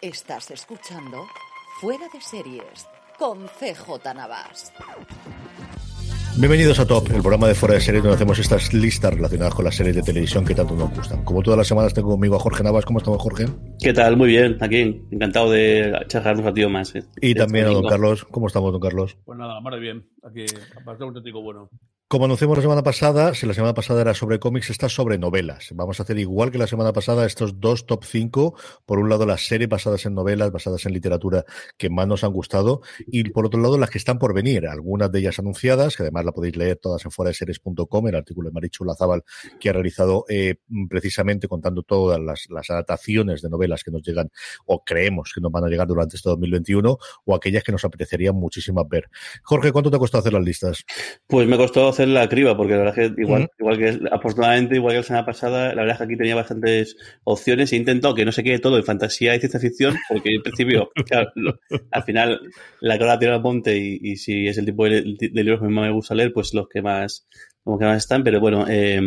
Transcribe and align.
Estás 0.00 0.50
escuchando 0.50 1.26
Fuera 1.80 2.06
de 2.12 2.20
Series 2.20 2.86
con 3.18 3.46
CJ 3.46 4.14
Navas. 4.14 4.72
Bienvenidos 6.36 6.78
a 6.78 6.86
Top, 6.86 7.06
el 7.10 7.20
programa 7.20 7.48
de 7.48 7.54
Fuera 7.54 7.74
de 7.74 7.80
Series 7.80 8.04
donde 8.04 8.14
hacemos 8.14 8.38
estas 8.38 8.72
listas 8.72 9.12
relacionadas 9.12 9.54
con 9.54 9.64
las 9.64 9.74
series 9.74 9.96
de 9.96 10.02
televisión 10.02 10.44
que 10.44 10.54
tanto 10.54 10.76
nos 10.76 10.94
gustan. 10.94 11.24
Como 11.24 11.42
todas 11.42 11.58
las 11.58 11.66
semanas 11.66 11.94
tengo 11.94 12.10
conmigo 12.10 12.36
a 12.36 12.38
Jorge 12.38 12.62
Navas. 12.62 12.84
¿Cómo 12.84 12.98
estamos, 13.00 13.20
Jorge? 13.20 13.46
¿Qué 13.80 13.92
tal? 13.92 14.16
Muy 14.16 14.28
bien, 14.28 14.56
aquí. 14.60 15.02
Encantado 15.10 15.50
de 15.50 15.92
charlar 16.06 16.36
un 16.36 16.44
ratito 16.44 16.68
más. 16.70 16.94
eh. 16.94 17.04
Y 17.20 17.34
también 17.34 17.66
a 17.66 17.70
don. 17.70 17.84
Carlos. 17.86 18.24
¿Cómo 18.24 18.46
estamos, 18.46 18.70
don 18.70 18.80
Carlos? 18.80 19.16
Pues 19.24 19.36
nada, 19.36 19.60
más 19.60 19.74
de 19.74 19.80
bien. 19.80 20.08
Aquí, 20.22 20.44
aparte 20.80 21.02
un 21.02 21.08
auténtico 21.08 21.42
bueno. 21.42 21.70
Como 22.10 22.24
anunciamos 22.24 22.56
la 22.56 22.62
semana 22.62 22.82
pasada, 22.82 23.34
si 23.34 23.44
la 23.44 23.52
semana 23.52 23.74
pasada 23.74 24.00
era 24.00 24.14
sobre 24.14 24.38
cómics, 24.38 24.70
esta 24.70 24.86
es 24.86 24.94
sobre 24.94 25.18
novelas. 25.18 25.68
Vamos 25.74 26.00
a 26.00 26.04
hacer 26.04 26.18
igual 26.18 26.50
que 26.50 26.56
la 26.56 26.66
semana 26.66 26.90
pasada 26.94 27.26
estos 27.26 27.60
dos 27.60 27.84
top 27.84 28.02
5. 28.02 28.54
Por 28.86 28.98
un 28.98 29.10
lado, 29.10 29.26
las 29.26 29.46
series 29.46 29.68
basadas 29.68 30.06
en 30.06 30.14
novelas, 30.14 30.50
basadas 30.50 30.86
en 30.86 30.94
literatura 30.94 31.44
que 31.76 31.90
más 31.90 32.08
nos 32.08 32.24
han 32.24 32.32
gustado. 32.32 32.80
Y 33.06 33.24
por 33.24 33.44
otro 33.44 33.60
lado, 33.60 33.76
las 33.76 33.90
que 33.90 33.98
están 33.98 34.18
por 34.18 34.32
venir. 34.32 34.66
Algunas 34.68 35.12
de 35.12 35.18
ellas 35.18 35.38
anunciadas, 35.38 35.98
que 35.98 36.02
además 36.02 36.24
la 36.24 36.32
podéis 36.32 36.56
leer 36.56 36.78
todas 36.78 37.04
en 37.04 37.10
fueradeseries.com, 37.10 38.08
el 38.08 38.14
artículo 38.14 38.48
de 38.48 38.54
Marichu 38.54 38.86
Lazábal 38.86 39.22
que 39.60 39.68
ha 39.68 39.74
realizado 39.74 40.24
eh, 40.30 40.54
precisamente 40.88 41.46
contando 41.46 41.82
todas 41.82 42.18
las, 42.18 42.46
las 42.48 42.70
adaptaciones 42.70 43.42
de 43.42 43.50
novelas 43.50 43.84
que 43.84 43.90
nos 43.90 44.00
llegan 44.00 44.30
o 44.64 44.82
creemos 44.82 45.32
que 45.34 45.42
nos 45.42 45.52
van 45.52 45.64
a 45.64 45.68
llegar 45.68 45.86
durante 45.86 46.16
este 46.16 46.30
2021 46.30 46.96
o 47.26 47.34
aquellas 47.34 47.62
que 47.64 47.72
nos 47.72 47.84
apetecería 47.84 48.32
muchísimas 48.32 48.88
ver. 48.88 49.10
Jorge, 49.42 49.72
¿cuánto 49.72 49.90
te 49.90 49.96
ha 49.96 49.98
costado 49.98 50.20
hacer 50.20 50.32
las 50.32 50.42
listas? 50.42 50.86
Pues 51.26 51.46
me 51.46 51.58
costó 51.58 51.97
hacer 52.02 52.08
la 52.08 52.28
criba, 52.28 52.56
porque 52.56 52.72
la 52.74 52.78
verdad 52.80 52.98
es 52.98 53.10
que 53.14 53.20
igual, 53.22 53.42
Ujú. 53.42 53.50
igual 53.58 53.78
que 53.78 54.00
afortunadamente, 54.10 54.76
igual 54.76 54.92
que 54.94 54.98
la 54.98 55.02
semana 55.02 55.26
pasada, 55.26 55.68
la 55.74 55.82
verdad 55.82 55.92
es 55.94 55.98
que 55.98 56.04
aquí 56.04 56.16
tenía 56.16 56.34
bastantes 56.34 56.96
opciones. 57.24 57.72
He 57.72 57.76
intentado 57.76 58.14
que 58.14 58.24
no 58.24 58.32
se 58.32 58.42
quede 58.44 58.58
todo 58.58 58.76
en 58.76 58.84
fantasía 58.84 59.34
y 59.34 59.40
ciencia 59.40 59.60
ficción, 59.60 59.96
porque 60.08 60.34
en 60.34 60.42
principio, 60.42 60.90
claro, 61.06 61.30
lo- 61.34 61.58
al 61.90 62.02
final, 62.04 62.40
la 62.80 62.98
cara 62.98 63.18
tira 63.18 63.34
al 63.34 63.42
monte 63.42 63.76
y, 63.76 63.98
y 64.02 64.16
si 64.16 64.46
es 64.46 64.58
el 64.58 64.64
tipo 64.66 64.84
de, 64.84 65.02
de 65.02 65.44
libros 65.44 65.60
que 65.60 65.68
más 65.68 65.86
me 65.86 65.92
gusta 65.92 66.14
leer, 66.14 66.32
pues 66.32 66.54
los 66.54 66.68
que 66.68 66.82
más, 66.82 67.26
como 67.64 67.78
que 67.78 67.84
más 67.84 67.96
están, 67.98 68.22
pero 68.22 68.40
bueno, 68.40 68.64
eh, 68.68 69.00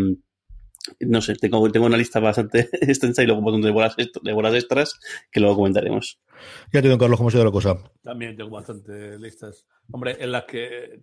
no 1.00 1.22
sé, 1.22 1.35
tengo, 1.35 1.72
tengo 1.72 1.85
una 1.85 1.97
lista 1.97 2.19
bastante 2.19 2.69
extensa 2.81 3.22
y 3.24 3.25
luego 3.25 3.40
un 3.40 3.46
montón 3.46 3.62
de 3.62 3.72
bolas, 3.72 3.96
de 3.97 4.34
bolas 4.34 4.56
extras 4.56 5.00
que 5.31 5.40
luego 5.40 5.56
comentaremos. 5.56 6.19
Ya 6.74 6.81
te 6.81 6.88
don 6.88 6.97
Carlos, 6.97 7.18
¿cómo 7.18 7.30
ha 7.30 7.31
sido 7.31 7.46
la 7.46 7.51
cosa? 7.51 7.78
También 8.01 8.35
tengo 8.35 8.50
bastantes 8.50 9.19
listas. 9.19 9.66
Hombre, 9.91 10.18
en 10.19 10.31
las 10.31 10.46
que 10.46 11.01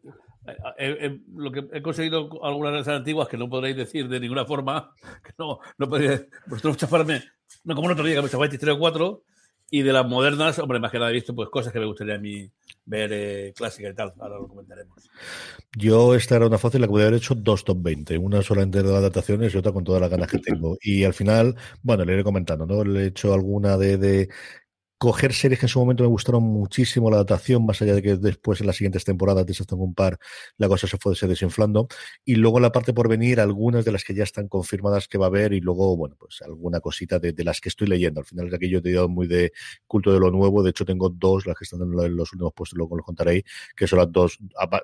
eh, 0.50 0.56
eh, 0.78 0.96
eh, 1.00 1.20
lo 1.34 1.52
que 1.52 1.64
he 1.72 1.82
conseguido 1.82 2.44
algunas 2.44 2.72
de 2.72 2.80
esas 2.80 2.96
antiguas 2.96 3.28
que 3.28 3.36
no 3.36 3.48
podréis 3.48 3.76
decir 3.76 4.08
de 4.08 4.20
ninguna 4.20 4.44
forma, 4.44 4.94
que 5.24 5.32
no, 5.38 5.58
no 5.78 5.88
podréis 5.88 6.26
vosotros 6.46 6.76
chafarme, 6.76 7.22
no 7.64 7.74
como 7.74 7.88
el 7.88 7.92
otro 7.92 8.04
día 8.04 8.16
que 8.16 8.22
me 8.22 8.28
chafáis 8.28 8.58
3 8.58 8.74
o 8.74 8.78
4, 8.78 9.22
y 9.70 9.82
de 9.82 9.92
las 9.92 10.06
modernas, 10.06 10.58
hombre, 10.58 10.80
más 10.80 10.90
que 10.90 10.98
nada 10.98 11.10
he 11.10 11.14
visto 11.14 11.34
pues 11.34 11.50
cosas 11.50 11.72
que 11.72 11.78
me 11.78 11.86
gustaría 11.86 12.14
a 12.14 12.18
mí 12.18 12.50
ver 12.86 13.10
eh, 13.12 13.52
clásicas 13.54 13.92
y 13.92 13.94
tal. 13.94 14.14
Ahora 14.18 14.38
lo 14.38 14.48
comentaremos. 14.48 15.10
Yo 15.76 16.14
esta 16.14 16.36
era 16.36 16.46
una 16.46 16.56
fácil 16.56 16.80
la 16.80 16.86
que 16.86 16.90
podría 16.90 17.08
haber 17.08 17.18
hecho 17.18 17.34
dos 17.34 17.64
top 17.64 17.82
20, 17.82 18.16
una 18.16 18.42
solamente 18.42 18.82
de 18.82 18.96
adaptaciones 18.96 19.54
y 19.54 19.58
otra 19.58 19.72
con 19.72 19.84
todas 19.84 20.00
las 20.00 20.10
ganas 20.10 20.30
que 20.30 20.38
tengo. 20.38 20.78
Y 20.80 21.04
al 21.04 21.12
final, 21.12 21.54
bueno, 21.82 22.04
le 22.04 22.14
iré 22.14 22.24
comentando, 22.24 22.64
¿no? 22.64 22.82
Le 22.82 23.02
he 23.02 23.06
hecho 23.08 23.34
alguna 23.34 23.76
de 23.76 24.30
coger 24.98 25.32
series 25.32 25.60
que 25.60 25.66
en 25.66 25.70
su 25.70 25.78
momento 25.78 26.02
me 26.02 26.08
gustaron 26.08 26.42
muchísimo 26.42 27.08
la 27.08 27.16
adaptación, 27.16 27.64
más 27.64 27.80
allá 27.80 27.94
de 27.94 28.02
que 28.02 28.16
después 28.16 28.60
en 28.60 28.66
las 28.66 28.76
siguientes 28.76 29.04
temporadas, 29.04 29.46
de 29.46 29.52
esas 29.52 29.66
tengo 29.66 29.84
un 29.84 29.94
par, 29.94 30.18
la 30.56 30.66
cosa 30.68 30.88
se 30.88 30.98
fue 30.98 31.14
se 31.14 31.28
desinflando. 31.28 31.86
Y 32.24 32.34
luego 32.34 32.58
la 32.58 32.72
parte 32.72 32.92
por 32.92 33.08
venir, 33.08 33.38
algunas 33.40 33.84
de 33.84 33.92
las 33.92 34.02
que 34.02 34.12
ya 34.14 34.24
están 34.24 34.48
confirmadas 34.48 35.06
que 35.06 35.16
va 35.16 35.26
a 35.26 35.28
haber, 35.28 35.52
y 35.52 35.60
luego, 35.60 35.96
bueno, 35.96 36.16
pues 36.18 36.42
alguna 36.42 36.80
cosita 36.80 37.18
de, 37.20 37.32
de 37.32 37.44
las 37.44 37.60
que 37.60 37.68
estoy 37.68 37.86
leyendo. 37.86 38.18
Al 38.20 38.26
final 38.26 38.48
es 38.48 38.54
aquello 38.54 38.82
te 38.82 38.90
he 38.90 38.94
dado 38.94 39.08
muy 39.08 39.28
de 39.28 39.52
culto 39.86 40.12
de 40.12 40.18
lo 40.18 40.30
nuevo. 40.32 40.62
De 40.64 40.70
hecho, 40.70 40.84
tengo 40.84 41.08
dos, 41.10 41.46
las 41.46 41.56
que 41.56 41.64
están 41.64 41.80
en 41.82 41.90
lo- 41.92 42.04
en 42.04 42.16
los 42.16 42.32
últimos 42.32 42.52
puestos, 42.52 42.76
luego 42.76 42.96
los 42.96 43.06
contaré, 43.06 43.44
que 43.76 43.86
son 43.86 44.00
las 44.00 44.10
dos, 44.10 44.38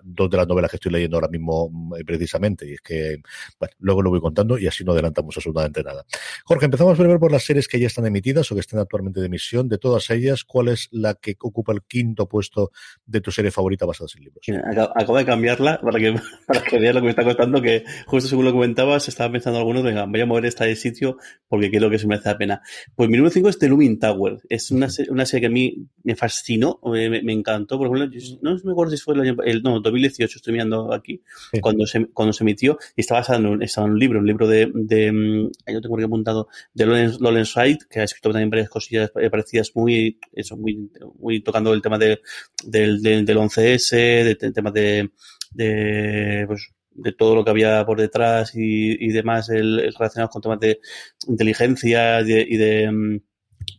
dos 0.04 0.30
de 0.30 0.36
las 0.36 0.46
novelas 0.46 0.70
que 0.70 0.76
estoy 0.76 0.92
leyendo 0.92 1.16
ahora 1.16 1.28
mismo 1.28 1.68
mm, 1.72 1.94
eh, 1.96 2.04
precisamente. 2.04 2.68
Y 2.68 2.74
es 2.74 2.80
que, 2.80 3.20
bueno, 3.58 3.74
luego 3.80 4.02
lo 4.02 4.10
voy 4.10 4.20
contando 4.20 4.58
y 4.58 4.66
así 4.68 4.84
no 4.84 4.92
adelantamos 4.92 5.36
absolutamente 5.36 5.82
nada. 5.82 6.04
Jorge, 6.44 6.66
empezamos 6.66 6.96
primero 6.96 7.18
por 7.18 7.32
las 7.32 7.44
series 7.44 7.66
que 7.66 7.80
ya 7.80 7.88
están 7.88 8.06
emitidas 8.06 8.50
o 8.52 8.54
que 8.54 8.60
están 8.60 8.78
actualmente 8.78 9.18
de 9.18 9.26
emisión. 9.26 9.68
De 9.68 9.78
todas 9.78 10.03
ellas, 10.10 10.44
¿cuál 10.44 10.68
es 10.68 10.88
la 10.90 11.14
que 11.14 11.36
ocupa 11.40 11.72
el 11.72 11.82
quinto 11.82 12.28
puesto 12.28 12.70
de 13.06 13.20
tu 13.20 13.30
serie 13.30 13.50
favorita 13.50 13.86
basada 13.86 14.08
en 14.16 14.24
libros? 14.24 14.44
Acabo, 14.64 14.92
acabo 14.94 15.18
de 15.18 15.24
cambiarla 15.24 15.80
para 15.80 15.98
que, 15.98 16.14
para 16.46 16.62
que 16.62 16.78
veas 16.78 16.94
lo 16.94 17.00
que 17.00 17.04
me 17.04 17.10
está 17.10 17.24
costando, 17.24 17.60
que 17.62 17.84
justo 18.06 18.28
según 18.28 18.44
lo 18.44 18.52
comentabas, 18.52 19.08
estaba 19.08 19.32
pensando 19.32 19.58
algunos, 19.58 19.82
venga, 19.82 20.04
voy 20.06 20.20
a 20.20 20.26
mover 20.26 20.46
esta 20.46 20.64
de 20.64 20.76
sitio 20.76 21.16
porque 21.48 21.70
creo 21.70 21.90
que 21.90 21.98
se 21.98 22.06
merece 22.06 22.28
la 22.28 22.38
pena. 22.38 22.62
Pues 22.94 23.08
mi 23.08 23.16
número 23.16 23.32
5 23.32 23.48
es 23.48 23.58
The 23.58 23.68
Looming 23.68 23.98
Tower. 23.98 24.38
Es 24.48 24.70
una, 24.70 24.88
una 25.08 25.26
serie 25.26 25.40
que 25.42 25.46
a 25.46 25.50
mí 25.50 25.86
me 26.02 26.16
fascinó, 26.16 26.80
me, 26.84 27.22
me- 27.22 27.32
encantó. 27.32 27.78
Por 27.78 27.86
ejemplo, 27.96 28.18
yo 28.18 28.36
no 28.42 28.56
me 28.64 28.72
acuerdo 28.72 28.96
si 28.96 29.02
fue 29.02 29.14
el 29.14 29.20
año, 29.20 29.36
el, 29.44 29.62
no, 29.62 29.80
2018, 29.80 30.36
estoy 30.38 30.52
mirando 30.52 30.92
aquí, 30.92 31.20
Sí. 31.52 31.60
cuando, 31.60 31.86
se, 31.86 32.06
cuando 32.06 32.32
se 32.32 32.44
emitió, 32.44 32.78
y 32.96 33.00
está 33.02 33.14
basada 33.14 33.38
en 33.38 33.46
un, 33.46 33.62
estaba 33.62 33.86
en 33.86 33.92
un 33.94 33.98
libro, 33.98 34.18
un 34.20 34.26
libro 34.26 34.46
de, 34.48 34.70
de 34.74 35.12
mm, 35.12 35.50
ahí 35.66 35.74
lo 35.74 35.80
tengo 35.80 35.96
aquí 35.96 36.04
apuntado, 36.04 36.48
de 36.72 36.86
Lawrence, 36.86 37.18
Lawrence 37.20 37.52
Wright, 37.58 37.82
que 37.88 38.00
ha 38.00 38.04
escrito 38.04 38.30
también 38.30 38.50
varias 38.50 38.68
cosillas 38.68 39.10
eh, 39.20 39.30
parecidas 39.30 39.70
muy, 39.74 39.93
eso, 40.32 40.56
muy, 40.56 40.90
muy 41.18 41.42
tocando 41.42 41.72
el 41.74 41.82
tema 41.82 41.98
de, 41.98 42.20
del, 42.64 43.00
del, 43.02 43.24
del 43.24 43.38
11S, 43.38 43.96
de, 44.24 44.34
temas 44.52 44.72
de, 44.72 45.10
de, 45.52 46.44
pues, 46.46 46.70
de 46.92 47.12
todo 47.12 47.34
lo 47.34 47.44
que 47.44 47.50
había 47.50 47.84
por 47.86 48.00
detrás 48.00 48.54
y, 48.54 48.96
y 49.04 49.08
demás 49.10 49.48
el, 49.50 49.80
el 49.80 49.94
relacionados 49.94 50.30
con 50.32 50.42
temas 50.42 50.60
de 50.60 50.80
inteligencia 51.28 52.20
y 52.20 52.24
de, 52.24 52.46
y 52.48 52.56
de, 52.56 52.90
mm, 52.90 53.16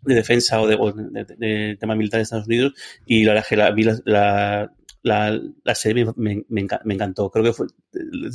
de 0.03 0.15
defensa 0.15 0.61
o 0.61 0.67
de, 0.67 0.77
de, 1.11 1.25
de- 1.37 1.77
temas 1.77 1.97
militares 1.97 2.21
de 2.29 2.37
Estados 2.37 2.47
Unidos. 2.47 2.73
Y 3.05 3.23
la 3.23 3.33
verdad 3.33 3.45
la, 4.05 4.71
la, 5.05 5.39
la, 5.63 5.75
serie 5.75 6.05
me, 6.05 6.13
me, 6.17 6.43
me 6.49 6.61
enca- 6.67 6.81
me 6.83 6.93
encantó. 6.95 7.29
Creo 7.31 7.45
que 7.45 7.53
fue, 7.53 7.67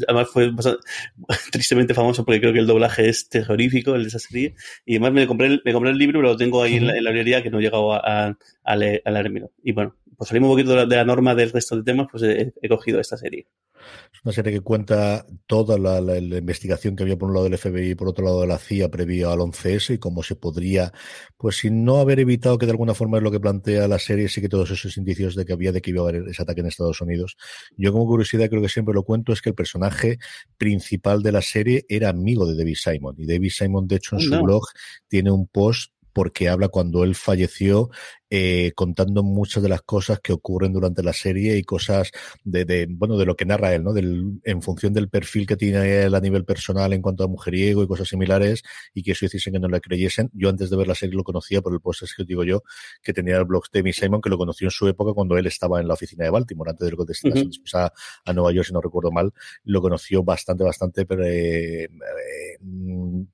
además 0.08 0.28
fue 0.31 0.50
bastante- 0.50 0.81
tristemente 1.52 1.94
famoso 1.94 2.25
porque 2.25 2.40
creo 2.40 2.52
que 2.52 2.61
el 2.61 2.67
doblaje 2.67 3.08
es 3.08 3.28
terrorífico, 3.28 3.94
el 3.94 4.02
de 4.02 4.08
esa 4.08 4.19
serie. 4.19 4.55
Y 4.84 4.94
además 4.96 5.12
me 5.12 5.26
compré 5.26 5.49
el, 5.49 5.62
me 5.64 5.72
compré 5.72 5.90
el 5.90 5.99
libro, 5.99 6.20
pero 6.20 6.31
lo 6.32 6.37
tengo 6.37 6.62
ahí 6.62 6.76
en, 6.76 6.87
la, 6.87 6.96
en 6.96 7.05
la 7.05 7.11
librería 7.11 7.43
que 7.43 7.50
no 7.50 7.58
he 7.58 7.62
llegado 7.62 7.93
a, 7.93 8.00
a, 8.28 8.38
a, 8.64 8.76
leer, 8.76 9.02
a 9.05 9.11
leérmelo. 9.11 9.52
Y 9.62 9.72
bueno, 9.72 9.96
pues 10.17 10.28
salimos 10.28 10.49
un 10.50 10.55
poquito 10.55 10.70
de 10.70 10.76
la, 10.76 10.87
de 10.87 10.96
la 10.96 11.05
norma 11.05 11.34
del 11.34 11.50
resto 11.50 11.76
de 11.76 11.82
temas, 11.82 12.06
pues 12.11 12.22
he, 12.22 12.52
he 12.61 12.69
cogido 12.69 13.00
esta 13.00 13.17
serie. 13.17 13.46
Es 14.12 14.21
una 14.25 14.32
serie 14.32 14.53
que 14.53 14.61
cuenta 14.61 15.25
toda 15.47 15.79
la, 15.79 16.00
la, 16.00 16.21
la, 16.21 16.38
investigación 16.38 16.94
que 16.94 17.03
había 17.05 17.17
por 17.17 17.29
un 17.29 17.35
lado 17.35 17.49
del 17.49 17.59
FBI 17.59 17.91
y 17.91 17.94
por 17.94 18.09
otro 18.09 18.25
lado 18.25 18.41
de 18.43 18.47
la 18.47 18.59
CIA 18.59 18.91
previo 18.91 19.31
al 19.31 19.38
11S 19.38 19.94
y 19.94 19.99
cómo 19.99 20.23
se 20.23 20.37
podría, 20.37 20.93
pues 21.37 21.56
sin 21.59 21.85
no 21.85 21.99
haber 21.99 22.21
evitado 22.21 22.59
que 22.59 22.67
de 22.67 22.73
alguna 22.73 22.94
forma 22.94 23.19
es 23.19 23.23
lo 23.23 23.31
que 23.31 23.41
plantea 23.41 23.88
la 23.88 23.99
serie, 23.99 24.29
sí 24.29 24.41
que 24.41 24.49
todos 24.49 24.71
esos 24.71 24.97
indicios 24.97 25.35
de 25.35 25.44
que 25.44 25.53
había 25.53 25.73
de 25.73 25.81
que 25.81 25.91
iba 25.91 26.03
a 26.03 26.09
haber 26.09 26.29
ese 26.29 26.43
ataque 26.43 26.61
en 26.61 26.67
Estados 26.67 27.00
Unidos. 27.00 27.37
Yo 27.77 27.93
como 27.93 28.06
curiosidad 28.06 28.49
creo 28.49 28.62
que 28.62 28.69
siempre 28.69 28.94
lo 28.94 29.05
cuento 29.05 29.32
es 29.32 29.41
que 29.41 29.50
el 29.50 29.55
personaje 29.55 30.19
principal 30.59 31.23
de 31.23 31.32
la 31.32 31.43
serie 31.43 31.87
era 31.88 32.11
amigo 32.11 32.47
de 32.47 32.56
David 32.56 32.77
Simon 32.77 33.15
y 33.19 33.27
David 33.27 33.50
Simon 33.50 33.87
de 33.87 33.97
hecho 33.97 34.17
en 34.17 34.23
su 34.23 34.43
blog 34.43 34.65
tiene 35.09 35.31
un 35.31 35.47
post 35.47 35.93
porque 36.12 36.49
habla 36.49 36.69
cuando 36.69 37.05
él 37.05 37.15
falleció 37.15 37.91
eh, 38.31 38.73
contando 38.75 39.23
muchas 39.23 39.62
de 39.62 39.69
las 39.69 39.82
cosas 39.82 40.21
que 40.21 40.32
ocurren 40.32 40.73
durante 40.73 41.03
la 41.03 41.12
serie 41.12 41.56
y 41.56 41.62
cosas 41.62 42.11
de, 42.44 42.65
de, 42.65 42.87
bueno 42.88 43.17
de 43.19 43.27
lo 43.27 43.37
que 43.37 43.44
narra 43.44 43.75
él, 43.75 43.85
¿no? 43.85 43.93
Del, 43.93 44.41
en 44.44 44.62
función 44.62 44.93
del 44.93 45.09
perfil 45.09 45.47
que 45.47 45.56
tiene 45.56 46.03
él 46.03 46.15
a 46.15 46.21
nivel 46.21 46.44
personal 46.44 46.93
en 46.93 47.03
cuanto 47.03 47.25
a 47.25 47.29
mujeriego 47.29 47.82
y 47.82 47.87
cosas 47.87 48.09
similares 48.09 48.62
y 48.94 49.03
que 49.03 49.12
eso 49.12 49.27
hiciesen 49.27 49.55
que 49.55 49.59
no 49.59 49.69
le 49.69 49.81
creyesen. 49.81 50.31
Yo 50.32 50.49
antes 50.49 50.71
de 50.71 50.77
ver 50.77 50.88
la 50.88 50.94
serie 50.94 51.17
lo 51.17 51.25
conocía 51.25 51.61
por 51.61 51.73
el 51.73 51.81
post 51.81 52.00
que 52.17 52.25
digo 52.25 52.44
yo 52.44 52.62
que 53.03 53.12
tenía 53.12 53.37
el 53.37 53.44
blog 53.44 53.65
de 53.73 53.82
mi 53.82 53.93
Simon 53.93 54.21
que 54.21 54.31
lo 54.31 54.38
conoció 54.38 54.67
en 54.67 54.71
su 54.71 54.88
época 54.88 55.12
cuando 55.12 55.37
él 55.37 55.47
estaba 55.47 55.81
en 55.81 55.88
la 55.88 55.94
oficina 55.94 56.25
de 56.25 56.31
Baltimore 56.31 56.71
antes 56.71 56.87
de 56.87 56.91
lo 56.91 56.97
que 56.97 57.03
uh 57.03 57.31
-huh. 57.32 57.75
a, 57.75 57.93
a, 58.25 58.32
Nueva 58.32 58.53
York 58.53 58.67
si 58.67 58.73
no 58.73 58.81
recuerdo 58.81 59.11
mal 59.11 59.32
lo 59.65 59.81
conoció 59.81 60.23
bastante 60.23 60.65
bastante 60.65 61.05
pero 61.05 61.25
eh, 61.25 61.85
eh, 61.85 61.88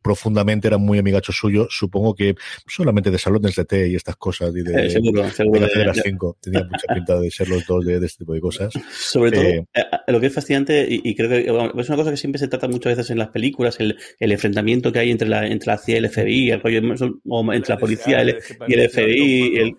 profundamente 0.02 0.69
era 0.69 0.78
muy 0.78 0.98
amigacho 0.98 1.32
suyo 1.32 1.66
supongo 1.70 2.14
que 2.14 2.34
solamente 2.66 3.10
de 3.10 3.19
salones 3.19 3.54
de 3.54 3.64
té 3.64 3.88
y 3.88 3.94
estas 3.94 4.16
cosas 4.16 4.54
y 4.54 4.62
de, 4.62 4.85
eh, 4.86 4.90
seguro, 4.90 5.30
seguro. 5.30 5.66
De, 5.66 5.84
las 5.84 6.00
cinco. 6.02 6.36
Tenía 6.40 6.64
mucha 6.64 6.94
pinta 6.94 7.20
de 7.20 7.30
ser 7.30 7.48
los 7.48 7.66
dos 7.66 7.84
de, 7.84 8.00
de, 8.00 8.06
este 8.06 8.18
tipo 8.18 8.34
de 8.34 8.40
cosas. 8.40 8.72
Sobre 8.90 9.30
todo, 9.32 9.44
eh, 9.44 9.66
lo 10.08 10.20
que 10.20 10.26
es 10.26 10.34
fascinante, 10.34 10.86
y, 10.88 11.00
y, 11.04 11.14
creo 11.14 11.28
que 11.28 11.50
bueno, 11.50 11.72
es 11.78 11.88
una 11.88 11.96
cosa 11.96 12.10
que 12.10 12.16
siempre 12.16 12.38
se 12.38 12.48
trata 12.48 12.68
muchas 12.68 12.96
veces 12.96 13.10
en 13.10 13.18
las 13.18 13.28
películas, 13.28 13.76
el, 13.80 13.98
el 14.18 14.32
enfrentamiento 14.32 14.92
que 14.92 14.98
hay 14.98 15.10
entre 15.10 15.28
la, 15.28 15.46
entre 15.46 15.66
la 15.66 15.78
CIA 15.78 15.96
y 15.96 15.98
el 15.98 16.10
FBI, 16.10 16.50
el 16.50 16.60
rollo, 16.60 16.80
o 17.28 17.52
entre 17.52 17.74
la 17.74 17.78
policía 17.78 18.22
el, 18.22 18.38
y 18.66 18.74
el 18.74 18.90
FBI, 18.90 19.56
el, 19.56 19.76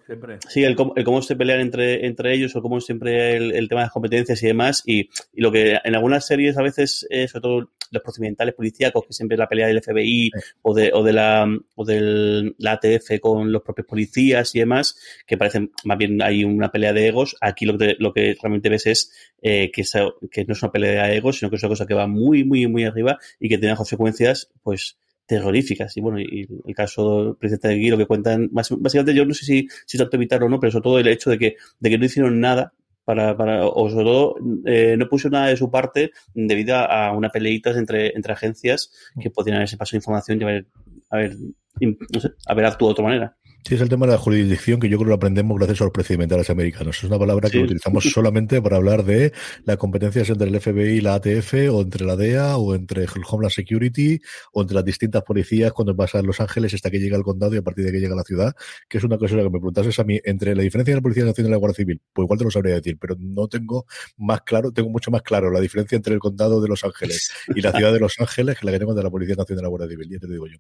sí, 0.48 0.63
el, 0.63 0.75
el, 0.95 1.04
cómo 1.04 1.21
se 1.21 1.36
pelean 1.36 1.59
entre, 1.59 2.06
entre 2.06 2.33
ellos, 2.33 2.56
o 2.56 2.62
cómo 2.62 2.81
siempre 2.81 3.36
el, 3.38 3.54
el 3.54 3.68
tema 3.68 3.81
de 3.81 3.86
las 3.86 3.94
competencias 3.94 4.42
y 4.44 4.48
demás, 4.48 4.83
y, 4.86 5.09
y, 5.33 5.42
lo 5.42 5.51
que 5.51 5.77
en 5.83 5.95
algunas 5.95 6.25
series 6.25 6.57
a 6.57 6.62
veces, 6.62 7.06
eh, 7.09 7.27
sobre 7.27 7.42
todo 7.42 7.69
los 7.92 8.04
procedimentales 8.04 8.54
policíacos, 8.54 9.06
que 9.06 9.13
siempre 9.13 9.36
es 9.36 9.39
la 9.39 9.48
pelea 9.48 9.68
del 9.68 9.81
FBI 9.81 10.31
sí. 10.33 10.39
o, 10.62 10.74
de, 10.74 10.92
o 10.94 11.04
de 11.04 11.13
la 11.13 11.48
o 11.75 11.86
del 11.86 12.56
la 12.57 12.74
ATF 12.74 13.19
con 13.21 13.51
los 13.51 13.62
propios 13.62 13.88
policías 13.88 14.54
y 14.56 14.59
demás, 14.59 14.97
que 15.26 15.38
parece 15.38 15.70
más 15.84 15.98
bien 15.98 16.22
hay 16.22 16.44
una 16.44 16.72
pelea 16.72 16.94
de 16.94 17.08
egos. 17.08 17.36
Aquí 17.42 17.66
lo 17.66 17.78
que, 17.78 17.96
lo 18.00 18.14
que 18.14 18.36
realmente 18.42 18.70
ves 18.70 18.88
es 18.88 19.12
eh, 19.42 19.72
que, 19.72 19.82
esa, 19.82 20.06
que 20.32 20.46
no 20.46 20.54
es 20.54 20.64
una 20.64 20.72
pelea 20.72 21.08
de 21.08 21.18
egos, 21.18 21.40
sino 21.40 21.50
que 21.50 21.58
es 21.58 21.64
una 21.64 21.70
cosa 21.70 21.86
que 21.86 21.94
va 21.94 22.08
muy, 22.08 22.44
muy, 22.44 22.68
muy 22.68 22.84
arriba 22.84 23.18
y 23.40 23.50
que 23.50 23.58
tiene 23.58 23.76
consecuencias, 23.76 24.50
pues, 24.64 24.98
terroríficas. 25.28 25.96
Y 25.98 26.02
bueno, 26.02 26.20
y 26.20 26.48
el 26.66 26.76
caso 26.76 27.38
presidente 27.40 27.68
de 27.68 27.76
Guiro 27.76 27.98
que 27.98 28.08
cuentan, 28.08 28.50
básicamente 28.52 29.14
yo 29.14 29.26
no 29.26 29.34
sé 29.34 29.46
si, 29.46 29.68
si 29.86 29.98
tanto 29.98 30.16
evitarlo 30.16 30.48
o 30.48 30.50
no, 30.50 30.60
pero 30.60 30.72
sobre 30.72 30.84
todo 30.84 31.00
el 31.00 31.08
hecho 31.08 31.30
de 31.30 31.38
que, 31.38 31.56
de 31.80 31.90
que 31.90 31.98
no 31.98 32.06
hicieron 32.06 32.40
nada 32.40 32.74
para, 33.08 33.38
para, 33.38 33.66
o 33.66 33.90
sobre 33.90 34.04
todo 34.04 34.36
eh, 34.66 34.96
no 34.98 35.08
puso 35.08 35.30
nada 35.30 35.48
de 35.48 35.56
su 35.56 35.72
parte 35.72 36.12
debido 36.34 36.76
a, 36.76 37.14
una 37.14 37.30
peleita 37.30 37.70
entre, 37.72 38.14
entre 38.16 38.34
agencias 38.34 38.92
que 39.18 39.30
podrían 39.30 39.58
haberse 39.58 39.78
pasado 39.78 39.98
información 39.98 40.42
y 40.42 40.44
haber, 40.44 40.66
haber, 41.10 41.36
no 41.80 42.20
sé, 42.20 42.32
haber 42.46 42.66
actuado 42.66 42.90
de 42.90 42.92
otra 42.92 43.06
manera. 43.06 43.38
Sí, 43.68 43.75
es 43.75 43.81
el 43.81 43.90
tema 43.90 44.06
de 44.06 44.14
la 44.14 44.18
jurisdicción 44.18 44.80
que 44.80 44.88
yo 44.88 44.96
creo 44.96 45.08
que 45.08 45.10
lo 45.10 45.16
aprendemos 45.16 45.58
gracias 45.58 45.81
a 45.81 45.84
los 45.84 45.92
procedimentales 45.92 46.50
americanos. 46.50 47.00
Es 47.00 47.04
una 47.04 47.19
palabra 47.19 47.50
que 47.50 47.58
sí. 47.58 47.64
utilizamos 47.66 48.06
solamente 48.14 48.62
para 48.62 48.78
hablar 48.78 49.04
de 49.04 49.34
las 49.66 49.75
competencias 49.75 50.30
entre 50.30 50.48
el 50.48 50.62
FBI 50.62 51.00
y 51.00 51.02
la 51.02 51.16
ATF, 51.16 51.54
o 51.69 51.81
entre 51.81 52.06
la 52.06 52.16
DEA, 52.16 52.56
o 52.56 52.74
entre 52.75 53.04
el 53.04 53.10
Homeland 53.30 53.52
Security, 53.52 54.22
o 54.54 54.62
entre 54.62 54.74
las 54.74 54.86
distintas 54.86 55.22
policías 55.24 55.74
cuando 55.74 55.94
pasa 55.98 56.19
en 56.19 56.28
Los 56.28 56.40
Ángeles 56.40 56.74
hasta 56.75 56.90
que 56.90 56.98
llega 56.98 57.18
al 57.18 57.24
condado 57.24 57.56
y 57.56 57.58
a 57.58 57.62
partir 57.62 57.84
de 57.84 57.92
que 57.92 58.00
llega 58.00 58.14
a 58.14 58.16
la 58.16 58.24
ciudad, 58.24 58.56
que 58.88 59.00
es 59.00 59.04
una 59.04 59.18
cosa 59.18 59.36
que 59.36 59.44
me 59.44 59.50
preguntases 59.50 60.00
a 60.00 60.06
mí, 60.06 60.18
entre 60.24 60.56
la 60.56 60.64
diferencia 60.64 60.94
de 60.94 61.00
la 61.00 61.04
Policía 61.04 61.25
Nacional 61.25 61.50
y 61.50 61.52
la 61.52 61.58
Guardia 61.58 61.75
Civil, 61.75 62.02
pues 62.14 62.24
igual 62.24 62.40
te 62.40 62.46
lo 62.46 62.52
sabría 62.52 62.75
decir, 62.75 62.98
pero 62.98 63.18
no 63.19 63.50
tengo 63.50 63.86
más 64.16 64.44
claro, 64.44 64.72
tengo 64.72 64.90
mucho 64.90 65.12
más 65.12 65.24
claro 65.24 65.52
la 65.52 65.60
diferencia 65.60 65.98
entre 65.98 66.14
el 66.14 66.22
condado 66.22 66.62
de 66.62 66.69
Los 66.69 66.86
Ángeles 66.86 67.34
y 67.54 67.60
la 67.60 67.74
ciudad 67.74 67.92
de 67.92 68.00
Los 68.00 68.18
Ángeles 68.18 68.58
que 68.58 68.66
la 68.66 68.72
que 68.72 68.80
tengo 68.80 68.94
de 68.94 69.04
la 69.04 69.10
Policía 69.10 69.36
Nacional 69.36 69.62
y 69.62 69.64
la 69.64 69.69
Guardia 69.69 69.90
Civil, 69.90 70.10
ya 70.10 70.19
te 70.19 70.28
digo 70.28 70.48
yo. 70.48 70.56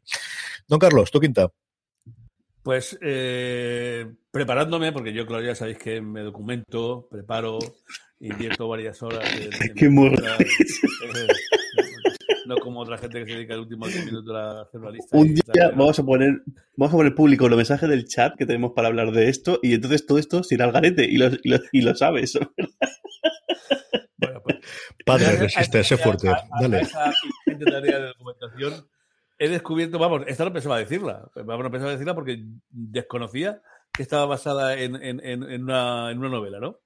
Don 0.67 0.77
Carlos, 0.77 1.09
tu 1.09 1.21
quinta. 1.21 1.49
Pues 2.67 2.99
eh, 3.01 4.05
preparándome, 4.29 4.91
porque 4.91 5.13
yo, 5.13 5.25
claro, 5.25 5.41
ya 5.41 5.55
sabéis 5.55 5.77
que 5.77 6.01
me 6.01 6.19
documento, 6.19 7.07
preparo, 7.09 7.59
invierto 8.19 8.67
varias 8.67 9.01
horas. 9.01 9.23
En, 9.39 9.43
en 9.69 9.73
Qué 9.73 9.87
morro. 9.87 10.17
Eh, 10.17 11.27
no 12.45 12.57
como 12.57 12.81
otra 12.81 12.97
gente 12.97 13.21
que 13.21 13.25
se 13.25 13.35
dedica 13.35 13.53
al 13.53 13.61
último 13.61 13.85
minuto 13.85 14.35
a 14.35 14.63
hacer 14.63 14.81
una 14.81 14.91
lista. 14.91 15.15
Un 15.15 15.33
día 15.33 15.69
vamos 15.77 15.97
a 15.97 16.03
poner 16.03 16.41
vamos 16.75 16.93
a 16.93 16.97
poner 16.97 17.15
público 17.15 17.47
los 17.47 17.55
mensajes 17.55 17.87
del 17.87 18.05
chat 18.05 18.35
que 18.37 18.45
tenemos 18.45 18.73
para 18.75 18.89
hablar 18.89 19.13
de 19.13 19.29
esto 19.29 19.61
y 19.63 19.73
entonces 19.73 20.05
todo 20.05 20.17
esto 20.17 20.43
se 20.43 20.55
irá 20.55 20.65
al 20.65 20.73
garete 20.73 21.05
y 21.05 21.15
lo, 21.15 21.29
y 21.41 21.49
lo, 21.49 21.59
y 21.71 21.79
lo 21.79 21.95
sabes. 21.95 22.37
Bueno, 24.17 24.41
pues, 24.43 24.57
Padre, 25.05 25.37
resiste 25.37 25.79
ese 25.79 25.95
fuerte. 25.95 26.33
Dale. 26.59 26.81
Esa 26.81 27.13
tarea 27.45 27.99
de 27.99 28.07
documentación 28.07 28.73
he 29.37 29.49
descubierto, 29.49 29.99
vamos, 29.99 30.23
esta 30.27 30.45
no 30.45 30.53
pensaba 30.53 30.79
decirla, 30.79 31.29
vamos, 31.35 31.63
no 31.63 31.71
pensaba 31.71 31.91
decirla 31.91 32.15
porque 32.15 32.43
desconocía 32.69 33.61
que 33.93 34.03
estaba 34.03 34.25
basada 34.25 34.79
en, 34.79 34.95
en, 34.95 35.19
en, 35.23 35.63
una, 35.63 36.11
en 36.11 36.19
una 36.19 36.29
novela, 36.29 36.59
¿no? 36.59 36.79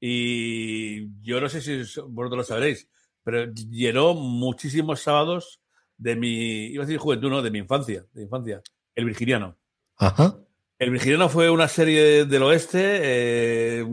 Y 0.00 1.20
yo 1.22 1.40
no 1.40 1.48
sé 1.48 1.60
si 1.60 1.78
vosotros 1.78 2.36
lo 2.36 2.44
sabréis, 2.44 2.88
pero 3.22 3.52
llenó 3.52 4.14
muchísimos 4.14 5.00
sábados 5.00 5.60
de 5.96 6.16
mi, 6.16 6.66
iba 6.66 6.82
a 6.82 6.86
decir 6.86 6.98
juventud, 6.98 7.30
no, 7.30 7.42
de 7.42 7.50
mi 7.50 7.58
infancia, 7.58 8.04
de 8.12 8.22
infancia, 8.22 8.62
El 8.94 9.06
Virginiano. 9.06 9.56
Ajá. 9.96 10.36
El 10.78 10.90
Virginiano 10.90 11.28
fue 11.28 11.48
una 11.50 11.68
serie 11.68 12.24
del 12.24 12.42
oeste 12.42 12.80
eh, 13.02 13.86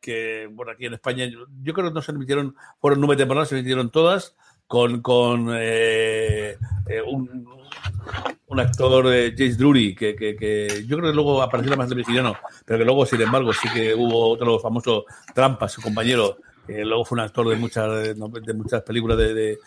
que, 0.00 0.48
bueno, 0.52 0.72
aquí 0.72 0.86
en 0.86 0.94
España, 0.94 1.24
yo, 1.26 1.46
yo 1.62 1.72
creo 1.72 1.88
que 1.88 1.94
no 1.94 2.02
se 2.02 2.12
emitieron, 2.12 2.56
fueron 2.80 3.00
nueve 3.00 3.16
temporadas, 3.16 3.48
se 3.48 3.54
emitieron 3.54 3.90
todas, 3.90 4.36
con, 4.66 5.00
con 5.02 5.48
eh, 5.52 6.56
eh, 6.88 7.02
un, 7.02 8.60
actor, 8.60 9.12
eh, 9.12 9.34
James 9.36 9.58
Drury, 9.58 9.94
que, 9.94 10.14
que, 10.14 10.36
que, 10.36 10.84
yo 10.86 10.96
creo 10.96 11.10
que 11.10 11.14
luego 11.14 11.42
apareció 11.42 11.76
más 11.76 11.88
de 11.88 11.96
mexicano, 11.96 12.36
pero 12.64 12.78
que 12.78 12.84
luego, 12.84 13.04
sin 13.04 13.20
embargo, 13.20 13.52
sí 13.52 13.68
que 13.74 13.94
hubo 13.94 14.28
otro 14.30 14.60
famoso 14.60 15.04
Trampa, 15.34 15.68
su 15.68 15.82
compañero, 15.82 16.36
luego 16.68 17.04
fue 17.04 17.16
un 17.16 17.24
actor 17.24 17.48
de 17.48 17.56
muchas, 17.56 18.16
de 18.16 18.54
muchas 18.54 18.82
películas 18.82 19.18
de, 19.18 19.34
de 19.34 19.58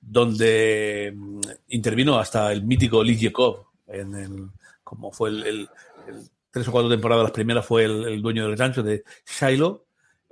donde 0.00 1.12
mm, 1.16 1.40
intervino 1.68 2.18
hasta 2.18 2.52
el 2.52 2.62
mítico 2.64 3.02
Lee 3.02 3.18
Jacob, 3.18 3.68
en 3.86 4.14
el, 4.14 4.48
como 4.82 5.10
fue 5.12 5.30
el, 5.30 5.68
tres 6.50 6.68
o 6.68 6.72
cuatro 6.72 6.90
temporadas, 6.90 7.24
las 7.24 7.32
primeras 7.32 7.64
fue 7.64 7.84
el, 7.84 8.04
el 8.04 8.22
dueño 8.22 8.46
del 8.46 8.58
rancho 8.58 8.82
de 8.82 9.02
Shiloh, 9.26 9.84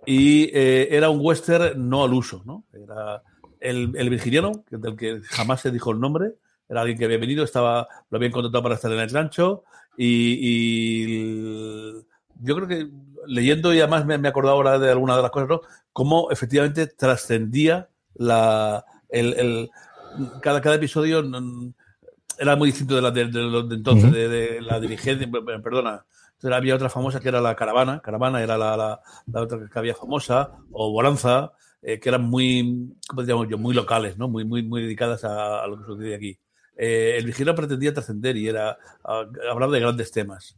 y 0.04 0.44
eh, 0.52 0.88
era 0.90 1.10
un 1.10 1.20
western 1.22 1.88
no 1.88 2.04
al 2.04 2.12
uso, 2.12 2.42
¿no? 2.44 2.64
Era 2.72 3.22
el, 3.62 3.92
el 3.96 4.10
virginiano, 4.10 4.64
del 4.70 4.96
que 4.96 5.20
jamás 5.24 5.60
se 5.60 5.70
dijo 5.70 5.90
el 5.92 6.00
nombre, 6.00 6.34
era 6.68 6.80
alguien 6.80 6.98
que 6.98 7.04
había 7.04 7.18
venido, 7.18 7.44
estaba, 7.44 7.86
lo 8.10 8.16
habían 8.16 8.32
contratado 8.32 8.62
para 8.62 8.74
estar 8.76 8.90
en 8.92 9.00
el 9.00 9.10
rancho 9.10 9.64
y, 9.96 10.38
y 10.40 11.92
yo 12.40 12.56
creo 12.56 12.66
que 12.68 12.88
leyendo 13.26 13.72
y 13.74 13.80
además 13.80 14.06
me, 14.06 14.18
me 14.18 14.28
he 14.28 14.30
acordado 14.30 14.56
ahora 14.56 14.78
de 14.78 14.90
alguna 14.90 15.16
de 15.16 15.22
las 15.22 15.30
cosas, 15.30 15.48
¿no? 15.48 15.60
Cómo 15.92 16.30
efectivamente 16.30 16.86
trascendía 16.86 17.88
la, 18.14 18.84
el, 19.08 19.34
el, 19.34 19.70
cada, 20.40 20.60
cada 20.60 20.76
episodio 20.76 21.22
era 22.38 22.56
muy 22.56 22.68
distinto 22.70 22.96
de 22.96 23.02
la 23.02 23.10
de, 23.10 23.26
de, 23.26 23.40
de 23.68 23.74
entonces, 23.74 24.04
uh 24.04 24.08
-huh. 24.08 24.12
de, 24.12 24.28
de, 24.28 24.60
la 24.62 24.80
dirigencia, 24.80 25.28
perdona. 25.62 26.04
Entonces 26.34 26.56
había 26.56 26.74
otra 26.74 26.88
famosa 26.88 27.20
que 27.20 27.28
era 27.28 27.40
la 27.40 27.54
Caravana, 27.54 28.00
Caravana 28.00 28.42
era 28.42 28.56
la, 28.58 28.76
la, 28.76 29.00
la 29.26 29.40
otra 29.42 29.58
que 29.70 29.78
había 29.78 29.94
famosa, 29.94 30.50
o 30.72 30.90
Bonanza, 30.90 31.52
eh, 31.82 31.98
que 31.98 32.08
eran 32.08 32.22
muy, 32.22 32.94
¿cómo 33.08 33.24
yo? 33.44 33.58
Muy 33.58 33.74
locales, 33.74 34.16
¿no? 34.16 34.28
Muy, 34.28 34.44
muy, 34.44 34.62
muy 34.62 34.82
dedicadas 34.82 35.24
a, 35.24 35.62
a 35.62 35.66
lo 35.66 35.78
que 35.78 35.84
sucede 35.84 36.14
aquí. 36.14 36.38
Eh, 36.76 37.16
el 37.18 37.26
vigilante 37.26 37.60
pretendía 37.60 37.92
trascender 37.92 38.36
y 38.36 38.48
era 38.48 38.78
a, 39.04 39.24
hablar 39.50 39.70
de 39.70 39.80
grandes 39.80 40.10
temas. 40.10 40.56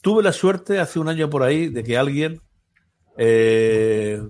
Tuve 0.00 0.22
la 0.22 0.32
suerte 0.32 0.78
hace 0.78 0.98
un 0.98 1.08
año 1.08 1.30
por 1.30 1.42
ahí 1.42 1.68
de 1.68 1.82
que 1.82 1.96
alguien, 1.96 2.40
eh, 3.16 4.22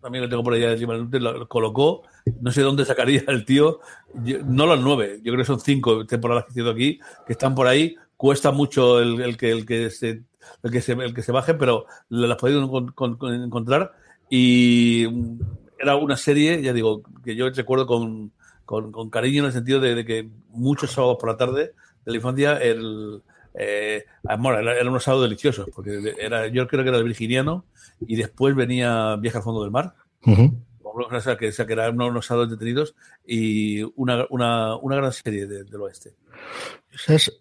también 0.00 0.24
lo 0.24 0.28
tengo 0.30 0.44
por 0.44 0.54
ahí 0.54 0.62
encima, 0.62 0.94
lo 0.94 1.48
colocó, 1.48 2.02
no 2.40 2.50
sé 2.52 2.62
dónde 2.62 2.84
sacaría 2.84 3.22
el 3.28 3.44
tío, 3.44 3.80
yo, 4.22 4.38
no 4.44 4.66
las 4.66 4.80
nueve, 4.80 5.20
yo 5.22 5.32
creo 5.32 5.38
que 5.38 5.44
son 5.44 5.60
cinco 5.60 6.06
temporadas 6.06 6.46
que 6.52 6.60
he 6.60 6.70
aquí, 6.70 6.98
que 7.26 7.32
están 7.32 7.54
por 7.54 7.66
ahí, 7.66 7.96
cuesta 8.16 8.50
mucho 8.50 9.00
el, 9.00 9.20
el 9.20 9.36
que, 9.36 9.50
el, 9.50 9.66
que 9.66 9.90
se, 9.90 10.24
el, 10.62 10.70
que 10.70 10.80
se, 10.80 10.92
el 10.92 11.14
que 11.14 11.22
se 11.22 11.32
baje, 11.32 11.54
pero 11.54 11.86
las 12.08 12.36
podido 12.38 12.62
encontrar 12.62 13.92
y 14.28 15.06
era 15.78 15.96
una 15.96 16.16
serie, 16.16 16.62
ya 16.62 16.72
digo, 16.72 17.02
que 17.24 17.36
yo 17.36 17.50
recuerdo 17.50 17.86
con, 17.86 18.32
con, 18.64 18.92
con 18.92 19.10
cariño 19.10 19.40
en 19.40 19.46
el 19.46 19.52
sentido 19.52 19.80
de, 19.80 19.94
de, 19.94 20.04
que 20.04 20.28
muchos 20.48 20.92
sábados 20.92 21.18
por 21.20 21.30
la 21.30 21.36
tarde 21.36 21.72
de 22.04 22.10
la 22.10 22.16
infancia, 22.16 22.56
el, 22.58 23.22
eh, 23.54 24.04
bueno, 24.38 24.58
eran 24.58 24.88
unos 24.88 25.04
sábados 25.04 25.24
deliciosos, 25.26 25.68
porque 25.74 26.14
era, 26.18 26.48
yo 26.48 26.66
creo 26.66 26.82
que 26.82 26.88
era 26.88 26.98
el 26.98 27.04
virginiano 27.04 27.64
y 28.00 28.16
después 28.16 28.54
venía 28.54 29.16
Viaje 29.16 29.38
al 29.38 29.44
fondo 29.44 29.62
del 29.62 29.70
mar. 29.70 29.94
Uh 30.26 30.30
-huh. 30.30 30.62
o 30.82 31.20
sea, 31.20 31.36
que, 31.36 31.48
o 31.48 31.52
sea, 31.52 31.66
que 31.66 31.74
eran 31.74 32.00
unos 32.00 32.26
sábados 32.26 32.50
detenidos 32.50 32.94
y 33.26 33.82
una, 33.94 34.26
una, 34.30 34.76
una 34.76 34.96
gran 34.96 35.12
serie 35.12 35.46
de, 35.46 35.64
del 35.64 35.80
oeste. 35.80 36.14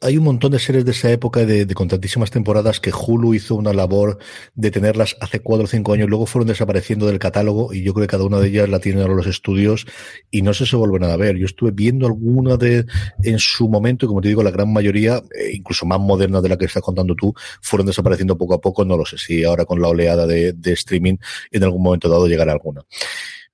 Hay 0.01 0.17
un 0.17 0.23
montón 0.23 0.51
de 0.51 0.59
series 0.59 0.83
de 0.83 0.91
esa 0.91 1.11
época 1.11 1.45
de, 1.45 1.65
de, 1.65 1.73
con 1.75 1.87
tantísimas 1.87 2.31
temporadas 2.31 2.79
que 2.79 2.91
Hulu 2.91 3.33
hizo 3.33 3.55
una 3.55 3.71
labor 3.71 4.17
de 4.55 4.71
tenerlas 4.71 5.15
hace 5.21 5.41
cuatro 5.41 5.65
o 5.65 5.67
cinco 5.67 5.93
años, 5.93 6.09
luego 6.09 6.25
fueron 6.25 6.47
desapareciendo 6.47 7.05
del 7.05 7.19
catálogo 7.19 7.73
y 7.73 7.83
yo 7.83 7.93
creo 7.93 8.07
que 8.07 8.11
cada 8.11 8.23
una 8.23 8.39
de 8.39 8.47
ellas 8.47 8.69
la 8.69 8.79
tienen 8.79 9.01
ahora 9.01 9.13
los 9.13 9.27
estudios 9.27 9.85
y 10.31 10.41
no 10.41 10.53
si 10.53 10.65
se 10.65 10.75
vuelven 10.75 11.03
a 11.03 11.15
ver. 11.17 11.37
Yo 11.37 11.45
estuve 11.45 11.71
viendo 11.71 12.07
alguna 12.07 12.57
de 12.57 12.85
en 13.23 13.39
su 13.39 13.69
momento 13.69 14.05
y 14.05 14.07
como 14.07 14.21
te 14.21 14.29
digo, 14.29 14.43
la 14.43 14.51
gran 14.51 14.73
mayoría, 14.73 15.17
eh, 15.17 15.51
incluso 15.53 15.85
más 15.85 15.99
modernas 15.99 16.41
de 16.41 16.49
la 16.49 16.57
que 16.57 16.65
estás 16.65 16.81
contando 16.81 17.15
tú, 17.15 17.33
fueron 17.61 17.85
desapareciendo 17.85 18.37
poco 18.37 18.55
a 18.55 18.61
poco. 18.61 18.83
No 18.85 18.97
lo 18.97 19.05
sé 19.05 19.17
si 19.17 19.43
ahora 19.43 19.65
con 19.65 19.81
la 19.81 19.89
oleada 19.89 20.25
de, 20.25 20.53
de 20.53 20.73
streaming 20.73 21.17
en 21.51 21.63
algún 21.63 21.83
momento 21.83 22.09
dado 22.09 22.27
llegará 22.27 22.53
alguna. 22.53 22.81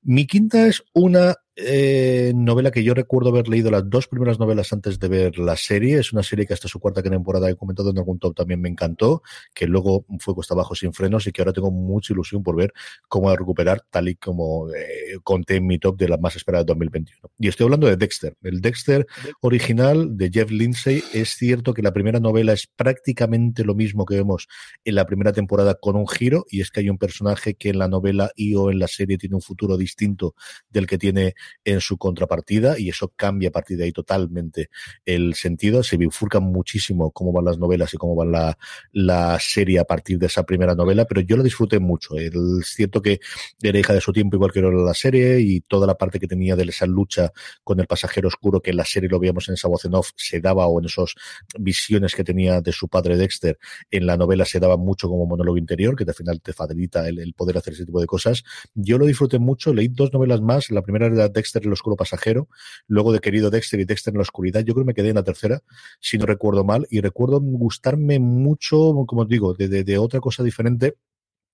Mi 0.01 0.25
quinta 0.25 0.65
es 0.65 0.82
una 0.94 1.36
eh, 1.62 2.32
novela 2.36 2.72
que 2.72 2.84
yo 2.84 2.94
recuerdo 2.94 3.30
haber 3.30 3.48
leído 3.48 3.72
las 3.72 3.89
dos 3.89 4.08
primeras 4.08 4.39
novelas 4.39 4.72
antes 4.74 5.00
de 5.00 5.08
ver 5.08 5.38
la 5.38 5.56
serie. 5.56 6.00
Es 6.00 6.13
una 6.13 6.24
serie 6.24 6.46
que 6.46 6.54
hasta 6.54 6.68
su 6.68 6.80
cuarta 6.80 7.04
temporada 7.04 7.50
he 7.50 7.56
comentado 7.56 7.89
en 7.89 7.98
algún 7.98 8.20
top 8.20 8.36
también 8.36 8.62
me 8.62 8.70
encantó, 8.70 9.22
que 9.54 9.68
luego 9.68 10.06
fue 10.20 10.34
cuesta 10.34 10.54
abajo 10.54 10.75
sin 10.75 10.94
frenos 10.94 11.28
y 11.28 11.32
que 11.32 11.42
ahora 11.42 11.54
tengo 11.54 11.72
mucha 11.72 12.13
ilusión 12.13 12.44
por 12.44 12.56
ver 12.56 12.74
cómo 13.08 13.36
recuperar, 13.36 13.84
tal 13.89 14.10
y 14.10 14.16
como 14.16 14.70
eh, 14.74 15.18
conté 15.24 15.58
en 15.58 15.68
mi 15.68 15.80
top 15.80 15.98
de 15.98 16.08
las 16.08 16.20
más 16.20 16.36
esperadas 16.36 16.66
de 16.66 16.72
2021. 16.72 17.30
Y 17.39 17.48
estoy 17.48 17.66
hablando 17.66 17.88
de 17.88 17.98
Dexter. 17.98 18.38
El 18.42 18.62
Dexter 18.62 19.08
original 19.42 20.18
de 20.18 20.30
Jeff 20.32 20.51
Lindsay. 20.51 21.04
Es 21.13 21.30
cierto 21.30 21.74
que 21.74 21.82
la 21.82 21.94
primera 21.94 22.20
novela 22.20 22.54
es 22.54 22.68
prácticamente 22.68 23.63
lo 23.63 23.75
mismo 23.75 24.06
que 24.06 24.16
vemos 24.16 24.48
en 24.84 24.96
la 24.96 25.06
primera 25.06 25.34
temporada 25.34 25.75
con 25.75 25.96
un 25.96 26.08
giro, 26.08 26.46
y 26.50 26.62
es 26.62 26.72
que 26.72 26.82
hay 26.82 26.89
un 26.89 26.98
personaje 26.98 27.56
que 27.56 27.70
en 27.70 27.80
la 27.80 27.88
novela 27.88 28.32
y 28.36 28.56
o 28.56 28.72
en 28.72 28.80
la 28.80 28.88
serie 28.88 29.18
tiene 29.18 29.36
un 29.36 29.42
futuro 29.42 29.78
distinto 29.78 30.36
del 30.70 30.88
que 30.88 30.98
tiene 30.98 31.34
en 31.63 31.82
su 31.82 31.98
contrapartida 31.98 32.79
y 32.79 32.89
eso 32.89 33.12
cambia 33.15 33.50
a 33.50 33.51
partir 33.51 33.77
de 33.77 33.86
ahí 33.86 33.91
totalmente 33.91 34.70
el 35.06 35.36
sentido. 35.36 35.84
Se 35.84 35.98
bifurcan 35.98 36.44
muchísimo 36.44 37.12
cómo 37.12 37.32
van 37.32 37.46
las 37.46 37.58
novelas 37.58 37.94
y 37.94 37.98
cómo 37.98 38.15
va 38.15 38.25
la, 38.25 38.58
la 38.91 39.38
serie 39.39 39.79
a 39.79 39.86
partir 39.86 40.18
de 40.18 40.27
esa 40.27 40.44
primera 40.44 40.75
novela, 40.75 41.06
pero 41.06 41.22
yo 41.22 41.38
la 41.38 41.44
disfruté 41.44 41.79
mucho. 41.79 42.15
Es 42.15 42.34
cierto 42.68 43.01
que 43.01 43.20
era 43.62 43.77
hija 43.77 43.94
de 43.94 44.01
su 44.01 44.13
tiempo 44.13 44.38
igual 44.38 44.51
que 44.51 44.60
era 44.60 44.72
la 44.72 44.94
serie 44.94 45.39
y 45.39 45.62
toda 45.62 45.86
la 45.88 45.96
parte 45.96 46.20
que 46.20 46.27
tenía 46.27 46.56
de 46.56 46.63
esa 46.63 46.86
lucha 46.86 47.32
con 47.63 47.79
el 47.79 47.88
pasajero 47.88 48.27
oscuro 48.27 48.62
que 48.62 48.72
en 48.72 48.77
la 48.77 48.86
serie 48.86 49.10
lo 49.10 49.20
veíamos 49.20 49.48
en 49.50 49.56
esa 49.56 49.68
voz 49.68 49.86
en 49.86 49.96
off 49.96 50.12
se 50.15 50.39
daba 50.39 50.68
o 50.68 50.79
en 50.79 50.86
esas 50.86 51.15
visiones 51.58 52.13
que 52.15 52.24
tenía 52.24 52.62
de 52.62 52.72
su 52.72 52.88
padre 52.88 53.18
Dexter 53.18 53.58
en 53.89 54.06
la 54.06 54.18
novela 54.18 54.46
se 54.46 54.60
daba 54.60 54.77
mucho 54.77 55.10
como 55.10 55.25
monólogo 55.25 55.58
interior 55.58 55.96
que 55.96 56.03
al 56.03 56.13
final 56.13 56.41
te 56.41 56.53
facilita 56.53 57.08
el, 57.08 57.20
el 57.20 57.34
poder 57.34 57.58
hacer 57.58 57.74
ese 57.74 57.86
tipo 57.86 58.00
de 58.00 58.08
cosas. 58.08 58.44
Yo 58.74 58.98
lo 58.98 59.06
disfruté 59.06 59.39
mucho, 59.39 59.74
leí 59.74 59.88
dos 59.88 60.12
novelas 60.13 60.41
más, 60.41 60.70
la 60.72 60.82
primera 60.82 61.08
era 61.08 61.28
Dexter 61.29 61.65
el 61.65 61.74
oscuro 61.74 61.95
pasajero, 61.95 62.48
luego 62.88 63.12
de 63.13 63.19
Querido 63.19 63.50
Dexter 63.50 63.79
y 63.79 63.86
Dexter 63.86 64.13
en 64.13 64.17
la 64.17 64.24
oscuridad. 64.24 64.62
Yo 64.62 64.74
creo 64.74 64.86
que 64.86 64.89
me 64.89 64.93
quedé 64.93 65.09
en 65.09 65.15
la 65.15 65.24
tercera, 65.24 65.62
si 66.00 66.17
no 66.17 66.25
recuerdo 66.25 66.63
mal, 66.63 66.88
y 66.89 67.01
recuerdo 67.01 67.39
gustarme 67.41 68.19
mucho, 68.19 68.77
como 69.07 69.21
os 69.24 69.27
digo, 69.27 69.53
de, 69.53 69.98
otra 69.98 70.19
cosa 70.19 70.43
diferente. 70.43 70.95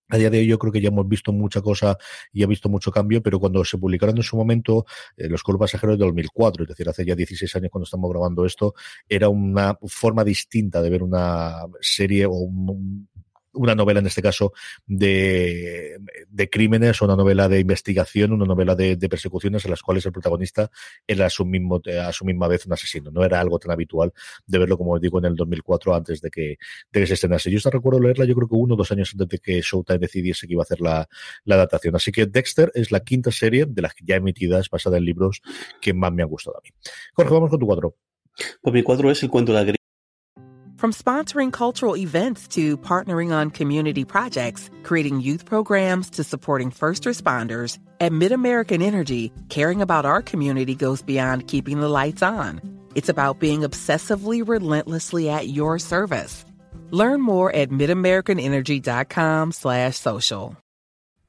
A 0.09 0.17
día 0.17 0.29
de 0.29 0.37
hoy 0.37 0.45
yo 0.45 0.59
creo 0.59 0.71
que 0.71 0.81
ya 0.81 0.89
hemos 0.89 1.07
visto 1.07 1.31
mucha 1.31 1.61
cosa 1.61 1.97
y 2.31 2.43
ha 2.43 2.47
visto 2.47 2.69
mucho 2.69 2.91
cambio, 2.91 3.23
pero 3.23 3.39
cuando 3.39 3.65
se 3.65 3.79
publicaron 3.79 4.15
en 4.15 4.21
su 4.21 4.37
momento 4.37 4.85
eh, 5.17 5.27
los 5.27 5.39
Oscuro 5.39 5.57
Pasajeros 5.57 5.97
de 5.97 6.05
2004, 6.05 6.63
es 6.63 6.69
decir, 6.69 6.87
hace 6.87 7.03
ya 7.03 7.15
16 7.15 7.55
años 7.55 7.71
cuando 7.71 7.85
estamos 7.85 8.11
grabando 8.11 8.45
esto, 8.45 8.75
era 9.09 9.29
una 9.29 9.75
forma 9.87 10.23
distinta 10.23 10.79
de 10.83 10.91
ver 10.91 11.01
una 11.01 11.55
serie 11.81 12.27
o 12.27 12.33
un, 12.33 13.09
una 13.55 13.75
novela 13.75 13.99
en 13.99 14.07
este 14.07 14.21
caso 14.21 14.53
de, 14.85 15.97
de, 16.29 16.49
crímenes, 16.49 17.01
una 17.01 17.15
novela 17.15 17.47
de 17.47 17.59
investigación, 17.59 18.31
una 18.31 18.45
novela 18.45 18.75
de, 18.75 18.97
persecuciones 19.09 19.65
en 19.65 19.71
las 19.71 19.81
cuales 19.81 20.05
el 20.05 20.11
protagonista 20.11 20.69
era 21.07 21.27
a 21.27 21.29
su, 21.29 21.45
mismo, 21.45 21.81
a 22.01 22.11
su 22.11 22.25
misma 22.25 22.47
vez 22.47 22.65
un 22.65 22.73
asesino. 22.73 23.11
No 23.11 23.23
era 23.23 23.39
algo 23.39 23.59
tan 23.59 23.71
habitual 23.71 24.13
de 24.45 24.59
verlo, 24.59 24.77
como 24.77 24.99
digo, 24.99 25.19
en 25.19 25.25
el 25.25 25.35
2004 25.35 25.95
antes 25.95 26.21
de 26.21 26.29
que, 26.29 26.57
de 26.91 26.99
que 26.99 27.07
se 27.07 27.13
estrenase. 27.13 27.51
Yo 27.51 27.57
hasta 27.57 27.69
recuerdo 27.69 27.99
leerla, 27.99 28.25
yo 28.25 28.35
creo 28.35 28.47
que 28.47 28.55
uno 28.55 28.73
o 28.75 28.77
dos 28.77 28.91
años 28.91 29.11
antes 29.13 29.27
de 29.27 29.39
que 29.39 29.61
Showtime 29.61 29.99
decidiese 29.99 30.47
que 30.47 30.53
iba 30.53 30.61
a 30.61 30.63
hacer 30.63 30.81
la, 30.81 31.07
la 31.43 31.55
adaptación. 31.55 31.95
Así 31.95 32.11
que 32.11 32.25
Dexter 32.25 32.71
es 32.73 32.91
la 32.91 32.99
quinta 32.99 33.31
serie 33.31 33.65
de 33.67 33.81
las 33.81 33.93
ya 34.01 34.15
emitidas, 34.15 34.69
basada 34.69 34.97
en 34.97 35.05
libros, 35.05 35.41
que 35.81 35.93
más 35.93 36.11
me 36.11 36.23
ha 36.23 36.25
gustado 36.25 36.57
a 36.57 36.61
mí. 36.61 36.69
Jorge, 37.13 37.33
vamos 37.33 37.49
con 37.49 37.59
tu 37.59 37.65
cuatro. 37.65 37.95
Pues 38.61 38.73
mi 38.73 38.83
cuatro 38.83 39.09
es 39.11 39.23
el 39.23 39.29
cuento 39.29 39.53
de 39.53 39.59
la 39.63 39.77
From 40.77 40.91
sponsoring 40.91 41.53
cultural 41.53 41.95
events 41.95 42.49
to 42.49 42.77
partnering 42.77 43.31
on 43.31 43.49
community 43.49 44.03
projects, 44.03 44.69
creating 44.83 45.21
youth 45.21 45.45
programs 45.45 46.09
to 46.11 46.23
supporting 46.23 46.69
first 46.69 47.03
responders, 47.03 47.79
at 48.01 48.11
MidAmerican 48.11 48.83
Energy, 48.83 49.31
caring 49.47 49.81
about 49.81 50.05
our 50.05 50.21
community 50.21 50.75
goes 50.75 51.01
beyond 51.01 51.47
keeping 51.47 51.79
the 51.79 51.87
lights 51.87 52.21
on. 52.21 52.59
It's 52.93 53.07
about 53.07 53.39
being 53.39 53.61
obsessively 53.61 54.45
relentlessly 54.45 55.29
at 55.29 55.47
your 55.47 55.79
service. 55.79 56.43
Learn 56.91 57.21
more 57.21 57.55
at 57.55 57.69
midamericanenergy.com 57.69 59.53
slash 59.53 59.95
social. 59.97 60.57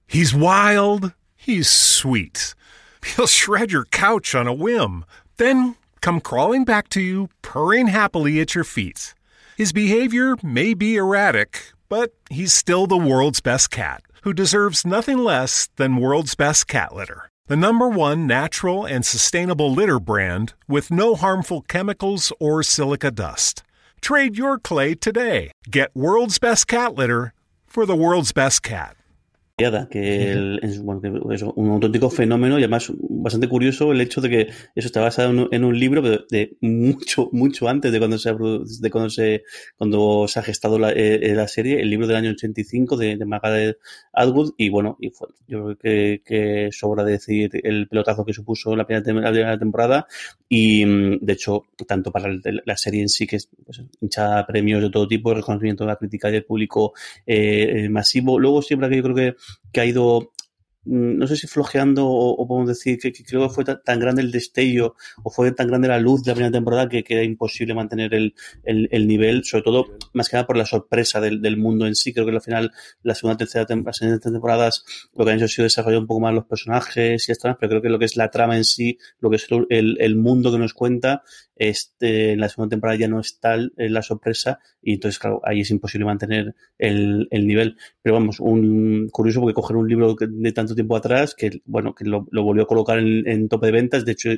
He's 0.09 0.35
wild. 0.35 1.13
He's 1.37 1.71
sweet. 1.71 2.57
He'll 3.05 3.29
shred 3.29 3.71
your 3.71 3.85
couch 3.85 4.35
on 4.35 4.49
a 4.49 4.53
whim, 4.53 5.05
then 5.37 5.77
come 6.01 6.21
crawling 6.21 6.65
back 6.65 6.89
to 6.91 7.01
you, 7.01 7.29
purring 7.43 7.87
happily 7.87 8.41
at 8.41 8.57
your 8.57 8.65
feet. 8.65 9.15
His 9.57 9.73
behavior 9.73 10.37
may 10.43 10.75
be 10.75 10.97
erratic, 10.97 11.73
but 11.89 12.13
he's 12.29 12.53
still 12.53 12.87
the 12.87 12.99
world's 12.99 13.41
best 13.41 13.71
cat, 13.71 14.03
who 14.21 14.35
deserves 14.35 14.87
nothing 14.87 15.17
less 15.17 15.71
than 15.77 15.97
world's 15.97 16.35
best 16.35 16.69
cat 16.69 16.95
litter. 16.95 17.31
The 17.47 17.57
number 17.57 17.89
one 17.89 18.27
natural 18.27 18.85
and 18.85 19.07
sustainable 19.07 19.73
litter 19.73 19.99
brand 19.99 20.53
with 20.69 20.91
no 20.91 21.15
harmful 21.15 21.63
chemicals 21.63 22.35
or 22.39 22.63
silica 22.63 23.11
dust. 23.11 23.63
Trade 24.03 24.37
your 24.37 24.59
clay 24.59 24.95
today. 24.95 25.53
Get 25.71 25.97
world's 25.97 26.39
best 26.39 26.69
cat 26.69 26.95
litter 26.95 27.33
for 27.67 27.87
the 27.87 27.97
world's 27.97 28.33
best 28.33 28.63
cat. 28.63 28.95
Que 29.57 30.33
el, 30.33 30.61
es, 30.63 30.83
bueno, 30.83 31.01
que 31.01 31.35
es 31.35 31.43
un 31.43 31.71
auténtico 31.71 32.11
fenómeno 32.11 32.59
y 32.59 32.63
además 32.63 32.93
bastante 32.99 33.49
curioso 33.49 33.91
el 33.91 34.03
hecho 34.03 34.21
de 34.21 34.29
que 34.29 34.41
eso 34.75 34.87
está 34.87 35.01
basado 35.01 35.31
en 35.31 35.39
un, 35.39 35.49
en 35.51 35.65
un 35.65 35.81
libro 35.81 36.03
de, 36.03 36.21
de, 36.31 36.59
mucho 36.61 37.31
mucho 37.33 37.67
antes 37.67 37.91
de 37.91 37.99
cuando 37.99 38.19
se 38.19 38.35
de 38.35 38.91
cuando 38.91 39.09
se 39.09 39.45
cuando 39.79 40.29
se 40.29 40.41
ha 40.41 40.43
gestado 40.43 40.79
la, 40.79 40.91
eh, 40.91 41.33
la 41.35 41.49
serie 41.49 41.81
el 41.81 41.89
libro 41.89 42.07
del 42.07 42.17
año 42.17 42.33
85 42.33 42.99
de, 42.99 43.17
de 43.17 43.25
Margaret 43.25 43.79
Atwood 44.13 44.53
y 44.59 44.69
bueno 44.69 44.99
y 45.01 45.09
fue, 45.09 45.29
yo 45.49 45.65
creo 45.65 45.79
que, 45.79 46.23
que 46.23 46.69
sobra 46.71 47.03
decir 47.03 47.51
el 47.65 47.89
pelotazo 47.89 48.27
que 48.27 48.35
supuso 48.35 48.77
la 48.77 48.87
primera, 48.87 49.31
la 49.31 49.59
temporada 49.59 50.07
y 50.51 50.85
de 50.85 51.33
hecho 51.33 51.65
tanto 51.87 52.13
para 52.13 52.29
el, 52.29 52.43
la 52.63 52.77
serie 52.77 53.01
en 53.01 53.09
sí 53.09 53.27
que 53.27 53.37
es 53.37 53.49
pues, 53.65 53.83
hinchada 54.03 54.47
premios 54.47 54.83
de 54.83 54.91
todo 54.91 55.09
tipo 55.09 55.33
reconocimiento 55.33 55.85
de 55.85 55.89
la 55.89 55.97
crítica 55.97 56.29
y 56.29 56.33
del 56.33 56.45
público 56.45 56.93
eh, 57.27 57.89
masivo. 57.89 58.39
Luego 58.39 58.61
siempre 58.61 58.91
que 58.91 58.97
yo 58.97 59.03
creo 59.03 59.15
que 59.15 59.37
que 59.73 59.81
ha 59.81 59.85
ido 59.85 60.33
no 60.87 61.27
sé 61.27 61.37
si 61.37 61.47
flojeando 61.47 62.07
o, 62.07 62.47
podemos 62.47 62.69
decir 62.69 62.99
que, 62.99 63.13
creo 63.13 63.49
que 63.49 63.55
fue 63.55 63.65
tan, 63.65 64.01
grande 64.01 64.23
el 64.23 64.31
destello 64.31 64.95
o 65.23 65.31
fue 65.31 65.53
tan 65.53 65.67
grande 65.67 65.89
la 65.89 65.99
luz 65.99 66.23
de 66.23 66.31
la 66.31 66.35
primera 66.35 66.53
temporada 66.53 66.89
que, 66.89 67.03
que 67.03 67.15
era 67.15 67.23
imposible 67.23 67.75
mantener 67.75 68.15
el, 68.15 68.35
el, 68.65 68.89
el, 68.91 69.07
nivel, 69.07 69.45
sobre 69.45 69.65
todo 69.65 69.87
más 70.13 70.29
que 70.29 70.37
nada 70.37 70.47
por 70.47 70.57
la 70.57 70.67
sorpresa 70.67 71.21
del, 71.21 71.43
del 71.43 71.57
mundo 71.57 71.87
en 71.87 71.95
sí. 71.95 72.13
Creo 72.13 72.27
que 72.27 72.33
al 72.33 72.41
final 72.41 72.73
la 73.03 73.15
segunda 73.15 73.37
tercera 73.37 73.67
las 73.69 73.97
siguientes 73.97 74.33
temporadas 74.33 74.85
lo 75.15 75.25
que 75.25 75.31
han 75.33 75.37
hecho 75.37 75.47
ha 75.47 75.49
sido 75.49 75.65
desarrollar 75.65 76.01
un 76.01 76.07
poco 76.07 76.21
más 76.21 76.35
los 76.35 76.47
personajes 76.47 77.29
y 77.29 77.33
esto, 77.33 77.57
pero 77.59 77.71
creo 77.71 77.83
que 77.83 77.89
lo 77.89 77.99
que 77.99 78.05
es 78.05 78.17
la 78.17 78.31
trama 78.31 78.57
en 78.57 78.65
sí, 78.65 78.99
lo 79.21 79.31
que 79.31 79.37
es 79.37 79.47
el, 79.71 79.97
el 80.01 80.17
mundo 80.17 80.53
que 80.53 80.59
nos 80.59 80.75
cuenta, 80.75 81.23
este, 81.57 82.33
en 82.33 82.41
la 82.41 82.49
segunda 82.49 82.75
temporada 82.75 82.99
ya 82.99 83.09
no 83.09 83.19
es 83.19 83.41
tal 83.41 83.73
eh, 83.79 83.89
la 83.89 84.03
sorpresa 84.03 84.61
y 84.83 84.95
entonces 84.95 85.19
claro, 85.19 85.41
ahí 85.43 85.61
es 85.61 85.71
imposible 85.71 86.05
mantener 86.05 86.55
el, 86.79 87.27
el 87.31 87.47
nivel. 87.47 87.77
Pero 88.03 88.15
vamos, 88.15 88.41
un 88.41 89.09
curioso 89.11 89.41
porque 89.41 89.55
coger 89.55 89.77
un 89.77 89.89
libro 89.89 90.15
de 90.21 90.53
tanto 90.53 90.75
tiempo 90.77 90.97
atrás, 90.97 91.35
que 91.35 91.61
bueno, 91.65 91.95
que 91.95 92.05
lo, 92.05 92.27
volvió 92.31 92.63
a 92.63 92.67
colocar 92.67 92.99
en, 92.99 93.27
en, 93.27 93.49
tope 93.49 93.67
de 93.67 93.73
ventas, 93.73 94.05
de 94.05 94.13
hecho 94.13 94.31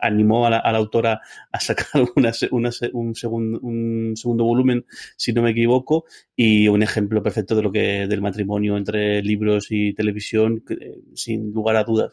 animó 0.00 0.46
a 0.46 0.50
la, 0.50 0.58
autora 0.58 1.20
a 1.50 1.60
sacar 1.60 1.86
una, 2.16 2.32
una, 2.50 2.70
un, 2.92 3.14
segundo, 3.14 3.60
un 3.60 4.12
segundo 4.16 4.44
volumen, 4.44 4.84
si 5.16 5.32
no 5.32 5.42
me 5.42 5.50
equivoco, 5.50 6.04
y 6.34 6.68
un 6.68 6.82
ejemplo 6.82 7.22
perfecto 7.22 7.54
de 7.54 7.62
lo 7.62 7.70
que 7.70 8.06
del 8.06 8.20
matrimonio 8.20 8.76
entre 8.76 9.22
libros 9.22 9.68
y 9.70 9.94
televisión, 9.94 10.64
que, 10.66 11.02
sin 11.14 11.52
lugar 11.52 11.76
a 11.76 11.84
dudas. 11.84 12.12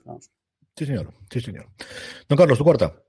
Sí, 0.76 0.86
señor, 0.86 1.14
sí, 1.30 1.42
señor. 1.42 1.68
Don 2.28 2.38
Carlos, 2.38 2.58
tu 2.58 2.64
cuarta. 2.64 3.09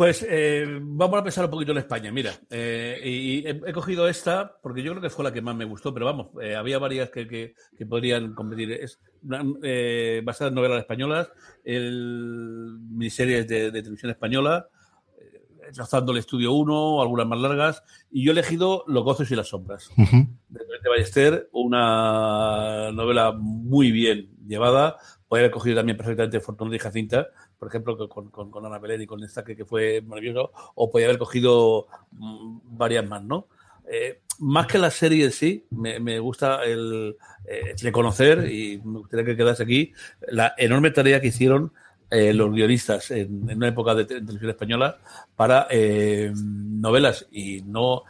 Pues 0.00 0.26
eh, 0.26 0.64
vamos 0.80 1.20
a 1.20 1.22
pensar 1.22 1.44
un 1.44 1.50
poquito 1.50 1.72
en 1.72 1.76
España. 1.76 2.10
Mira, 2.10 2.32
eh, 2.48 2.98
y 3.04 3.46
he, 3.46 3.50
he, 3.50 3.72
cogido 3.74 4.08
esta 4.08 4.56
porque 4.62 4.82
yo 4.82 4.92
creo 4.92 5.02
que 5.02 5.10
fue 5.10 5.26
la 5.26 5.30
que 5.30 5.42
más 5.42 5.54
me 5.54 5.66
gustó, 5.66 5.92
pero 5.92 6.06
vamos, 6.06 6.28
eh, 6.40 6.56
había 6.56 6.78
varias 6.78 7.10
que, 7.10 7.28
que, 7.28 7.52
que, 7.76 7.84
podrían 7.84 8.32
competir. 8.34 8.72
Es 8.72 8.98
una, 9.22 9.44
eh, 9.62 10.22
basada 10.24 10.48
en 10.48 10.54
novelas 10.54 10.78
españolas, 10.78 11.30
el, 11.64 12.78
miniseries 12.80 13.46
de, 13.46 13.70
de 13.70 13.82
televisión 13.82 14.10
española, 14.10 14.68
trazando 15.74 16.12
el 16.12 16.18
estudio 16.18 16.54
1, 16.54 17.02
algunas 17.02 17.26
más 17.26 17.38
largas, 17.38 17.82
y 18.10 18.24
yo 18.24 18.30
he 18.30 18.32
elegido 18.32 18.84
Los 18.86 19.04
gozos 19.04 19.30
y 19.30 19.36
las 19.36 19.48
sombras, 19.48 19.90
uh 19.98 20.02
-huh. 20.02 20.28
de 20.48 20.88
Ballester, 20.88 21.50
una 21.52 22.90
novela 22.92 23.32
muy 23.32 23.92
bien 23.92 24.30
llevada. 24.46 24.96
Puede 25.28 25.44
haber 25.44 25.52
cogido 25.52 25.76
también 25.76 25.98
perfectamente 25.98 26.40
Fortuna 26.40 26.74
y 26.74 26.78
Jacinta, 26.78 27.28
por 27.60 27.68
ejemplo, 27.68 28.08
con, 28.08 28.30
con, 28.30 28.50
con 28.50 28.64
Ana 28.66 28.78
Belén 28.78 29.02
y 29.02 29.06
con 29.06 29.22
esta 29.22 29.44
que, 29.44 29.54
que 29.54 29.66
fue 29.66 30.00
maravilloso, 30.00 30.50
o 30.74 30.90
podía 30.90 31.06
haber 31.06 31.18
cogido 31.18 31.88
mm, 32.12 32.58
varias 32.76 33.06
más, 33.06 33.22
¿no? 33.22 33.46
Eh, 33.86 34.22
más 34.38 34.66
que 34.66 34.78
la 34.78 34.90
serie 34.90 35.26
en 35.26 35.32
sí, 35.32 35.66
me, 35.70 36.00
me 36.00 36.18
gusta 36.18 36.64
el 36.64 37.16
eh, 37.44 37.74
reconocer, 37.82 38.50
y 38.50 38.80
me 38.82 39.00
gustaría 39.00 39.26
que 39.26 39.36
quedase 39.36 39.62
aquí, 39.62 39.92
la 40.28 40.54
enorme 40.56 40.90
tarea 40.90 41.20
que 41.20 41.28
hicieron 41.28 41.72
eh, 42.10 42.32
los 42.32 42.50
guionistas 42.50 43.10
en, 43.10 43.48
en, 43.50 43.58
una 43.58 43.68
época 43.68 43.94
de, 43.94 44.06
televisión 44.06 44.50
española 44.50 44.98
para 45.36 45.68
eh, 45.70 46.32
novelas 46.34 47.26
y 47.30 47.60
no 47.62 48.04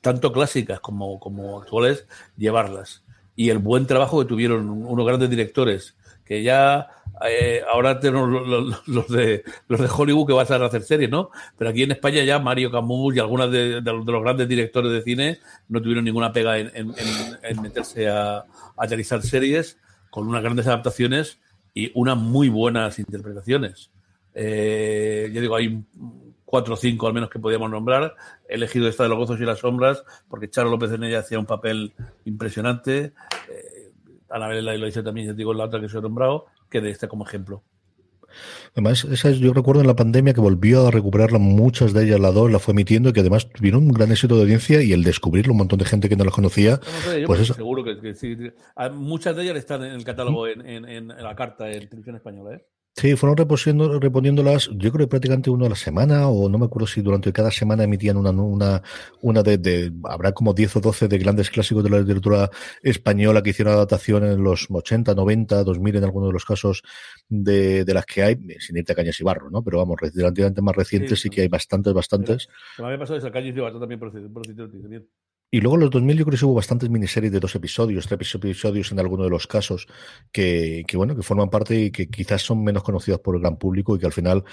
tanto 0.00 0.32
clásicas 0.32 0.80
como, 0.80 1.20
como 1.20 1.60
actuales, 1.60 2.06
llevarlas. 2.36 3.04
Y 3.36 3.50
el 3.50 3.58
buen 3.58 3.86
trabajo 3.86 4.18
que 4.18 4.28
tuvieron 4.28 4.68
unos 4.68 5.06
grandes 5.06 5.30
directores 5.30 5.96
que 6.26 6.42
ya 6.42 6.88
eh, 7.24 7.62
ahora 7.70 7.98
tenemos 7.98 8.28
los, 8.28 8.86
los, 8.86 9.08
de, 9.08 9.44
los 9.68 9.80
de 9.80 9.88
Hollywood 9.88 10.26
que 10.26 10.32
van 10.32 10.62
a 10.62 10.66
hacer 10.66 10.82
series, 10.82 11.10
¿no? 11.10 11.30
Pero 11.56 11.70
aquí 11.70 11.82
en 11.82 11.92
España 11.92 12.22
ya 12.24 12.38
Mario 12.38 12.70
Camus 12.70 13.16
y 13.16 13.20
algunas 13.20 13.50
de, 13.50 13.80
de, 13.80 13.92
los 13.92 14.22
grandes 14.22 14.48
directores 14.48 14.92
de 14.92 15.02
cine 15.02 15.38
no 15.68 15.80
tuvieron 15.80 16.04
ninguna 16.04 16.32
pega 16.32 16.58
en, 16.58 16.94
meterse 17.62 18.08
a, 18.08 18.44
a 18.76 18.86
realizar 18.86 19.22
series 19.22 19.78
con 20.10 20.28
unas 20.28 20.42
grandes 20.42 20.66
adaptaciones 20.66 21.38
y 21.74 21.92
unas 21.94 22.16
muy 22.16 22.48
buenas 22.48 22.98
interpretaciones. 22.98 23.90
Eh, 24.34 25.30
yo 25.32 25.40
digo, 25.40 25.56
hay 25.56 25.82
cuatro 26.44 26.74
o 26.74 26.76
cinco 26.76 27.06
al 27.06 27.14
menos 27.14 27.28
que 27.30 27.38
podíamos 27.38 27.70
nombrar. 27.70 28.14
He 28.48 28.54
elegido 28.54 28.88
esta 28.88 29.02
de 29.02 29.08
los 29.08 29.18
gozos 29.18 29.40
y 29.40 29.44
las 29.44 29.58
sombras 29.58 30.04
porque 30.28 30.48
Charo 30.48 30.70
López 30.70 30.92
en 30.92 31.04
ella 31.04 31.20
hacía 31.20 31.38
un 31.38 31.46
papel 31.46 31.92
impresionante. 32.24 33.12
Eh, 33.50 33.75
Anabela 34.30 34.74
y 34.74 34.78
lo 34.78 34.86
dice 34.86 35.02
también, 35.02 35.28
ya 35.28 35.32
digo, 35.32 35.54
la 35.54 35.64
otra 35.64 35.80
que 35.80 35.88
se 35.88 35.98
ha 35.98 36.00
nombrado, 36.00 36.46
que 36.70 36.80
de 36.80 36.90
este 36.90 37.08
como 37.08 37.26
ejemplo. 37.26 37.62
Además, 38.72 39.04
esa 39.04 39.30
es, 39.30 39.38
yo 39.38 39.52
recuerdo 39.52 39.80
en 39.80 39.86
la 39.86 39.96
pandemia 39.96 40.34
que 40.34 40.40
volvió 40.40 40.86
a 40.86 40.90
recuperarla 40.90 41.38
muchas 41.38 41.92
de 41.94 42.04
ellas, 42.04 42.20
la 42.20 42.32
dos, 42.32 42.50
la 42.50 42.58
fue 42.58 42.72
emitiendo 42.72 43.08
y 43.08 43.12
que 43.12 43.20
además 43.20 43.50
tuvieron 43.50 43.84
un 43.84 43.92
gran 43.92 44.10
éxito 44.10 44.36
de 44.36 44.42
audiencia 44.42 44.82
y 44.82 44.92
el 44.92 45.04
descubrirlo 45.04 45.52
un 45.52 45.58
montón 45.58 45.78
de 45.78 45.84
gente 45.86 46.08
que 46.08 46.16
no 46.16 46.24
la 46.24 46.30
conocía. 46.30 46.72
No 46.72 47.10
sé, 47.10 47.20
yo 47.22 47.26
pues 47.26 47.40
eso. 47.40 47.54
Seguro 47.54 47.82
que, 47.82 47.98
que, 47.98 48.14
sí. 48.14 48.36
Muchas 48.92 49.36
de 49.36 49.44
ellas 49.44 49.56
están 49.56 49.84
en 49.84 49.92
el 49.92 50.04
catálogo, 50.04 50.46
en, 50.48 50.66
en, 50.66 50.84
en 50.86 51.08
la 51.08 51.34
carta 51.34 51.70
en 51.70 51.88
televisión 51.88 52.16
española, 52.16 52.56
¿eh? 52.56 52.66
Sí, 52.98 53.14
fueron 53.14 53.36
reponiendo, 53.36 54.00
reponiéndolas, 54.00 54.70
yo 54.72 54.90
creo 54.90 55.06
que 55.06 55.10
prácticamente 55.10 55.50
uno 55.50 55.66
a 55.66 55.68
la 55.68 55.74
semana, 55.74 56.28
o 56.28 56.48
no 56.48 56.56
me 56.56 56.64
acuerdo 56.64 56.86
si 56.86 57.02
durante 57.02 57.30
cada 57.30 57.50
semana 57.50 57.84
emitían 57.84 58.16
una, 58.16 58.30
una, 58.30 58.82
una 59.20 59.42
de, 59.42 59.58
de 59.58 59.92
habrá 60.04 60.32
como 60.32 60.54
10 60.54 60.76
o 60.76 60.80
12 60.80 61.06
de 61.06 61.18
grandes 61.18 61.50
clásicos 61.50 61.84
de 61.84 61.90
la 61.90 61.98
literatura 61.98 62.48
española 62.82 63.42
que 63.42 63.50
hicieron 63.50 63.74
adaptación 63.74 64.24
en 64.24 64.42
los 64.42 64.68
80, 64.70 65.14
90, 65.14 65.62
2000 65.62 65.96
en 65.96 66.04
algunos 66.04 66.30
de 66.30 66.32
los 66.32 66.46
casos 66.46 66.82
de, 67.28 67.84
de 67.84 67.92
las 67.92 68.06
que 68.06 68.22
hay, 68.22 68.36
sin 68.60 68.78
irte 68.78 68.92
a 68.92 68.94
Cañas 68.94 69.20
y 69.20 69.24
Barro, 69.24 69.50
¿no? 69.50 69.62
Pero 69.62 69.76
vamos, 69.76 69.98
relativamente 70.00 70.62
más 70.62 70.74
recientes 70.74 71.20
sí, 71.20 71.24
sí 71.24 71.30
que 71.30 71.42
hay 71.42 71.48
bastantes, 71.48 71.92
bastantes. 71.92 72.48
Me 72.78 72.86
había 72.86 72.98
pasado 72.98 73.18
esa 73.18 73.30
Cañas 73.30 73.54
y 73.54 73.60
Barro 73.60 73.78
también 73.78 74.00
por, 74.00 74.10
por, 74.10 74.32
por, 74.32 74.42
por 74.42 75.06
y 75.50 75.60
luego 75.60 75.76
en 75.76 75.82
los 75.82 75.90
2000 75.90 76.18
yo 76.18 76.24
creo 76.24 76.38
que 76.38 76.44
hubo 76.44 76.54
bastantes 76.54 76.90
miniseries 76.90 77.32
de 77.32 77.40
dos 77.40 77.54
episodios, 77.54 78.06
tres 78.06 78.34
episodios 78.34 78.90
en 78.90 78.98
alguno 78.98 79.24
de 79.24 79.30
los 79.30 79.46
casos 79.46 79.86
que, 80.32 80.84
que, 80.86 80.96
bueno, 80.96 81.14
que 81.14 81.22
forman 81.22 81.50
parte 81.50 81.78
y 81.80 81.90
que 81.90 82.08
quizás 82.08 82.42
son 82.42 82.64
menos 82.64 82.82
conocidas 82.82 83.20
por 83.20 83.36
el 83.36 83.42
gran 83.42 83.56
público 83.56 83.94
y 83.94 83.98
que 83.98 84.06
al 84.06 84.12
final 84.12 84.44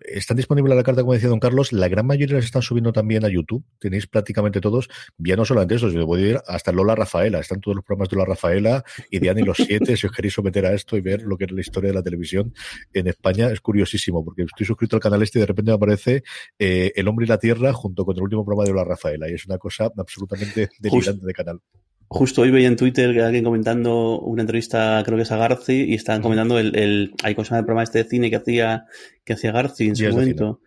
están 0.00 0.36
disponibles 0.36 0.72
a 0.72 0.76
la 0.76 0.82
carta, 0.82 1.02
como 1.02 1.14
decía 1.14 1.28
don 1.28 1.40
Carlos, 1.40 1.72
la 1.72 1.88
gran 1.88 2.06
mayoría 2.06 2.36
las 2.36 2.44
están 2.44 2.62
subiendo 2.62 2.92
también 2.92 3.24
a 3.24 3.28
YouTube. 3.28 3.64
Tenéis 3.78 4.06
prácticamente 4.06 4.60
todos, 4.60 4.88
ya 5.18 5.36
no 5.36 5.44
solamente 5.44 5.76
eso, 5.76 5.88
yo 5.90 6.06
voy 6.06 6.22
a 6.22 6.26
ir 6.28 6.40
hasta 6.46 6.72
Lola 6.72 6.94
Rafaela, 6.94 7.38
están 7.40 7.60
todos 7.60 7.76
los 7.76 7.84
programas 7.84 8.08
de 8.08 8.16
Lola 8.16 8.28
Rafaela 8.28 8.84
y 9.10 9.18
Diana 9.18 9.40
y 9.40 9.44
los 9.44 9.56
siete, 9.56 9.96
si 9.96 10.06
os 10.06 10.12
queréis 10.12 10.34
someter 10.34 10.66
a 10.66 10.72
esto 10.72 10.96
y 10.96 11.00
ver 11.00 11.22
lo 11.22 11.36
que 11.36 11.44
es 11.44 11.52
la 11.52 11.60
historia 11.60 11.90
de 11.90 11.94
la 11.94 12.02
televisión 12.02 12.54
en 12.92 13.06
España, 13.06 13.50
es 13.50 13.60
curiosísimo, 13.60 14.24
porque 14.24 14.42
estoy 14.42 14.66
suscrito 14.66 14.96
al 14.96 15.02
canal 15.02 15.22
este 15.22 15.38
y 15.38 15.40
de 15.40 15.46
repente 15.46 15.70
me 15.70 15.76
aparece 15.76 16.22
eh, 16.58 16.92
El 16.96 17.08
hombre 17.08 17.24
y 17.24 17.28
la 17.28 17.38
tierra 17.38 17.72
junto 17.72 18.04
con 18.04 18.16
el 18.16 18.22
último 18.22 18.44
programa 18.44 18.64
de 18.64 18.70
Lola 18.70 18.84
Rafaela 18.84 19.30
y 19.30 19.34
es 19.34 19.46
una 19.46 19.58
cosa 19.58 19.90
absolutamente 19.96 20.70
delirante 20.78 21.26
de 21.26 21.32
canal. 21.32 21.60
Justo 22.12 22.42
hoy 22.42 22.50
veía 22.50 22.66
en 22.66 22.74
Twitter 22.74 23.12
que 23.14 23.22
alguien 23.22 23.44
comentando 23.44 24.18
una 24.18 24.42
entrevista, 24.42 25.00
creo 25.06 25.16
que 25.16 25.22
es 25.22 25.30
a 25.30 25.36
Garci, 25.36 25.84
y 25.84 25.94
estaban 25.94 26.22
comentando 26.22 26.58
el, 26.58 26.74
el 26.76 27.14
hay 27.22 27.36
cosas 27.36 27.58
del 27.58 27.64
programa 27.64 27.84
este 27.84 28.02
de 28.02 28.08
cine 28.10 28.30
que 28.30 28.36
hacía, 28.36 28.86
que 29.24 29.34
hacía 29.34 29.52
Garci 29.52 29.84
en 29.88 29.94
su 29.94 30.02
Días 30.02 30.14
de 30.16 30.20
momento. 30.20 30.60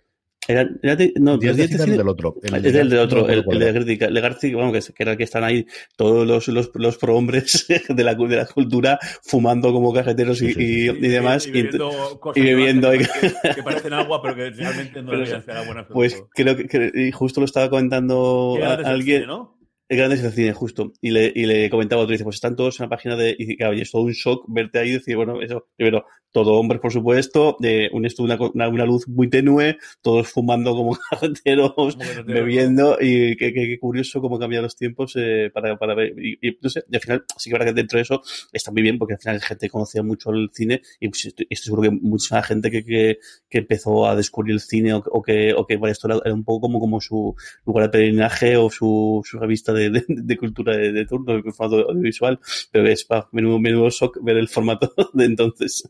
Era, 0.47 0.69
era 0.81 0.95
de, 0.95 1.13
no, 1.19 1.37
Días 1.37 1.57
de 1.57 1.67
Días 1.67 1.71
de 1.71 1.77
cine 1.77 1.83
cine- 1.85 1.97
del 1.97 2.07
otro. 2.07 2.35
El, 2.43 2.61
del, 2.61 2.89
del 2.89 2.99
otro, 2.99 3.27
el, 3.27 3.43
el 3.49 3.59
de 3.59 3.71
Garci, 3.73 3.97
el 4.05 4.13
de 4.13 4.21
Garci, 4.21 4.53
bueno, 4.53 4.71
que, 4.71 4.79
que 4.79 5.03
era 5.03 5.11
el 5.13 5.17
que 5.17 5.23
están 5.25 5.43
ahí 5.43 5.65
todos 5.97 6.25
los, 6.25 6.47
los, 6.47 6.71
los 6.75 6.97
prohombres 6.97 7.65
de 7.89 8.03
la, 8.05 8.15
de 8.15 8.35
la 8.37 8.45
cultura 8.45 8.97
fumando 9.23 9.73
como 9.73 9.91
cajeteros 9.93 10.41
y, 10.41 10.47
Sí, 10.47 10.53
sí, 10.53 10.59
sí, 10.59 10.97
y, 11.01 11.05
y 11.05 11.09
demás. 11.09 11.45
Y, 11.45 11.51
bebiendo 11.51 12.19
cosas 12.21 12.37
y 12.41 12.45
bebiendo, 12.45 12.91
que, 12.91 12.95
y- 12.97 12.99
parecen- 13.05 13.55
que 13.55 13.63
parecen 13.63 13.93
agua, 13.93 14.21
pero 14.21 14.35
que 14.35 14.49
realmente 14.49 15.01
no 15.01 15.11
deberían 15.17 15.43
ser 15.43 15.57
agua. 15.57 15.87
pues 15.91 16.23
creo 16.33 16.55
que, 16.55 16.67
que- 16.69 16.91
y 16.93 17.11
justo 17.11 17.41
lo 17.41 17.45
estaba 17.45 17.69
comentando 17.69 18.57
a- 18.63 18.75
el 18.75 18.85
alguien. 18.85 19.21
cine, 19.23 19.27
¿no? 19.27 19.57
El 19.89 19.97
grande 19.97 20.15
es 20.15 20.23
el 20.23 20.31
cine, 20.31 20.53
justo. 20.53 20.93
Y 21.01 21.11
le, 21.11 21.31
y 21.35 21.45
le 21.45 21.69
comentaba 21.69 22.01
otro, 22.01 22.13
dice, 22.13 22.23
pues 22.23 22.37
están 22.37 22.55
todos 22.55 22.79
en 22.79 22.85
la 22.85 22.89
página 22.89 23.15
de... 23.15 23.35
Y 23.37 23.57
claro, 23.57 23.73
y 23.75 23.81
es 23.81 23.91
todo 23.91 24.03
un 24.03 24.11
shock 24.13 24.45
verte 24.47 24.79
ahí 24.79 24.89
y 24.89 24.93
decir, 24.93 25.15
bueno, 25.17 25.41
eso, 25.41 25.67
primero, 25.75 26.05
todo 26.31 26.53
hombres, 26.53 26.81
por 26.81 26.91
supuesto, 26.91 27.57
de 27.59 27.89
un 27.93 28.07
una, 28.17 28.37
una, 28.53 28.69
una 28.69 28.85
luz 28.85 29.07
muy 29.07 29.29
tenue, 29.29 29.77
todos 30.01 30.29
fumando 30.29 30.71
como 30.75 30.97
carreteros, 31.11 31.95
no 31.97 32.23
bebiendo, 32.25 32.97
y 32.99 33.35
qué, 33.35 33.53
qué- 33.53 33.67
qué 33.67 33.77
curioso 33.79 34.19
cómo 34.19 34.39
cambian 34.39 34.63
los 34.63 34.75
tiempos 34.75 35.13
eh, 35.15 35.51
para, 35.53 35.77
para 35.77 35.93
ver. 35.93 36.13
Y, 36.17 36.39
y, 36.41 36.57
no 36.59 36.69
sé, 36.69 36.83
y 36.89 36.95
al 36.95 37.01
final, 37.01 37.25
sí 37.37 37.49
que 37.49 37.53
verdad 37.53 37.67
que 37.67 37.73
dentro 37.81 37.97
de 37.97 38.03
eso 38.03 38.21
está 38.51 38.71
muy 38.71 38.81
bien, 38.81 38.97
porque 38.97 39.13
al 39.13 39.19
final 39.19 39.35
la 39.37 39.45
gente 39.45 39.69
conocía 39.69 40.01
mucho 40.01 40.31
el 40.31 40.49
cine, 40.53 40.81
y 40.99 41.09
pues, 41.09 41.25
estoy, 41.25 41.45
estoy 41.49 41.65
seguro 41.65 41.83
que 41.83 41.91
mucha 41.91 42.41
gente 42.41 42.71
que, 42.71 42.83
que, 42.83 43.19
que 43.49 43.57
empezó 43.59 44.07
a 44.07 44.15
descubrir 44.15 44.53
el 44.53 44.59
cine, 44.59 44.93
o, 44.95 45.03
o 45.05 45.21
que, 45.21 45.53
o 45.53 45.67
que 45.67 45.77
bueno, 45.77 45.91
esto 45.91 46.07
era, 46.07 46.19
era 46.25 46.33
un 46.33 46.43
poco 46.43 46.61
como, 46.61 46.79
como 46.79 46.99
su 46.99 47.35
lugar 47.65 47.85
de 47.85 47.89
peregrinaje 47.89 48.57
o 48.57 48.69
su, 48.69 49.21
su 49.23 49.37
revista 49.39 49.72
de, 49.73 49.89
de, 49.89 50.05
de 50.07 50.37
cultura 50.37 50.75
de, 50.77 50.91
de 50.91 51.05
turno, 51.05 51.33
de 51.33 51.51
formato 51.51 51.89
audiovisual, 51.89 52.39
pero 52.71 52.87
es 52.87 53.03
para 53.03 53.27
menudo, 53.31 53.59
menudo 53.59 53.89
shock 53.89 54.19
ver 54.21 54.37
el 54.37 54.49
formato 54.49 54.93
de 55.13 55.25
entonces. 55.25 55.89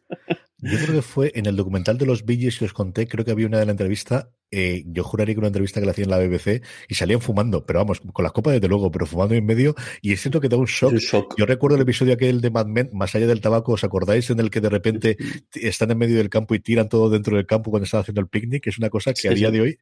Yo 0.60 0.78
creo 0.78 0.96
que 0.96 1.02
fue 1.02 1.32
en 1.36 1.46
el 1.46 1.56
documental 1.56 1.98
de 1.98 2.06
los 2.06 2.26
Billys 2.26 2.60
que 2.60 2.66
os 2.66 2.74
conté, 2.74 3.08
creo 3.08 3.26
que 3.26 3.32
había 3.32 3.48
una 3.48 3.60
de 3.60 3.66
la 3.66 3.72
entrevista, 3.72 4.32
eh, 4.52 4.84
yo 4.86 5.04
juraría 5.04 5.34
que 5.34 5.40
una 5.40 5.48
entrevista 5.48 5.80
que 5.80 5.86
le 5.86 5.92
hacían 5.92 6.12
en 6.12 6.12
la 6.12 6.20
BBC 6.20 6.62
y 6.88 6.96
salían 6.96 7.22
fumando, 7.22 7.66
pero 7.66 7.80
vamos, 7.80 8.02
con 8.14 8.24
las 8.24 8.32
copas 8.32 8.54
desde 8.54 8.68
luego, 8.68 8.92
pero 8.92 9.06
fumando 9.06 9.34
en 9.36 9.46
medio 9.46 9.76
y 10.02 10.14
es 10.14 10.22
cierto 10.22 10.40
que 10.40 10.50
da 10.50 10.58
un 10.58 10.66
shock. 10.66 10.94
Yo 11.38 11.46
recuerdo 11.46 11.76
el 11.76 11.82
episodio 11.82 12.14
aquel 12.14 12.40
de 12.42 12.52
Mad 12.52 12.68
Men, 12.68 12.90
más 12.94 13.16
allá 13.16 13.26
del 13.28 13.42
tabaco, 13.42 13.74
¿os 13.74 13.84
acordáis? 13.84 14.30
En 14.30 14.40
el 14.40 14.50
que 14.52 14.62
de 14.62 14.70
repente 14.70 15.18
están 15.56 15.92
en 15.92 15.98
medio 15.98 16.18
del 16.18 16.30
campo 16.30 16.54
y 16.56 16.60
tiran 16.60 16.88
todo 16.90 17.10
dentro 17.10 17.36
del 17.36 17.46
campo 17.46 17.72
cuando 17.72 17.86
están 17.86 18.02
haciendo 18.02 18.22
el 18.22 18.28
picnic, 18.28 18.64
que 18.64 18.70
es 18.70 18.78
una 18.78 18.90
cosa 18.90 19.12
que 19.14 19.22
Sí, 19.22 19.28
a 19.28 19.32
día 19.32 19.48
sí. 19.50 19.54
de 19.54 19.62
hoy, 19.62 19.78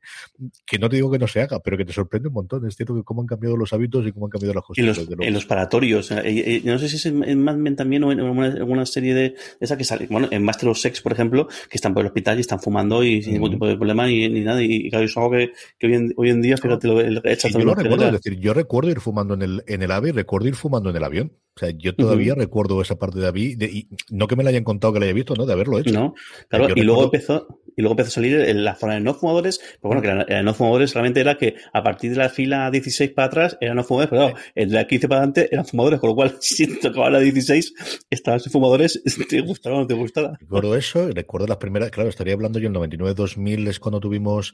que 0.66 0.80
no 0.80 0.88
te 0.88 0.96
digo 0.98 1.12
que 1.12 1.20
no 1.20 1.28
se 1.28 1.42
haga, 1.42 1.60
pero 1.60 1.78
que 1.78 1.86
te 1.86 1.94
sorprende 1.94 2.30
un 2.30 2.36
montón. 2.36 2.66
Es 2.68 2.76
cierto 2.76 2.96
que 2.96 3.04
cómo 3.04 3.22
han 3.22 3.28
cambiado 3.28 3.58
los 3.58 3.74
hábitos 3.74 4.06
y 4.08 4.12
cómo 4.12 4.28
han 4.28 4.30
cambiado 4.30 4.54
las 4.54 4.64
En 4.78 4.86
costumbres. 4.86 5.18
los, 5.18 5.28
en 5.28 5.34
los 5.34 5.46
paratorios. 5.46 6.12
eh, 6.12 6.22
eh, 6.24 6.44
eh, 6.46 6.62
no 6.64 6.80
sé 6.80 6.88
si 6.88 6.96
es 6.96 7.06
en, 7.08 7.24
en 7.24 7.44
Mad 7.44 7.56
Men 7.58 7.76
también 7.76 8.04
o 8.04 8.12
en 8.12 8.20
alguna, 8.20 8.86
serie 8.86 9.14
de 9.14 9.36
esa 9.60 9.78
que 9.78 9.84
sale. 9.84 10.08
Bueno, 10.10 10.28
en 10.32 10.44
Master 10.44 10.70
of 10.70 10.78
Sex, 10.78 11.02
por 11.02 11.12
ejemplo, 11.12 11.48
que 11.70 11.78
están 11.78 11.94
por 11.94 12.02
el 12.02 12.08
hospital 12.08 12.38
y 12.38 12.42
están 12.42 12.60
fumando 12.60 13.04
y 13.04 13.22
sin 13.22 13.34
ningún 13.34 13.52
tipo 13.52 13.68
de 13.68 13.76
problema 13.76 14.08
ni 14.08 14.30
nada. 14.30 14.61
Y, 14.64 14.90
claro, 14.90 15.06
es 15.06 15.18
algo 15.18 15.32
que, 15.32 15.52
que 15.80 15.88
hoy, 15.88 15.94
en, 15.96 16.14
hoy 16.18 16.30
en 16.30 16.42
día, 16.42 16.58
fíjate, 16.58 16.88
lo, 16.88 17.02
el, 17.02 17.22
Sí, 17.38 17.52
yo 17.52 17.60
lo 17.60 17.76
recuerdo, 17.76 18.06
es 18.06 18.12
decir, 18.14 18.40
yo 18.40 18.54
recuerdo 18.54 18.90
ir 18.92 19.00
fumando 19.00 19.34
en 19.34 19.42
el, 19.42 19.64
en 19.68 19.82
el 19.82 19.92
AVE 19.92 20.10
y 20.10 20.12
recuerdo 20.12 20.48
ir 20.48 20.56
fumando 20.56 20.90
en 20.90 20.96
el 20.96 21.04
avión. 21.04 21.32
O 21.56 21.60
sea, 21.60 21.70
yo 21.72 21.94
todavía 21.96 22.34
recuerdo 22.34 22.82
esa 22.82 22.98
parte 22.98 23.20
de 23.20 23.28
AVI, 23.28 23.56
de, 23.56 23.66
y 23.66 23.90
no 24.10 24.28
que 24.28 24.36
me 24.36 24.44
la 24.44 24.52
hayan 24.52 24.64
contado 24.64 24.94
que 24.94 25.00
la 25.00 25.06
haya 25.06 25.14
visto, 25.14 25.36
¿no? 25.36 25.46
De 25.46 25.54
haberlo 25.54 25.80
hecho. 25.80 25.92
¿No? 25.92 26.16
Claro, 26.48 26.68
y 26.76 26.82
luego 26.82 27.06
empezó, 27.06 27.60
y 27.82 27.84
luego 27.84 27.94
empezó 27.94 28.10
a 28.10 28.12
salir 28.12 28.40
en 28.40 28.64
la 28.64 28.76
zona 28.76 28.94
de 28.94 29.00
no 29.00 29.14
fumadores, 29.16 29.60
pero 29.82 29.90
bueno, 29.90 30.02
que 30.02 30.08
eran, 30.10 30.26
eran 30.30 30.46
no 30.46 30.54
fumadores 30.54 30.94
realmente 30.94 31.20
era 31.20 31.38
que 31.38 31.56
a 31.74 31.82
partir 31.84 32.12
de 32.12 32.18
la 32.18 32.30
fila 32.30 32.70
16 32.70 33.10
para 33.12 33.26
atrás 33.28 33.58
eran 33.60 33.76
no 33.76 33.84
fumadores, 33.84 34.10
pero 34.12 34.22
claro, 34.30 34.38
en 34.54 34.72
la 34.72 34.86
15 34.86 35.08
para 35.08 35.20
adelante 35.22 35.50
eran 35.52 35.66
fumadores, 35.66 36.00
con 36.00 36.10
lo 36.10 36.16
cual 36.16 36.38
si 36.42 36.68
te 36.68 36.76
tocaba 36.76 37.10
la 37.10 37.20
16, 37.20 37.74
estabas 38.10 38.46
en 38.46 38.52
fumadores, 38.52 39.02
te 39.30 39.42
gustaba 39.42 39.78
o 39.78 39.80
no 39.82 39.88
te 39.88 39.94
gustaba. 39.96 40.38
Recuerdo 40.40 40.76
eso, 40.76 41.10
y 41.10 41.12
recuerdo 41.14 41.48
las 41.48 41.58
primeras, 41.58 41.90
claro, 41.92 42.10
estaría 42.10 42.34
hablando 42.34 42.60
yo 42.60 42.68
en 42.68 42.76
el 42.76 42.82
99-2000 42.82 43.68
es 43.68 43.80
cuando 43.80 44.00
tuvimos, 44.00 44.54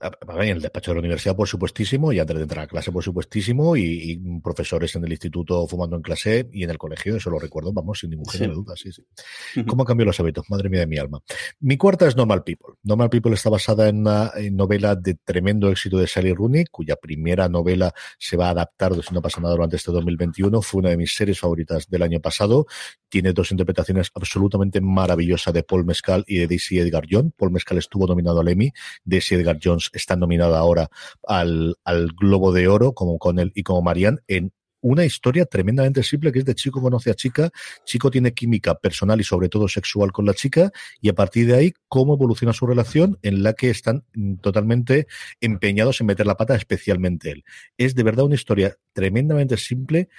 en 0.00 0.48
el 0.48 0.60
despacho 0.60 0.90
de 0.90 0.96
la 0.96 1.00
universidad, 1.00 1.36
por 1.36 1.46
supuestísimo, 1.48 2.12
y 2.12 2.18
antes 2.18 2.36
de 2.36 2.42
entrar 2.42 2.64
a 2.64 2.66
clase, 2.66 2.90
por 2.90 3.02
supuestísimo, 3.04 3.76
y, 3.76 3.82
y 4.12 4.40
profesores 4.40 4.94
en 4.96 5.04
el 5.04 5.12
instituto 5.12 5.66
fumando 5.66 5.96
en 5.96 6.02
clase 6.02 6.48
y 6.52 6.64
en 6.64 6.70
el 6.70 6.78
colegio, 6.78 7.16
eso 7.16 7.30
lo 7.30 7.38
recuerdo, 7.38 7.72
vamos, 7.72 8.00
sin 8.00 8.10
ningún 8.10 8.26
género 8.26 8.44
Sí. 8.44 8.48
de 8.50 8.54
duda, 8.54 8.74
sí, 8.76 8.92
sí. 8.92 9.64
¿Cómo 9.64 9.82
han 9.82 9.86
cambiado 9.86 10.06
los 10.06 10.20
hábitos? 10.20 10.50
Madre 10.50 10.68
mía 10.68 10.80
de 10.80 10.86
mi 10.86 10.98
alma. 10.98 11.20
Mi 11.60 11.76
cuarta 11.76 12.06
es 12.08 12.16
Normal 12.16 12.42
People. 12.42 12.63
Normal 12.82 13.10
People 13.10 13.34
está 13.34 13.50
basada 13.50 13.88
en 13.88 14.00
una 14.00 14.32
novela 14.52 14.94
de 14.96 15.14
tremendo 15.14 15.70
éxito 15.70 15.98
de 15.98 16.06
Sally 16.06 16.32
Rooney, 16.32 16.64
cuya 16.70 16.96
primera 16.96 17.48
novela 17.48 17.92
se 18.18 18.36
va 18.36 18.48
a 18.48 18.50
adaptar, 18.50 18.92
si 19.02 19.14
no 19.14 19.22
pasa 19.22 19.40
nada, 19.40 19.54
durante 19.54 19.76
este 19.76 19.92
2021. 19.92 20.62
Fue 20.62 20.80
una 20.80 20.90
de 20.90 20.96
mis 20.96 21.14
series 21.14 21.40
favoritas 21.40 21.88
del 21.88 22.02
año 22.02 22.20
pasado. 22.20 22.66
Tiene 23.08 23.32
dos 23.32 23.50
interpretaciones 23.50 24.10
absolutamente 24.14 24.80
maravillosas 24.80 25.54
de 25.54 25.62
Paul 25.62 25.84
Mescal 25.84 26.24
y 26.26 26.38
de 26.38 26.46
Daisy 26.46 26.78
Edgar 26.78 27.04
Jones. 27.10 27.32
Paul 27.36 27.52
Mescal 27.52 27.78
estuvo 27.78 28.06
nominado 28.06 28.40
al 28.40 28.48
Emmy. 28.48 28.72
Daisy 29.04 29.36
Edgar 29.36 29.58
Jones 29.62 29.90
está 29.92 30.16
nominada 30.16 30.58
ahora 30.58 30.88
al, 31.26 31.76
al 31.84 32.08
Globo 32.12 32.52
de 32.52 32.68
Oro, 32.68 32.92
como 32.92 33.18
Connell 33.18 33.52
y 33.54 33.62
como 33.62 33.82
Marianne, 33.82 34.18
en 34.28 34.52
una 34.84 35.04
historia 35.06 35.46
tremendamente 35.46 36.02
simple 36.02 36.30
que 36.30 36.40
es 36.40 36.44
de 36.44 36.54
chico 36.54 36.82
conoce 36.82 37.10
a 37.10 37.14
chica, 37.14 37.50
chico 37.84 38.10
tiene 38.10 38.34
química 38.34 38.74
personal 38.74 39.18
y 39.18 39.24
sobre 39.24 39.48
todo 39.48 39.66
sexual 39.66 40.12
con 40.12 40.26
la 40.26 40.34
chica 40.34 40.70
y 41.00 41.08
a 41.08 41.14
partir 41.14 41.46
de 41.46 41.54
ahí 41.54 41.72
cómo 41.88 42.14
evoluciona 42.14 42.52
su 42.52 42.66
relación 42.66 43.18
en 43.22 43.42
la 43.42 43.54
que 43.54 43.70
están 43.70 44.04
mm, 44.12 44.36
totalmente 44.36 45.06
empeñados 45.40 46.02
en 46.02 46.08
meter 46.08 46.26
la 46.26 46.36
pata, 46.36 46.54
especialmente 46.54 47.30
él. 47.30 47.44
Es 47.78 47.94
de 47.94 48.02
verdad 48.02 48.26
una 48.26 48.34
historia 48.34 48.76
tremendamente 48.92 49.56
simple 49.56 50.10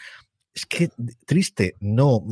es 0.55 0.65
que 0.65 0.89
triste, 1.25 1.75
no. 1.81 2.25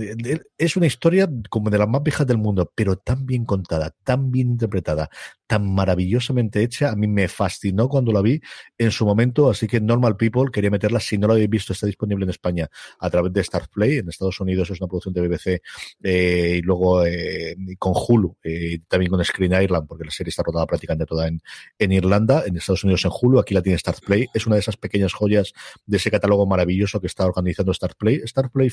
Es 0.58 0.78
una 0.78 0.86
historia 0.86 1.30
como 1.50 1.70
de 1.70 1.78
las 1.78 1.90
más 1.90 2.02
viejas 2.04 2.26
del 2.26 2.38
mundo, 2.38 2.72
pero 2.74 2.96
tan 2.96 3.26
bien 3.26 3.44
contada, 3.44 3.94
tan 4.06 4.32
bien 4.32 4.52
interpretada, 4.52 5.10
tan 5.46 5.70
maravillosamente 5.76 6.64
hecha. 6.64 6.90
A 6.90 6.96
mí 6.96 7.06
me 7.06 7.28
fascinó 7.28 7.90
cuando 7.90 8.14
la 8.14 8.22
vi 8.22 8.40
en 8.78 8.92
su 8.92 9.06
momento, 9.06 9.50
así 9.50 9.68
que 9.68 9.82
Normal 9.82 10.16
People 10.16 10.52
quería 10.54 10.72
meterla. 10.72 11.02
Si 11.02 11.18
no 11.18 11.28
la 11.28 11.34
habéis 11.34 11.50
visto, 11.50 11.74
está 11.74 11.86
disponible 11.86 12.24
en 12.24 12.30
España 12.30 12.70
a 12.98 13.10
través 13.10 13.34
de 13.34 13.42
Star 13.42 13.68
Play. 13.68 13.98
En 13.98 14.08
Estados 14.08 14.40
Unidos 14.40 14.70
es 14.70 14.80
una 14.80 14.88
producción 14.88 15.14
de 15.14 15.28
BBC 15.28 15.62
eh, 16.02 16.60
y 16.60 16.62
luego 16.62 17.06
eh, 17.06 17.58
con 17.78 17.92
Hulu, 17.94 18.38
eh, 18.42 18.80
también 18.88 19.12
con 19.12 19.24
Screen 19.26 19.52
Ireland, 19.52 19.86
porque 19.86 20.06
la 20.06 20.12
serie 20.12 20.30
está 20.30 20.44
rodada 20.44 20.66
prácticamente 20.66 21.06
toda 21.06 21.28
en, 21.28 21.42
en 21.78 21.92
Irlanda. 21.92 22.46
En 22.46 22.56
Estados 22.56 22.86
Unidos 22.86 23.04
en 23.04 23.12
Hulu, 23.22 23.40
aquí 23.40 23.54
la 23.54 23.62
tiene 23.62 23.76
Star 23.76 23.96
Play. 24.00 24.28
Es 24.34 24.48
una 24.48 24.56
de 24.56 24.62
esas 24.62 24.78
pequeñas 24.78 25.12
joyas 25.12 25.52
de 25.86 25.98
ese 25.98 26.10
catálogo 26.10 26.48
maravilloso 26.48 27.02
que 27.02 27.08
está 27.08 27.26
organizando 27.26 27.74
Star 27.74 27.98
Play 27.98 28.13
Star 28.24 28.52
Play, 28.52 28.70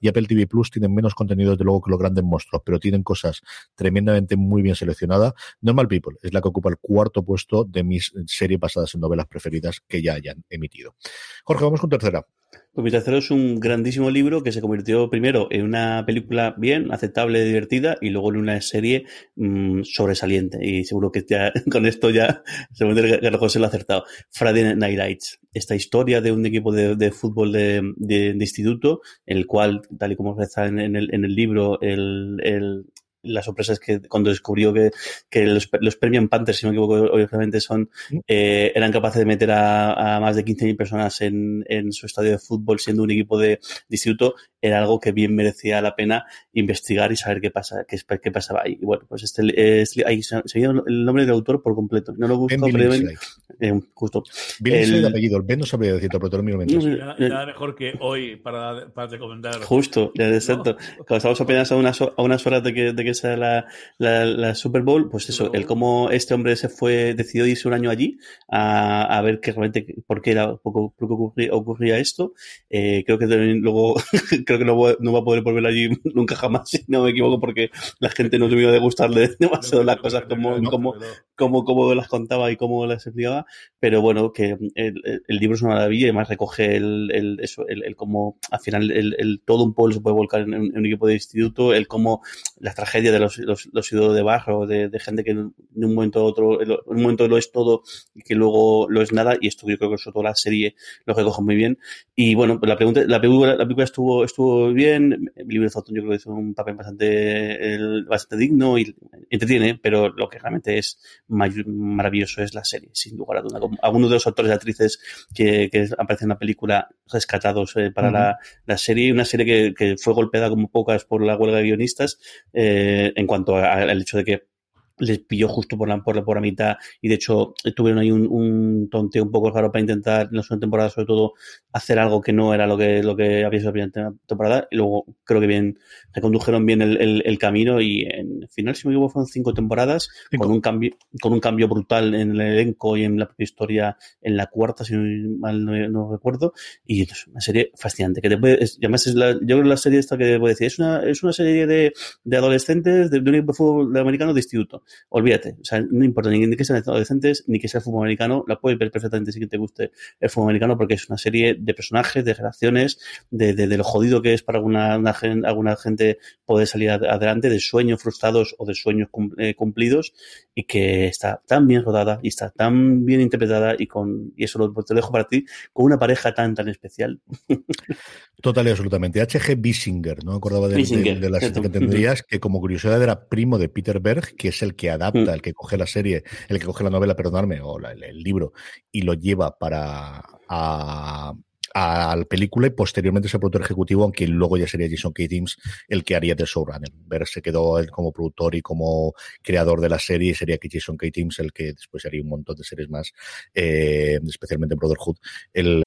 y 0.00 0.08
Apple 0.08 0.26
TV 0.26 0.46
Plus 0.46 0.70
tienen 0.70 0.94
menos 0.94 1.14
contenido, 1.14 1.52
desde 1.52 1.64
luego, 1.64 1.82
que 1.82 1.90
los 1.90 1.98
grandes 1.98 2.24
monstruos, 2.24 2.62
pero 2.64 2.78
tienen 2.78 3.02
cosas 3.02 3.42
tremendamente 3.74 4.36
muy 4.36 4.62
bien 4.62 4.74
seleccionadas. 4.74 5.32
Normal 5.60 5.88
People 5.88 6.16
es 6.22 6.32
la 6.32 6.40
que 6.40 6.48
ocupa 6.48 6.70
el 6.70 6.78
cuarto 6.78 7.24
puesto 7.24 7.64
de 7.64 7.82
mis 7.82 8.12
series 8.26 8.60
basadas 8.60 8.94
en 8.94 9.00
novelas 9.00 9.26
preferidas 9.26 9.80
que 9.86 10.02
ya 10.02 10.14
hayan 10.14 10.44
emitido. 10.48 10.96
Jorge, 11.44 11.64
vamos 11.64 11.80
con 11.80 11.90
tercera. 11.90 12.26
Pues 12.72 12.84
mi 12.84 12.90
tercero 12.90 13.18
es 13.18 13.30
un 13.30 13.60
grandísimo 13.60 14.10
libro 14.10 14.42
que 14.42 14.50
se 14.50 14.60
convirtió 14.60 15.08
primero 15.08 15.46
en 15.50 15.62
una 15.62 16.04
película 16.04 16.54
bien, 16.58 16.92
aceptable, 16.92 17.44
divertida 17.44 17.96
y 18.00 18.10
luego 18.10 18.30
en 18.30 18.36
una 18.36 18.60
serie 18.60 19.04
mmm, 19.36 19.82
sobresaliente. 19.82 20.58
Y 20.60 20.84
seguro 20.84 21.12
que 21.12 21.24
ya 21.28 21.52
con 21.70 21.86
esto 21.86 22.10
ya 22.10 22.42
seguramente 22.72 23.20
que 23.20 23.30
José 23.36 23.58
lo 23.60 23.66
ha 23.66 23.68
acertado. 23.68 24.04
Friday 24.30 24.74
Night 24.76 24.98
Lights. 24.98 25.40
Esta 25.52 25.76
historia 25.76 26.20
de 26.20 26.32
un 26.32 26.44
equipo 26.46 26.72
de, 26.72 26.96
de 26.96 27.12
fútbol 27.12 27.52
de, 27.52 27.80
de, 27.96 28.34
de, 28.34 28.44
instituto, 28.44 29.02
el 29.24 29.46
cual, 29.46 29.82
tal 29.96 30.12
y 30.12 30.16
como 30.16 30.40
está 30.40 30.66
en, 30.66 30.80
el, 30.80 31.14
en 31.14 31.24
el 31.24 31.34
libro, 31.34 31.80
el 31.80 32.84
la 33.24 33.42
sorpresa 33.42 33.72
es 33.72 33.80
que 33.80 34.00
cuando 34.00 34.30
descubrió 34.30 34.72
que, 34.72 34.90
que 35.28 35.46
los, 35.46 35.68
los 35.80 35.96
Premium 35.96 36.28
Panthers, 36.28 36.58
si 36.58 36.66
no 36.66 36.72
me 36.72 36.78
equivoco, 36.78 37.12
obviamente 37.12 37.60
son, 37.60 37.90
eh, 38.26 38.72
eran 38.74 38.92
capaces 38.92 39.20
de 39.20 39.26
meter 39.26 39.50
a, 39.50 40.16
a 40.16 40.20
más 40.20 40.36
de 40.36 40.44
15.000 40.44 40.76
personas 40.76 41.20
en, 41.20 41.64
en, 41.68 41.92
su 41.92 42.06
estadio 42.06 42.32
de 42.32 42.38
fútbol 42.38 42.78
siendo 42.78 43.02
un 43.02 43.10
equipo 43.10 43.38
de, 43.38 43.48
de, 43.48 43.60
instituto, 43.90 44.34
era 44.60 44.78
algo 44.78 45.00
que 45.00 45.12
bien 45.12 45.34
merecía 45.34 45.80
la 45.82 45.94
pena 45.96 46.26
investigar 46.52 47.12
y 47.12 47.16
saber 47.16 47.40
qué 47.40 47.50
pasa, 47.50 47.84
qué, 47.86 47.98
qué 48.22 48.30
pasaba 48.30 48.62
ahí. 48.64 48.78
Y 48.80 48.84
bueno, 48.84 49.04
pues 49.08 49.22
este, 49.22 49.82
es, 49.82 49.96
ahí 50.06 50.22
se, 50.22 50.42
se 50.46 50.62
el 50.62 51.04
nombre 51.04 51.24
del 51.24 51.34
autor 51.34 51.62
por 51.62 51.74
completo. 51.74 52.14
No 52.16 52.28
lo 52.28 52.38
busco, 52.38 52.66
pero 52.72 52.90
ben, 52.90 53.16
eh, 53.60 53.80
justo. 53.92 54.22
Billy 54.60 54.76
el, 54.76 54.94
el 54.96 55.06
apellido, 55.06 55.36
el 55.36 55.42
Ben 55.42 55.58
no 55.58 55.66
sabría 55.66 55.94
decirlo, 55.94 56.18
pero 56.18 56.30
te 56.30 56.36
lo 56.36 56.42
miro 56.42 56.58
mientras. 56.58 56.84
Nada, 56.84 57.16
nada 57.18 57.46
mejor 57.46 57.74
que 57.74 57.94
hoy 58.00 58.36
para, 58.36 58.88
para 58.92 59.08
recomendar. 59.08 59.60
Justo, 59.62 60.12
ya 60.14 60.28
exacto. 60.28 60.72
¿No? 60.72 61.04
Cuando 61.04 61.16
estamos 61.16 61.40
apenas 61.40 61.72
a 61.72 61.76
unas, 61.76 62.00
a 62.00 62.22
unas 62.22 62.46
horas 62.46 62.62
de 62.62 62.74
que, 62.74 62.92
de 62.92 63.04
que 63.04 63.13
sea 63.14 63.36
la, 63.36 63.66
la, 63.98 64.24
la, 64.24 64.54
Super 64.54 64.82
Bowl, 64.82 65.08
pues 65.08 65.28
eso, 65.28 65.52
el 65.52 65.66
cómo 65.66 66.10
este 66.10 66.34
hombre 66.34 66.56
se 66.56 66.68
fue, 66.68 67.14
decidió 67.14 67.46
irse 67.46 67.68
un 67.68 67.74
año 67.74 67.90
allí 67.90 68.18
a, 68.48 69.04
a 69.04 69.22
ver 69.22 69.40
que 69.40 69.52
realmente 69.52 69.86
por 70.06 70.22
qué 70.22 70.32
era, 70.32 70.56
por, 70.56 70.92
por 70.94 71.08
qué 71.08 71.14
ocurría, 71.14 71.52
ocurría 71.52 71.98
esto. 71.98 72.32
Eh, 72.70 73.04
creo 73.06 73.18
que 73.18 73.26
luego, 73.26 73.94
creo 74.46 74.58
que 74.58 74.64
no, 74.64 74.74
no, 75.00 75.12
va 75.12 75.18
a 75.20 75.24
poder 75.24 75.42
volver 75.42 75.66
allí 75.66 75.88
nunca 76.14 76.36
jamás, 76.36 76.70
si 76.70 76.84
no 76.88 77.02
me 77.02 77.10
equivoco, 77.10 77.40
porque 77.40 77.70
la 78.00 78.10
gente 78.10 78.38
no 78.38 78.48
tuvo 78.48 78.70
de 78.70 78.78
gustarle 78.78 79.30
demasiado 79.38 79.84
las 79.84 79.96
cosas 79.96 80.24
como, 80.28 80.62
como, 80.70 80.94
como, 81.34 81.64
como 81.64 81.94
las 81.94 82.08
contaba 82.08 82.50
y 82.50 82.56
cómo 82.56 82.86
las 82.86 83.06
explicaba. 83.06 83.46
Pero 83.78 84.00
bueno, 84.00 84.32
que 84.32 84.56
el, 84.74 85.02
el 85.26 85.36
libro 85.36 85.56
es 85.56 85.62
una 85.62 85.74
maravilla 85.74 86.06
y 86.06 86.08
además 86.08 86.28
recoge 86.28 86.76
el, 86.76 87.10
el, 87.12 87.40
eso, 87.40 87.66
el, 87.68 87.84
el 87.84 87.96
cómo 87.96 88.38
al 88.50 88.60
final 88.60 88.90
el, 88.90 89.14
el, 89.18 89.42
todo 89.44 89.64
un 89.64 89.74
pueblo 89.74 89.94
se 89.94 90.00
puede 90.00 90.16
volcar 90.16 90.42
en, 90.42 90.54
en, 90.54 90.78
un 90.78 90.86
equipo 90.86 91.06
de 91.06 91.14
instituto, 91.14 91.74
el 91.74 91.86
cómo 91.88 92.22
las 92.58 92.74
tragedias 92.74 93.03
de 93.12 93.18
los, 93.18 93.38
los, 93.38 93.68
los 93.72 93.86
ciudadanos 93.86 94.16
de 94.16 94.22
barrio, 94.22 94.66
de, 94.66 94.88
de, 94.88 95.00
gente 95.00 95.24
que 95.24 95.30
en 95.30 95.54
un 95.74 95.94
momento 95.94 96.20
a 96.20 96.24
otro, 96.24 96.60
en 96.62 96.70
un 96.70 97.02
momento 97.02 97.28
lo 97.28 97.38
es 97.38 97.52
todo 97.52 97.82
y 98.14 98.22
que 98.22 98.34
luego 98.34 98.86
lo 98.88 99.02
es 99.02 99.12
nada. 99.12 99.36
Y 99.40 99.48
esto 99.48 99.66
yo 99.68 99.78
creo 99.78 99.90
que 99.90 99.98
sobre 99.98 100.14
todo 100.14 100.22
la 100.22 100.34
serie 100.34 100.74
lo 101.06 101.14
recoge 101.14 101.42
muy 101.42 101.56
bien. 101.56 101.78
Y 102.14 102.34
bueno, 102.34 102.58
la 102.62 102.76
pregunta, 102.76 103.02
la 103.06 103.20
película, 103.20 103.54
la 103.54 103.64
película 103.64 103.84
estuvo, 103.84 104.24
estuvo 104.24 104.72
bien. 104.72 105.32
De 105.34 105.70
Zotton 105.70 105.94
yo 105.94 106.02
creo 106.02 106.10
que 106.10 106.16
hizo 106.16 106.30
un 106.30 106.54
papel 106.54 106.74
bastante, 106.74 107.74
el, 107.74 108.04
bastante 108.04 108.36
digno 108.36 108.78
y 108.78 108.94
entretiene, 109.30 109.78
pero 109.82 110.08
lo 110.10 110.28
que 110.28 110.38
realmente 110.38 110.78
es 110.78 110.98
maravilloso 111.26 112.42
es 112.42 112.54
la 112.54 112.64
serie, 112.64 112.90
sin 112.92 113.16
lugar 113.16 113.38
a 113.38 113.42
duda. 113.42 113.60
Algunos 113.82 114.10
de 114.10 114.16
los 114.16 114.26
actores 114.26 114.50
y 114.50 114.54
actrices 114.54 115.00
que, 115.34 115.68
que 115.70 115.88
aparecen 115.98 116.26
en 116.26 116.30
la 116.30 116.38
película 116.38 116.88
rescatados 117.10 117.76
eh, 117.76 117.90
para 117.90 118.08
uh 118.08 118.10
-huh. 118.10 118.14
la, 118.14 118.38
la, 118.66 118.78
serie, 118.78 119.12
una 119.12 119.24
serie 119.24 119.46
que, 119.46 119.74
que, 119.74 119.96
fue 119.96 120.14
golpeada 120.14 120.48
como 120.48 120.68
pocas 120.68 121.04
por 121.04 121.22
la 121.22 121.36
huelga 121.36 121.58
de 121.58 121.64
guionistas 121.64 122.18
eh, 122.52 122.93
en 123.16 123.26
cuanto 123.26 123.56
al 123.56 124.00
hecho 124.00 124.18
de 124.18 124.24
que 124.24 124.53
les 124.98 125.18
pilló 125.18 125.48
justo 125.48 125.76
por 125.76 125.88
la, 125.88 126.02
por 126.02 126.16
la, 126.16 126.24
por 126.24 126.36
la 126.36 126.40
mitad 126.40 126.76
y 127.00 127.08
de 127.08 127.14
hecho 127.16 127.54
tuvieron 127.74 128.00
ahí 128.00 128.10
un, 128.10 128.26
un 128.26 128.88
tonteo 128.90 129.24
un 129.24 129.30
poco 129.30 129.50
raro 129.50 129.72
para 129.72 129.80
intentar 129.80 130.28
en 130.30 130.36
la 130.36 130.42
segunda 130.42 130.64
temporada 130.64 130.90
sobre 130.90 131.06
todo 131.06 131.32
hacer 131.72 131.98
algo 131.98 132.20
que 132.20 132.32
no 132.32 132.54
era 132.54 132.66
lo 132.66 132.78
que, 132.78 133.02
lo 133.02 133.16
que 133.16 133.44
había 133.44 133.58
sido 133.58 133.70
la 133.70 133.90
primera 133.90 134.14
temporada. 134.26 134.68
Y 134.70 134.76
luego 134.76 135.06
creo 135.24 135.40
que 135.40 135.46
bien 135.46 135.78
recondujeron 136.12 136.64
bien 136.64 136.82
el, 136.82 137.00
el, 137.00 137.22
el 137.24 137.38
camino 137.38 137.80
y 137.80 138.02
en 138.02 138.48
final 138.50 138.76
si 138.76 138.86
me 138.86 138.94
equivoco 138.94 139.14
fueron 139.14 139.26
cinco 139.26 139.52
temporadas 139.52 140.08
cinco. 140.30 140.44
con 140.44 140.52
un 140.54 140.60
cambio 140.60 140.92
con 141.20 141.32
un 141.32 141.40
cambio 141.40 141.68
brutal 141.68 142.14
en 142.14 142.30
el 142.32 142.40
elenco 142.40 142.96
y 142.96 143.04
en 143.04 143.18
la 143.18 143.26
propia 143.26 143.44
historia 143.44 143.96
en 144.22 144.36
la 144.36 144.46
cuarta 144.46 144.84
si 144.84 144.94
mal 144.94 145.64
no, 145.64 145.88
no 145.88 146.12
recuerdo. 146.12 146.52
Y 146.86 147.02
es 147.02 147.26
una 147.26 147.40
serie 147.40 147.72
fascinante 147.74 148.20
que 148.20 148.28
te 148.28 148.38
puede, 148.38 148.62
es, 148.62 148.78
además 148.78 149.06
es 149.06 149.14
la, 149.14 149.32
yo 149.32 149.38
creo 149.40 149.62
que 149.62 149.68
la 149.68 149.76
serie 149.76 149.98
esta 149.98 150.16
que 150.16 150.38
puedo 150.38 150.50
decir 150.50 150.68
es 150.68 150.78
una, 150.78 151.02
es 151.02 151.22
una 151.22 151.32
serie 151.32 151.66
de, 151.66 151.92
de 152.22 152.36
adolescentes 152.36 153.10
de, 153.10 153.20
de 153.20 153.30
un 153.30 153.34
equipo 153.36 153.52
de 153.52 153.56
fútbol 153.56 153.96
americano 153.96 154.32
de 154.32 154.40
instituto 154.40 154.83
olvídate, 155.08 155.56
o 155.60 155.64
sea, 155.64 155.80
no 155.80 156.04
importa 156.04 156.30
ni, 156.30 156.46
ni 156.46 156.56
que 156.56 156.64
sean 156.64 156.78
adolescentes 156.78 157.44
ni 157.46 157.58
que 157.58 157.68
sea 157.68 157.78
el 157.78 157.84
fútbol 157.84 158.02
americano, 158.02 158.44
la 158.48 158.60
puedes 158.60 158.78
ver 158.78 158.90
perfectamente 158.90 159.32
si 159.32 159.46
te 159.46 159.56
guste 159.56 159.92
el 160.20 160.30
fútbol 160.30 160.48
americano 160.48 160.76
porque 160.76 160.94
es 160.94 161.08
una 161.08 161.18
serie 161.18 161.56
de 161.58 161.74
personajes, 161.74 162.24
de 162.24 162.34
relaciones, 162.34 162.98
de, 163.30 163.54
de, 163.54 163.66
de 163.66 163.76
lo 163.76 163.84
jodido 163.84 164.22
que 164.22 164.34
es 164.34 164.42
para 164.42 164.58
alguna, 164.58 164.96
una, 164.98 165.14
alguna 165.44 165.76
gente 165.76 166.18
poder 166.44 166.66
salir 166.66 166.90
adelante, 166.90 167.48
de 167.48 167.60
sueños 167.60 168.02
frustrados 168.02 168.54
o 168.58 168.66
de 168.66 168.74
sueños 168.74 169.08
eh, 169.38 169.54
cumplidos 169.54 170.14
y 170.54 170.64
que 170.64 171.06
está 171.06 171.42
tan 171.46 171.66
bien 171.66 171.84
rodada 171.84 172.18
y 172.22 172.28
está 172.28 172.50
tan 172.50 173.04
bien 173.04 173.20
interpretada 173.20 173.74
y 173.78 173.86
con 173.86 174.32
y 174.36 174.44
eso 174.44 174.58
lo, 174.58 174.72
te 174.72 174.94
lo 174.94 175.00
dejo 175.00 175.12
para 175.12 175.26
ti, 175.26 175.44
con 175.72 175.86
una 175.86 175.98
pareja 175.98 176.34
tan 176.34 176.54
tan 176.54 176.68
especial. 176.68 177.20
Total 178.40 178.66
y 178.66 178.70
absolutamente. 178.70 179.20
H.G. 179.20 179.56
Bissinger, 179.58 180.24
no 180.24 180.32
me 180.32 180.36
acordaba 180.36 180.68
de, 180.68 180.76
de, 180.76 181.14
de, 181.16 181.30
la 181.30 181.40
serie 181.40 181.62
que 181.62 181.68
tendrías, 181.68 182.22
que 182.22 182.40
como 182.40 182.60
curiosidad 182.60 183.02
era 183.02 183.28
primo 183.28 183.58
de 183.58 183.68
Peter 183.68 184.00
Berg, 184.00 184.34
que 184.36 184.48
es 184.48 184.62
el 184.62 184.73
que 184.74 184.90
adapta, 184.90 185.34
el 185.34 185.42
que 185.42 185.52
coge 185.52 185.76
la 185.76 185.86
serie, 185.86 186.24
el 186.48 186.58
que 186.58 186.66
coge 186.66 186.84
la 186.84 186.90
novela, 186.90 187.14
perdonadme, 187.14 187.60
o 187.60 187.78
el, 187.78 188.02
el, 188.02 188.18
libro, 188.18 188.52
y 188.90 189.02
lo 189.02 189.14
lleva 189.14 189.58
para 189.58 190.22
a, 190.48 191.34
la 191.74 192.24
película 192.28 192.68
y 192.68 192.70
posteriormente 192.70 193.26
es 193.26 193.34
el 193.34 193.40
productor 193.40 193.62
ejecutivo, 193.62 194.04
aunque 194.04 194.28
luego 194.28 194.56
ya 194.56 194.68
sería 194.68 194.88
Jason 194.88 195.12
K. 195.12 195.24
James 195.28 195.56
el 195.88 196.04
que 196.04 196.14
haría 196.14 196.36
de 196.36 196.44
showrunner. 196.44 196.90
Ver 197.06 197.26
se 197.26 197.42
quedó 197.42 197.80
él 197.80 197.90
como 197.90 198.12
productor 198.12 198.54
y 198.54 198.62
como 198.62 199.12
creador 199.42 199.80
de 199.80 199.88
la 199.88 199.98
serie 199.98 200.30
y 200.30 200.34
sería 200.34 200.58
que 200.58 200.68
Jason 200.70 200.96
K. 200.96 201.08
James 201.12 201.38
el 201.40 201.52
que 201.52 201.72
después 201.72 202.06
haría 202.06 202.22
un 202.22 202.28
montón 202.28 202.56
de 202.56 202.64
series 202.64 202.88
más, 202.88 203.12
eh, 203.52 204.20
especialmente 204.24 204.74
en 204.74 204.78
Brotherhood. 204.78 205.16
El 205.52 205.82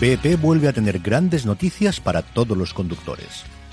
BP 0.00 0.40
vuelve 0.40 0.68
a 0.68 0.72
tener 0.72 0.98
grandes 1.00 1.46
noticias 1.46 2.00
para 2.00 2.22
todos 2.22 2.56
los 2.56 2.74
conductores. 2.74 3.44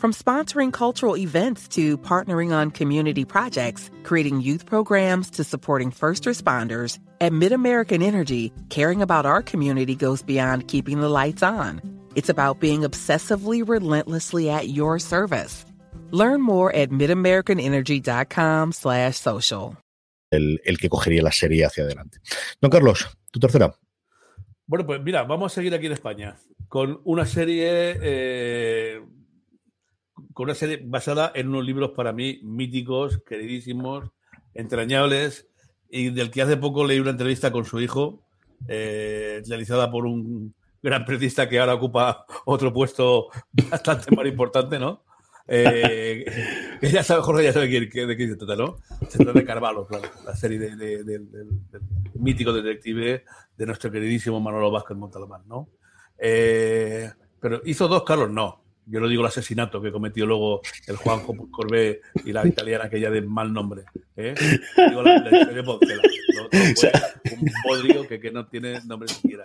From 0.00 0.14
sponsoring 0.14 0.72
cultural 0.72 1.14
events 1.18 1.68
to 1.76 1.98
partnering 1.98 2.54
on 2.54 2.70
community 2.70 3.26
projects, 3.26 3.90
creating 4.02 4.40
youth 4.40 4.64
programs 4.64 5.28
to 5.32 5.44
supporting 5.44 5.90
first 5.90 6.24
responders, 6.24 6.98
at 7.20 7.32
MidAmerican 7.32 8.02
Energy, 8.02 8.50
caring 8.70 9.02
about 9.02 9.26
our 9.26 9.42
community 9.42 9.94
goes 9.94 10.22
beyond 10.22 10.68
keeping 10.68 11.02
the 11.02 11.10
lights 11.10 11.42
on. 11.42 11.82
It's 12.14 12.30
about 12.30 12.60
being 12.60 12.80
obsessively 12.80 13.62
relentlessly 13.62 14.48
at 14.48 14.68
your 14.68 14.98
service. 14.98 15.66
Learn 16.12 16.40
more 16.40 16.74
at 16.74 16.88
midamericanenergy.com 16.88 18.72
slash 18.72 19.18
social. 19.18 19.76
El, 20.32 20.60
el 20.64 20.78
que 20.78 20.88
cogería 20.88 21.22
la 21.22 21.30
serie 21.30 21.66
hacia 21.66 21.84
adelante. 21.84 22.20
Don 22.62 22.70
Carlos, 22.70 23.06
tu 23.30 23.38
tercera. 23.38 23.74
Bueno, 24.66 24.86
pues 24.86 25.02
mira, 25.02 25.24
vamos 25.24 25.52
a 25.52 25.54
seguir 25.54 25.74
aquí 25.74 25.84
en 25.84 25.92
España 25.92 26.36
con 26.68 27.02
una 27.04 27.26
serie 27.26 27.98
eh, 28.00 29.02
una 30.44 30.54
serie 30.54 30.80
basada 30.84 31.32
en 31.34 31.48
unos 31.48 31.64
libros 31.64 31.90
para 31.90 32.12
mí 32.12 32.40
míticos, 32.42 33.22
queridísimos, 33.26 34.10
entrañables, 34.54 35.48
y 35.88 36.10
del 36.10 36.30
que 36.30 36.42
hace 36.42 36.56
poco 36.56 36.84
leí 36.84 37.00
una 37.00 37.10
entrevista 37.10 37.50
con 37.50 37.64
su 37.64 37.80
hijo, 37.80 38.22
eh, 38.68 39.42
realizada 39.46 39.90
por 39.90 40.06
un 40.06 40.54
gran 40.82 41.04
periodista 41.04 41.48
que 41.48 41.60
ahora 41.60 41.74
ocupa 41.74 42.24
otro 42.44 42.72
puesto 42.72 43.28
bastante 43.70 44.14
más 44.14 44.26
importante, 44.26 44.78
¿no? 44.78 45.04
Eh, 45.52 46.24
que 46.80 46.90
ya 46.90 47.02
sabe, 47.02 47.22
Jorge 47.22 47.44
ya 47.44 47.52
sabe 47.52 47.68
de 47.68 47.88
qué 47.88 48.28
se 48.28 48.36
trata, 48.36 48.54
¿no? 48.54 48.78
Se 49.08 49.18
trata 49.18 49.38
de 49.40 49.44
Carvalho, 49.44 49.84
claro, 49.84 50.08
la 50.24 50.36
serie 50.36 50.58
de, 50.58 50.76
de, 50.76 51.02
de, 51.02 51.18
del 51.18 51.48
mítico 52.14 52.52
detective 52.52 53.24
de 53.56 53.66
nuestro 53.66 53.90
queridísimo 53.90 54.40
Manolo 54.40 54.70
Vázquez 54.70 54.96
Montalbán, 54.96 55.42
¿no? 55.48 55.68
Eh, 56.18 57.10
pero 57.40 57.60
hizo 57.64 57.88
dos, 57.88 58.04
Carlos, 58.04 58.30
no. 58.30 58.62
Yo 58.90 59.00
no 59.00 59.08
digo 59.08 59.22
el 59.22 59.28
asesinato 59.28 59.80
que 59.80 59.92
cometió 59.92 60.26
luego 60.26 60.60
el 60.86 60.96
Juanjo 60.96 61.48
Corbé 61.50 62.00
y 62.24 62.32
la 62.32 62.46
italiana 62.46 62.86
aquella 62.86 63.10
de 63.10 63.22
mal 63.22 63.52
nombre. 63.52 63.84
¿eh? 64.16 64.34
Digo 64.88 65.02
la, 65.02 65.18
la. 65.18 65.30
No, 65.30 65.62
no 65.62 65.78
fue 66.76 67.38
un 67.40 67.52
podrio 67.62 68.08
que, 68.08 68.18
que, 68.18 68.32
no 68.32 68.48
tiene 68.48 68.80
nombre 68.84 69.08
siquiera. 69.08 69.44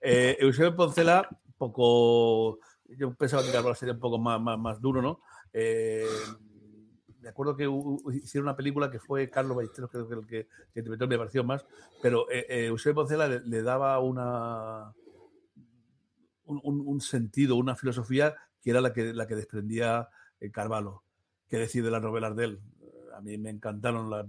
Eh, 0.00 0.36
Eusebio 0.40 0.74
Poncela, 0.74 1.28
poco. 1.56 2.58
Yo 2.88 3.14
pensaba 3.14 3.44
que 3.44 3.52
Carvalho 3.52 3.76
sería 3.76 3.94
un 3.94 4.00
poco 4.00 4.18
más, 4.18 4.40
más, 4.40 4.58
más 4.58 4.80
duro, 4.80 5.00
¿no? 5.00 5.20
Eh, 5.52 6.04
me 7.20 7.28
acuerdo 7.28 7.56
que 7.56 7.68
hicieron 8.16 8.48
una 8.48 8.56
película 8.56 8.90
que 8.90 8.98
fue 8.98 9.30
Carlos 9.30 9.56
Ballesteros, 9.56 9.90
creo 9.90 10.08
que 10.08 10.14
el 10.14 10.26
que, 10.26 10.48
que 10.72 10.80
interpretó, 10.80 11.06
me 11.06 11.18
pareció 11.18 11.44
más, 11.44 11.64
pero 12.02 12.30
eh, 12.30 12.46
eh, 12.48 12.66
Eusebio 12.66 12.94
Poncela 12.96 13.28
le, 13.28 13.40
le 13.40 13.62
daba 13.62 13.98
una, 14.00 14.92
un, 16.46 16.60
un, 16.62 16.80
un, 16.86 17.00
sentido, 17.00 17.56
una 17.56 17.76
filosofía 17.76 18.34
que 18.62 18.70
era 18.70 18.80
la 18.80 18.92
que, 18.92 19.12
la 19.12 19.26
que 19.26 19.36
desprendía 19.36 20.08
eh, 20.40 20.50
Carvalho. 20.50 21.02
¿Qué 21.48 21.58
decir 21.58 21.84
de 21.84 21.90
las 21.90 22.02
novelas 22.02 22.36
de 22.36 22.44
él? 22.44 22.60
A 23.16 23.20
mí 23.20 23.36
me 23.38 23.50
encantaron. 23.50 24.10
La, 24.10 24.26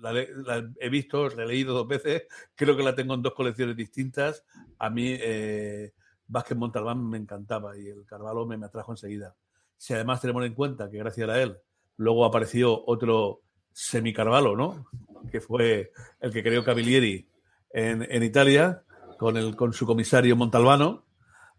la, 0.00 0.12
la 0.12 0.70
he 0.80 0.88
visto, 0.88 1.28
la 1.30 1.44
he 1.44 1.46
leído 1.46 1.74
dos 1.74 1.88
veces, 1.88 2.24
creo 2.54 2.76
que 2.76 2.82
la 2.82 2.94
tengo 2.94 3.14
en 3.14 3.22
dos 3.22 3.34
colecciones 3.34 3.76
distintas. 3.76 4.44
A 4.78 4.90
mí 4.90 5.16
eh, 5.18 5.92
Vázquez 6.26 6.56
Montalbán 6.56 7.08
me 7.08 7.18
encantaba 7.18 7.76
y 7.78 7.88
el 7.88 8.04
Carvalho 8.04 8.46
me, 8.46 8.56
me 8.56 8.66
atrajo 8.66 8.92
enseguida. 8.92 9.34
Si 9.76 9.94
además 9.94 10.20
tenemos 10.20 10.44
en 10.44 10.54
cuenta 10.54 10.90
que 10.90 10.98
gracias 10.98 11.28
a 11.28 11.42
él 11.42 11.58
luego 11.96 12.24
apareció 12.24 12.84
otro 12.86 13.42
semi-Carvalho, 13.72 14.56
¿no? 14.56 14.86
Que 15.30 15.40
fue 15.40 15.92
el 16.20 16.32
que 16.32 16.42
creó 16.42 16.64
Cavalieri 16.64 17.28
en, 17.70 18.06
en 18.10 18.22
Italia, 18.22 18.82
con, 19.18 19.36
el, 19.36 19.56
con 19.56 19.72
su 19.72 19.86
comisario 19.86 20.36
Montalbano, 20.36 21.03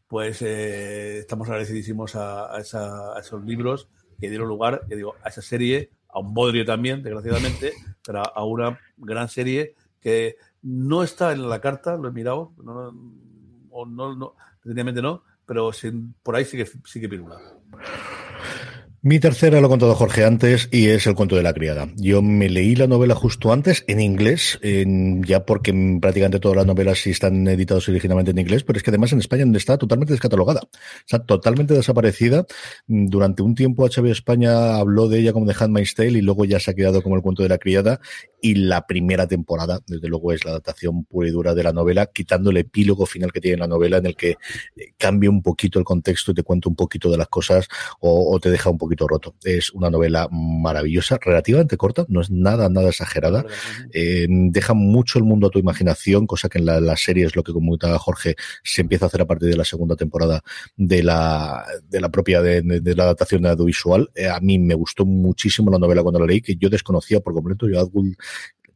pues 0.07 0.41
eh, 0.41 1.19
estamos 1.19 1.47
agradecidísimos 1.47 2.15
a, 2.15 2.57
esa, 2.59 3.17
esos 3.19 3.43
libros 3.43 3.89
que 4.19 4.29
dieron 4.29 4.47
lugar, 4.47 4.81
ya 4.87 4.95
digo, 4.95 5.15
a 5.23 5.29
esa 5.29 5.41
serie, 5.41 5.91
a 6.09 6.19
un 6.19 6.33
bodrio 6.33 6.65
también, 6.65 7.03
desgraciadamente, 7.03 7.73
pero 8.05 8.23
a, 8.23 8.43
una 8.45 8.79
gran 8.97 9.29
serie 9.29 9.75
que 9.99 10.37
no 10.61 11.03
está 11.03 11.31
en 11.31 11.49
la 11.49 11.59
carta, 11.59 11.97
lo 11.97 12.09
he 12.09 12.11
mirado, 12.11 12.53
no, 12.63 12.91
no, 13.85 14.15
no, 14.15 14.35
definitivamente 14.57 15.01
no, 15.01 15.23
pero 15.45 15.73
sin, 15.73 16.13
por 16.23 16.35
ahí 16.35 16.45
sí 16.45 16.57
que, 16.57 16.65
sí 16.85 17.01
que 17.01 17.09
pirula. 17.09 17.39
Mi 19.07 19.19
tercera 19.19 19.61
lo 19.61 19.67
ha 19.67 19.69
contado 19.69 19.93
Jorge 19.93 20.25
antes 20.25 20.67
y 20.71 20.87
es 20.87 21.05
El 21.05 21.13
cuento 21.13 21.35
de 21.35 21.43
la 21.43 21.53
criada. 21.53 21.89
Yo 21.95 22.23
me 22.23 22.49
leí 22.49 22.75
la 22.75 22.87
novela 22.87 23.13
justo 23.13 23.53
antes 23.53 23.83
en 23.87 23.99
inglés, 23.99 24.59
ya 24.63 25.45
porque 25.45 25.99
prácticamente 26.01 26.39
todas 26.39 26.57
las 26.57 26.65
novelas 26.65 27.03
sí 27.03 27.11
están 27.11 27.47
editadas 27.47 27.87
originalmente 27.87 28.31
en 28.31 28.39
inglés, 28.39 28.63
pero 28.63 28.77
es 28.77 28.83
que 28.83 28.89
además 28.89 29.13
en 29.13 29.19
España 29.19 29.45
está 29.55 29.77
totalmente 29.77 30.13
descatalogada, 30.13 30.61
está 31.01 31.23
totalmente 31.23 31.75
desaparecida. 31.75 32.47
Durante 32.87 33.43
un 33.43 33.53
tiempo 33.53 33.87
HBO 33.87 34.07
España 34.07 34.77
habló 34.77 35.07
de 35.07 35.19
ella 35.19 35.33
como 35.33 35.45
de 35.45 35.53
Handmaid's 35.55 35.93
Tale 35.93 36.17
y 36.17 36.21
luego 36.21 36.43
ya 36.45 36.59
se 36.59 36.71
ha 36.71 36.73
quedado 36.73 37.03
como 37.03 37.15
El 37.15 37.21
cuento 37.21 37.43
de 37.43 37.49
la 37.49 37.59
criada 37.59 37.99
y 38.41 38.55
la 38.55 38.87
primera 38.87 39.27
temporada, 39.27 39.81
desde 39.85 40.07
luego, 40.07 40.31
es 40.31 40.43
la 40.45 40.51
adaptación 40.51 41.05
pura 41.05 41.27
y 41.27 41.31
dura 41.31 41.53
de 41.53 41.61
la 41.61 41.73
novela, 41.73 42.07
quitando 42.07 42.49
el 42.49 42.57
epílogo 42.57 43.05
final 43.05 43.31
que 43.31 43.41
tiene 43.41 43.57
la 43.57 43.67
novela 43.67 43.97
en 43.97 44.07
el 44.07 44.15
que 44.15 44.37
cambia 44.97 45.29
un 45.29 45.43
poquito 45.43 45.77
el 45.77 45.85
contexto 45.85 46.31
y 46.31 46.33
te 46.33 46.43
cuenta 46.43 46.69
un 46.69 46.75
poquito 46.75 47.11
de 47.11 47.17
las 47.17 47.27
cosas 47.27 47.67
o, 47.99 48.33
o 48.33 48.39
te 48.39 48.49
deja 48.49 48.71
un 48.71 48.79
poquito 48.79 48.94
roto. 48.95 49.35
Es 49.43 49.71
una 49.71 49.89
novela 49.89 50.27
maravillosa, 50.31 51.17
relativamente 51.21 51.77
corta, 51.77 52.05
no 52.07 52.21
es 52.21 52.29
nada, 52.31 52.69
nada 52.69 52.89
exagerada. 52.89 53.45
Eh, 53.93 54.27
deja 54.29 54.73
mucho 54.73 55.19
el 55.19 55.25
mundo 55.25 55.47
a 55.47 55.49
tu 55.49 55.59
imaginación, 55.59 56.27
cosa 56.27 56.49
que 56.49 56.59
en 56.59 56.65
la, 56.65 56.79
la 56.79 56.95
serie 56.95 57.25
es 57.25 57.35
lo 57.35 57.43
que 57.43 57.53
comentaba 57.53 57.99
Jorge, 57.99 58.35
se 58.63 58.81
empieza 58.81 59.05
a 59.05 59.07
hacer 59.07 59.21
a 59.21 59.25
partir 59.25 59.49
de 59.49 59.57
la 59.57 59.65
segunda 59.65 59.95
temporada 59.95 60.41
de 60.77 61.03
la, 61.03 61.65
de 61.89 61.99
la 61.99 62.09
propia 62.09 62.41
de, 62.41 62.61
de, 62.61 62.79
de 62.79 62.95
la 62.95 63.03
adaptación 63.03 63.41
de 63.41 63.49
audiovisual. 63.49 64.09
Eh, 64.15 64.27
a 64.27 64.39
mí 64.39 64.57
me 64.59 64.75
gustó 64.75 65.05
muchísimo 65.05 65.71
la 65.71 65.79
novela 65.79 66.01
cuando 66.01 66.19
la 66.19 66.25
leí, 66.25 66.41
que 66.41 66.55
yo 66.55 66.69
desconocía 66.69 67.19
por 67.19 67.33
completo. 67.33 67.67
Yo 67.67 67.89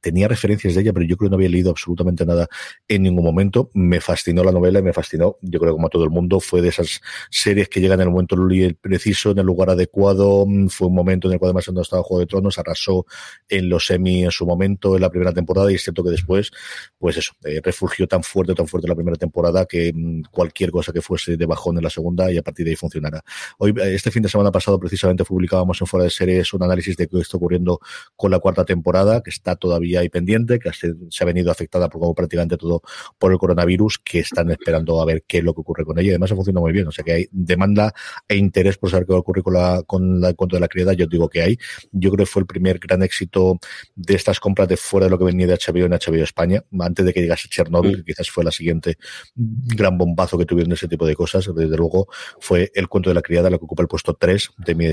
tenía 0.02 0.28
referencias 0.28 0.76
de 0.76 0.82
ella, 0.82 0.94
pero 0.94 1.06
yo 1.06 1.18
creo 1.18 1.30
que 1.30 1.32
no 1.32 1.38
había 1.38 1.50
leído 1.50 1.72
absolutamente 1.72 2.26
nada 2.26 2.48
en 2.88 3.04
ningún 3.04 3.24
momento. 3.24 3.70
Me 3.74 4.02
fascinó 4.02 4.44
la 4.44 4.52
novela 4.52 4.80
y 4.80 4.84
me 4.84 4.94
fascinó, 4.94 5.38
yo 5.42 5.60
creo 5.60 5.74
como 5.74 5.88
a 5.88 5.90
todo 5.90 6.04
el 6.04 6.10
mundo, 6.10 6.40
fue 6.40 6.62
de 6.62 6.70
esas 6.70 7.02
series 7.30 7.70
que 7.70 7.82
llegan 7.82 8.00
en 8.02 8.08
el 8.08 8.12
momento 8.12 8.36
preciso, 8.82 9.32
en 9.32 9.40
el 9.40 9.46
lugar 9.46 9.70
adecuado. 9.70 10.46
Fue 10.70 10.88
un 10.88 10.96
momento 10.96 11.28
en 11.28 11.34
el 11.34 11.40
cual 11.40 11.50
además 11.50 11.66
cuando 11.66 11.82
estaba 11.82 12.04
Juego 12.04 12.20
de 12.22 12.28
Tronos, 12.28 12.58
arrasó 12.58 13.06
en 13.48 13.70
los 13.70 13.86
semi 13.86 14.24
en 14.24 14.32
su 14.32 14.46
momento, 14.46 14.96
en 14.96 15.02
la 15.02 15.10
primera 15.10 15.34
temporada, 15.34 15.72
y 15.72 15.76
es 15.76 15.84
cierto 15.84 16.04
que 16.04 16.12
después, 16.12 16.52
pues 16.98 17.18
eso, 17.18 17.34
eh, 17.44 17.62
refugió 17.64 18.08
tan 18.08 18.24
fuerte, 18.24 18.54
tan 18.54 18.68
fuerte 18.68 18.88
la 18.88 18.96
primera 18.96 19.18
temporada 19.18 19.66
que 19.66 19.92
mmm, 19.94 20.22
cualquier 20.32 20.72
cosa 20.72 20.92
que 20.92 21.02
fuese 21.02 21.38
de 21.38 21.46
bajón 21.46 21.78
en 21.78 21.84
la 21.84 21.90
segunda 21.90 22.32
y 22.32 22.38
a 22.38 22.42
partir 22.42 22.66
de 22.66 22.72
ahí 22.72 22.76
funcionara. 22.76 23.24
Hoy, 23.58 23.74
este 23.78 24.12
fin 24.12 24.24
de 24.24 24.30
semana 24.30 24.52
pasado, 24.52 24.80
precisamente 24.80 25.24
publicábamos 25.26 25.82
en 25.82 25.88
Fuera 25.88 26.04
de 26.04 26.10
Series 26.10 26.54
un 26.54 26.64
análisis 26.64 26.96
de 26.98 27.08
qué 27.08 27.20
está 27.20 27.38
ocurriendo 27.38 27.80
con 28.16 28.32
la 28.32 28.40
cuarta 28.40 28.66
temporada, 28.66 29.22
que 29.22 29.30
está 29.30 29.56
todavía 29.56 29.88
todavía 29.89 30.02
hay 30.02 30.10
pendiente, 30.10 30.60
que 30.60 30.71
se 30.71 31.23
ha 31.23 31.25
venido 31.25 31.52
afectada 31.52 31.89
por 31.89 32.02
como 32.02 32.13
prácticamente 32.13 32.58
todo 32.58 32.82
por 33.17 33.32
el 33.32 33.38
coronavirus, 33.38 33.99
que 33.99 34.19
están 34.19 34.52
esperando 34.52 35.02
a 35.02 35.06
ver 35.06 35.23
qué 35.28 35.39
es 35.39 35.43
lo 35.43 35.54
que 35.54 35.62
ocurre 35.62 35.86
con 35.86 35.97
ella. 35.99 36.12
Además, 36.12 36.32
ha 36.32 36.36
funcionado 36.36 36.65
muy 36.65 36.73
bien. 36.73 36.88
O 36.88 36.91
sea 36.91 37.04
que 37.04 37.12
hay 37.12 37.28
demanda 37.32 37.93
e 38.28 38.36
interés 38.36 38.78
por 38.78 38.89
saber 38.89 39.06
qué 39.06 39.13
va 39.13 39.17
a 39.17 39.21
ocurrir 39.21 39.43
con 39.43 39.54
la, 39.54 39.84
con 39.86 40.21
la, 40.21 40.30
el 40.30 40.36
cuento 40.36 40.56
de 40.56 40.60
la 40.62 40.67
criada. 40.67 40.93
Yo 40.93 41.08
digo 41.08 41.30
que 41.30 41.41
hay. 41.41 41.58
Yo 41.91 42.12
creo 42.12 42.25
que 42.25 42.32
fue 42.32 42.41
el 42.41 42.45
primer 42.45 42.80
gran 42.80 43.02
éxito 43.04 43.60
de 43.95 44.15
estas 44.15 44.39
compras 44.39 44.67
de 44.67 44.78
fuera 44.78 45.08
de 45.08 45.12
lo 45.12 45.17
que 45.17 45.25
venía 45.25 45.47
de 45.47 45.56
HBO 45.56 45.86
en 45.86 45.91
HBO 45.91 46.23
España, 46.23 46.63
antes 46.80 47.06
de 47.06 47.13
que 47.13 47.21
llegase 47.21 47.49
Chernobyl, 47.49 47.97
que 47.97 48.13
quizás 48.13 48.30
fue 48.30 48.43
la 48.43 48.52
siguiente 48.52 48.97
gran 49.36 49.97
bombazo 49.97 50.38
que 50.38 50.45
tuvieron 50.45 50.71
ese 50.73 50.88
tipo 50.88 51.06
de 51.06 51.15
cosas. 51.15 51.49
Desde 51.56 51.78
luego, 51.78 52.08
fue 52.39 52.71
el 52.73 52.88
cuento 52.88 53.10
de 53.10 53.15
la 53.15 53.21
criada, 53.21 53.49
lo 53.49 53.60
que 53.60 53.65
ocupa 53.65 53.84
el 53.84 53.88
puesto 53.88 54.13
3 54.13 54.49
de 54.58 54.75
mi 54.75 54.86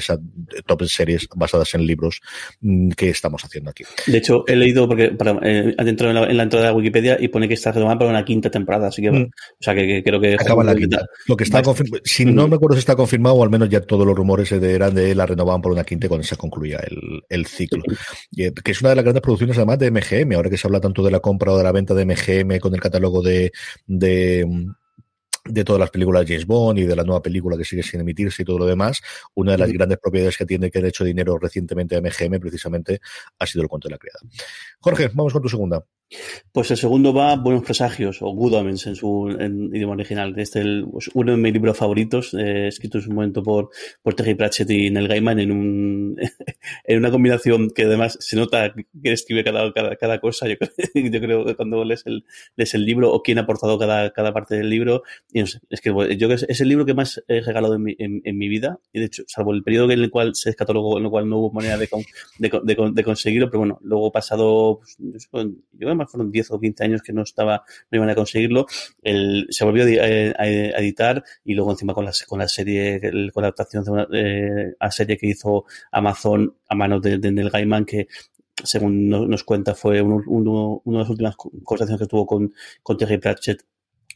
top 0.67 0.85
series 0.85 1.29
basadas 1.35 1.75
en 1.75 1.87
libros 1.87 2.21
que 2.97 3.11
estamos 3.11 3.45
haciendo 3.45 3.71
aquí. 3.71 3.85
De 4.07 4.19
hecho, 4.19 4.45
he 4.47 4.57
leído 4.57 4.86
porque 4.89 5.11
para, 5.11 5.39
eh, 5.43 5.75
dentro 5.85 6.09
en 6.09 6.15
la, 6.15 6.25
en 6.25 6.37
la, 6.37 6.43
entrada 6.45 6.67
de 6.67 6.73
Wikipedia 6.73 7.17
y 7.21 7.29
pone 7.29 7.49
que 7.49 7.55
está 7.55 7.73
retomada 7.73 7.99
para 7.99 8.11
una 8.11 8.25
quinta 8.25 8.51
temporada, 8.51 8.89
así 8.89 9.03
que, 9.03 9.11
mm. 9.11 9.23
o 9.25 9.31
sea, 9.61 9.75
que, 9.75 9.87
que, 9.87 10.03
creo 10.03 10.21
que 10.21 10.35
acaba 10.35 10.65
la 10.65 10.75
quinta. 10.75 11.07
Lo 11.27 11.37
que 11.37 11.45
está 11.45 11.63
si 12.05 12.25
no 12.25 12.49
me 12.49 12.57
acuerdo 12.57 12.75
si 12.75 12.81
está 12.81 12.97
confirmado, 12.97 13.37
o 13.37 13.43
al 13.43 13.51
menos 13.51 13.69
ya 13.69 13.81
todos 13.81 14.07
los 14.07 14.17
rumores 14.17 14.51
eran 14.53 14.95
de 14.95 15.15
la 15.15 15.27
renovaban 15.27 15.63
por 15.63 15.73
una 15.73 15.85
quinta 15.85 16.09
cuando 16.09 16.27
se 16.27 16.37
concluía 16.37 16.79
el, 16.79 17.23
el 17.29 17.47
ciclo. 17.47 17.83
Y, 18.31 18.51
que 18.51 18.73
es 18.73 18.81
una 18.81 18.91
de 18.91 18.97
las 18.97 19.05
grandes 19.05 19.23
producciones 19.23 19.57
además 19.57 19.79
de 19.79 19.91
MGM, 19.91 20.33
ahora 20.35 20.51
que 20.51 20.57
se 20.57 20.67
habla 20.67 20.81
tanto 20.81 21.03
de 21.03 21.11
la 21.11 21.21
compra 21.21 21.53
o 21.53 21.59
de 21.59 21.65
la 21.65 21.73
venta 21.73 21.95
de 21.95 22.05
MGM 22.05 22.59
con 22.59 22.75
el 22.75 22.81
catálogo 22.81 23.23
de, 23.23 23.53
de 23.87 24.47
de 25.49 25.65
todas 25.65 25.81
las 25.81 25.91
películas 25.91 26.25
de 26.25 26.35
James 26.35 26.47
Bond 26.47 26.79
y 26.79 26.83
de 26.85 26.97
la 26.97 27.05
nueva 27.05 27.23
película 27.23 27.57
que 27.57 27.65
sigue 27.65 27.83
sin 27.83 28.01
emitirse 28.01 28.43
y 28.43 28.45
todo 28.45 28.59
lo 28.59 28.67
demás, 28.67 29.01
una 29.35 29.53
de 29.53 29.59
las 29.59 29.73
grandes 29.73 29.99
propiedades 29.99 30.37
que 30.37 30.47
tiene 30.47 30.71
que 30.71 30.79
ha 30.79 30.87
hecho 30.87 31.05
dinero 31.05 31.39
recientemente 31.39 31.97
a 31.97 32.01
MGM 32.01 32.39
precisamente 32.41 33.01
ha 33.39 33.47
sido 33.47 33.63
el 33.63 33.69
cuento 33.69 33.89
de 33.89 33.93
la 33.93 33.99
criada. 33.99 34.21
Jorge, 34.81 35.09
vamos 35.15 35.33
con 35.33 35.43
tu 35.43 35.49
segunda. 35.49 35.85
Pues 36.53 36.71
el 36.71 36.77
segundo 36.77 37.13
va 37.13 37.35
Buenos 37.35 37.65
Presagios, 37.65 38.23
o 38.23 38.31
Good 38.31 38.55
Omens 38.55 38.87
en 38.87 38.95
su 38.95 39.29
idioma 39.73 39.95
original. 39.95 40.35
Este 40.39 40.61
es 40.61 40.85
pues, 40.91 41.11
uno 41.15 41.33
de 41.33 41.39
mis 41.39 41.53
libros 41.53 41.77
favoritos, 41.77 42.33
eh, 42.35 42.69
escrito 42.69 42.99
en 42.99 43.05
su 43.05 43.13
momento 43.13 43.43
por, 43.43 43.71
por 44.03 44.15
Terry 44.15 44.35
Pratchett 44.35 44.71
y 44.71 44.91
Neil 44.91 45.09
Gaiman 45.09 45.41
en, 45.41 45.51
un, 45.51 46.17
en 46.85 46.99
una 46.99 47.11
combinación 47.11 47.71
que 47.71 47.85
además 47.85 48.17
se 48.21 48.37
nota 48.37 48.73
que 48.73 49.13
escribe 49.13 49.43
cada, 49.43 49.73
cada, 49.73 50.21
cosa. 50.21 50.47
Yo, 50.47 50.55
yo, 50.95 51.21
creo 51.21 51.57
cuando 51.57 51.85
lees 51.85 52.05
el, 52.07 52.25
el 52.57 52.85
libro 52.85 53.13
o 53.13 53.23
quién 53.23 53.39
ha 53.39 53.43
aportado 53.43 53.79
cada, 53.79 54.13
cada 54.13 54.33
parte 54.33 54.55
del 54.55 54.71
libro, 54.71 55.03
es 55.33 55.81
que 55.83 55.91
yo 56.17 56.29
el 56.31 56.69
libro 56.69 56.87
que 56.87 56.95
más 56.95 57.23
he 57.27 57.41
regalado 57.41 57.75
en 57.75 58.39
mi, 58.39 58.49
vida, 58.49 58.79
y 58.93 59.01
de 59.01 59.07
hecho, 59.07 59.25
salvo 59.27 59.53
el 59.53 59.65
periodo 59.65 59.91
en 59.91 60.01
el 60.01 60.11
cual 60.11 60.35
se 60.35 60.51
escatologó, 60.51 60.99
en 60.99 61.05
el 61.05 61.11
cual 61.11 61.29
no 61.29 61.39
hubo 61.39 61.53
manera 61.53 61.77
de, 61.77 61.89
de, 62.39 63.05
conseguirlo, 63.05 63.51
pero 63.51 63.59
bueno, 63.61 63.79
luego 63.83 64.13
pasado, 64.13 64.81
pues, 65.31 65.59
yo, 65.73 65.96
fueron 66.05 66.31
10 66.31 66.51
o 66.51 66.61
15 66.61 66.85
años 66.85 67.03
que 67.03 67.13
no 67.13 67.23
estaba, 67.23 67.65
no 67.91 67.97
iban 67.97 68.11
a 68.11 68.15
conseguirlo, 68.15 68.67
el, 69.03 69.47
se 69.51 69.65
volvió 69.65 69.85
a, 69.85 70.47
editar 70.47 71.25
y 71.45 71.55
luego 71.55 71.71
encima 71.71 71.95
con 71.95 72.05
la, 72.05 72.13
con 72.27 72.39
la 72.39 72.49
serie, 72.49 73.01
con 73.33 73.43
la 73.43 73.49
adaptación 73.49 73.85
de 73.85 73.91
una 73.91 74.09
eh, 74.13 74.75
a 74.79 74.91
serie 74.91 75.17
que 75.17 75.29
hizo 75.29 75.65
Amazon 75.91 76.55
a 76.69 76.75
manos 76.75 77.03
de, 77.03 77.19
Neil 77.19 77.51
Gaiman, 77.51 77.85
que 77.85 78.09
según 78.63 79.09
nos 79.09 79.45
cuenta 79.45 79.75
fue 79.75 80.01
una 80.03 80.83
de 80.85 80.99
las 80.99 81.11
últimas 81.11 81.37
conversaciones 81.37 82.01
que 82.01 82.07
tuvo 82.07 82.27
con, 82.27 82.55
con 82.83 82.97
Terry 82.97 83.19
Pratchett 83.19 83.63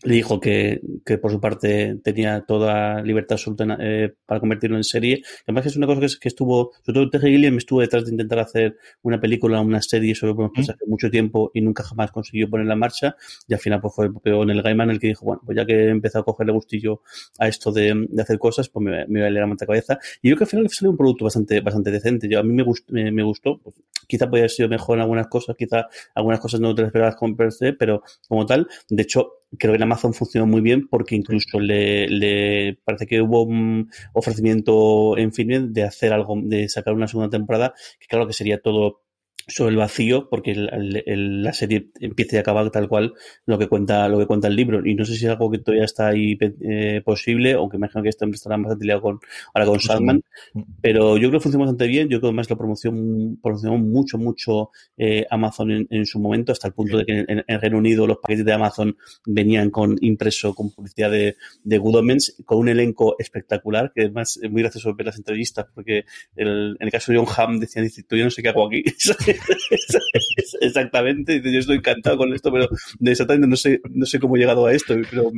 le 0.02 0.14
dijo 0.14 0.40
que, 0.40 0.80
que, 1.04 1.18
por 1.18 1.30
su 1.30 1.40
parte 1.40 1.96
tenía 2.02 2.40
toda 2.42 3.02
libertad 3.02 3.34
absoluta 3.34 3.76
eh, 3.80 4.14
para 4.26 4.40
convertirlo 4.40 4.76
en 4.76 4.84
serie. 4.84 5.22
Además, 5.46 5.66
es 5.66 5.76
una 5.76 5.86
cosa 5.86 6.00
que, 6.00 6.06
que 6.20 6.28
estuvo, 6.28 6.72
sobre 6.84 6.94
todo 6.94 7.10
Terry 7.10 7.32
Gilliam 7.32 7.58
estuvo 7.58 7.80
detrás 7.80 8.04
de 8.04 8.12
intentar 8.12 8.38
hacer 8.38 8.76
una 9.02 9.20
película, 9.20 9.60
una 9.60 9.82
serie 9.82 10.14
sobre 10.14 10.32
buenos 10.32 10.52
mm. 10.56 10.70
hace 10.70 10.86
mucho 10.86 11.10
tiempo 11.10 11.50
y 11.52 11.60
nunca 11.60 11.82
jamás 11.82 12.10
consiguió 12.12 12.48
ponerla 12.48 12.74
en 12.74 12.78
marcha. 12.78 13.16
Y 13.46 13.54
al 13.54 13.60
final 13.60 13.80
pues 13.80 13.94
fue 13.94 14.10
el 14.24 14.62
Gaiman 14.62 14.90
el 14.90 14.98
que 14.98 15.08
dijo, 15.08 15.24
bueno, 15.26 15.42
pues 15.44 15.56
ya 15.56 15.66
que 15.66 15.74
he 15.74 15.90
empezado 15.90 16.22
a 16.22 16.24
cogerle 16.24 16.52
gustillo 16.52 17.02
a 17.38 17.48
esto 17.48 17.70
de, 17.72 18.06
de 18.08 18.22
hacer 18.22 18.38
cosas, 18.38 18.68
pues 18.68 18.84
me, 18.84 19.06
me 19.06 19.20
voy 19.20 19.28
a 19.28 19.30
leer 19.30 19.46
la 19.46 19.56
cabeza. 19.56 19.98
Y 20.22 20.28
yo 20.28 20.36
creo 20.36 20.38
que 20.38 20.44
al 20.44 20.50
final 20.50 20.68
salió 20.70 20.90
un 20.90 20.96
producto 20.96 21.24
bastante, 21.24 21.60
bastante 21.60 21.90
decente. 21.90 22.28
Yo, 22.28 22.40
a 22.40 22.42
mí 22.42 22.52
me, 22.52 22.62
gust, 22.62 22.90
me, 22.90 23.10
me 23.12 23.22
gustó, 23.22 23.58
pues, 23.58 23.76
quizá 24.06 24.26
podría 24.26 24.42
haber 24.42 24.50
sido 24.50 24.68
mejor 24.68 24.98
en 24.98 25.02
algunas 25.02 25.28
cosas, 25.28 25.56
quizá 25.56 25.88
algunas 26.14 26.40
cosas 26.40 26.60
no 26.60 26.74
te 26.74 26.82
las 26.82 26.88
esperabas 26.88 27.16
con 27.16 27.36
pero 27.78 28.02
como 28.28 28.46
tal, 28.46 28.66
de 28.88 29.02
hecho, 29.02 29.39
creo 29.58 29.72
que 29.72 29.76
en 29.76 29.82
Amazon 29.82 30.14
funcionó 30.14 30.46
muy 30.46 30.60
bien 30.60 30.88
porque 30.88 31.16
incluso 31.16 31.58
le, 31.60 32.08
le 32.08 32.78
parece 32.84 33.06
que 33.06 33.20
hubo 33.20 33.42
un 33.42 33.90
ofrecimiento 34.12 35.16
en 35.18 35.32
fin 35.32 35.72
de 35.72 35.82
hacer 35.82 36.12
algo, 36.12 36.36
de 36.42 36.68
sacar 36.68 36.94
una 36.94 37.08
segunda 37.08 37.30
temporada, 37.30 37.74
que 37.98 38.06
claro 38.06 38.26
que 38.26 38.32
sería 38.32 38.60
todo 38.60 39.02
sobre 39.46 39.70
el 39.70 39.76
vacío 39.76 40.28
porque 40.28 40.52
el, 40.52 41.02
el, 41.06 41.42
la 41.42 41.52
serie 41.52 41.90
empieza 42.00 42.36
y 42.36 42.38
acaba 42.38 42.68
tal 42.70 42.88
cual 42.88 43.14
lo 43.46 43.58
que 43.58 43.68
cuenta 43.68 44.08
lo 44.08 44.18
que 44.18 44.26
cuenta 44.26 44.48
el 44.48 44.56
libro. 44.56 44.84
Y 44.86 44.94
no 44.94 45.04
sé 45.04 45.14
si 45.14 45.26
es 45.26 45.30
algo 45.30 45.50
que 45.50 45.58
todavía 45.58 45.84
está 45.84 46.08
ahí 46.08 46.38
eh, 46.40 47.02
posible 47.04 47.52
aunque 47.52 47.76
imagino 47.76 48.02
que 48.02 48.08
esto 48.08 48.26
estará 48.26 48.56
bastante 48.56 48.84
liado 48.84 49.02
con 49.02 49.20
ahora 49.54 49.66
con 49.66 49.80
Sandman. 49.80 50.22
Pero 50.80 51.16
yo 51.16 51.28
creo 51.28 51.40
que 51.40 51.44
funciona 51.44 51.64
bastante 51.64 51.86
bien. 51.86 52.08
Yo 52.08 52.18
creo 52.18 52.20
que 52.20 52.26
además 52.28 52.50
lo 52.50 52.56
promoción 52.56 53.38
promocionó 53.42 53.78
mucho 53.78 54.18
mucho 54.18 54.70
eh, 54.96 55.26
Amazon 55.30 55.70
en, 55.70 55.86
en, 55.90 56.06
su 56.06 56.20
momento 56.20 56.52
hasta 56.52 56.68
el 56.68 56.74
punto 56.74 56.98
de 56.98 57.06
que 57.06 57.18
en, 57.26 57.44
en, 57.46 57.60
Reino 57.60 57.78
Unido 57.78 58.06
los 58.06 58.18
paquetes 58.18 58.44
de 58.44 58.52
Amazon 58.52 58.96
venían 59.26 59.70
con 59.70 59.96
impreso 60.00 60.54
con 60.54 60.70
publicidad 60.70 61.10
de, 61.10 61.36
de 61.62 61.78
Good 61.78 61.96
Omens 61.96 62.36
con 62.44 62.58
un 62.58 62.68
elenco 62.68 63.16
espectacular 63.18 63.92
que 63.94 64.02
además 64.02 64.38
es 64.42 64.50
muy 64.50 64.62
gracioso 64.62 64.94
ver 64.94 65.06
las 65.06 65.16
entrevistas 65.16 65.66
porque 65.74 66.04
el, 66.36 66.76
en 66.78 66.86
el 66.86 66.90
caso 66.90 67.12
de 67.12 67.18
John 67.18 67.26
Hamm 67.36 67.60
decían 67.60 67.88
yo 68.10 68.24
no 68.24 68.30
sé 68.30 68.42
qué 68.42 68.48
hago 68.48 68.66
aquí 68.66 68.84
exactamente, 70.60 71.40
yo 71.42 71.58
estoy 71.58 71.76
encantado 71.76 72.18
con 72.18 72.32
esto, 72.32 72.52
pero 72.52 72.68
exactamente 73.00 73.48
no 73.48 73.56
sé, 73.56 73.80
no 73.90 74.06
sé 74.06 74.18
cómo 74.18 74.36
he 74.36 74.40
llegado 74.40 74.66
a 74.66 74.72
esto, 74.72 74.94
pero 75.10 75.30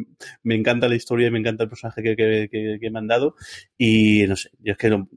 me 0.42 0.54
encanta 0.54 0.88
la 0.88 0.96
historia 0.96 1.28
y 1.28 1.30
me 1.30 1.38
encanta 1.38 1.64
el 1.64 1.68
personaje 1.68 2.02
que, 2.02 2.16
que, 2.16 2.48
que, 2.50 2.78
que 2.80 2.90
me 2.90 2.98
han 2.98 3.06
dado 3.06 3.36
y 3.78 4.26
no 4.26 4.36
sé, 4.36 4.50
yo 4.60 4.72
es 4.72 4.78
que 4.78 4.90
no, 4.90 5.08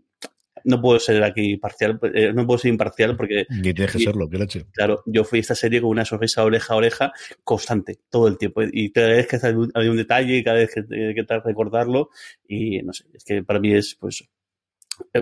no 0.65 0.82
puedo 0.82 1.00
ser 1.00 1.24
aquí 1.24 1.58
parcial, 1.58 2.00
eh, 2.13 2.34
no 2.34 2.45
puedo 2.45 2.58
ser 2.58 2.69
imparcial 2.71 3.15
porque... 3.15 3.45
Ni 3.50 3.74
tienes 3.74 3.91
que 3.91 4.00
serlo, 4.00 4.28
qué 4.30 4.38
leche. 4.38 4.65
Claro, 4.74 5.04
yo 5.06 5.24
fui 5.24 5.39
a 5.39 5.41
esta 5.41 5.56
serie 5.56 5.80
con 5.80 5.91
una 5.91 6.06
sonrisa 6.06 6.43
oreja 6.43 6.74
a 6.74 6.78
oreja 6.78 7.13
constante, 7.43 8.00
todo 8.10 8.28
el 8.28 8.38
tiempo. 8.38 8.62
Y 8.63 8.91
cada 8.91 9.10
vez 9.10 9.28
que 9.28 9.39
hay 9.74 9.88
un 9.88 9.98
detalle, 9.98 10.43
cada 10.43 10.58
vez 10.58 10.74
que, 10.74 11.13
que 11.15 11.24
tal 11.24 11.43
recordarlo, 11.43 12.10
y 12.48 12.82
no 12.82 12.93
sé, 12.93 13.06
es 13.13 13.24
que 13.24 13.43
para 13.43 13.60
mí 13.60 13.74
es 13.74 13.95
pues 13.95 14.28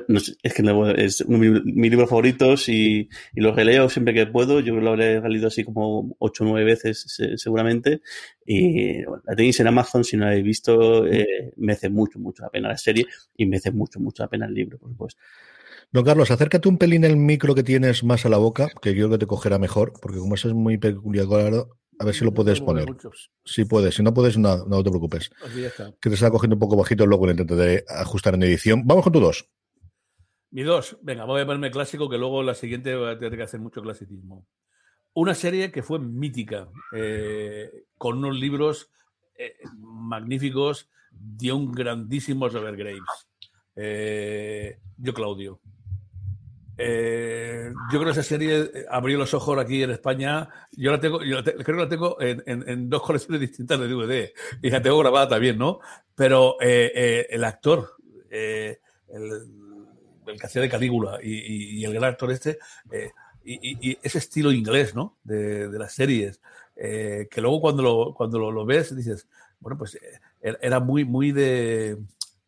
no 0.07 0.19
sé, 0.19 0.33
es 0.41 0.53
que 0.53 0.63
es 0.97 1.21
uno 1.21 1.39
de 1.39 1.62
mis 1.63 1.91
libros 1.91 2.09
favoritos 2.09 2.69
y, 2.69 3.09
y 3.33 3.41
los 3.41 3.55
releo 3.55 3.89
siempre 3.89 4.13
que 4.13 4.25
puedo. 4.27 4.59
Yo 4.59 4.75
lo 4.75 4.89
habré 4.89 5.21
leído 5.27 5.47
así 5.47 5.63
como 5.63 6.15
ocho 6.19 6.43
o 6.43 6.47
nueve 6.47 6.65
veces 6.65 7.05
seguramente. 7.38 8.01
Y 8.45 9.03
bueno, 9.05 9.23
la 9.25 9.36
tenéis 9.36 9.59
en 9.59 9.67
Amazon, 9.67 10.03
si 10.03 10.17
no 10.17 10.25
la 10.25 10.31
habéis 10.31 10.45
visto, 10.45 11.07
eh, 11.07 11.53
merece 11.57 11.89
mucho, 11.89 12.19
mucho 12.19 12.43
la 12.43 12.49
pena 12.49 12.69
la 12.69 12.77
serie 12.77 13.05
y 13.38 13.45
merece 13.45 13.71
mucho, 13.71 13.99
mucho 13.99 14.23
la 14.23 14.29
pena 14.29 14.45
el 14.45 14.53
libro, 14.53 14.77
por 14.77 14.89
supuesto. 14.89 15.21
Don 15.91 16.03
Carlos, 16.03 16.31
acércate 16.31 16.67
un 16.67 16.77
pelín 16.77 17.03
el 17.03 17.17
micro 17.17 17.53
que 17.53 17.63
tienes 17.63 18.03
más 18.03 18.25
a 18.25 18.29
la 18.29 18.38
boca, 18.38 18.67
que 18.81 18.93
creo 18.93 19.12
que 19.12 19.19
te 19.19 19.27
cogerá 19.27 19.59
mejor, 19.59 19.93
porque 20.01 20.17
como 20.17 20.33
eso 20.33 20.47
es 20.47 20.55
muy 20.55 20.77
peculiar, 20.77 21.27
a 21.99 22.05
ver 22.05 22.15
si 22.15 22.25
lo 22.25 22.33
puedes 22.33 22.59
poner. 22.62 22.86
Si 23.45 23.65
puedes, 23.65 23.95
si 23.95 24.01
no 24.03 24.13
puedes, 24.13 24.38
no, 24.38 24.65
no 24.65 24.83
te 24.83 24.89
preocupes. 24.89 25.29
Que 26.01 26.09
te 26.09 26.15
está 26.15 26.31
cogiendo 26.31 26.55
un 26.55 26.59
poco 26.59 26.75
bajito, 26.75 27.05
luego 27.05 27.27
lo 27.27 27.31
intentaré 27.31 27.86
ajustar 27.88 28.33
en 28.33 28.43
edición. 28.43 28.81
Vamos 28.86 29.03
con 29.03 29.13
tu 29.13 29.19
dos. 29.19 29.47
Mi 30.53 30.61
dos, 30.61 30.99
venga, 31.01 31.25
voy 31.25 31.41
a 31.41 31.47
ponerme 31.47 31.71
clásico, 31.71 32.07
que 32.07 32.19
luego 32.19 32.43
la 32.43 32.53
siguiente 32.53 32.95
voy 32.95 33.09
a 33.09 33.17
tener 33.17 33.35
que 33.35 33.41
hacer 33.41 33.59
mucho 33.59 33.81
clasicismo. 33.81 34.45
Una 35.15 35.33
serie 35.33 35.71
que 35.71 35.81
fue 35.81 35.97
mítica, 35.97 36.67
eh, 36.95 37.85
con 37.97 38.19
unos 38.19 38.35
libros 38.39 38.91
eh, 39.35 39.55
magníficos 39.79 40.91
de 41.09 41.51
un 41.51 41.71
grandísimo 41.71 42.47
Robert 42.49 42.77
Graves. 42.77 43.01
Eh, 43.75 44.77
yo, 44.97 45.11
Claudio. 45.15 45.59
Yo 46.77 46.83
creo 47.89 48.05
que 48.05 48.11
esa 48.11 48.21
serie 48.21 48.69
abrió 48.91 49.17
los 49.17 49.33
ojos 49.33 49.57
aquí 49.57 49.81
en 49.81 49.89
España. 49.89 50.49
Yo 50.73 50.91
la 50.91 50.99
tengo, 50.99 51.23
yo 51.23 51.43
creo 51.43 51.63
que 51.63 51.83
la 51.83 51.89
tengo 51.89 52.21
en, 52.21 52.43
en, 52.45 52.69
en, 52.69 52.89
dos 52.91 53.01
colecciones 53.01 53.41
distintas 53.41 53.79
de 53.79 53.87
DVD 53.87 54.31
y 54.61 54.69
la 54.69 54.83
tengo 54.83 54.99
grabada 54.99 55.29
también, 55.29 55.57
¿no? 55.57 55.79
Pero 56.13 56.59
el 56.59 57.43
actor, 57.43 57.95
el, 58.29 59.62
el 60.27 60.39
que 60.39 60.45
hacía 60.45 60.62
de 60.62 60.69
Calígula 60.69 61.19
y, 61.21 61.31
y, 61.31 61.79
y, 61.79 61.86
el 61.86 61.93
gran 61.93 62.12
actor 62.12 62.31
este, 62.31 62.59
eh, 62.91 63.12
y, 63.43 63.89
y, 63.89 63.97
ese 64.01 64.17
estilo 64.17 64.51
inglés, 64.51 64.95
¿no? 64.95 65.17
De, 65.23 65.67
de 65.69 65.79
las 65.79 65.93
series, 65.93 66.41
eh, 66.75 67.27
que 67.29 67.41
luego 67.41 67.62
cuando 67.62 67.83
lo, 67.83 68.13
cuando 68.13 68.39
lo, 68.39 68.51
lo, 68.51 68.65
ves 68.65 68.95
dices, 68.95 69.27
bueno, 69.59 69.77
pues 69.77 69.95
eh, 69.95 70.57
era 70.62 70.79
muy, 70.79 71.05
muy 71.05 71.31
de... 71.31 71.97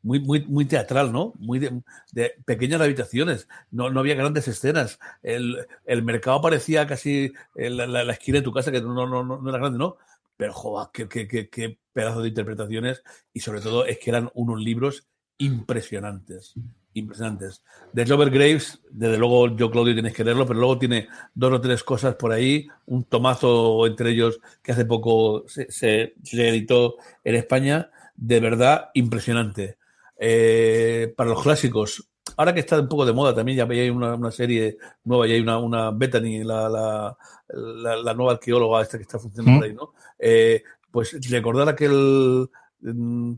Muy, 0.01 0.19
muy, 0.19 0.45
muy 0.45 0.65
teatral, 0.65 1.11
¿no? 1.11 1.33
Muy 1.39 1.57
de, 1.57 1.81
de 2.11 2.35
pequeñas 2.45 2.79
habitaciones, 2.79 3.47
no, 3.71 3.89
no, 3.89 4.01
había 4.01 4.13
grandes 4.13 4.47
escenas. 4.47 4.99
El, 5.23 5.65
el 5.83 6.03
mercado 6.03 6.39
parecía 6.43 6.85
casi 6.85 7.33
la, 7.55 7.87
la, 7.87 8.03
la, 8.03 8.13
esquina 8.13 8.37
de 8.37 8.43
tu 8.43 8.53
casa, 8.53 8.71
que 8.71 8.81
no, 8.81 8.93
no, 8.93 9.07
no, 9.07 9.41
no 9.41 9.49
era 9.49 9.57
grande, 9.57 9.79
¿no? 9.79 9.97
Pero, 10.37 10.53
joder, 10.53 10.89
qué, 10.93 11.07
qué, 11.09 11.27
qué, 11.27 11.49
qué 11.49 11.79
pedazo 11.91 12.21
de 12.21 12.27
interpretaciones 12.27 13.01
y 13.33 13.39
sobre 13.39 13.61
todo 13.61 13.85
es 13.85 13.97
que 13.97 14.11
eran 14.11 14.29
unos 14.35 14.61
libros 14.61 15.07
impresionantes 15.37 16.53
impresionantes. 16.95 17.61
De 17.93 18.05
Robert 18.05 18.33
Graves, 18.33 18.81
desde 18.89 19.17
luego 19.17 19.55
yo, 19.55 19.69
Claudio, 19.69 19.93
tienes 19.93 20.13
que 20.13 20.23
leerlo, 20.23 20.47
pero 20.47 20.59
luego 20.59 20.79
tiene 20.79 21.07
dos 21.33 21.53
o 21.53 21.61
tres 21.61 21.83
cosas 21.83 22.15
por 22.15 22.31
ahí, 22.31 22.67
un 22.87 23.03
tomazo 23.03 23.85
entre 23.85 24.11
ellos 24.11 24.39
que 24.63 24.71
hace 24.71 24.85
poco 24.85 25.43
se, 25.47 25.71
se, 25.71 26.15
se 26.23 26.49
editó 26.49 26.95
en 27.23 27.35
España, 27.35 27.91
de 28.15 28.39
verdad 28.39 28.89
impresionante. 28.93 29.77
Eh, 30.17 31.13
para 31.15 31.31
los 31.31 31.43
clásicos, 31.43 32.09
ahora 32.37 32.53
que 32.53 32.61
está 32.61 32.79
un 32.79 32.87
poco 32.87 33.05
de 33.05 33.13
moda 33.13 33.35
también, 33.35 33.57
ya 33.57 33.65
hay 33.65 33.89
una, 33.89 34.15
una 34.15 34.31
serie 34.31 34.77
nueva, 35.03 35.27
ya 35.27 35.33
hay 35.33 35.41
una, 35.41 35.57
una 35.57 35.91
Bethany, 35.91 36.43
la, 36.43 36.69
la, 36.69 37.17
la, 37.49 37.95
la, 37.97 38.13
nueva 38.13 38.33
arqueóloga 38.33 38.81
esta 38.81 38.97
que 38.97 39.03
está 39.03 39.19
funcionando 39.19 39.51
¿Mm? 39.51 39.59
por 39.59 39.67
ahí, 39.67 39.73
¿no? 39.73 39.93
Eh, 40.17 40.63
pues 40.89 41.29
recordar 41.29 41.67
aquel, 41.67 42.49
mm, 42.79 43.33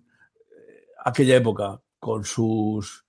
aquella 1.05 1.37
época 1.37 1.81
con 1.99 2.23
sus 2.23 3.06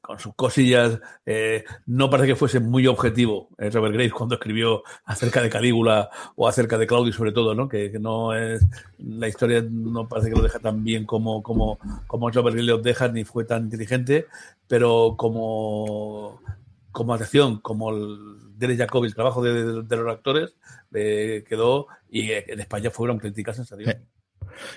con 0.00 0.18
sus 0.18 0.34
cosillas, 0.34 1.00
eh, 1.26 1.64
no 1.86 2.10
parece 2.10 2.28
que 2.28 2.36
fuese 2.36 2.60
muy 2.60 2.86
objetivo 2.86 3.48
eh, 3.58 3.70
Robert 3.70 3.94
Graves 3.94 4.12
cuando 4.12 4.36
escribió 4.36 4.82
acerca 5.04 5.42
de 5.42 5.50
Calígula 5.50 6.10
o 6.36 6.48
acerca 6.48 6.78
de 6.78 6.86
Claudio 6.86 7.12
sobre 7.12 7.32
todo, 7.32 7.54
¿no? 7.54 7.68
Que, 7.68 7.90
no 7.98 8.34
es, 8.34 8.64
la 8.98 9.28
historia 9.28 9.64
no 9.68 10.08
parece 10.08 10.30
que 10.30 10.36
lo 10.36 10.42
deja 10.42 10.58
tan 10.58 10.84
bien 10.84 11.04
como, 11.04 11.42
como, 11.42 11.78
como 12.06 12.30
Robert 12.30 12.54
Graves 12.54 12.66
lo 12.66 12.78
deja, 12.78 13.08
ni 13.08 13.24
fue 13.24 13.44
tan 13.44 13.64
inteligente, 13.64 14.26
pero 14.68 15.14
como, 15.16 16.40
como 16.92 17.14
atención, 17.14 17.58
como 17.58 17.90
el 17.90 18.58
Derek 18.58 18.78
Jacobi, 18.78 19.08
el 19.08 19.14
trabajo 19.14 19.42
de, 19.42 19.82
de, 19.82 19.96
los 19.96 20.08
actores, 20.08 20.54
eh, 20.92 21.44
quedó 21.48 21.88
y 22.08 22.30
en 22.30 22.60
España 22.60 22.90
fueron 22.90 23.18
críticas 23.18 23.56
sensación. 23.56 24.06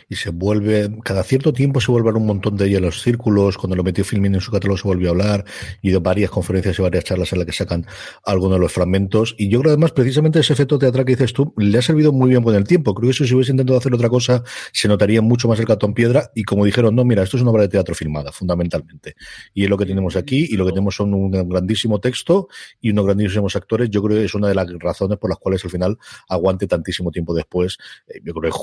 Y 0.10 0.16
se 0.16 0.30
vuelve, 0.30 0.90
cada 1.04 1.24
cierto 1.24 1.54
tiempo 1.54 1.82
se 1.82 1.92
vuelven 1.92 2.16
un 2.16 2.26
montón 2.26 2.58
de 2.58 2.66
ellos 2.66 2.82
los 2.82 3.02
círculos, 3.02 3.58
cuando 3.58 3.76
lo 3.76 3.84
metió 3.84 4.04
Filmin 4.04 4.36
en 4.36 4.42
su 4.42 4.52
catálogo 4.52 4.78
se 4.78 4.88
volvió 4.88 5.10
a 5.10 5.12
hablar, 5.12 5.46
y 5.82 5.92
de 5.92 6.00
varias 6.00 6.30
conferencias 6.30 6.78
y 6.80 6.82
varias 6.82 7.04
charlas 7.04 7.32
en 7.34 7.40
las 7.40 7.46
que 7.46 7.54
sacan 7.54 7.86
algunos 8.26 8.58
de 8.58 8.62
los 8.62 8.72
fragmentos, 8.72 9.36
y 9.38 9.50
yo 9.50 9.60
creo 9.60 9.72
además 9.72 9.92
precisamente 9.92 10.40
ese 10.40 10.54
efecto 10.54 10.78
teatral 10.78 11.06
que 11.06 11.14
dices 11.14 11.34
tú, 11.34 11.54
le 11.58 11.78
ha 11.78 11.82
servido 11.82 12.12
muy 12.12 12.30
bien 12.30 12.44
con 12.44 12.56
el 12.56 12.64
tiempo, 12.64 12.94
creo 12.94 13.10
que 13.10 13.12
eso 13.12 13.26
si 13.26 13.34
hubiese 13.34 13.52
intentado 13.52 13.78
hacer 13.78 13.94
otra 13.94 14.10
cosa, 14.10 14.44
se 14.72 14.88
notaría 14.88 15.22
mucho 15.22 15.48
más 15.48 15.60
el 15.60 15.66
cartón 15.66 15.94
piedra, 15.94 16.32
y 16.36 16.44
como 16.44 16.66
dijeron, 16.66 16.96
no, 16.96 17.06
mira, 17.06 17.24
esto 17.24 17.38
es 17.38 17.44
una 17.44 17.52
obra 17.52 17.64
de 17.64 17.70
teatro 17.70 17.96
filmada, 17.96 18.32
fundamentalmente, 18.32 19.16
y 19.54 19.64
es 19.64 19.70
lo 19.70 19.78
que 19.78 19.86
tenemos 19.86 20.16
aquí, 20.16 20.48
y 20.50 20.58
lo 20.58 20.66
que 20.66 20.72
tenemos 20.72 20.96
son 20.96 21.14
un 21.14 21.32
grandísimo 21.32 22.00
texto 22.00 22.48
y 22.82 22.92
unos 22.92 23.06
grandísimos 23.06 23.56
actores, 23.56 23.90
yo 23.90 24.02
creo 24.02 24.18
que 24.18 24.26
es 24.26 24.36
una 24.36 24.48
de 24.48 24.56
las 24.56 24.68
razones 24.80 25.18
por 25.18 25.30
las 25.30 25.40
cuales 25.40 25.64
al 25.64 25.72
final 25.72 25.98
aguante 26.30 26.68
tantísimo 26.68 27.12
tiempo 27.12 27.34
después, 27.34 27.78
eh, 28.08 28.20
yo 28.24 28.34
creo 28.34 28.52
que 28.52 28.58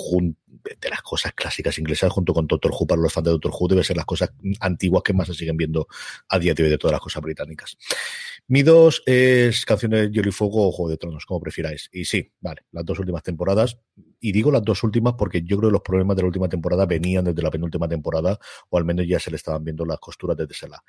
de 0.81 0.89
las 0.95 1.03
cosas 1.03 1.32
clásicas 1.32 1.76
inglesas 1.78 2.12
junto 2.12 2.32
con 2.32 2.47
Doctor 2.47 2.70
Who 2.72 2.86
para 2.86 3.03
los 3.03 3.12
fans 3.12 3.24
de 3.24 3.30
Doctor 3.32 3.53
Who 3.59 3.66
debe 3.66 3.82
ser 3.82 3.97
las 3.97 4.07
cosas 4.07 4.30
antiguas 4.61 5.03
que 5.03 5.12
más 5.12 5.26
se 5.26 5.34
siguen 5.34 5.57
viendo 5.57 5.88
a 6.28 6.38
día 6.38 6.55
de 6.55 6.62
hoy 6.62 6.70
de 6.70 6.78
todas 6.78 6.92
las 6.92 7.01
cosas 7.01 7.20
británicas. 7.20 7.76
Mi 8.47 8.62
dos 8.62 9.03
es 9.07 9.64
canciones 9.66 10.03
de 10.03 10.11
Hielo 10.12 10.28
y 10.28 10.32
Fuego 10.32 10.68
o 10.68 10.70
Juego 10.70 10.90
de 10.90 10.97
Tronos, 10.97 11.26
como 11.26 11.40
prefiráis. 11.40 11.88
Y 11.92 12.05
sí, 12.05 12.30
vale, 12.40 12.64
las 12.70 12.84
dos 12.84 13.01
últimas 13.01 13.24
temporadas. 13.24 13.76
Y 14.20 14.30
digo 14.30 14.53
las 14.53 14.62
dos 14.62 14.84
últimas 14.84 15.14
porque 15.14 15.42
yo 15.42 15.59
creo 15.59 15.70
que 15.70 15.72
los 15.72 15.82
problemas 15.82 16.16
de 16.16 16.22
la 16.22 16.28
última 16.28 16.49
temporada 16.49 16.86
venían 16.86 17.24
desde 17.24 17.42
la 17.42 17.51
penúltima 17.51 17.88
temporada, 17.88 18.38
o 18.70 18.78
al 18.78 18.84
menos 18.84 19.05
ya 19.09 19.18
se 19.18 19.30
le 19.30 19.36
estaban 19.36 19.64
viendo 19.64 19.84
las 19.84 19.99
costuras 19.99 20.36
desde 20.36 20.53
esa. 20.53 20.84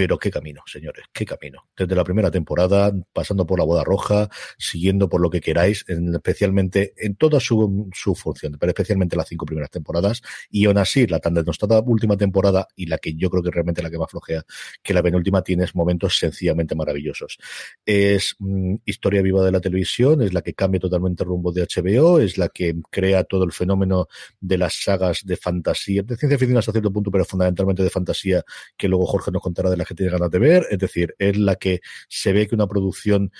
Pero 0.00 0.18
qué 0.18 0.30
camino, 0.30 0.62
señores, 0.64 1.04
qué 1.12 1.26
camino. 1.26 1.68
Desde 1.76 1.94
la 1.94 2.04
primera 2.04 2.30
temporada, 2.30 2.90
pasando 3.12 3.44
por 3.44 3.58
la 3.58 3.66
boda 3.66 3.84
roja, 3.84 4.30
siguiendo 4.56 5.10
por 5.10 5.20
lo 5.20 5.28
que 5.28 5.42
queráis, 5.42 5.84
especialmente 5.86 6.94
en 6.96 7.16
toda 7.16 7.38
su, 7.38 7.90
su, 7.92 8.14
función, 8.14 8.56
pero 8.58 8.70
especialmente 8.70 9.14
las 9.14 9.28
cinco 9.28 9.44
primeras 9.44 9.68
temporadas. 9.68 10.22
Y 10.48 10.64
aún 10.64 10.78
así, 10.78 11.06
la 11.06 11.18
tan 11.18 11.34
denostada 11.34 11.80
última 11.80 12.16
temporada 12.16 12.66
y 12.74 12.86
la 12.86 12.96
que 12.96 13.12
yo 13.12 13.28
creo 13.28 13.42
que 13.42 13.50
realmente 13.50 13.82
la 13.82 13.90
que 13.90 13.98
más 13.98 14.10
flojea, 14.10 14.42
que 14.82 14.94
la 14.94 15.02
penúltima 15.02 15.42
tienes 15.42 15.74
momentos 15.74 16.16
sencillamente 16.16 16.74
maravillosos. 16.74 17.36
Es 17.84 18.36
mm, 18.38 18.76
historia 18.86 19.20
viva 19.20 19.44
de 19.44 19.52
la 19.52 19.60
televisión, 19.60 20.22
es 20.22 20.32
la 20.32 20.40
que 20.40 20.54
cambia 20.54 20.80
totalmente 20.80 21.24
el 21.24 21.28
rumbo 21.28 21.52
de 21.52 21.66
HBO, 21.66 22.20
es 22.20 22.38
la 22.38 22.48
que 22.48 22.74
crea 22.90 23.24
todo 23.24 23.44
el 23.44 23.52
fenómeno 23.52 24.08
de 24.40 24.56
las 24.56 24.82
sagas 24.82 25.26
de 25.26 25.36
fantasía, 25.36 26.02
de 26.02 26.16
ciencia 26.16 26.38
ficción 26.38 26.56
hasta 26.56 26.72
cierto 26.72 26.90
punto, 26.90 27.10
pero 27.10 27.26
fundamentalmente 27.26 27.82
de 27.82 27.90
fantasía, 27.90 28.42
que 28.78 28.88
luego 28.88 29.04
Jorge 29.04 29.30
nos 29.30 29.42
contará 29.42 29.68
de 29.68 29.76
la 29.76 29.89
que 29.90 29.96
tiene 29.96 30.12
ganas 30.12 30.30
de 30.30 30.38
ver, 30.38 30.66
es 30.70 30.78
decir, 30.78 31.16
es 31.18 31.36
la 31.36 31.56
que 31.56 31.80
se 32.08 32.32
ve 32.32 32.46
que 32.46 32.54
una 32.54 32.68
producción 32.68 33.32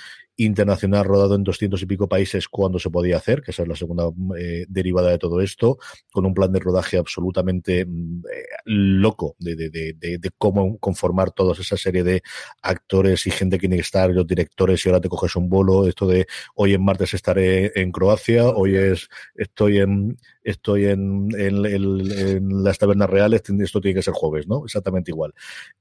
internacional 0.45 1.05
rodado 1.05 1.35
en 1.35 1.45
doscientos 1.45 1.83
y 1.83 1.87
pico 1.87 2.09
países 2.09 2.49
cuando 2.49 2.79
se 2.79 2.91
podía 2.91 3.17
hacer, 3.17 3.43
que 3.43 3.51
esa 3.51 3.63
es 3.63 3.69
la 3.69 3.77
segunda 3.77 4.11
eh, 4.39 4.65
derivada 4.69 5.11
de 5.11 5.19
todo 5.19 5.41
esto, 5.41 5.79
con 6.13 6.25
un 6.25 6.35
plan 6.35 6.51
de 6.53 6.61
rodaje 6.61 6.97
absolutamente 6.97 7.85
mm, 7.85 8.23
eh, 8.27 8.45
loco 8.65 9.37
de, 9.39 9.55
de, 9.55 9.71
de, 9.71 10.19
de, 10.19 10.31
cómo 10.39 10.79
conformar 10.79 11.31
toda 11.31 11.53
esa 11.53 11.77
serie 11.77 12.03
de 12.05 12.23
actores 12.63 13.27
y 13.27 13.31
gente 13.31 13.57
que 13.57 13.61
tiene 13.61 13.77
que 13.77 13.83
estar, 13.83 14.11
los 14.11 14.27
directores, 14.27 14.85
y 14.85 14.89
ahora 14.89 15.01
te 15.01 15.09
coges 15.09 15.37
un 15.37 15.49
bolo, 15.49 15.87
esto 15.87 16.07
de 16.07 16.27
hoy 16.55 16.75
en 16.75 16.85
martes 16.85 17.15
estaré 17.15 17.73
en 17.79 17.93
Croacia, 17.93 18.49
hoy 18.49 18.77
es 18.77 19.09
estoy 19.35 19.79
en 19.79 20.19
estoy 20.43 20.87
en, 20.87 21.29
en, 21.37 21.67
en, 21.67 22.11
en 22.11 22.65
las 22.65 22.79
tabernas 22.79 23.11
reales, 23.11 23.43
esto 23.61 23.81
tiene 23.81 23.97
que 23.97 24.03
ser 24.03 24.15
jueves, 24.15 24.49
¿no? 24.49 24.65
Exactamente 24.65 25.11
igual. 25.11 25.35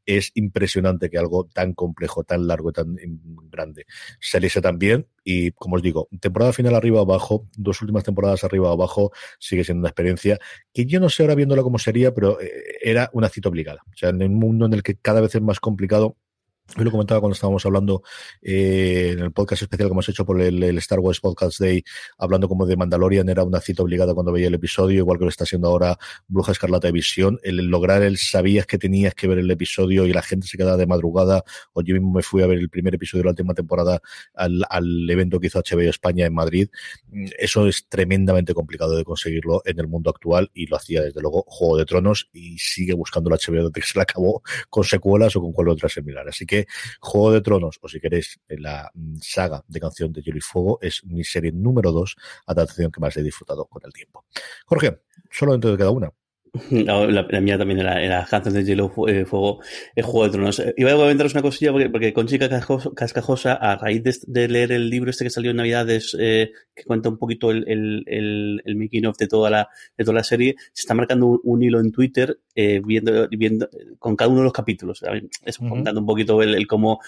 Es 0.05 0.32
impresionante 0.36 1.10
que 1.10 1.18
algo 1.18 1.45
tan 1.45 1.74
complejo, 1.74 2.26
tan 2.26 2.45
largo, 2.45 2.74
tan 2.74 2.97
grande 3.49 3.86
se 4.20 4.39
también. 4.62 5.08
Y 5.24 5.52
como 5.52 5.76
os 5.76 5.82
digo, 5.82 6.08
temporada 6.20 6.54
final 6.54 6.76
arriba 6.76 7.02
abajo, 7.02 7.47
dos 7.56 7.82
últimas 7.82 8.04
temporadas 8.04 8.43
arriba 8.43 8.72
abajo, 8.72 9.12
sigue 9.39 9.64
siendo 9.64 9.82
una 9.82 9.89
experiencia 9.89 10.39
que 10.74 10.86
yo 10.86 11.00
no 11.00 11.10
sé 11.10 11.24
ahora 11.24 11.36
viéndola 11.36 11.62
como 11.62 11.78
sería, 11.78 12.14
pero 12.14 12.41
eh, 12.41 12.52
era 12.82 13.10
una 13.14 13.30
cita 13.30 13.50
obligada. 13.50 13.82
O 13.88 13.95
sea, 13.95 14.10
en 14.10 14.24
un 14.24 14.36
mundo 14.36 14.66
en 14.66 14.74
el 14.74 14.84
que 14.84 14.95
cada 14.95 15.22
vez 15.22 15.36
es 15.36 15.41
más 15.41 15.60
complicado 15.60 16.18
Hoy 16.78 16.86
lo 16.86 16.91
comentaba 16.91 17.20
cuando 17.20 17.34
estábamos 17.34 17.65
hablando 17.65 18.03
eh, 18.43 19.09
en 19.13 19.20
el 19.20 19.32
podcast 19.32 19.63
especial 19.63 19.89
que 19.89 19.93
hemos 19.93 20.07
hecho 20.07 20.24
por 20.24 20.39
el, 20.39 20.63
Star 20.78 20.99
Wars 20.99 21.20
Podcast 21.20 21.59
Day, 21.59 21.84
hablando 22.17 22.47
como 22.47 22.67
de 22.67 22.78
Mandalorian, 22.78 23.28
era 23.28 23.43
una 23.43 23.59
cita 23.59 23.82
obligada 23.82 24.13
cuando 24.13 24.32
veía 24.32 24.47
el 24.47 24.53
episodio, 24.53 24.99
igual 24.99 25.17
que 25.17 25.26
lo 25.26 25.30
está 25.30 25.45
haciendo 25.45 25.67
ahora 25.67 25.97
Bruja 26.28 26.51
Escarlata 26.51 26.88
de 26.88 26.91
Visión. 26.91 27.39
El, 27.41 27.57
lograr 27.65 28.03
el 28.03 28.17
sabías 28.17 28.67
que 28.67 28.78
tenías 28.78 29.15
que 29.15 29.28
ver 29.28 29.39
el 29.39 29.49
episodio 29.49 30.05
y 30.05 30.13
la 30.13 30.22
gente 30.22 30.45
se 30.45 30.57
quedaba 30.57 30.78
de 30.78 30.86
madrugada, 30.86 31.43
o 31.74 31.82
yo 31.82 31.95
mismo 31.95 32.11
me 32.11 32.22
fui 32.22 32.43
a 32.43 32.47
ver 32.47 32.59
el 32.59 32.70
primer 32.70 32.93
episodio 32.93 33.24
de 33.24 33.26
la 33.26 33.32
última 33.32 33.55
temporada 33.55 33.99
al, 34.36 34.63
al 34.70 35.09
evento 35.09 35.39
que 35.39 35.47
hizo 35.47 35.59
HBO 35.59 35.89
España 35.89 36.28
en 36.28 36.34
Madrid. 36.36 36.70
Eso 37.39 37.67
es 37.67 37.88
tremendamente 37.89 38.53
complicado 38.53 38.95
de 38.95 39.03
conseguirlo 39.03 39.63
en 39.65 39.80
el 39.80 39.88
mundo 39.88 40.11
actual 40.11 40.51
y 40.53 40.67
lo 40.67 40.78
hacía 40.78 41.01
desde 41.01 41.20
luego 41.20 41.43
Juego 41.47 41.78
de 41.78 41.86
Tronos 41.86 42.30
y 42.32 42.59
sigue 42.59 42.93
buscando 42.93 43.32
la 43.32 43.38
HBO 43.38 43.67
desde 43.67 43.82
que 43.82 43.88
se 43.88 43.97
la 43.97 44.03
acabó 44.03 44.43
con 44.70 44.84
secuelas 44.84 45.36
o 45.36 45.41
con 45.41 45.51
cualquier 45.51 45.74
otra 45.74 45.89
similar. 45.89 46.28
Así 46.28 46.45
que 46.45 46.59
Juego 46.99 47.32
de 47.32 47.41
Tronos, 47.41 47.80
o 47.82 47.88
si 47.88 47.99
queréis, 47.99 48.39
la 48.47 48.89
mm, 48.93 49.18
saga 49.22 49.64
de 49.68 49.80
canción 49.80 50.12
de 50.14 50.22
Hielo 50.22 50.39
Fuego, 50.41 50.80
es 50.82 51.03
mi 51.05 51.24
serie 51.24 51.51
número 51.51 51.91
dos, 51.91 52.16
adaptación 52.45 52.91
que 52.91 52.99
más 52.99 53.16
he 53.18 53.24
disfrutado 53.24 53.66
con 53.66 53.82
el 53.86 53.93
tiempo. 53.93 54.26
Jorge, 54.66 55.01
solo 55.30 55.53
dentro 55.53 55.72
de 55.72 55.78
cada 55.78 55.91
una. 55.91 56.12
No, 56.72 57.06
la, 57.08 57.26
la, 57.30 57.41
mía 57.41 57.58
también 57.58 57.80
era, 57.80 58.02
era 58.02 58.26
Canción 58.26 58.54
de 58.54 58.64
Hielo 58.64 58.91
eh, 59.08 59.26
Fuego, 59.26 59.60
el 59.95 60.04
Juego 60.04 60.26
de 60.26 60.32
Tronos. 60.32 60.64
Iba 60.78 60.91
a 60.91 60.95
comentaros 60.95 61.34
una 61.34 61.41
cosilla 61.41 61.72
porque, 61.72 61.89
porque 61.89 62.14
con 62.14 62.28
Chica 62.28 62.50
Cascajosa, 62.95 63.54
a 63.54 63.76
raíz 63.76 64.04
de, 64.04 64.16
de, 64.28 64.47
leer 64.47 64.72
el 64.72 64.89
libro 64.89 65.10
este 65.10 65.24
que 65.24 65.30
salió 65.30 65.52
en 65.52 65.58
Navidades, 65.58 66.16
eh, 66.20 66.52
que 66.76 66.84
cuenta 66.84 67.10
un 67.10 67.18
poquito 67.18 67.52
el, 67.52 67.66
el, 67.68 68.04
el, 68.08 68.62
el 68.66 68.76
making 68.76 69.06
of 69.06 69.18
de 69.18 69.28
toda 69.28 69.50
la, 69.50 69.70
de 69.97 70.04
toda 70.04 70.16
la 70.16 70.24
serie, 70.24 70.56
se 70.74 70.82
está 70.82 70.93
marcando 70.93 71.28
un, 71.28 71.39
un 71.43 71.64
hilo 71.64 71.80
en 71.80 71.91
Twitter 71.91 72.39
eh, 72.56 72.82
viendo, 72.84 73.28
viendo 73.30 73.70
con 74.00 74.16
cada 74.16 74.30
uno 74.30 74.39
de 74.39 74.45
los 74.45 74.54
capítulos. 74.54 75.04
Es 75.45 75.60
uh 75.60 75.64
-huh. 75.64 75.70
contando 75.70 76.02
un 76.02 76.08
poquito 76.08 76.41
el, 76.41 76.56
el 76.56 76.68
cómo 76.68 77.00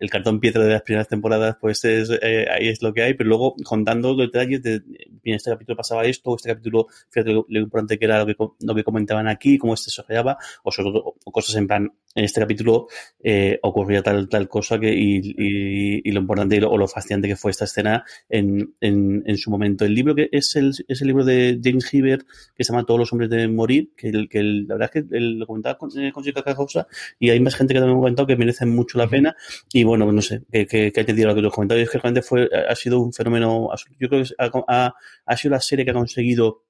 el 0.00 0.10
cartón 0.10 0.40
piedra 0.40 0.64
de 0.64 0.72
las 0.72 0.82
primeras 0.82 1.08
temporadas, 1.08 1.56
pues 1.60 1.84
es, 1.84 2.10
eh, 2.10 2.46
ahí 2.50 2.68
es 2.68 2.82
lo 2.82 2.92
que 2.92 3.02
hay, 3.02 3.14
pero 3.14 3.28
luego 3.28 3.54
contando 3.64 4.14
los 4.14 4.30
detalles 4.30 4.62
de, 4.62 4.82
bien, 5.22 5.36
este 5.36 5.50
capítulo 5.50 5.76
pasaba 5.76 6.04
esto, 6.04 6.34
este 6.36 6.50
capítulo, 6.50 6.88
fíjate 7.10 7.32
lo, 7.32 7.44
importante 7.48 7.98
que 7.98 8.04
era 8.04 8.24
lo 8.24 8.74
que, 8.74 8.84
comentaban 8.84 9.28
aquí, 9.28 9.58
cómo 9.58 9.76
se 9.76 9.90
desarrollaba, 9.90 10.38
o, 10.62 10.70
o, 10.70 11.14
o, 11.24 11.32
cosas 11.32 11.56
en 11.56 11.66
plan, 11.66 11.92
en 12.14 12.24
este 12.24 12.40
capítulo 12.40 12.88
eh, 13.22 13.58
ocurría 13.62 14.02
tal, 14.02 14.28
tal 14.28 14.48
cosa 14.48 14.78
que, 14.78 14.92
y, 14.92 15.18
y, 15.18 16.08
y 16.08 16.12
lo 16.12 16.20
importante 16.20 16.56
y 16.56 16.60
lo, 16.60 16.70
o 16.70 16.78
lo 16.78 16.88
fascinante 16.88 17.28
que 17.28 17.36
fue 17.36 17.50
esta 17.50 17.64
escena 17.64 18.04
en, 18.28 18.74
en, 18.80 19.22
en, 19.26 19.36
su 19.36 19.50
momento. 19.50 19.84
El 19.84 19.94
libro 19.94 20.14
que 20.14 20.28
es 20.32 20.56
el, 20.56 20.72
es 20.88 21.00
el 21.00 21.06
libro 21.06 21.24
de 21.24 21.60
James 21.62 21.92
Hibbert, 21.92 22.26
que 22.56 22.64
se 22.64 22.72
llama 22.72 22.84
Todos 22.84 23.00
los 23.00 23.12
hombres 23.12 23.30
deben 23.30 23.54
morir, 23.54 23.92
que, 23.96 24.08
el, 24.08 24.28
que 24.28 24.38
el, 24.38 24.66
la 24.66 24.74
verdad 24.74 24.90
es 24.94 25.02
que 25.02 25.16
el, 25.16 25.38
lo 25.38 25.46
comentaba 25.46 25.78
con, 25.78 25.90
eh, 25.98 26.10
con 26.12 26.24
Chica 26.24 26.42
Causa, 26.42 26.86
y 27.18 27.30
hay 27.30 27.40
más 27.40 27.54
gente 27.54 27.74
que 27.74 27.80
también 27.80 27.98
ha 27.98 28.00
comentado 28.00 28.26
que 28.26 28.36
merecen 28.36 28.74
mucho 28.74 28.98
la 28.98 29.08
pena, 29.08 29.36
y 29.72 29.84
bueno, 29.84 30.10
no 30.10 30.22
sé, 30.22 30.42
que, 30.50 30.66
que, 30.66 30.92
que 30.92 31.00
hay 31.00 31.06
que 31.06 31.12
decir 31.12 31.26
lo 31.26 31.34
que 31.34 31.42
los 31.42 31.52
comentarios, 31.52 31.90
que 31.90 31.98
realmente 31.98 32.22
fue, 32.22 32.48
ha 32.68 32.74
sido 32.74 33.00
un 33.00 33.12
fenómeno, 33.12 33.68
yo 33.98 34.08
creo 34.08 34.24
que 34.24 34.30
ha, 34.38 34.50
ha, 34.66 34.94
ha 35.26 35.36
sido 35.36 35.52
la 35.52 35.60
serie 35.60 35.84
que 35.84 35.90
ha 35.90 35.94
conseguido 35.94 36.64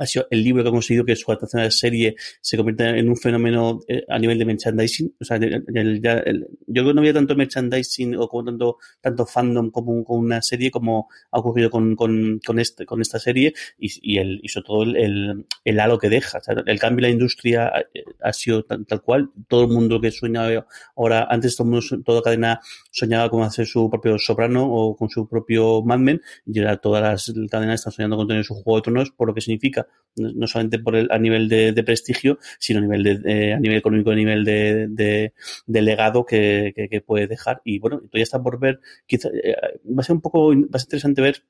ha 0.00 0.06
sido 0.06 0.26
el 0.30 0.42
libro 0.42 0.62
que 0.62 0.70
ha 0.70 0.72
conseguido 0.72 1.04
que 1.04 1.14
su 1.14 1.30
adaptación 1.30 1.60
a 1.60 1.64
la 1.66 1.70
serie 1.70 2.16
se 2.40 2.56
convierta 2.56 2.96
en 2.96 3.08
un 3.08 3.16
fenómeno 3.16 3.80
eh, 3.86 4.02
a 4.08 4.18
nivel 4.18 4.38
de 4.38 4.46
merchandising. 4.46 5.14
O 5.20 5.24
sea, 5.24 5.36
el, 5.36 5.62
el, 5.74 6.00
el, 6.04 6.48
yo 6.66 6.82
creo 6.82 6.86
que 6.86 6.94
no 6.94 7.00
había 7.00 7.12
tanto 7.12 7.36
merchandising 7.36 8.16
o 8.16 8.26
como 8.26 8.44
tanto, 8.46 8.78
tanto 9.02 9.26
fandom 9.26 9.70
como 9.70 10.02
con 10.02 10.20
una 10.20 10.40
serie 10.40 10.70
como 10.70 11.08
ha 11.30 11.38
ocurrido 11.38 11.68
con, 11.68 11.94
con, 11.96 12.40
con, 12.44 12.58
este, 12.58 12.86
con 12.86 13.02
esta 13.02 13.18
serie 13.18 13.52
y, 13.78 14.14
y, 14.14 14.18
el, 14.18 14.40
y 14.42 14.48
sobre 14.48 14.66
todo 14.66 14.82
el, 14.84 15.46
el, 15.64 15.80
halo 15.80 15.98
que 15.98 16.08
deja. 16.08 16.40
El 16.66 16.78
cambio 16.78 17.04
en 17.04 17.10
la 17.10 17.14
industria 17.14 17.66
ha, 17.66 17.82
ha 18.22 18.32
sido 18.32 18.64
tal, 18.64 18.86
tal, 18.86 19.02
cual. 19.02 19.30
Todo 19.48 19.64
el 19.64 19.68
mundo 19.68 20.00
que 20.00 20.10
sueña 20.10 20.48
ahora, 20.96 21.26
antes 21.28 21.56
todo 21.56 21.68
el 21.68 21.72
mundo, 21.72 22.02
toda 22.04 22.22
cadena 22.22 22.60
soñaba 22.90 23.28
con 23.28 23.42
hacer 23.42 23.66
su 23.66 23.90
propio 23.90 24.18
Soprano 24.18 24.66
o 24.66 24.96
con 24.96 25.10
su 25.10 25.28
propio 25.28 25.82
Mad 25.82 25.98
Men 25.98 26.22
y 26.46 26.58
ahora 26.60 26.78
todas 26.78 27.02
las 27.02 27.32
cadenas 27.50 27.80
están 27.80 27.92
soñando 27.92 28.16
con 28.16 28.28
tener 28.28 28.44
su 28.44 28.54
Juego 28.54 28.76
de 28.76 28.82
Tronos 28.82 29.10
por 29.10 29.28
lo 29.28 29.34
que 29.34 29.40
significa 29.40 29.86
no 30.16 30.46
solamente 30.46 30.78
por 30.78 30.96
el, 30.96 31.08
a 31.10 31.18
nivel 31.18 31.48
de, 31.48 31.82
prestigio, 31.84 32.38
sino 32.58 32.80
a 32.80 32.82
nivel, 32.82 33.22
de, 33.22 33.52
a 33.54 33.60
nivel 33.60 33.78
económico, 33.78 34.10
a 34.10 34.14
nivel 34.14 34.44
de, 34.44 35.32
de, 35.66 35.82
legado 35.82 36.24
que, 36.24 36.72
que, 36.74 36.88
que, 36.88 37.00
puede 37.00 37.26
dejar. 37.26 37.62
Y 37.64 37.78
bueno, 37.78 37.98
todavía 37.98 38.24
está 38.24 38.42
por 38.42 38.58
ver, 38.58 38.80
quizá, 39.06 39.28
eh, 39.28 39.56
va 39.86 40.00
a 40.00 40.02
ser 40.02 40.16
un 40.16 40.20
poco, 40.20 40.48
va 40.48 40.68
a 40.72 40.78
ser 40.78 40.86
interesante 40.86 41.22
ver 41.22 41.44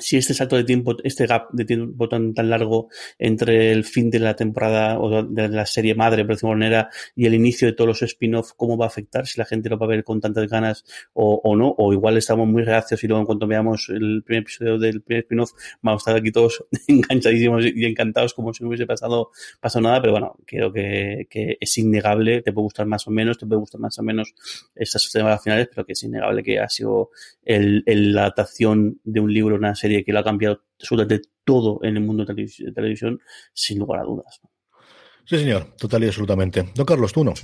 si 0.00 0.16
este 0.16 0.34
salto 0.34 0.56
de 0.56 0.64
tiempo, 0.64 0.96
este 1.04 1.26
gap 1.26 1.50
de 1.52 1.64
tiempo 1.64 2.08
tan, 2.08 2.34
tan 2.34 2.50
largo 2.50 2.88
entre 3.18 3.72
el 3.72 3.84
fin 3.84 4.10
de 4.10 4.18
la 4.18 4.34
temporada 4.34 4.98
o 4.98 5.22
de 5.22 5.48
la 5.48 5.66
serie 5.66 5.94
madre, 5.94 6.24
por 6.24 6.34
decirlo 6.34 6.54
manera, 6.54 6.88
y 7.14 7.26
el 7.26 7.34
inicio 7.34 7.68
de 7.68 7.74
todos 7.74 7.88
los 7.88 8.02
spin-off, 8.02 8.52
cómo 8.56 8.76
va 8.76 8.86
a 8.86 8.88
afectar, 8.88 9.26
si 9.26 9.38
la 9.38 9.44
gente 9.44 9.68
lo 9.68 9.78
va 9.78 9.86
a 9.86 9.90
ver 9.90 10.04
con 10.04 10.20
tantas 10.20 10.48
ganas 10.48 10.84
o, 11.12 11.56
no, 11.56 11.74
o 11.76 11.92
igual 11.92 12.16
estamos 12.16 12.48
muy 12.48 12.62
reacios 12.62 13.02
y 13.04 13.06
luego 13.06 13.20
en 13.20 13.26
cuanto 13.26 13.46
veamos 13.46 13.88
el 13.90 14.22
primer 14.24 14.42
episodio 14.42 14.78
del 14.78 15.02
primer 15.02 15.24
spin-off, 15.24 15.52
vamos 15.82 16.00
a 16.00 16.10
estar 16.10 16.16
aquí 16.16 16.32
todos 16.32 16.64
enganchadísimos 16.88 17.64
y 17.66 17.84
encantados 17.84 18.34
como 18.34 18.52
si 18.52 18.62
no 18.62 18.68
hubiese 18.68 18.86
pasado, 18.86 19.30
pasado 19.60 19.82
nada, 19.82 20.00
pero 20.00 20.12
bueno, 20.12 20.36
creo 20.46 20.72
que, 20.72 21.28
es 21.60 21.78
innegable, 21.78 22.42
te 22.42 22.52
puede 22.52 22.64
gustar 22.64 22.86
más 22.86 23.06
o 23.06 23.10
menos, 23.10 23.38
te 23.38 23.46
puede 23.46 23.60
gustar 23.60 23.80
más 23.80 23.98
o 23.98 24.02
menos 24.02 24.34
estas 24.74 25.10
temporadas 25.10 25.42
finales, 25.42 25.68
pero 25.68 25.84
que 25.84 25.92
es 25.92 26.02
innegable 26.02 26.42
que 26.42 26.58
ha 26.58 26.68
sido 26.68 27.10
el, 27.44 27.82
la 27.86 28.22
adaptación 28.22 29.00
de 29.04 29.20
un 29.20 29.32
libro, 29.32 29.56
una 29.56 29.74
serie 29.74 29.89
serie 29.90 30.04
que 30.04 30.12
lo 30.12 30.20
ha 30.20 30.24
cambiado 30.24 30.62
absolutamente 30.78 31.28
todo 31.44 31.80
en 31.82 31.96
el 31.96 32.02
mundo 32.02 32.24
de 32.24 32.72
televisión, 32.72 33.20
sin 33.52 33.78
lugar 33.78 34.00
a 34.00 34.04
dudas. 34.04 34.40
Sí, 35.24 35.38
señor, 35.38 35.74
total 35.76 36.04
y 36.04 36.06
absolutamente. 36.06 36.70
Don 36.74 36.86
Carlos, 36.86 37.12
tú 37.12 37.24
no. 37.24 37.34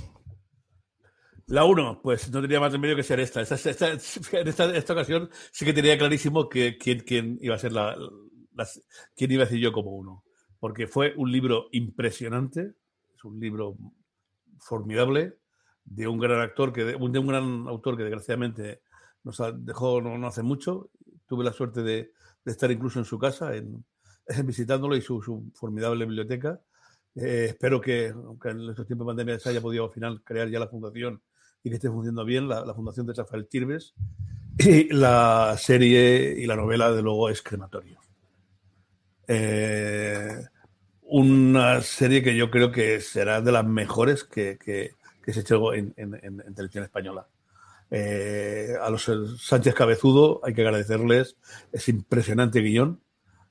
La 1.47 1.63
1, 1.63 2.01
pues 2.03 2.29
no 2.31 2.41
tenía 2.41 2.59
más 2.59 2.73
remedio 2.73 2.95
que 2.95 3.03
ser 3.03 3.19
esta. 3.19 3.41
Esta, 3.41 3.89
en 3.91 4.47
esta, 4.47 4.93
ocasión 4.93 5.29
sí 5.51 5.65
que 5.65 5.73
tenía 5.73 5.97
clarísimo 5.97 6.49
que 6.49 6.77
quién, 6.77 6.99
quién 7.01 7.37
iba 7.41 7.55
a 7.55 7.59
ser 7.59 7.71
la, 7.71 7.95
quién 9.15 9.31
iba 9.31 9.43
a 9.43 9.45
decir 9.45 9.59
yo 9.59 9.71
como 9.71 9.91
uno. 9.91 10.23
Porque 10.59 10.87
fue 10.87 11.13
un 11.15 11.31
libro 11.31 11.67
impresionante, 11.71 12.73
es 13.15 13.23
un 13.23 13.39
libro 13.39 13.77
formidable 14.59 15.37
de 15.85 16.07
un 16.07 16.19
gran 16.19 16.41
actor 16.41 16.73
que 16.73 16.83
de 16.83 16.95
un 16.95 17.27
gran 17.27 17.67
autor 17.67 17.95
que 17.95 18.03
desgraciadamente 18.03 18.81
nos 19.23 19.41
dejó 19.65 20.01
no, 20.01 20.27
hace 20.27 20.43
mucho. 20.43 20.89
Tuve 21.27 21.43
la 21.43 21.53
suerte 21.53 21.83
de, 21.83 22.11
estar 22.51 22.71
incluso 22.71 22.99
en 22.99 23.05
su 23.05 23.17
casa, 23.17 23.55
en, 23.55 23.83
visitándolo 24.45 24.95
y 24.95 25.01
su, 25.01 25.51
formidable 25.53 26.05
biblioteca. 26.05 26.59
Eh, 27.15 27.47
espero 27.49 27.81
que, 27.81 28.09
aunque 28.09 28.49
en 28.49 28.69
estos 28.69 28.85
tiempos 28.85 29.07
de 29.07 29.09
pandemia 29.09 29.39
se 29.39 29.49
haya 29.49 29.61
podido 29.61 29.85
al 29.85 29.91
final 29.91 30.21
crear 30.23 30.49
ya 30.49 30.59
la 30.59 30.67
fundación 30.67 31.21
y 31.63 31.69
que 31.69 31.75
esté 31.75 31.89
funcionando 31.89 32.25
bien, 32.25 32.47
la, 32.47 32.73
fundación 32.73 33.07
de 33.07 33.13
Rafael 33.13 33.47
Tirves. 33.47 33.93
Y 34.59 34.91
la 34.93 35.55
serie 35.57 36.35
y 36.37 36.45
la 36.45 36.55
novela, 36.55 36.91
de 36.91 37.01
luego, 37.01 37.29
es 37.29 37.41
Crematorio. 37.41 37.99
Eh, 39.27 40.45
una 41.01 41.81
serie 41.81 42.23
que 42.23 42.35
yo 42.35 42.49
creo 42.49 42.71
que 42.71 42.99
será 43.01 43.41
de 43.41 43.51
las 43.51 43.65
mejores 43.65 44.23
que, 44.23 44.57
se 45.25 45.39
echó 45.39 45.73
en, 45.73 45.93
televisión 46.55 46.83
española. 46.83 47.27
Eh, 47.89 48.73
a 48.81 48.89
los 48.89 49.09
Sánchez 49.39 49.73
Cabezudo 49.73 50.41
hay 50.43 50.53
que 50.53 50.61
agradecerles, 50.61 51.37
es 51.71 51.87
impresionante 51.89 52.61
guion, 52.61 53.01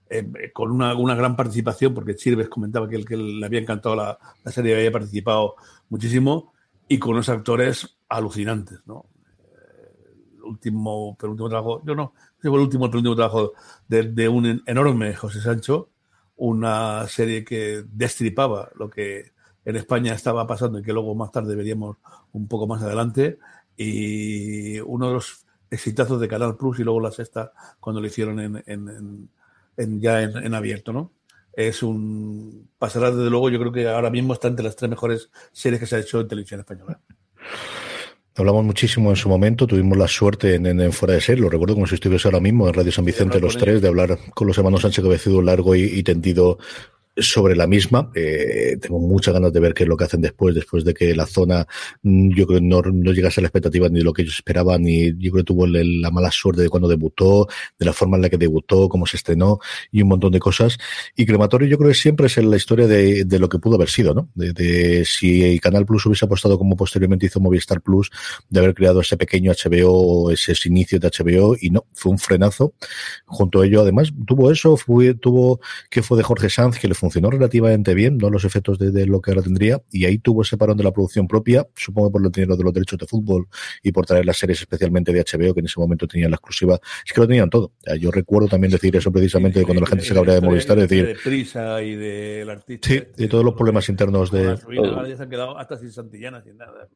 eh, 0.09 0.53
con 0.53 0.71
una, 0.71 0.95
gran 1.15 1.37
participación, 1.37 1.95
porque 1.95 2.17
Chirves 2.17 2.49
comentaba 2.49 2.89
que, 2.89 2.97
el, 2.97 3.05
que 3.05 3.17
le 3.17 3.45
había 3.45 3.61
encantado 3.61 3.97
la, 3.97 4.19
la 4.45 4.53
serie, 4.53 4.77
había 4.77 4.93
participado 4.93 5.57
muchísimo, 5.89 6.53
y 6.89 6.99
con 6.99 7.15
unos 7.15 7.29
actores 7.29 7.99
alucinantes, 8.09 8.81
¿no? 8.87 9.07
El 10.39 10.43
último, 10.45 11.17
trabajo, 11.19 11.83
yo 11.85 11.95
no, 11.97 12.13
el 12.43 12.51
último, 12.51 12.89
trabajo 12.89 13.53
de, 13.89 14.29
un 14.29 14.63
enorme 14.67 15.15
José 15.15 15.41
Sancho, 15.41 15.91
una 16.37 17.07
serie 17.09 17.45
que 17.45 17.85
destripaba 17.91 18.71
lo 18.77 18.89
que 18.89 19.33
en 19.65 19.75
España 19.75 20.15
estaba 20.15 20.47
pasando 20.47 20.79
y 20.79 20.83
que 20.83 20.93
luego 20.93 21.17
más 21.17 21.33
tarde 21.33 21.57
veríamos 21.57 21.97
un 22.33 22.47
poco 22.47 22.69
más 22.69 22.81
adelante, 22.83 23.39
y 23.77 24.81
uno 24.81 25.09
de 25.09 25.15
los 25.15 25.45
exitazos 25.71 26.21
de 26.21 26.29
Canal 26.29 26.57
Plus 26.57 26.79
y 26.79 26.85
luego 26.85 27.01
la 27.01 27.11
sexta 27.11 27.53
cuando 27.81 28.01
lo 28.01 28.07
hicieron 28.07 28.41
en, 28.41 28.63
en, 28.67 29.29
en 29.77 30.01
ya 30.01 30.23
en, 30.23 30.55
abierto, 30.55 30.93
¿no? 30.93 31.13
es 31.53 31.83
un 31.83 32.69
pasará 32.79 33.11
desde 33.11 33.31
luego 33.31 33.51
yo 33.51 33.59
creo 33.59 33.73
que 33.73 33.89
ahora 33.89 34.11
mismo 34.11 34.35
está 34.35 34.49
entre 34.49 34.65
las 34.65 34.77
tres 34.77 34.91
mejores 34.91 35.31
series 35.53 35.81
que 35.81 35.87
se 35.87 35.97
ha 35.97 36.01
hecho 36.01 36.21
en 36.21 36.29
televisión 36.29 36.61
española 36.61 37.01
Hablamos 38.39 38.67
muchísimo 38.67 39.09
en 39.09 39.17
su 39.17 39.31
momento, 39.31 39.67
tuvimos 39.67 39.97
la 39.97 40.07
suerte 40.07 40.57
en, 40.57 40.67
en, 40.67 40.93
Fuera 40.93 41.15
de 41.15 41.23
Ser, 41.23 41.41
lo 41.41 41.49
recuerdo 41.49 41.73
como 41.73 41.87
si 41.87 41.95
estuviese 41.95 42.29
ahora 42.29 42.39
mismo 42.39 42.69
en 42.69 42.75
Radio 42.75 42.93
San 42.93 43.07
Vicente 43.07 43.41
los 43.41 43.57
tres, 43.57 43.81
de 43.81 43.89
hablar 43.89 44.19
con 44.35 44.47
los 44.47 44.59
hermanos 44.59 44.83
Sánchez 44.83 45.03
Cabecido 45.03 45.41
largo 45.41 45.75
y 45.75 46.03
tendido 46.03 46.59
sobre 47.17 47.57
la 47.57 47.67
misma. 47.67 48.11
Eh, 48.15 48.77
tengo 48.81 48.99
muchas 49.01 49.35
ganas 49.35 49.53
de 49.53 49.61
ver 49.61 49.75
qué 49.75 49.85
es 49.85 49.89
lo 49.89 49.97
que 49.97 50.05
hacen 50.05 50.21
después, 50.21 50.55
después 50.55 50.85
de 50.85 50.95
que 50.95 51.15
la 51.15 51.27
zona, 51.27 51.67
mm, 52.03 52.31
yo 52.35 52.47
creo, 52.47 52.61
no, 52.61 52.83
no 52.83 53.13
llegase 53.13 53.41
a 53.41 53.43
la 53.43 53.49
expectativa 53.49 53.89
ni 53.89 53.99
de 53.99 54.05
lo 54.05 54.13
que 54.13 54.23
ellos 54.23 54.37
esperaban, 54.37 54.87
y 54.87 55.13
yo 55.19 55.33
creo 55.33 55.45
que 55.45 55.45
tuvo 55.45 55.67
la 55.67 56.11
mala 56.11 56.31
suerte 56.31 56.63
de 56.63 56.69
cuando 56.69 56.89
debutó, 56.89 57.49
de 57.79 57.87
la 57.87 57.93
forma 57.93 58.17
en 58.17 58.23
la 58.23 58.29
que 58.29 58.39
debutó, 58.39 58.89
cómo 58.89 59.07
se 59.07 59.17
estrenó 59.17 59.59
y 59.91 60.03
un 60.03 60.09
montón 60.09 60.33
de 60.33 60.41
cosas. 60.41 60.79
Y 61.15 61.27
Crematorio 61.27 61.69
yo 61.69 61.79
creo 61.79 61.91
que 61.91 61.95
siempre 61.97 62.27
es 62.27 62.37
la 62.37 62.57
historia 62.57 62.87
de, 62.87 63.25
de 63.25 63.39
lo 63.39 63.49
que 63.49 63.59
pudo 63.59 63.77
haber 63.77 63.89
sido, 63.89 64.15
¿no? 64.15 64.31
De, 64.35 64.53
de, 64.53 65.05
si 65.05 65.59
Canal 65.61 65.87
Plus 65.87 66.07
hubiese 66.07 66.25
apostado 66.25 66.59
como 66.59 66.77
posteriormente 66.77 67.27
hizo 67.27 67.41
Movistar 67.41 67.81
Plus, 67.81 68.11
de 68.49 68.61
haber 68.61 68.75
creado 68.75 69.01
ese 69.01 69.17
pequeño 69.17 69.53
HBO, 69.53 70.31
ese, 70.31 70.55
inicio 70.67 70.99
de 70.99 71.09
HBO, 71.09 71.57
y 71.61 71.71
no, 71.71 71.87
fue 71.93 72.13
un 72.13 72.19
frenazo. 72.19 72.75
Junto 73.27 73.61
a 73.61 73.67
ello, 73.67 73.83
además, 73.83 74.13
tuvo 74.27 74.51
eso, 74.51 74.77
fue, 74.77 75.15
tuvo 75.15 75.61
que 75.91 76.03
fue 76.03 76.17
de 76.19 76.25
Jorge 76.25 76.51
Sanz, 76.51 76.79
que 76.79 76.89
le 76.89 76.95
fue 76.95 77.06
funcionó 77.07 77.31
relativamente 77.31 77.95
bien, 77.95 78.19
no 78.19 78.31
los 78.31 78.45
efectos 78.45 78.81
de, 78.81 79.07
lo 79.07 79.21
que 79.21 79.31
ahora 79.31 79.43
tendría, 79.43 79.81
y 79.93 80.07
ahí 80.07 80.19
tuvo 80.19 80.43
ese 80.43 80.57
parón 80.57 80.77
de 80.77 80.83
la 80.83 80.91
producción 80.91 81.29
propia, 81.29 81.65
supongo 81.77 82.11
por 82.11 82.21
lo 82.21 82.31
dinero 82.31 82.57
de 82.57 82.65
los 82.65 82.73
derechos 82.73 82.99
de 82.99 83.07
fútbol 83.07 83.47
y 83.81 83.93
por 83.93 84.07
traer 84.07 84.27
las 84.27 84.37
series 84.37 84.61
especialmente 84.61 85.13
de 85.13 85.21
HBO, 85.21 85.55
que 85.55 85.61
en 85.61 85.67
ese 85.67 85.79
momento 85.79 86.09
tenían 86.09 86.33
la 86.33 86.37
exclusiva, 86.37 86.81
es 87.07 87.13
que 87.13 87.21
lo 87.21 87.29
tenían 87.29 87.49
todo. 87.49 87.73
Yo 88.01 88.11
recuerdo 88.11 88.49
también 88.49 88.73
decir 88.73 88.97
eso 88.97 89.13
precisamente 89.13 89.61
de 89.61 89.65
cuando 89.65 89.83
la 89.83 89.87
gente 89.87 90.05
se 90.05 90.15
cabrea 90.15 90.35
de 90.35 90.41
Movistar, 90.41 90.77
decir... 90.77 91.07
De 91.07 91.15
prisa 91.15 91.81
y 91.81 91.95
del 91.95 92.51
artista. 92.51 92.89
Sí, 92.89 93.03
y 93.19 93.29
todos 93.29 93.45
los 93.45 93.55
problemas 93.55 93.89
internos 93.89 94.33
de... 94.33 94.59
ya 95.09 95.17
se 95.17 95.23
han 95.23 95.31
quedado 95.31 95.57
hasta 95.57 95.79
sin 95.79 95.93
Santillana, 95.93 96.43
sin 96.43 96.57
nada. 96.57 96.89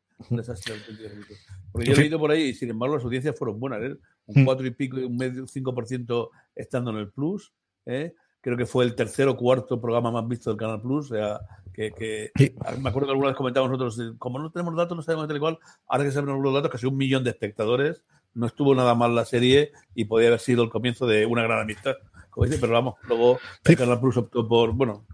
Porque 1.70 1.86
yo 1.86 1.92
he 1.92 1.96
leído 1.96 2.18
por 2.18 2.32
ahí, 2.32 2.48
y 2.48 2.54
sin 2.54 2.70
embargo 2.70 2.96
las 2.96 3.04
audiencias 3.04 3.38
fueron 3.38 3.60
buenas, 3.60 3.80
¿eh? 3.82 3.96
un 4.26 4.44
4 4.44 4.66
y 4.66 4.70
pico 4.72 4.98
y 4.98 5.04
un 5.04 5.16
medio, 5.16 5.46
5% 5.46 6.28
estando 6.56 6.90
en 6.90 6.96
el 6.96 7.10
plus, 7.10 7.52
¿eh? 7.86 8.14
Creo 8.40 8.56
que 8.56 8.66
fue 8.66 8.84
el 8.84 8.94
tercer 8.94 9.28
o 9.28 9.36
cuarto 9.36 9.80
programa 9.80 10.10
más 10.10 10.26
visto 10.28 10.50
del 10.50 10.58
Canal 10.58 10.80
Plus. 10.80 11.10
O 11.10 11.14
sea, 11.14 11.40
que, 11.72 12.32
me 12.78 12.88
acuerdo 12.88 13.06
que 13.06 13.12
alguna 13.12 13.28
vez 13.28 13.36
comentábamos 13.36 13.78
nosotros, 13.78 14.14
como 14.18 14.38
no 14.38 14.50
tenemos 14.50 14.76
datos, 14.76 14.96
no 14.96 15.02
sabemos 15.02 15.26
tal 15.26 15.36
igual, 15.36 15.58
ahora 15.86 16.04
que 16.04 16.12
sabemos 16.12 16.42
los 16.42 16.54
datos, 16.54 16.70
casi 16.70 16.86
un 16.86 16.96
millón 16.96 17.24
de 17.24 17.30
espectadores, 17.30 18.04
no 18.34 18.46
estuvo 18.46 18.74
nada 18.74 18.94
mal 18.94 19.14
la 19.14 19.24
serie 19.24 19.72
y 19.94 20.04
podía 20.04 20.28
haber 20.28 20.40
sido 20.40 20.62
el 20.62 20.70
comienzo 20.70 21.06
de 21.06 21.26
una 21.26 21.42
gran 21.42 21.60
amistad. 21.60 21.94
Como 22.30 22.46
dice, 22.46 22.58
pero 22.60 22.72
vamos, 22.72 22.94
luego 23.08 23.38
el 23.64 23.76
Canal 23.76 24.00
Plus 24.00 24.16
optó 24.16 24.46
por, 24.46 24.72
bueno, 24.72 25.06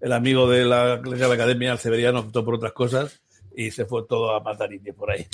el 0.00 0.12
amigo 0.12 0.48
de 0.48 0.64
la, 0.64 0.96
de 0.96 1.16
la 1.16 1.34
Academia, 1.34 1.72
el 1.72 1.78
Severiano, 1.78 2.20
optó 2.20 2.44
por 2.44 2.54
otras 2.54 2.72
cosas 2.72 3.22
y 3.56 3.70
se 3.70 3.84
fue 3.84 4.04
todo 4.08 4.34
a 4.34 4.40
matar 4.40 4.72
indios 4.72 4.96
por 4.96 5.10
ahí. 5.10 5.26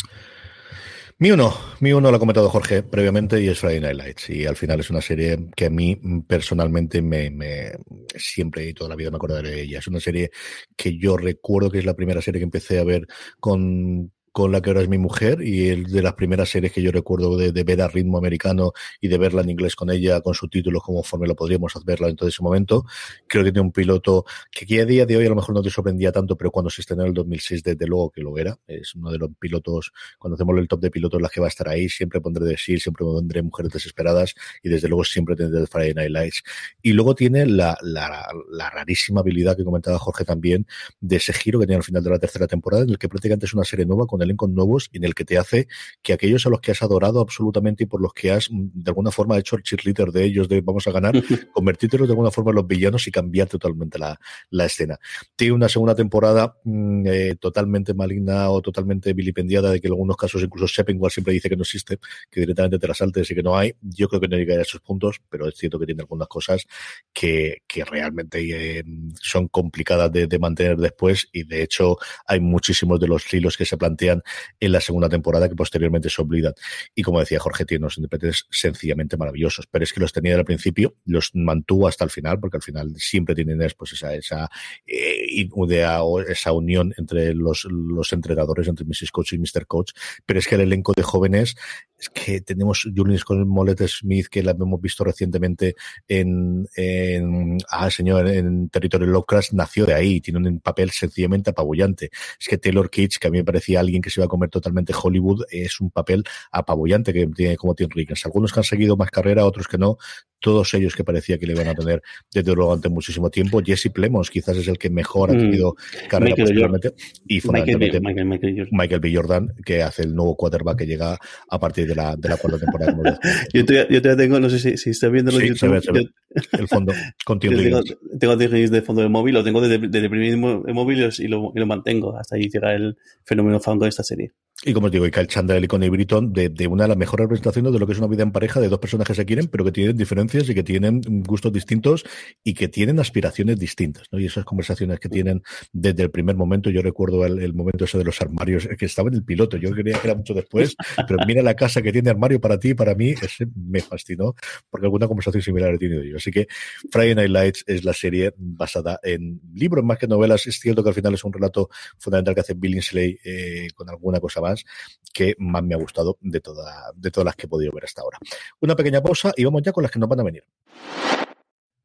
Mi 1.20 1.30
uno, 1.30 1.52
mi 1.80 1.92
uno 1.92 2.10
lo 2.10 2.16
ha 2.16 2.18
comentado 2.18 2.48
Jorge 2.48 2.82
previamente 2.82 3.42
y 3.42 3.48
es 3.48 3.58
Friday 3.58 3.78
Night 3.80 3.96
Lights. 3.98 4.30
Y 4.30 4.46
al 4.46 4.56
final 4.56 4.80
es 4.80 4.88
una 4.88 5.02
serie 5.02 5.50
que 5.54 5.66
a 5.66 5.70
mí 5.70 6.00
personalmente 6.26 7.02
me, 7.02 7.28
me 7.28 7.72
siempre 8.16 8.66
y 8.66 8.72
toda 8.72 8.88
la 8.88 8.96
vida 8.96 9.10
me 9.10 9.16
acordaré 9.16 9.50
de 9.50 9.60
ella. 9.60 9.80
Es 9.80 9.86
una 9.86 10.00
serie 10.00 10.30
que 10.74 10.96
yo 10.96 11.18
recuerdo 11.18 11.70
que 11.70 11.78
es 11.78 11.84
la 11.84 11.92
primera 11.92 12.22
serie 12.22 12.40
que 12.40 12.44
empecé 12.44 12.78
a 12.78 12.84
ver 12.84 13.06
con 13.38 14.10
con 14.32 14.52
la 14.52 14.60
que 14.60 14.70
ahora 14.70 14.82
es 14.82 14.88
mi 14.88 14.98
mujer 14.98 15.42
y 15.42 15.68
el 15.68 15.84
de 15.84 16.02
las 16.02 16.14
primeras 16.14 16.48
series 16.48 16.72
que 16.72 16.82
yo 16.82 16.92
recuerdo 16.92 17.36
de, 17.36 17.50
ver 17.64 17.82
a 17.82 17.88
ritmo 17.88 18.18
americano 18.18 18.72
y 19.00 19.08
de 19.08 19.18
verla 19.18 19.42
en 19.42 19.50
inglés 19.50 19.74
con 19.74 19.90
ella, 19.90 20.20
con 20.20 20.34
subtítulos, 20.34 20.82
conforme 20.82 21.26
lo 21.26 21.34
podríamos 21.34 21.72
verla 21.84 22.08
en 22.08 22.16
todo 22.16 22.28
ese 22.28 22.42
momento. 22.42 22.84
Creo 23.26 23.44
que 23.44 23.52
tiene 23.52 23.66
un 23.66 23.72
piloto 23.72 24.24
que 24.50 24.80
a 24.80 24.84
día 24.84 25.06
de 25.06 25.16
hoy 25.16 25.26
a 25.26 25.28
lo 25.28 25.34
mejor 25.36 25.54
no 25.54 25.62
te 25.62 25.70
sorprendía 25.70 26.12
tanto, 26.12 26.36
pero 26.36 26.50
cuando 26.50 26.70
se 26.70 26.80
estrenó 26.82 27.02
en 27.02 27.08
el 27.08 27.14
2006, 27.14 27.62
desde 27.62 27.86
luego 27.86 28.10
que 28.10 28.20
lo 28.20 28.36
era. 28.38 28.58
Es 28.66 28.94
uno 28.94 29.10
de 29.10 29.18
los 29.18 29.30
pilotos, 29.38 29.92
cuando 30.18 30.36
hacemos 30.36 30.56
el 30.58 30.68
top 30.68 30.80
de 30.80 30.90
pilotos, 30.90 31.20
la 31.20 31.28
que 31.28 31.40
va 31.40 31.46
a 31.46 31.48
estar 31.48 31.68
ahí. 31.68 31.88
Siempre 31.88 32.20
pondré 32.20 32.44
de 32.44 32.56
sí, 32.56 32.78
siempre 32.78 33.04
pondré 33.04 33.42
Mujeres 33.42 33.72
Desesperadas 33.72 34.34
y 34.62 34.68
desde 34.68 34.88
luego 34.88 35.04
siempre 35.04 35.34
tendré 35.36 35.66
Friday 35.66 35.94
Night 35.94 36.10
Lights. 36.10 36.42
Y 36.82 36.92
luego 36.92 37.14
tiene 37.14 37.46
la, 37.46 37.76
la, 37.82 38.28
la 38.50 38.70
rarísima 38.70 39.20
habilidad 39.20 39.56
que 39.56 39.64
comentaba 39.64 39.98
Jorge 39.98 40.24
también 40.24 40.66
de 41.00 41.16
ese 41.16 41.32
giro 41.32 41.58
que 41.58 41.66
tiene 41.66 41.78
al 41.78 41.84
final 41.84 42.02
de 42.04 42.10
la 42.10 42.18
tercera 42.18 42.46
temporada, 42.46 42.84
en 42.84 42.90
el 42.90 42.98
que 42.98 43.08
prácticamente 43.08 43.46
es 43.46 43.54
una 43.54 43.64
serie 43.64 43.86
nueva 43.86 44.06
con 44.06 44.19
con 44.36 44.54
nuevos 44.54 44.88
en 44.92 45.04
el 45.04 45.14
que 45.14 45.24
te 45.24 45.38
hace 45.38 45.68
que 46.02 46.12
aquellos 46.12 46.46
a 46.46 46.50
los 46.50 46.60
que 46.60 46.72
has 46.72 46.82
adorado 46.82 47.20
absolutamente 47.20 47.84
y 47.84 47.86
por 47.86 48.00
los 48.00 48.12
que 48.12 48.30
has 48.30 48.50
mm, 48.50 48.70
de 48.74 48.90
alguna 48.90 49.10
forma 49.10 49.38
hecho 49.38 49.56
el 49.56 49.62
cheerleader 49.62 50.12
de 50.12 50.24
ellos 50.24 50.48
de 50.48 50.60
vamos 50.60 50.86
a 50.86 50.92
ganar, 50.92 51.14
convertírtelos 51.52 52.08
de 52.08 52.12
alguna 52.12 52.30
forma 52.30 52.50
en 52.50 52.56
los 52.56 52.66
villanos 52.66 53.06
y 53.06 53.10
cambiar 53.10 53.48
totalmente 53.48 53.98
la, 53.98 54.18
la 54.50 54.66
escena. 54.66 54.98
Tiene 55.36 55.54
una 55.54 55.68
segunda 55.68 55.94
temporada 55.94 56.56
mm, 56.64 57.06
eh, 57.06 57.36
totalmente 57.40 57.94
maligna 57.94 58.50
o 58.50 58.60
totalmente 58.60 59.12
vilipendiada 59.12 59.70
de 59.70 59.80
que 59.80 59.86
en 59.86 59.92
algunos 59.92 60.16
casos 60.16 60.42
incluso 60.42 60.82
igual 60.88 61.10
siempre 61.10 61.32
dice 61.32 61.48
que 61.48 61.56
no 61.56 61.62
existe, 61.62 61.98
que 62.30 62.40
directamente 62.40 62.78
te 62.78 62.88
la 62.88 62.94
saltes 62.94 63.30
y 63.30 63.34
que 63.34 63.42
no 63.42 63.56
hay. 63.56 63.74
Yo 63.80 64.08
creo 64.08 64.20
que 64.20 64.28
no 64.28 64.36
llega 64.36 64.56
a 64.56 64.62
esos 64.62 64.80
puntos, 64.80 65.20
pero 65.28 65.48
es 65.48 65.54
cierto 65.56 65.78
que 65.78 65.86
tiene 65.86 66.02
algunas 66.02 66.28
cosas 66.28 66.66
que, 67.12 67.62
que 67.66 67.84
realmente 67.84 68.78
eh, 68.78 68.84
son 69.20 69.48
complicadas 69.48 70.10
de, 70.12 70.26
de 70.26 70.38
mantener 70.38 70.76
después 70.76 71.28
y 71.32 71.44
de 71.44 71.62
hecho 71.62 71.96
hay 72.26 72.40
muchísimos 72.40 72.98
de 73.00 73.08
los 73.08 73.32
hilos 73.32 73.56
que 73.56 73.64
se 73.64 73.76
plantean 73.76 74.09
en 74.58 74.72
la 74.72 74.80
segunda 74.80 75.08
temporada 75.08 75.48
que 75.48 75.54
posteriormente 75.54 76.10
se 76.10 76.22
olvidan. 76.22 76.54
Y 76.94 77.02
como 77.02 77.20
decía 77.20 77.38
Jorge, 77.38 77.64
tiene 77.64 77.84
unos 77.84 77.98
intérpretes 77.98 78.46
sencillamente 78.50 79.16
maravillosos, 79.16 79.66
pero 79.70 79.84
es 79.84 79.92
que 79.92 80.00
los 80.00 80.12
tenía 80.12 80.36
al 80.36 80.44
principio, 80.44 80.96
los 81.04 81.30
mantuvo 81.34 81.86
hasta 81.88 82.04
el 82.04 82.10
final, 82.10 82.40
porque 82.40 82.56
al 82.56 82.62
final 82.62 82.94
siempre 82.96 83.34
tienen 83.34 83.60
pues 83.76 83.92
esa, 83.92 84.14
esa 84.14 84.50
eh, 84.86 85.26
idea 85.28 86.02
o 86.02 86.20
esa 86.20 86.52
unión 86.52 86.94
entre 86.96 87.34
los, 87.34 87.64
los 87.64 88.12
entrenadores, 88.12 88.68
entre 88.68 88.86
Mrs. 88.86 89.10
Coach 89.12 89.34
y 89.34 89.38
Mr. 89.38 89.66
Coach, 89.66 89.92
pero 90.24 90.38
es 90.38 90.46
que 90.46 90.54
el 90.54 90.62
elenco 90.62 90.92
de 90.94 91.02
jóvenes, 91.02 91.56
es 92.00 92.08
que 92.08 92.40
tenemos 92.40 92.88
Julius 92.96 93.24
con 93.24 93.46
Molet 93.46 93.86
Smith, 93.86 94.28
que 94.28 94.42
la 94.42 94.52
hemos 94.52 94.80
visto 94.80 95.04
recientemente 95.04 95.76
en, 96.08 96.66
en 96.74 97.58
ah, 97.70 97.90
señor, 97.90 98.26
en 98.26 98.70
Territorio 98.70 99.06
Lovecraft, 99.06 99.52
nació 99.52 99.84
de 99.84 99.94
ahí, 99.94 100.20
tiene 100.22 100.48
un 100.48 100.60
papel 100.60 100.90
sencillamente 100.90 101.50
apabullante. 101.50 102.10
Es 102.40 102.48
que 102.48 102.56
Taylor 102.56 102.88
Kitsch, 102.88 103.18
que 103.18 103.28
a 103.28 103.30
mí 103.30 103.38
me 103.38 103.44
parecía 103.44 103.80
alguien 103.80 104.00
que 104.00 104.08
se 104.08 104.20
iba 104.20 104.24
a 104.24 104.28
comer 104.28 104.48
totalmente 104.48 104.94
Hollywood, 105.00 105.44
es 105.50 105.78
un 105.80 105.90
papel 105.90 106.24
apabullante 106.50 107.12
que 107.12 107.26
tiene 107.26 107.56
como 107.58 107.74
Tim 107.74 107.88
Rickens. 107.90 108.24
Algunos 108.24 108.52
que 108.52 108.60
han 108.60 108.64
seguido 108.64 108.96
más 108.96 109.10
carrera, 109.10 109.44
otros 109.44 109.68
que 109.68 109.76
no. 109.76 109.98
Todos 110.40 110.72
ellos 110.74 110.94
que 110.96 111.04
parecía 111.04 111.38
que 111.38 111.46
le 111.46 111.52
iban 111.52 111.68
a 111.68 111.74
tener 111.74 112.02
desde 112.32 112.54
luego 112.54 112.70
durante 112.70 112.88
muchísimo 112.88 113.30
tiempo. 113.30 113.60
Jesse 113.64 113.90
Plemons 113.92 114.30
quizás 114.30 114.56
es 114.56 114.66
el 114.68 114.78
que 114.78 114.90
mejor 114.90 115.30
ha 115.30 115.34
tenido 115.34 115.74
carrera 116.08 116.34
posteriormente. 116.36 116.94
Y 117.26 117.40
fundamentalmente 117.40 118.00
Michael, 118.00 118.26
Michael, 118.26 118.52
Michael, 118.54 118.68
Michael 118.72 119.00
B. 119.00 119.14
Jordan, 119.14 119.52
que 119.64 119.82
hace 119.82 120.02
el 120.02 120.14
nuevo 120.14 120.34
quarterback 120.36 120.78
que 120.78 120.86
llega 120.86 121.18
a 121.48 121.60
partir 121.60 121.86
de 121.86 121.94
la, 121.94 122.16
de 122.16 122.28
la 122.28 122.36
cuarta 122.36 122.58
temporada. 122.58 123.18
yo, 123.54 123.64
todavía, 123.64 123.88
yo 123.90 124.02
todavía 124.02 124.24
tengo, 124.24 124.40
no 124.40 124.50
sé 124.50 124.58
si, 124.58 124.76
si 124.76 124.90
estás 124.90 125.10
viendo 125.12 125.30
Sí, 125.32 125.48
YouTube. 125.48 125.58
se 125.58 125.68
ve, 125.68 125.80
se 125.80 125.92
ve. 125.92 126.02
yo- 126.04 126.10
El 126.58 126.68
fondo 126.68 126.92
con 127.24 127.38
Tim 127.40 127.52
yo 127.52 127.58
tengo, 127.62 127.82
tengo 128.18 128.36
de 128.36 128.82
fondo 128.82 129.02
de 129.02 129.08
móvil, 129.08 129.34
lo 129.34 129.44
tengo 129.44 129.60
desde, 129.60 129.78
desde 129.88 130.06
el 130.06 130.10
primer 130.10 130.36
móvil 130.36 130.98
y 131.18 131.26
lo- 131.28 131.52
y 131.54 131.58
lo, 131.58 131.66
mantengo. 131.66 132.16
Hasta 132.16 132.36
ahí 132.36 132.48
llega 132.48 132.74
el 132.74 132.96
fenómeno 133.24 133.60
fan 133.60 133.78
con 133.78 133.88
esta 133.88 134.02
serie. 134.02 134.32
Y 134.64 134.72
como 134.74 134.86
os 134.86 134.92
digo, 134.92 135.06
y 135.06 135.10
Kyle 135.10 135.26
Chandler 135.26 135.64
y 135.64 135.66
Connie 135.66 135.88
Britton, 135.88 136.32
de, 136.34 136.50
de 136.50 136.66
una 136.66 136.84
de 136.84 136.88
las 136.88 136.96
mejores 136.98 137.24
representaciones 137.24 137.72
de 137.72 137.78
lo 137.78 137.86
que 137.86 137.92
es 137.94 137.98
una 137.98 138.08
vida 138.08 138.22
en 138.22 138.30
pareja 138.32 138.60
de 138.60 138.68
dos 138.68 138.78
personas 138.78 139.06
que 139.06 139.14
se 139.14 139.24
quieren, 139.24 139.46
pero 139.48 139.64
que 139.64 139.72
tienen 139.72 139.96
y 140.34 140.54
que 140.54 140.62
tienen 140.62 141.00
gustos 141.26 141.52
distintos 141.52 142.04
y 142.44 142.54
que 142.54 142.68
tienen 142.68 143.00
aspiraciones 143.00 143.58
distintas, 143.58 144.06
¿no? 144.10 144.18
Y 144.18 144.26
esas 144.26 144.44
conversaciones 144.44 145.00
que 145.00 145.08
tienen 145.08 145.42
desde 145.72 146.02
el 146.02 146.10
primer 146.10 146.36
momento, 146.36 146.70
yo 146.70 146.82
recuerdo 146.82 147.24
el, 147.26 147.42
el 147.42 147.54
momento 147.54 147.84
ese 147.84 147.98
de 147.98 148.04
los 148.04 148.20
armarios, 148.20 148.68
que 148.78 148.86
estaba 148.86 149.08
en 149.08 149.14
el 149.14 149.24
piloto, 149.24 149.56
yo 149.56 149.70
creía 149.70 149.98
que 149.98 150.08
era 150.08 150.16
mucho 150.16 150.34
después, 150.34 150.76
pero 151.08 151.18
mira 151.26 151.42
la 151.42 151.54
casa 151.54 151.82
que 151.82 151.92
tiene 151.92 152.10
armario 152.10 152.40
para 152.40 152.58
ti 152.58 152.70
y 152.70 152.74
para 152.74 152.94
mí, 152.94 153.10
ese 153.10 153.46
me 153.54 153.80
fascinó, 153.80 154.34
porque 154.70 154.86
alguna 154.86 155.08
conversación 155.08 155.42
similar 155.42 155.74
he 155.74 155.78
tenido 155.78 156.02
yo. 156.04 156.16
Así 156.16 156.30
que 156.30 156.46
Friday 156.90 157.14
Night 157.14 157.30
Lights 157.30 157.64
es 157.66 157.84
la 157.84 157.92
serie 157.92 158.32
basada 158.36 158.98
en 159.02 159.40
libros 159.54 159.84
más 159.84 159.98
que 159.98 160.06
novelas. 160.06 160.46
Es 160.46 160.58
cierto 160.60 160.82
que 160.82 160.90
al 160.90 160.94
final 160.94 161.14
es 161.14 161.24
un 161.24 161.32
relato 161.32 161.68
fundamental 161.98 162.34
que 162.34 162.40
hace 162.40 162.54
Billingsley 162.54 163.18
eh, 163.24 163.68
con 163.74 163.88
alguna 163.88 164.20
cosa 164.20 164.40
más 164.40 164.64
que 165.12 165.34
más 165.38 165.62
me 165.62 165.74
ha 165.74 165.78
gustado 165.78 166.18
de, 166.20 166.40
toda, 166.40 166.92
de 166.94 167.10
todas 167.10 167.24
las 167.24 167.36
que 167.36 167.46
he 167.46 167.48
podido 167.48 167.72
ver 167.72 167.84
hasta 167.84 168.02
ahora. 168.02 168.18
Una 168.60 168.76
pequeña 168.76 169.02
pausa 169.02 169.32
y 169.36 169.44
vamos 169.44 169.62
ya 169.62 169.72
con 169.72 169.82
las 169.82 169.90
que 169.90 169.98
nos 169.98 170.08
van 170.08 170.19
a 170.20 170.24
venir. 170.24 170.44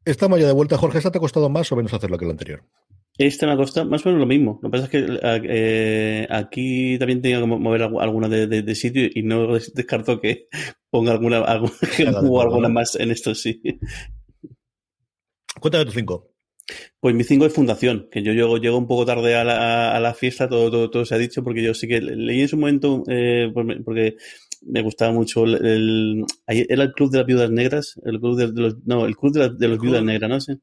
Estamos 0.06 0.40
ya 0.40 0.46
de 0.48 0.54
vuelta, 0.54 0.78
Jorge. 0.78 1.00
¿Esta 1.00 1.12
te 1.12 1.18
ha 1.18 1.22
costado 1.22 1.50
más 1.50 1.72
o 1.72 1.76
menos 1.76 1.94
hacerlo 1.94 2.18
que 2.18 2.26
el 2.26 2.32
anterior? 2.32 2.64
Este 3.18 3.46
me 3.46 3.54
ha 3.54 3.58
costado 3.58 3.90
más 3.90 4.06
o 4.06 4.10
menos 4.10 4.20
lo 4.20 4.26
mismo. 4.28 4.60
Lo 4.62 4.70
que 4.70 4.78
pasa 4.78 4.84
es 4.86 4.90
que 4.92 5.20
eh, 5.24 6.28
aquí 6.30 6.98
también 7.00 7.22
tenía 7.22 7.40
que 7.40 7.46
mo- 7.48 7.58
mover 7.58 7.82
algu- 7.82 8.02
alguna 8.02 8.28
de, 8.28 8.46
de- 8.48 8.62
de 8.62 8.76
sitio 8.76 9.08
y 9.14 9.24
no 9.24 9.54
des- 9.54 9.74
descarto 9.74 10.20
que 10.20 10.48
ponga 10.90 11.14
alguna, 11.14 11.38
alguna, 11.46 11.72
todo, 12.12 12.42
alguna 12.42 12.70
más 12.70 12.96
en 12.96 13.12
esto, 13.12 13.34
sí. 13.34 13.62
Cuéntame 15.60 15.86
tu 15.86 15.92
cinco. 15.92 16.32
Pues 17.00 17.14
mi 17.14 17.24
5 17.24 17.46
es 17.46 17.54
Fundación, 17.54 18.08
que 18.12 18.24
yo 18.24 18.34
llego, 18.34 18.58
llego 18.58 18.78
un 18.78 18.88
poco 18.88 19.06
tarde 19.06 19.36
a 19.36 19.44
la, 19.44 19.96
a 19.96 20.00
la 20.00 20.14
fiesta, 20.16 20.50
todo, 20.50 20.72
todo, 20.72 20.90
todo 20.90 21.06
se 21.06 21.14
ha 21.14 21.20
dicho, 21.20 21.44
porque 21.44 21.62
yo 21.64 21.74
sí 21.76 21.88
que 21.88 22.02
le- 22.02 22.16
leí 22.16 22.42
en 22.42 22.48
su 22.48 22.58
momento, 22.58 23.04
eh, 23.08 23.52
por- 23.54 23.84
porque 23.84 24.18
me 24.66 24.82
gustaba 24.82 25.12
mucho 25.14 25.44
el, 25.46 25.56
el- 25.66 26.26
era 26.48 26.84
el 26.84 26.94
Club 26.94 27.12
de 27.12 27.18
las 27.20 27.28
Viudas 27.28 27.52
Negras, 27.52 28.00
el 28.06 28.20
Club 28.20 28.38
de, 28.38 28.52
de 28.52 28.62
los, 28.62 28.78
no, 28.86 29.06
el 29.06 29.16
Club 29.18 29.34
de, 29.34 29.40
las- 29.42 29.58
de 29.58 29.68
los 29.68 29.80
Viudas 29.80 30.04
Negras, 30.04 30.30
¿no? 30.30 30.40
Sí. 30.42 30.54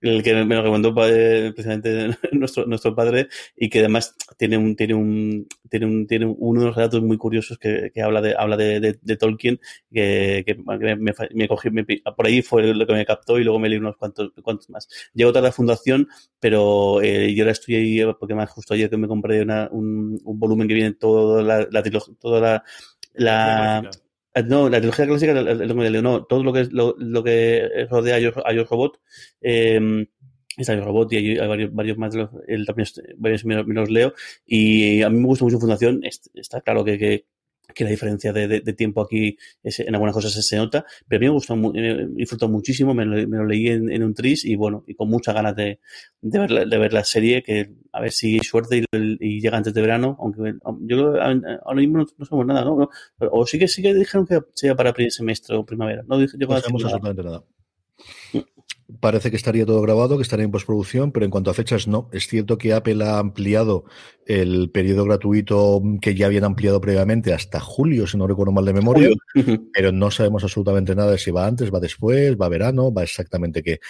el 0.00 0.22
que 0.22 0.34
me 0.44 0.54
lo 0.54 0.62
recomendó 0.62 0.94
eh, 1.06 1.52
precisamente 1.54 2.16
nuestro, 2.32 2.66
nuestro 2.66 2.94
padre 2.94 3.28
y 3.56 3.68
que 3.70 3.78
además 3.80 4.14
tiene 4.36 4.58
un 4.58 4.76
tiene 4.76 4.94
un 4.94 5.46
tiene 5.70 5.86
un 5.86 6.06
tiene 6.06 6.26
uno 6.26 6.60
de 6.60 6.66
los 6.66 6.76
relatos 6.76 7.02
muy 7.02 7.16
curiosos 7.16 7.58
que, 7.58 7.90
que 7.94 8.02
habla 8.02 8.20
de 8.20 8.34
habla 8.36 8.56
de, 8.56 8.80
de, 8.80 8.98
de 9.00 9.16
Tolkien 9.16 9.60
que, 9.92 10.42
que 10.46 10.54
me, 10.56 10.96
me, 10.96 11.12
me 11.34 11.48
cogí 11.48 11.70
me 11.70 11.84
por 12.16 12.26
ahí 12.26 12.42
fue 12.42 12.74
lo 12.74 12.86
que 12.86 12.92
me 12.92 13.06
captó 13.06 13.38
y 13.38 13.44
luego 13.44 13.58
me 13.58 13.68
leí 13.68 13.78
unos 13.78 13.96
cuantos 13.96 14.32
cuantos 14.42 14.68
más 14.70 14.88
llego 15.14 15.32
tarde 15.32 15.46
a 15.46 15.50
la 15.50 15.52
fundación 15.54 16.08
pero 16.40 17.00
eh, 17.02 17.32
yo 17.34 17.44
ahora 17.44 17.52
estoy 17.52 17.76
ahí 17.76 18.00
porque 18.18 18.34
más 18.34 18.50
justo 18.50 18.74
ayer 18.74 18.90
que 18.90 18.96
me 18.96 19.08
compré 19.08 19.42
una, 19.42 19.68
un, 19.70 20.18
un 20.24 20.38
volumen 20.38 20.68
que 20.68 20.74
viene 20.74 20.92
toda 20.94 21.42
la, 21.42 21.66
la 21.70 21.82
toda 22.20 22.40
la 22.40 22.64
la, 23.14 23.88
eh, 24.34 24.42
No, 24.44 24.68
la 24.68 24.78
trilogía 24.78 25.06
clásica, 25.06 25.34
no, 25.34 26.24
todo 26.24 26.42
lo 26.44 26.52
que 26.52 26.60
es 26.60 26.72
lo, 26.72 26.94
lo 26.98 27.22
que 27.22 27.86
rodea 27.90 28.16
a 28.16 28.18
Yo, 28.20 28.32
a 28.46 28.52
Yo 28.52 28.64
Robot, 28.64 29.00
eh, 29.40 30.06
está 30.56 30.74
Yo 30.74 30.84
Robot 30.84 31.12
y 31.12 31.16
hay, 31.16 31.38
hay 31.38 31.48
varios, 31.48 31.72
varios 31.74 31.98
más 31.98 32.12
de 32.12 32.20
los, 32.20 32.30
él 32.46 32.66
también 32.66 32.88
varios 33.16 33.44
me, 33.44 33.62
me 33.64 33.74
los 33.74 33.90
leo 33.90 34.14
y 34.46 35.02
a 35.02 35.10
mí 35.10 35.18
me 35.18 35.26
gusta 35.26 35.44
mucho 35.44 35.58
Fundación, 35.58 36.00
es- 36.04 36.30
está 36.34 36.60
claro 36.60 36.84
que, 36.84 36.98
que, 36.98 37.26
que 37.72 37.84
la 37.84 37.90
diferencia 37.90 38.32
de, 38.32 38.48
de- 38.48 38.60
de 38.60 38.72
tiempo 38.72 39.00
aquí 39.02 39.36
es- 39.62 39.80
en 39.80 39.94
algunas 39.94 40.14
cosas 40.14 40.32
se, 40.46 40.56
nota, 40.56 40.84
pero 41.08 41.18
a 41.18 41.20
mí 41.20 41.26
me 41.26 41.32
gustó, 41.32 41.56
mu- 41.56 41.72
eh, 41.74 42.06
disfrutó 42.10 42.48
muchísimo, 42.48 42.94
me 42.94 43.04
lo, 43.04 43.16
me 43.28 43.36
lo 43.38 43.44
leí 43.46 43.68
en, 43.68 43.90
en 43.90 44.02
un 44.02 44.14
tris 44.14 44.44
y 44.44 44.54
bueno, 44.56 44.84
y 44.86 44.94
con 44.94 45.08
muchas 45.08 45.34
ganas 45.34 45.54
de, 45.56 45.80
de, 46.20 46.38
ver, 46.38 46.50
la, 46.50 46.64
de 46.64 46.78
ver 46.78 46.92
la 46.92 47.04
serie, 47.04 47.42
que 47.42 47.70
a 47.92 48.00
ver 48.00 48.12
si 48.12 48.34
hay 48.34 48.40
suerte 48.40 48.78
y, 48.78 48.84
y 49.20 49.40
llega 49.40 49.56
antes 49.56 49.74
de 49.74 49.80
verano, 49.80 50.16
aunque 50.20 50.54
yo 50.82 50.96
creo 50.96 51.12
que 51.14 51.20
ahora 51.64 51.80
mismo 51.80 51.98
no, 51.98 52.06
no 52.18 52.24
sabemos 52.24 52.46
nada, 52.46 52.64
¿no? 52.64 52.76
¿no? 52.76 52.90
O 53.30 53.46
sí 53.46 53.58
que 53.58 53.68
sí 53.68 53.82
que 53.82 53.94
dijeron 53.94 54.26
que 54.26 54.40
sería 54.54 54.74
para 54.74 54.92
primer 54.92 55.12
semestre 55.12 55.56
o 55.56 55.64
primavera. 55.66 56.02
No 56.06 56.20
yo 56.20 56.26
sabemos 56.62 56.82
absolutamente 56.84 57.22
nada. 57.22 57.44
Parece 59.00 59.30
que 59.30 59.36
estaría 59.36 59.66
todo 59.66 59.80
grabado, 59.80 60.16
que 60.16 60.22
estaría 60.22 60.44
en 60.44 60.50
postproducción, 60.50 61.12
pero 61.12 61.24
en 61.24 61.30
cuanto 61.30 61.50
a 61.50 61.54
fechas, 61.54 61.86
no. 61.86 62.08
Es 62.12 62.26
cierto 62.26 62.58
que 62.58 62.72
Apple 62.72 63.04
ha 63.04 63.18
ampliado 63.18 63.84
el 64.26 64.70
periodo 64.70 65.04
gratuito 65.04 65.82
que 66.00 66.14
ya 66.14 66.26
habían 66.26 66.44
ampliado 66.44 66.80
previamente 66.80 67.32
hasta 67.32 67.60
julio, 67.60 68.06
si 68.06 68.16
no 68.16 68.26
recuerdo 68.26 68.52
mal 68.52 68.64
de 68.64 68.72
memoria, 68.72 69.10
pero 69.72 69.92
no 69.92 70.10
sabemos 70.10 70.42
absolutamente 70.44 70.94
nada 70.94 71.12
de 71.12 71.18
si 71.18 71.30
va 71.30 71.46
antes, 71.46 71.72
va 71.72 71.80
después, 71.80 72.36
va 72.36 72.48
verano, 72.48 72.92
va 72.92 73.02
exactamente 73.02 73.62
qué. 73.62 73.80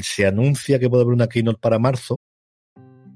Se 0.00 0.26
anuncia 0.26 0.78
que 0.78 0.88
puede 0.88 1.02
haber 1.02 1.14
una 1.14 1.28
keynote 1.28 1.60
para 1.60 1.78
marzo, 1.78 2.18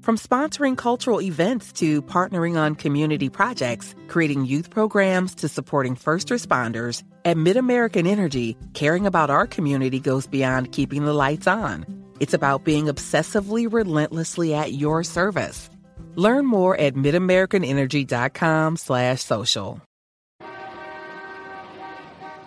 From 0.01 0.17
sponsoring 0.17 0.75
cultural 0.75 1.21
events 1.21 1.71
to 1.73 2.01
partnering 2.01 2.57
on 2.57 2.73
community 2.73 3.29
projects, 3.29 3.93
creating 4.07 4.45
youth 4.45 4.71
programs 4.71 5.35
to 5.35 5.47
supporting 5.47 5.95
first 5.95 6.29
responders, 6.29 7.03
at 7.23 7.37
MidAmerican 7.37 8.07
Energy, 8.07 8.57
caring 8.73 9.05
about 9.05 9.29
our 9.29 9.45
community 9.45 9.99
goes 9.99 10.25
beyond 10.25 10.71
keeping 10.71 11.05
the 11.05 11.13
lights 11.13 11.45
on. 11.45 11.85
It's 12.19 12.33
about 12.33 12.63
being 12.63 12.85
obsessively 12.85 13.71
relentlessly 13.71 14.55
at 14.55 14.73
your 14.73 15.03
service. 15.03 15.69
Learn 16.15 16.47
more 16.47 16.75
at 16.77 16.95
midamericanenergy.com 16.95 18.77
slash 18.77 19.21
social. 19.21 19.83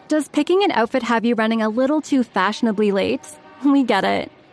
Does 0.09 0.27
picking 0.29 0.65
an 0.65 0.73
outfit 0.73 1.05
have 1.05 1.25
you 1.25 1.37
running 1.37 1.63
a 1.63 1.69
little 1.69 2.01
too 2.01 2.25
fashionably 2.25 2.91
late? 2.91 3.25
We 3.65 3.83
get 3.83 4.05
it. 4.05 4.31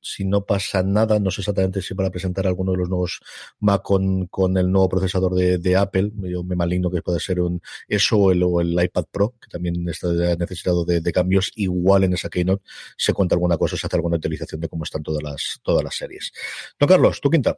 Si 0.00 0.24
no 0.24 0.44
pasa 0.44 0.82
nada, 0.82 1.18
no 1.18 1.30
sé 1.30 1.42
exactamente 1.42 1.82
si 1.82 1.94
para 1.94 2.10
presentar 2.10 2.46
alguno 2.46 2.72
de 2.72 2.78
los 2.78 2.88
nuevos 2.88 3.20
Mac 3.60 3.82
con, 3.82 4.56
el 4.56 4.70
nuevo 4.70 4.88
procesador 4.88 5.34
de, 5.34 5.76
Apple, 5.76 6.12
yo 6.22 6.42
me 6.42 6.56
maligno 6.56 6.90
que 6.90 7.02
puede 7.02 7.20
ser 7.20 7.40
un 7.40 7.60
eso 7.88 8.18
o 8.18 8.60
el, 8.60 8.72
iPad 8.82 9.04
Pro, 9.10 9.34
que 9.40 9.48
también 9.48 9.88
está 9.88 10.08
necesitado 10.36 10.84
de, 10.84 11.12
cambios, 11.12 11.52
igual 11.56 12.04
en 12.04 12.14
esa 12.14 12.28
keynote 12.28 12.64
se 12.96 13.12
cuenta 13.12 13.34
alguna 13.34 13.58
cosa, 13.58 13.76
se 13.76 13.86
hace 13.86 13.96
alguna 13.96 14.16
utilización 14.16 14.60
de 14.60 14.68
cómo 14.68 14.84
están 14.84 15.02
todas 15.02 15.22
las, 15.22 15.60
todas 15.62 15.84
las 15.84 15.94
series. 15.94 16.32
Don 16.78 16.88
Carlos, 16.88 17.20
tu 17.20 17.30
quinta. 17.30 17.56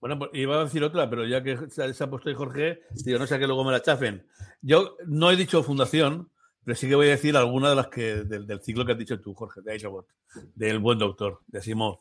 Bueno, 0.00 0.18
pues 0.18 0.30
iba 0.32 0.58
a 0.58 0.64
decir 0.64 0.82
otra, 0.82 1.08
pero 1.10 1.26
ya 1.26 1.42
que 1.42 1.58
se 1.68 1.82
ha 1.82 2.10
puesto 2.10 2.30
ahí 2.30 2.34
Jorge, 2.34 2.80
digo, 3.04 3.18
no 3.18 3.26
sé 3.26 3.38
que 3.38 3.46
luego 3.46 3.64
me 3.64 3.72
la 3.72 3.82
chafen. 3.82 4.26
Yo 4.62 4.96
no 5.06 5.30
he 5.30 5.36
dicho 5.36 5.62
fundación, 5.62 6.30
pero 6.64 6.76
sí 6.76 6.88
que 6.88 6.94
voy 6.94 7.08
a 7.08 7.10
decir 7.10 7.36
alguna 7.36 7.70
de 7.70 7.76
las 7.76 7.88
que 7.88 8.16
del, 8.24 8.60
ciclo 8.60 8.84
que 8.84 8.92
has 8.92 8.98
dicho 8.98 9.20
tú, 9.20 9.34
Jorge, 9.34 9.60
de 9.62 9.72
Aishabot, 9.72 10.06
del 10.54 10.78
Buen 10.78 10.98
Doctor, 10.98 11.40
de 11.46 11.58
Asimov. 11.58 12.00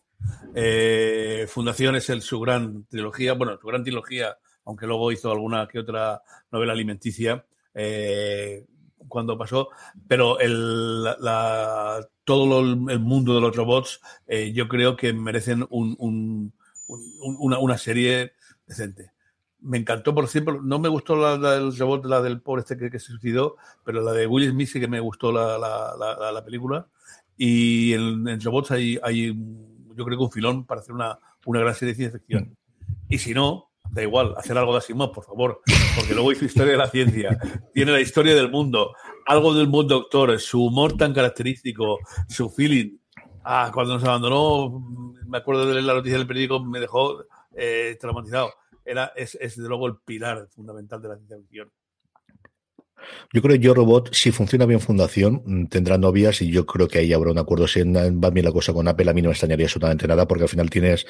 Eh, 0.54 1.46
Fundación 1.48 1.96
es 1.96 2.10
el, 2.10 2.22
su 2.22 2.40
gran 2.40 2.86
trilogía, 2.86 3.34
bueno, 3.34 3.58
su 3.60 3.68
gran 3.68 3.84
trilogía, 3.84 4.38
aunque 4.66 4.86
luego 4.86 5.12
hizo 5.12 5.32
alguna 5.32 5.68
que 5.68 5.80
otra 5.80 6.22
novela 6.52 6.74
alimenticia 6.74 7.46
eh, 7.74 8.66
cuando 9.08 9.38
pasó, 9.38 9.70
pero 10.08 10.40
el, 10.40 11.04
la, 11.04 12.06
todo 12.26 12.46
lo, 12.46 12.92
el 12.92 13.00
mundo 13.00 13.34
de 13.34 13.42
los 13.42 13.56
robots 13.56 14.02
eh, 14.28 14.52
yo 14.54 14.68
creo 14.68 14.98
que 14.98 15.14
merecen 15.14 15.66
un, 15.70 15.96
un, 16.00 16.54
un, 16.88 17.38
una, 17.40 17.60
una 17.60 17.78
serie 17.78 18.34
decente 18.68 19.14
me 19.62 19.78
encantó, 19.78 20.14
por 20.14 20.24
ejemplo, 20.24 20.62
no 20.62 20.80
me 20.80 20.90
gustó 20.90 21.16
la, 21.16 21.38
la 21.38 21.54
del 21.54 21.78
robot, 21.78 22.06
la 22.06 22.22
del 22.22 22.42
pobre 22.42 22.62
este 22.62 22.78
que, 22.78 22.90
que, 22.90 23.00
se 23.00 23.08
suicidó, 23.08 23.58
pero 23.84 24.02
la 24.02 24.14
de 24.14 24.28
Will 24.28 24.50
Smith 24.50 24.70
sí 24.70 24.80
que 24.80 24.88
me 24.88 25.00
gustó 25.00 25.32
la, 25.32 25.58
la, 25.58 25.96
la, 25.98 26.32
la 26.32 26.46
película. 26.46 26.88
Y 27.38 27.94
en, 27.94 28.28
en 28.28 28.42
robots 28.42 28.72
hay, 28.72 29.00
hay, 29.04 29.34
yo 29.96 30.06
creo 30.06 30.18
que 30.18 30.24
un 30.24 30.32
filón 30.32 30.66
para 30.66 30.82
hacer 30.82 30.94
una, 30.94 31.20
una 31.46 31.60
gran 31.60 31.76
serie 31.76 31.94
de 31.94 31.96
ciencia 31.96 32.20
ficción. 32.20 32.58
Y 33.08 33.18
si 33.18 33.34
no, 33.34 33.72
da 33.92 34.02
igual, 34.02 34.36
hacer 34.38 34.58
algo 34.58 34.74
de 34.74 34.80
Asimov, 34.80 35.12
por 35.12 35.26
favor, 35.26 35.62
porque 35.96 36.14
luego 36.14 36.32
hizo 36.32 36.46
historia 36.46 36.74
de 36.74 36.78
la 36.78 36.90
ciencia, 36.90 37.40
tiene 37.74 37.92
la 37.92 38.02
historia 38.02 38.36
del 38.36 38.50
mundo, 38.50 38.94
algo 39.26 39.54
del 39.54 39.68
mundo 39.68 39.96
doctor, 39.96 40.40
su 40.40 40.64
humor 40.64 40.96
tan 40.96 41.14
característico, 41.14 42.00
su 42.28 42.50
feeling. 42.50 42.98
Ah, 43.44 43.72
cuando 43.74 43.96
nos 43.96 44.04
abandonó, 44.04 45.16
me 45.26 45.38
acuerdo 45.38 45.66
de 45.66 45.82
la 45.82 45.94
noticia 45.94 46.18
del 46.18 46.28
periódico, 46.28 46.64
me 46.64 46.80
dejó 46.80 47.24
eh, 47.56 47.98
traumatizado 48.00 48.52
era, 48.90 49.14
es, 49.16 49.38
es 49.40 49.56
de 49.56 49.68
luego 49.68 49.88
el 49.88 49.98
pilar 50.06 50.48
fundamental 50.50 51.02
de 51.02 51.08
la 51.10 51.18
ciencia. 51.18 51.66
Yo 53.34 53.42
creo 53.42 53.56
que 53.56 53.60
Yo 53.60 53.74
Robot, 53.74 54.14
si 54.14 54.32
funciona 54.32 54.66
bien 54.66 54.80
Fundación, 54.80 55.42
mm, 55.46 55.68
tendrá 55.68 55.98
novias 55.98 56.42
y 56.42 56.52
yo 56.52 56.66
creo 56.66 56.88
que 56.88 57.00
ahí 57.00 57.14
habrá 57.14 57.32
un 57.32 57.38
acuerdo. 57.38 57.68
Si 57.68 57.82
va 57.82 58.30
bien 58.30 58.46
la 58.46 58.52
cosa 58.52 58.74
con 58.74 58.88
Apple, 58.88 59.10
a 59.10 59.14
mí 59.14 59.22
no 59.22 59.30
me 59.30 59.34
extrañaría 59.34 59.66
absolutamente 59.66 60.08
nada 60.08 60.28
porque 60.28 60.44
al 60.44 60.50
final 60.50 60.70
tienes 60.70 61.06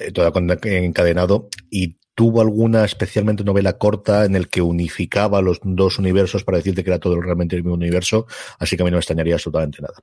eh, 0.00 0.12
todo 0.12 0.30
encadenado 0.64 1.48
y 1.70 1.98
tuvo 2.14 2.40
alguna 2.40 2.84
especialmente 2.84 3.44
novela 3.44 3.76
corta 3.76 4.24
en 4.24 4.36
el 4.36 4.48
que 4.48 4.62
unificaba 4.62 5.42
los 5.42 5.60
dos 5.62 5.98
universos 5.98 6.44
para 6.44 6.58
decirte 6.58 6.84
que 6.84 6.90
era 6.90 6.98
todo 6.98 7.20
realmente 7.20 7.56
el 7.56 7.62
mismo 7.62 7.74
universo, 7.74 8.26
así 8.58 8.76
que 8.76 8.82
a 8.82 8.84
mí 8.84 8.90
no 8.90 8.96
me 8.96 9.00
extrañaría 9.00 9.34
absolutamente 9.34 9.82
nada. 9.82 9.94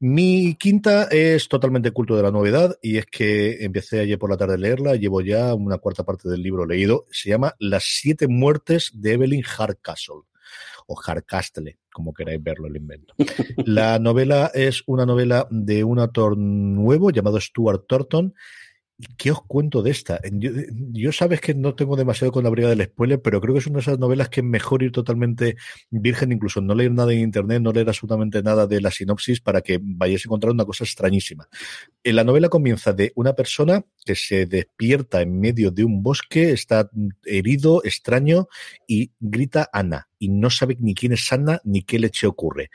Mi 0.00 0.54
quinta 0.54 1.04
es 1.04 1.48
totalmente 1.48 1.90
culto 1.90 2.16
de 2.16 2.22
la 2.22 2.30
novedad 2.30 2.76
y 2.82 2.96
es 2.96 3.06
que 3.06 3.64
empecé 3.64 4.00
ayer 4.00 4.18
por 4.18 4.30
la 4.30 4.36
tarde 4.36 4.54
a 4.54 4.58
leerla, 4.58 4.96
llevo 4.96 5.20
ya 5.20 5.54
una 5.54 5.78
cuarta 5.78 6.04
parte 6.04 6.28
del 6.28 6.42
libro 6.42 6.66
leído, 6.66 7.06
se 7.10 7.28
llama 7.28 7.54
Las 7.58 7.84
siete 7.84 8.26
muertes 8.26 8.90
de 8.94 9.12
Evelyn 9.12 9.42
Hardcastle 9.42 10.22
o 10.86 10.94
Hardcastle, 10.94 11.78
como 11.92 12.12
queráis 12.12 12.42
verlo 12.42 12.66
el 12.66 12.76
invento. 12.76 13.14
La 13.64 13.98
novela 13.98 14.50
es 14.54 14.82
una 14.86 15.06
novela 15.06 15.46
de 15.50 15.84
un 15.84 15.98
autor 15.98 16.36
nuevo 16.36 17.10
llamado 17.10 17.40
Stuart 17.40 17.84
Thornton 17.86 18.34
¿Qué 19.16 19.32
os 19.32 19.42
cuento 19.42 19.82
de 19.82 19.90
esta? 19.90 20.20
Yo, 20.30 21.10
sabes 21.10 21.40
que 21.40 21.52
no 21.52 21.74
tengo 21.74 21.96
demasiado 21.96 22.30
con 22.30 22.44
la 22.44 22.50
briga 22.50 22.68
del 22.68 22.84
spoiler, 22.84 23.20
pero 23.20 23.40
creo 23.40 23.54
que 23.54 23.58
es 23.58 23.66
una 23.66 23.78
de 23.78 23.80
esas 23.80 23.98
novelas 23.98 24.28
que 24.28 24.40
es 24.40 24.46
mejor 24.46 24.84
ir 24.84 24.92
totalmente 24.92 25.56
virgen, 25.90 26.30
incluso 26.30 26.60
no 26.60 26.76
leer 26.76 26.92
nada 26.92 27.12
en 27.12 27.18
internet, 27.18 27.60
no 27.60 27.72
leer 27.72 27.88
absolutamente 27.88 28.40
nada 28.44 28.68
de 28.68 28.80
la 28.80 28.92
sinopsis 28.92 29.40
para 29.40 29.62
que 29.62 29.80
vayáis 29.82 30.24
a 30.24 30.28
encontrar 30.28 30.52
una 30.52 30.64
cosa 30.64 30.84
extrañísima. 30.84 31.48
En 32.04 32.14
la 32.14 32.22
novela 32.22 32.48
comienza 32.48 32.92
de 32.92 33.10
una 33.16 33.32
persona 33.32 33.84
que 34.04 34.14
se 34.14 34.46
despierta 34.46 35.22
en 35.22 35.40
medio 35.40 35.72
de 35.72 35.84
un 35.84 36.04
bosque, 36.04 36.52
está 36.52 36.88
herido, 37.24 37.82
extraño, 37.84 38.46
y 38.86 39.10
grita 39.18 39.68
Ana, 39.72 40.08
y 40.20 40.28
no 40.28 40.50
sabe 40.50 40.76
ni 40.78 40.94
quién 40.94 41.14
es 41.14 41.32
Ana 41.32 41.60
ni 41.64 41.82
qué 41.82 41.98
leche 41.98 42.28
ocurre 42.28 42.70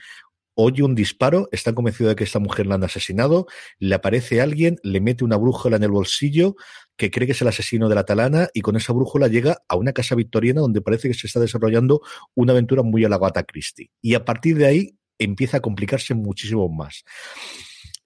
oye 0.61 0.83
un 0.83 0.93
disparo, 0.93 1.47
está 1.53 1.73
convencido 1.73 2.09
de 2.09 2.17
que 2.17 2.25
esta 2.25 2.39
mujer 2.39 2.67
la 2.67 2.75
han 2.75 2.83
asesinado, 2.83 3.47
le 3.79 3.95
aparece 3.95 4.41
alguien, 4.41 4.75
le 4.83 4.99
mete 4.99 5.23
una 5.23 5.37
brújula 5.37 5.77
en 5.77 5.83
el 5.83 5.91
bolsillo 5.91 6.57
que 6.97 7.09
cree 7.09 7.25
que 7.25 7.31
es 7.31 7.41
el 7.41 7.47
asesino 7.47 7.87
de 7.87 7.95
la 7.95 8.03
talana 8.03 8.49
y 8.53 8.59
con 8.59 8.75
esa 8.75 8.91
brújula 8.91 9.29
llega 9.29 9.59
a 9.69 9.77
una 9.77 9.93
casa 9.93 10.15
victoriana 10.15 10.59
donde 10.59 10.81
parece 10.81 11.07
que 11.07 11.13
se 11.13 11.27
está 11.27 11.39
desarrollando 11.39 12.01
una 12.35 12.51
aventura 12.51 12.83
muy 12.83 13.05
a 13.05 13.09
la 13.09 13.17
Gata 13.17 13.43
Christie. 13.43 13.89
Y 14.01 14.15
a 14.15 14.25
partir 14.25 14.57
de 14.57 14.65
ahí 14.65 14.97
empieza 15.17 15.57
a 15.57 15.61
complicarse 15.61 16.13
muchísimo 16.13 16.67
más. 16.67 17.05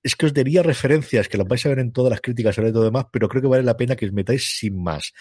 Es 0.04 0.16
que 0.16 0.28
os 0.28 0.34
daría 0.34 0.62
referencias 0.62 1.28
que 1.28 1.40
las 1.40 1.48
vais 1.48 1.66
a 1.66 1.70
ver 1.70 1.80
en 1.80 1.92
todas 1.92 2.12
las 2.12 2.22
críticas 2.22 2.56
y 2.60 2.72
todo 2.72 2.84
demás, 2.84 3.08
pero 3.12 3.28
creo 3.30 3.42
que 3.42 3.48
vale 3.48 3.64
la 3.64 3.78
pena 3.78 3.96
que 3.96 4.06
os 4.06 4.14
metáis 4.14 4.60
sin 4.60 4.84
más 4.84 5.12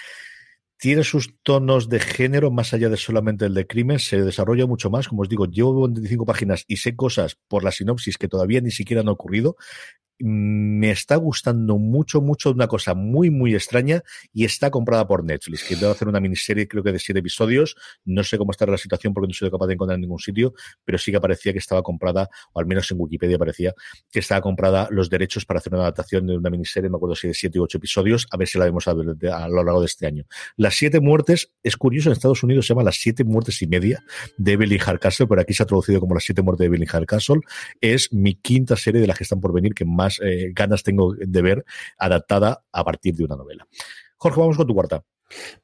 tiene 0.83 1.05
sus 1.05 1.37
tonos 1.45 1.89
de 1.89 2.01
género 2.01 2.51
más 2.51 2.75
allá 2.75 2.89
de 2.89 2.97
solamente 2.97 3.45
el 3.45 3.55
de 3.55 3.69
crimen, 3.69 4.01
se 4.01 4.21
desarrolla 4.21 4.67
mucho 4.67 4.91
más. 4.91 5.07
Como 5.07 5.23
os 5.23 5.29
digo, 5.29 5.47
llevo 5.47 5.87
25 5.87 6.27
páginas 6.27 6.65
y 6.67 6.79
sé 6.79 6.97
cosas 6.97 7.37
por 7.47 7.63
la 7.63 7.71
sinopsis 7.71 8.19
que 8.19 8.27
todavía 8.27 8.61
ni 8.61 8.73
siquiera 8.73 9.03
han 9.03 9.09
ocurrido 9.09 9.55
me 10.23 10.93
está 10.93 11.17
gustando 11.17 11.79
mucho, 11.79 12.21
mucho 12.21 12.53
una 12.53 12.69
cosa 12.69 12.95
muy, 12.95 13.31
muy 13.31 13.55
extraña 13.55 14.03
y 14.33 14.45
está 14.45 14.71
comprada 14.71 15.07
por 15.07 15.25
Netflix, 15.25 15.65
que 15.65 15.75
a 15.85 15.91
hacer 15.91 16.07
una 16.07 16.21
miniserie 16.21 16.69
creo 16.69 16.85
que 16.85 16.93
de 16.93 17.01
siete 17.01 17.19
episodios. 17.19 17.75
No 18.05 18.23
sé 18.23 18.39
cómo 18.39 18.53
está 18.53 18.65
la 18.67 18.79
situación 18.79 19.15
porque 19.15 19.27
no 19.27 19.35
soy 19.35 19.51
capaz 19.51 19.67
de 19.67 19.75
encontrar 19.75 19.97
en 19.97 20.03
ningún 20.03 20.21
sitio, 20.21 20.55
pero 20.85 20.97
sí 20.97 21.11
que 21.11 21.21
parecía 21.21 21.53
que 21.53 21.59
estaba 21.59 21.83
comprada, 21.83 22.29
o 22.53 22.61
al 22.61 22.67
menos 22.67 22.89
en 22.93 23.01
Wikipedia 23.01 23.37
parecía 23.37 23.75
que 24.13 24.21
estaba 24.21 24.41
comprada 24.41 24.87
los 24.93 25.11
derechos 25.11 25.45
para 25.45 25.59
hacer 25.59 25.75
una 25.75 25.83
adaptación 25.83 26.27
de 26.29 26.37
una 26.37 26.51
miniserie, 26.51 26.89
me 26.89 26.97
acuerdo 26.97 27.17
si 27.17 27.27
de 27.27 27.35
siete 27.35 27.59
u 27.59 27.65
ocho 27.65 27.79
episodios, 27.79 28.29
a 28.31 28.37
ver 28.37 28.47
si 28.47 28.59
la 28.59 28.67
vemos 28.67 28.87
a, 28.87 28.93
a, 28.93 29.49
lo 29.49 29.65
largo 29.65 29.81
de 29.81 29.87
este 29.87 30.07
año. 30.07 30.25
Las 30.57 30.77
siete 30.77 31.01
muertes, 31.01 31.51
es 31.65 31.77
curioso, 31.77 32.11
en 32.11 32.13
Estados 32.13 32.45
Unidos 32.45 32.67
se 32.67 32.75
llama 32.75 32.85
Las 32.85 32.97
siete 32.97 33.25
muertes 33.25 33.61
y 33.63 33.67
media 33.67 34.05
de 34.37 34.53
Evelyn 34.53 34.79
Hardcastle, 34.79 35.27
pero 35.27 35.41
aquí 35.41 35.53
se 35.53 35.65
ha 35.65 35.67
traducido 35.67 35.99
como 35.99 36.15
Las 36.15 36.23
siete 36.23 36.43
muertes 36.43 36.61
de 36.61 36.67
Evelyn 36.67 36.87
Hardcastle. 36.87 37.41
Es 37.81 38.13
mi 38.13 38.35
quinta 38.35 38.77
serie 38.77 39.01
de 39.01 39.09
las 39.09 39.19
que 39.19 39.25
están 39.25 39.41
por 39.41 39.53
venir 39.53 39.75
que 39.75 39.85
más 39.85 40.12
eh, 40.21 40.51
ganas 40.55 40.83
tengo 40.83 41.15
de 41.15 41.43
ver 41.43 41.65
adaptada 41.99 42.65
a 42.73 42.85
partir 42.85 43.15
de 43.15 43.25
una 43.25 43.37
novela. 43.37 43.67
Jorge, 44.17 44.41
vamos 44.41 44.57
con 44.57 44.67
tu 44.67 44.75
cuarta. 44.75 45.05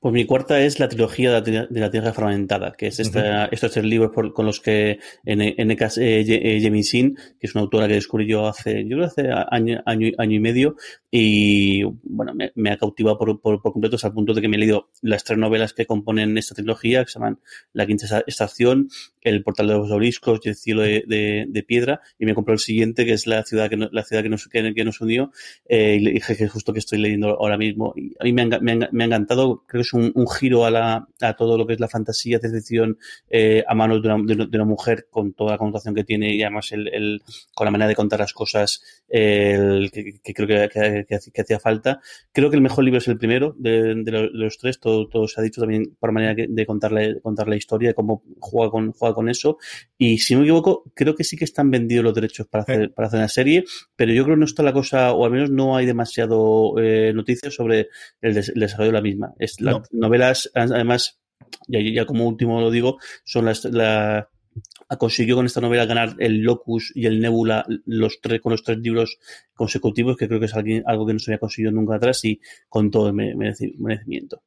Pues 0.00 0.12
mi 0.12 0.24
cuarta 0.24 0.60
es 0.60 0.78
la 0.78 0.88
trilogía 0.88 1.40
de 1.40 1.66
la 1.70 1.90
Tierra 1.90 2.12
Fragmentada, 2.12 2.72
que 2.72 2.88
es 2.88 3.00
esta, 3.00 3.46
estos 3.46 3.72
tres 3.72 3.84
libros 3.84 4.12
con 4.32 4.46
los 4.46 4.60
que 4.60 4.98
N.K. 5.24 5.88
Eh, 5.96 6.58
Jemisin, 6.60 7.16
que 7.38 7.46
es 7.46 7.54
una 7.54 7.62
autora 7.62 7.88
que 7.88 7.94
descubrí 7.94 8.26
yo 8.26 8.46
hace, 8.46 8.84
yo 8.84 8.96
creo 8.96 9.06
hace 9.06 9.28
año, 9.50 9.82
año, 9.84 10.10
año 10.18 10.36
y 10.36 10.40
medio, 10.40 10.76
y 11.10 11.82
bueno, 12.02 12.32
me, 12.54 12.70
ha 12.70 12.76
cautivado 12.76 13.18
por, 13.18 13.40
por, 13.40 13.60
completo 13.60 13.96
hasta 13.96 14.08
el 14.08 14.14
punto 14.14 14.34
de 14.34 14.40
que 14.40 14.48
me 14.48 14.56
he 14.56 14.60
leído 14.60 14.90
las 15.02 15.24
tres 15.24 15.38
novelas 15.38 15.72
que 15.72 15.86
componen 15.86 16.36
esta 16.38 16.54
trilogía, 16.54 17.04
que 17.04 17.10
se 17.10 17.18
llaman 17.18 17.40
La 17.72 17.86
Quinta 17.86 18.22
Estación, 18.26 18.88
El 19.20 19.42
Portal 19.42 19.68
de 19.68 19.74
los 19.74 19.90
Obeliscos 19.90 20.40
y 20.44 20.50
El 20.50 20.54
Cielo 20.54 20.82
de, 20.82 21.64
Piedra, 21.66 22.00
y 22.18 22.26
me 22.26 22.34
compró 22.34 22.54
el 22.54 22.60
siguiente, 22.60 23.04
que 23.04 23.12
es 23.12 23.26
La 23.26 23.42
Ciudad 23.44 23.68
que, 23.68 23.76
la 23.76 24.04
ciudad 24.04 24.22
que, 24.22 24.28
nos, 24.28 24.48
que, 24.48 24.84
nos 24.84 25.00
unió, 25.00 25.32
eh, 25.68 25.98
y 26.00 26.12
dije 26.12 26.36
que 26.36 26.48
justo 26.48 26.72
que 26.72 26.78
estoy 26.78 26.98
leyendo 26.98 27.30
ahora 27.30 27.56
mismo. 27.56 27.94
Y 27.96 28.14
a 28.18 28.24
mí 28.24 28.32
me 28.32 28.42
ha, 28.42 28.60
me 28.60 29.04
ha 29.04 29.06
encantado 29.06 29.57
creo 29.66 29.82
que 29.82 29.86
es 29.86 29.92
un, 29.92 30.12
giro 30.28 30.64
a, 30.64 30.70
la, 30.70 31.09
a 31.20 31.34
todo 31.34 31.56
lo 31.56 31.66
que 31.66 31.74
es 31.74 31.80
la 31.80 31.88
fantasía 31.88 32.38
de 32.38 32.50
ficción 32.50 32.98
eh, 33.28 33.64
a 33.66 33.74
manos 33.74 34.02
de 34.02 34.12
una, 34.12 34.34
de, 34.34 34.56
una, 34.56 34.64
mujer 34.64 35.06
con 35.11 35.32
toda 35.32 35.52
la 35.52 35.59
connotación 35.59 35.94
que 35.94 36.04
tiene 36.04 36.34
y 36.34 36.42
además 36.42 36.72
el, 36.72 36.88
el 36.88 37.22
con 37.54 37.64
la 37.64 37.70
manera 37.70 37.88
de 37.88 37.94
contar 37.94 38.20
las 38.20 38.32
cosas 38.32 38.82
el, 39.09 39.90
que, 39.90 40.34
creo 40.34 40.46
que, 40.46 41.06
que, 41.09 41.40
hacía 41.40 41.59
falta. 41.59 42.00
Creo 42.32 42.50
que 42.50 42.56
el 42.56 42.62
mejor 42.62 42.84
libro 42.84 42.98
es 42.98 43.09
el 43.09 43.18
primero 43.18 43.54
de, 43.59 43.94
los 44.32 44.59
tres, 44.59 44.80
todo, 44.80 45.09
todo, 45.09 45.26
se 45.28 45.40
ha 45.40 45.44
dicho 45.44 45.61
también 45.61 45.96
por 45.98 46.12
manera 46.12 46.34
de 46.48 46.66
contar 46.66 46.92
la, 46.92 47.18
contar 47.20 47.48
la 47.48 47.56
historia, 47.56 47.94
cómo 47.94 48.22
juega 48.40 48.70
con, 48.70 48.92
juega 48.92 49.14
con 49.14 49.28
eso. 49.28 49.59
Y 49.96 50.18
si 50.18 50.34
no 50.34 50.40
me 50.40 50.46
equivoco, 50.46 50.84
creo 50.94 51.14
que 51.14 51.24
sí 51.24 51.36
que 51.36 51.44
están 51.44 51.70
vendidos 51.70 52.04
los 52.04 52.14
derechos 52.14 52.46
para 52.46 52.62
hacer, 52.62 52.92
para 52.92 53.09
hacer 53.09 53.18
una 53.18 53.28
serie, 53.28 53.64
pero 53.96 54.12
yo 54.12 54.24
creo 54.24 54.36
que 54.36 54.40
no 54.40 54.46
está 54.46 54.62
la 54.62 54.72
cosa, 54.72 55.12
o 55.12 55.24
al 55.24 55.30
menos 55.30 55.50
no 55.50 55.76
hay 55.76 55.86
demasiado 55.86 56.74
eh, 56.78 57.12
noticias 57.14 57.54
sobre 57.54 57.88
el, 58.20 58.34
desarrollo 58.34 58.90
de 58.90 58.92
la 58.92 59.02
misma. 59.02 59.34
Es 59.39 59.61
las 59.61 59.93
novelas, 59.93 60.51
además, 60.55 61.18
ya, 61.66 61.80
ya 61.80 62.07
como 62.07 62.26
último 62.26 62.61
lo 62.61 62.70
digo, 62.70 62.99
son 63.24 63.47
las, 63.47 63.64
la, 63.64 64.28
consiguió 64.99 65.36
con 65.36 65.47
esta 65.47 65.61
novela 65.61 65.86
ganar 65.86 66.16
el 66.18 66.41
Locus 66.41 66.93
y 66.95 67.07
el 67.07 67.20
Nebula 67.20 67.66
los 67.84 68.20
tres, 68.20 68.41
con 68.41 68.53
los 68.53 68.62
tres 68.62 68.78
libros 68.78 69.18
consecutivos, 69.55 70.16
que 70.16 70.28
creo 70.28 70.41
que 70.41 70.47
es 70.47 70.55
algo 70.55 71.07
que 71.07 71.12
no 71.12 71.18
se 71.18 71.30
había 71.30 71.41
conseguido 71.41 71.72
nunca 71.72 71.97
atrás 71.97 72.24
y 72.24 72.41
con 72.68 72.91
todo 72.91 73.09
el 73.09 73.14
merecimiento. 73.14 74.43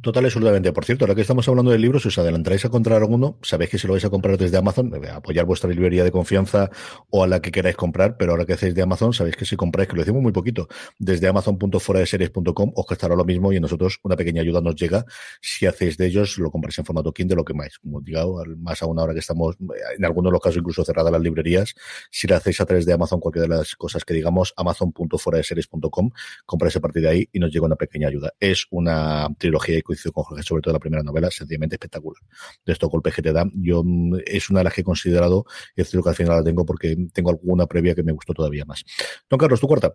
Total, 0.00 0.24
absolutamente. 0.24 0.72
Por 0.72 0.84
cierto, 0.84 1.04
ahora 1.04 1.14
que 1.14 1.22
estamos 1.22 1.48
hablando 1.48 1.70
de 1.70 1.78
libros, 1.78 2.02
si 2.02 2.08
os 2.08 2.18
adelantáis 2.18 2.64
a 2.66 2.68
comprar 2.68 3.00
alguno, 3.00 3.38
sabéis 3.42 3.70
que 3.70 3.78
si 3.78 3.86
lo 3.86 3.94
vais 3.94 4.04
a 4.04 4.10
comprar 4.10 4.36
desde 4.36 4.56
Amazon, 4.58 4.92
apoyar 5.10 5.46
vuestra 5.46 5.70
librería 5.70 6.04
de 6.04 6.12
confianza 6.12 6.70
o 7.08 7.24
a 7.24 7.26
la 7.26 7.40
que 7.40 7.50
queráis 7.50 7.76
comprar, 7.76 8.18
pero 8.18 8.32
ahora 8.32 8.44
que 8.44 8.52
hacéis 8.52 8.74
de 8.74 8.82
Amazon, 8.82 9.14
sabéis 9.14 9.36
que 9.36 9.46
si 9.46 9.56
compráis, 9.56 9.88
que 9.88 9.96
lo 9.96 10.02
decimos 10.02 10.22
muy 10.22 10.32
poquito, 10.32 10.68
desde 10.98 11.26
amazon.foradeseries.com 11.28 12.72
os 12.74 12.86
costará 12.86 13.16
lo 13.16 13.24
mismo 13.24 13.52
y 13.52 13.56
a 13.56 13.60
nosotros 13.60 13.98
una 14.02 14.16
pequeña 14.16 14.42
ayuda 14.42 14.60
nos 14.60 14.74
llega 14.74 15.06
si 15.40 15.64
hacéis 15.64 15.96
de 15.96 16.06
ellos, 16.06 16.36
lo 16.38 16.50
compráis 16.50 16.78
en 16.78 16.84
formato 16.84 17.12
Kindle, 17.12 17.36
lo 17.36 17.44
que 17.44 17.54
más. 17.54 17.78
Como 17.78 18.00
digo, 18.00 18.42
más 18.58 18.82
aún 18.82 18.98
ahora 18.98 19.14
que 19.14 19.20
estamos, 19.20 19.54
eh, 19.56 19.96
en 19.96 20.04
algunos 20.04 20.30
de 20.30 20.32
los 20.34 20.42
casos 20.42 20.58
incluso 20.58 20.84
cerradas 20.84 21.12
las 21.12 21.22
librerías, 21.22 21.74
si 22.10 22.26
lo 22.26 22.36
hacéis 22.36 22.60
a 22.60 22.66
través 22.66 22.84
de 22.84 22.92
Amazon, 22.92 23.20
cualquiera 23.20 23.48
de 23.48 23.56
las 23.56 23.74
cosas 23.74 24.04
que 24.04 24.12
digamos, 24.12 24.52
amazon.foradeseries.com, 24.56 26.10
compráis 26.44 26.76
a 26.76 26.80
partir 26.80 27.02
de 27.02 27.08
ahí 27.08 27.28
y 27.32 27.38
nos 27.38 27.50
llega 27.50 27.64
una 27.64 27.76
pequeña 27.76 28.08
ayuda. 28.08 28.32
Es 28.38 28.66
una 28.70 29.28
trilogía 29.38 29.63
y 29.68 29.82
con 29.82 30.24
Jorge, 30.24 30.42
sobre 30.42 30.62
todo 30.62 30.74
la 30.74 30.80
primera 30.80 31.02
novela, 31.02 31.30
sencillamente 31.30 31.76
espectacular. 31.76 32.22
De 32.64 32.72
estos 32.72 32.90
golpes 32.90 33.14
que 33.14 33.22
te 33.22 33.32
dan, 33.32 33.50
yo 33.54 33.82
mm, 33.84 34.18
es 34.26 34.50
una 34.50 34.60
de 34.60 34.64
las 34.64 34.74
que 34.74 34.82
he 34.82 34.84
considerado, 34.84 35.44
y 35.76 35.82
es 35.82 35.90
que 35.90 35.98
al 36.04 36.14
final 36.14 36.36
la 36.36 36.44
tengo 36.44 36.64
porque 36.64 36.96
tengo 37.12 37.30
alguna 37.30 37.66
previa 37.66 37.94
que 37.94 38.02
me 38.02 38.12
gustó 38.12 38.34
todavía 38.34 38.64
más. 38.64 38.84
Don 39.28 39.38
Carlos, 39.38 39.60
tu 39.60 39.66
cuarta. 39.66 39.94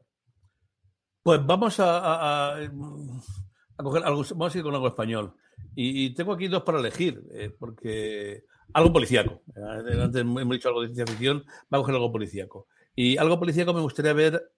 Pues 1.23 1.45
vamos 1.45 1.79
a, 1.79 2.55
a, 2.55 2.71
coger 3.77 4.03
algo, 4.03 4.23
vamos 4.31 4.55
a 4.55 4.57
ir 4.57 4.63
con 4.63 4.73
algo 4.73 4.87
español. 4.87 5.33
Y, 5.75 6.13
tengo 6.13 6.33
aquí 6.33 6.47
dos 6.47 6.63
para 6.63 6.79
elegir, 6.79 7.21
eh, 7.31 7.55
porque 7.57 8.43
algo 8.73 8.91
policíaco. 8.91 9.43
Antes 9.55 10.21
hemos 10.21 10.49
dicho 10.49 10.69
algo 10.69 10.81
de 10.81 10.87
ciencia 10.87 11.07
ficción, 11.07 11.45
vamos 11.69 11.83
a 11.83 11.85
coger 11.85 11.95
algo 11.95 12.11
policíaco. 12.11 12.67
Y 12.95 13.17
algo 13.17 13.39
policíaco 13.39 13.73
me 13.73 13.81
gustaría 13.81 14.13
ver 14.13 14.51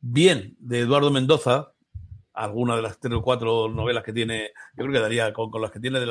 bien 0.00 0.56
de 0.58 0.80
Eduardo 0.80 1.10
Mendoza, 1.10 1.72
alguna 2.32 2.76
de 2.76 2.82
las 2.82 2.98
tres 2.98 3.14
o 3.14 3.22
cuatro 3.22 3.68
novelas 3.68 4.04
que 4.04 4.12
tiene, 4.12 4.52
yo 4.76 4.84
creo 4.84 4.92
que 4.92 5.00
daría 5.00 5.32
con, 5.32 5.50
las 5.60 5.70
que 5.70 5.80
tiene 5.80 5.98
del 5.98 6.08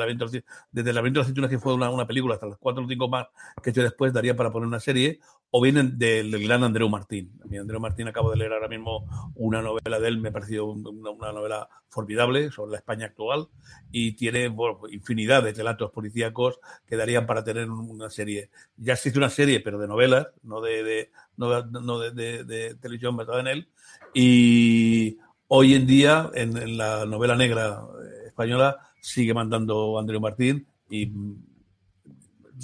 desde 0.70 0.90
el 0.90 0.94
laberinto 0.94 1.24
de 1.24 1.40
las 1.40 1.50
que 1.50 1.58
fue 1.58 1.74
una, 1.74 2.06
película 2.06 2.34
hasta 2.34 2.46
las 2.46 2.58
cuatro 2.58 2.84
o 2.84 2.88
cinco 2.88 3.08
más 3.08 3.26
que 3.62 3.72
yo 3.72 3.82
después 3.82 4.12
daría 4.12 4.36
para 4.36 4.50
poner 4.50 4.66
una 4.66 4.80
serie, 4.80 5.20
o 5.50 5.60
vienen 5.60 5.98
del, 5.98 6.30
gran 6.42 6.62
Andreu 6.62 6.88
Martín. 6.88 7.32
A 7.44 7.46
mí 7.48 7.58
Andreu 7.58 7.80
Martín 7.80 8.06
acabo 8.08 8.30
de 8.30 8.36
leer 8.36 8.52
ahora 8.52 8.68
mismo 8.68 9.32
una 9.34 9.62
novela 9.62 9.98
de 9.98 10.08
él, 10.08 10.18
me 10.18 10.28
ha 10.28 10.32
parecido 10.32 10.66
una, 10.66 11.32
novela 11.32 11.68
formidable 11.88 12.52
sobre 12.52 12.72
la 12.72 12.78
España 12.78 13.06
actual 13.06 13.48
y 13.90 14.12
tiene 14.12 14.54
infinidad 14.90 15.42
de 15.42 15.52
relatos 15.52 15.90
policíacos 15.90 16.60
que 16.86 16.96
darían 16.96 17.26
para 17.26 17.42
tener 17.42 17.68
una 17.68 18.10
serie. 18.10 18.50
Ya 18.76 18.92
existe 18.92 19.18
una 19.18 19.30
serie, 19.30 19.60
pero 19.60 19.78
de 19.78 19.88
novelas, 19.88 20.28
no 20.42 20.60
de, 20.60 20.84
de 20.84 21.10
no, 21.36 21.62
no 21.64 21.98
de, 21.98 22.12
de, 22.12 22.44
de 22.44 22.74
televisión 22.76 23.16
basada 23.16 23.40
en 23.40 23.46
él. 23.48 23.68
Y 24.14 25.18
hoy 25.52 25.74
en 25.74 25.86
día 25.86 26.30
en, 26.34 26.76
la 26.76 27.04
novela 27.06 27.34
negra 27.34 27.82
eh, 28.02 28.26
española 28.28 28.78
sigue 29.00 29.34
mandando 29.34 29.98
Andreu 29.98 30.20
Martín 30.20 30.66
y 30.88 31.12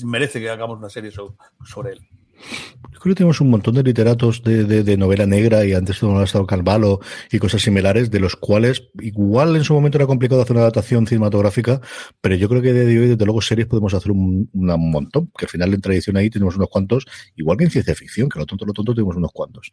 merece 0.05 0.41
que 0.41 0.51
hagamos 0.51 0.79
una 0.79 0.89
serie 0.89 1.11
sobre 1.11 1.93
él. 1.93 2.09
Yo 2.93 3.01
creo 3.01 3.15
que 3.15 3.19
tenemos 3.19 3.41
un 3.41 3.51
montón 3.51 3.75
de 3.75 3.83
literatos 3.83 4.43
de, 4.43 4.97
novela 4.97 5.27
negra 5.27 5.65
y 5.65 5.75
antes 5.75 6.03
hemos 6.03 6.23
estado 6.23 6.47
Calvalo 6.47 7.01
y 7.31 7.39
cosas 7.39 7.63
similares, 7.63 8.11
de 8.11 8.21
los 8.21 8.37
cuales 8.37 8.89
igual 9.01 9.55
en 9.57 9.65
su 9.65 9.75
momento 9.75 9.99
era 9.99 10.07
complicado 10.07 10.41
hacer 10.41 10.53
una 10.53 10.63
adaptación 10.63 11.07
cinematográfica, 11.07 11.81
pero 12.21 12.37
yo 12.37 12.49
creo 12.49 12.63
que 12.63 12.73
de 12.73 12.99
hoy, 12.99 13.09
desde 13.09 13.25
luego, 13.25 13.43
series 13.43 13.67
podemos 13.67 13.93
hacer 13.93 14.13
un, 14.13 14.49
montón, 14.55 15.31
que 15.37 15.45
al 15.45 15.51
final 15.51 15.75
en 15.75 15.81
tradición 15.81 16.17
ahí 16.17 16.31
tenemos 16.31 16.57
unos 16.57 16.69
cuantos, 16.69 17.05
igual 17.37 17.59
que 17.59 17.65
en 17.65 17.71
ciencia 17.71 17.95
ficción, 17.95 18.29
que 18.29 18.39
lo 18.39 18.47
tonto, 18.47 18.65
lo 18.65 18.73
tonto 18.73 18.95
tenemos 18.95 19.17
unos 19.17 19.33
cuantos. 19.33 19.73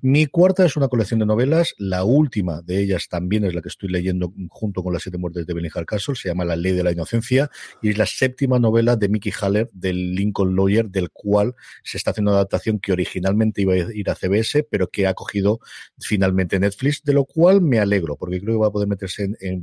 Mi 0.00 0.26
cuarta 0.26 0.64
es 0.64 0.76
una 0.76 0.88
colección 0.88 1.20
de 1.20 1.26
novelas, 1.26 1.74
la 1.78 2.04
última 2.04 2.62
de 2.62 2.82
ellas 2.82 3.08
también 3.08 3.44
es 3.44 3.54
la 3.54 3.60
que 3.60 3.68
estoy 3.68 3.90
leyendo 3.90 4.32
junto 4.48 4.82
con 4.82 4.92
las 4.92 5.02
siete 5.02 5.18
muertes 5.18 5.46
de 5.46 5.52
Bellingham 5.52 5.84
Castle, 5.84 6.14
se 6.14 6.28
llama 6.28 6.44
La 6.44 6.56
ley 6.56 6.72
de 6.72 6.82
la 6.82 6.92
inocencia, 6.92 7.50
y 7.82 7.90
es 7.90 7.98
la 7.98 8.06
séptima 8.06 8.58
novela 8.58 8.96
de 8.96 9.08
Mickey 9.08 9.32
Haller, 9.40 9.68
del 9.72 10.14
Lincoln 10.14 10.56
Lawyer, 10.56 10.88
del 10.88 11.10
cual 11.10 11.54
se 11.82 11.98
está 12.02 12.10
haciendo 12.10 12.32
una 12.32 12.38
adaptación 12.38 12.78
que 12.78 12.92
originalmente 12.92 13.62
iba 13.62 13.74
a 13.74 13.76
ir 13.76 14.10
a 14.10 14.14
CBS, 14.14 14.64
pero 14.64 14.88
que 14.88 15.06
ha 15.06 15.14
cogido 15.14 15.60
finalmente 15.98 16.58
Netflix, 16.58 17.02
de 17.04 17.12
lo 17.12 17.24
cual 17.24 17.60
me 17.60 17.78
alegro, 17.78 18.16
porque 18.16 18.40
creo 18.40 18.54
que 18.54 18.60
va 18.60 18.66
a 18.66 18.72
poder 18.72 18.88
meterse 18.88 19.24
en, 19.24 19.36
en 19.40 19.62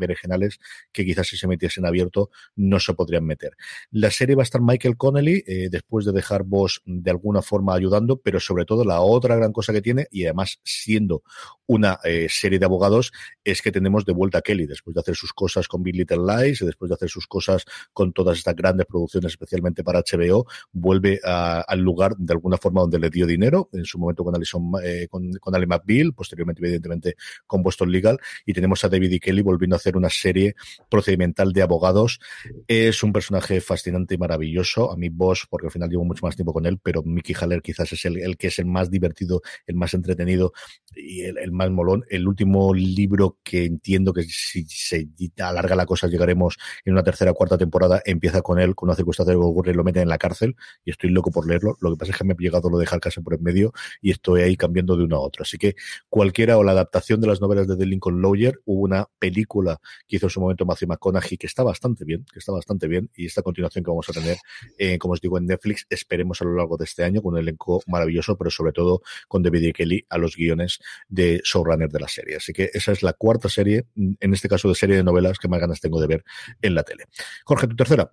que 0.91 1.05
quizás 1.05 1.27
si 1.27 1.37
se 1.37 1.47
metiesen 1.47 1.85
abierto 1.85 2.29
no 2.55 2.79
se 2.79 2.93
podrían 2.93 3.25
meter. 3.25 3.51
La 3.91 4.09
serie 4.09 4.35
va 4.35 4.43
a 4.43 4.43
estar 4.43 4.61
Michael 4.61 4.97
Connelly, 4.97 5.43
eh, 5.45 5.67
después 5.69 6.05
de 6.05 6.13
dejar 6.13 6.43
vos 6.43 6.81
de 6.85 7.11
alguna 7.11 7.41
forma 7.41 7.73
ayudando, 7.73 8.17
pero 8.17 8.39
sobre 8.39 8.65
todo 8.65 8.85
la 8.85 9.01
otra 9.01 9.35
gran 9.35 9.51
cosa 9.51 9.73
que 9.73 9.81
tiene, 9.81 10.07
y 10.11 10.25
además 10.25 10.59
siendo 10.63 11.23
una 11.67 11.99
eh, 12.03 12.27
serie 12.29 12.57
de 12.57 12.65
abogados, 12.65 13.11
es 13.43 13.61
que 13.61 13.71
tenemos 13.71 14.05
de 14.05 14.13
vuelta 14.13 14.39
a 14.39 14.41
Kelly, 14.41 14.65
después 14.65 14.95
de 14.95 15.01
hacer 15.01 15.15
sus 15.15 15.33
cosas 15.33 15.67
con 15.67 15.83
Big 15.83 15.95
Little 15.95 16.23
Lies, 16.25 16.61
y 16.61 16.65
después 16.65 16.89
de 16.89 16.95
hacer 16.95 17.09
sus 17.09 17.27
cosas 17.27 17.65
con 17.93 18.13
todas 18.13 18.37
estas 18.37 18.55
grandes 18.55 18.85
producciones, 18.85 19.33
especialmente 19.33 19.83
para 19.83 20.01
HBO, 20.01 20.45
vuelve 20.71 21.19
al 21.23 21.79
lugar 21.79 22.15
de 22.29 22.33
alguna 22.33 22.57
forma 22.57 22.81
donde 22.81 22.99
le 22.99 23.09
dio 23.09 23.25
dinero, 23.25 23.69
en 23.73 23.85
su 23.85 23.97
momento 23.97 24.23
con 24.23 24.35
Alison, 24.35 24.71
eh, 24.83 25.07
con, 25.09 25.31
con 25.33 25.55
Ali 25.55 25.65
McBeal, 25.65 26.13
posteriormente, 26.13 26.61
evidentemente, 26.61 27.15
con 27.45 27.63
Boston 27.63 27.91
Legal, 27.91 28.17
y 28.45 28.53
tenemos 28.53 28.83
a 28.83 28.89
David 28.89 29.11
y 29.11 29.19
Kelly 29.19 29.41
volviendo 29.41 29.75
a 29.75 29.77
hacer 29.77 29.97
una 29.97 30.09
serie 30.09 30.55
procedimental 30.89 31.51
de 31.53 31.61
abogados. 31.61 32.19
Es 32.67 33.03
un 33.03 33.11
personaje 33.11 33.61
fascinante 33.61 34.15
y 34.15 34.17
maravilloso. 34.17 34.91
A 34.91 34.95
mí, 34.95 35.09
Bosch, 35.09 35.45
porque 35.49 35.67
al 35.67 35.71
final 35.71 35.89
llevo 35.89 36.05
mucho 36.05 36.25
más 36.25 36.35
tiempo 36.35 36.53
con 36.53 36.65
él, 36.65 36.79
pero 36.81 37.01
Mickey 37.03 37.35
Haller 37.39 37.61
quizás 37.61 37.91
es 37.93 38.05
el, 38.05 38.37
que 38.37 38.47
es 38.47 38.59
el 38.59 38.65
más 38.65 38.91
divertido, 38.91 39.41
el 39.65 39.75
más 39.75 39.93
entretenido 39.93 40.53
y 40.95 41.21
el, 41.21 41.51
más 41.51 41.71
molón. 41.71 42.05
El 42.09 42.27
último 42.27 42.73
libro 42.73 43.39
que 43.43 43.65
entiendo 43.65 44.13
que 44.13 44.23
si 44.23 44.65
se 44.65 45.07
alarga 45.39 45.75
la 45.75 45.85
cosa 45.85 46.07
llegaremos 46.07 46.57
en 46.85 46.93
una 46.93 47.03
tercera 47.03 47.31
o 47.31 47.33
cuarta 47.33 47.57
temporada, 47.57 48.01
empieza 48.05 48.41
con 48.41 48.59
él, 48.59 48.75
con 48.75 48.89
una 48.89 48.95
circunstancia 48.95 49.33
que 49.33 49.39
ocurre 49.39 49.71
y 49.71 49.75
lo 49.75 49.83
meten 49.83 50.03
en 50.03 50.09
la 50.09 50.17
cárcel, 50.17 50.55
y 50.85 50.91
estoy 50.91 51.09
loco 51.09 51.31
por 51.31 51.47
leerlo. 51.47 51.77
Lo 51.81 51.91
que 51.91 51.97
pasa 51.97 52.11
es 52.11 52.17
me 52.23 52.33
ha 52.33 52.37
llegado 52.37 52.69
lo 52.69 52.77
de 52.77 52.85
casi 52.85 53.21
por 53.21 53.33
en 53.33 53.43
medio 53.43 53.73
y 54.01 54.11
estoy 54.11 54.41
ahí 54.41 54.57
cambiando 54.57 54.95
de 54.95 55.03
uno 55.03 55.17
a 55.17 55.19
otro. 55.19 55.43
Así 55.43 55.57
que 55.57 55.75
cualquiera 56.09 56.57
o 56.57 56.63
la 56.63 56.71
adaptación 56.71 57.21
de 57.21 57.27
las 57.27 57.41
novelas 57.41 57.67
de 57.67 57.77
The 57.77 57.85
Lincoln 57.85 58.21
Lawyer, 58.21 58.59
hubo 58.65 58.81
una 58.81 59.07
película 59.19 59.79
que 60.07 60.17
hizo 60.17 60.25
en 60.25 60.29
su 60.31 60.41
momento 60.41 60.65
Matthew 60.65 60.89
McConaughey 60.89 61.37
que 61.37 61.47
está 61.47 61.63
bastante 61.63 62.05
bien, 62.05 62.25
que 62.31 62.39
está 62.39 62.51
bastante 62.51 62.87
bien 62.87 63.09
y 63.15 63.25
esta 63.25 63.41
continuación 63.41 63.83
que 63.83 63.91
vamos 63.91 64.09
a 64.09 64.13
tener, 64.13 64.37
eh, 64.77 64.97
como 64.97 65.13
os 65.13 65.21
digo, 65.21 65.37
en 65.37 65.45
Netflix, 65.45 65.85
esperemos 65.89 66.41
a 66.41 66.45
lo 66.45 66.55
largo 66.55 66.77
de 66.77 66.85
este 66.85 67.03
año 67.03 67.21
con 67.21 67.33
un 67.33 67.39
elenco 67.39 67.81
maravilloso, 67.87 68.37
pero 68.37 68.49
sobre 68.49 68.71
todo 68.71 69.01
con 69.27 69.43
David 69.43 69.61
y 69.61 69.73
Kelly 69.73 70.05
a 70.09 70.17
los 70.17 70.35
guiones 70.35 70.79
de 71.07 71.41
showrunner 71.43 71.89
de 71.89 71.99
la 71.99 72.07
serie. 72.07 72.37
Así 72.37 72.53
que 72.53 72.69
esa 72.73 72.91
es 72.91 73.03
la 73.03 73.13
cuarta 73.13 73.49
serie, 73.49 73.85
en 73.95 74.33
este 74.33 74.49
caso 74.49 74.67
de 74.69 74.75
serie 74.75 74.95
de 74.95 75.03
novelas 75.03 75.37
que 75.37 75.47
más 75.47 75.59
ganas 75.59 75.79
tengo 75.79 75.99
de 76.01 76.07
ver 76.07 76.23
en 76.61 76.75
la 76.75 76.83
tele. 76.83 77.05
Jorge, 77.45 77.67
tu 77.67 77.75
tercera. 77.75 78.11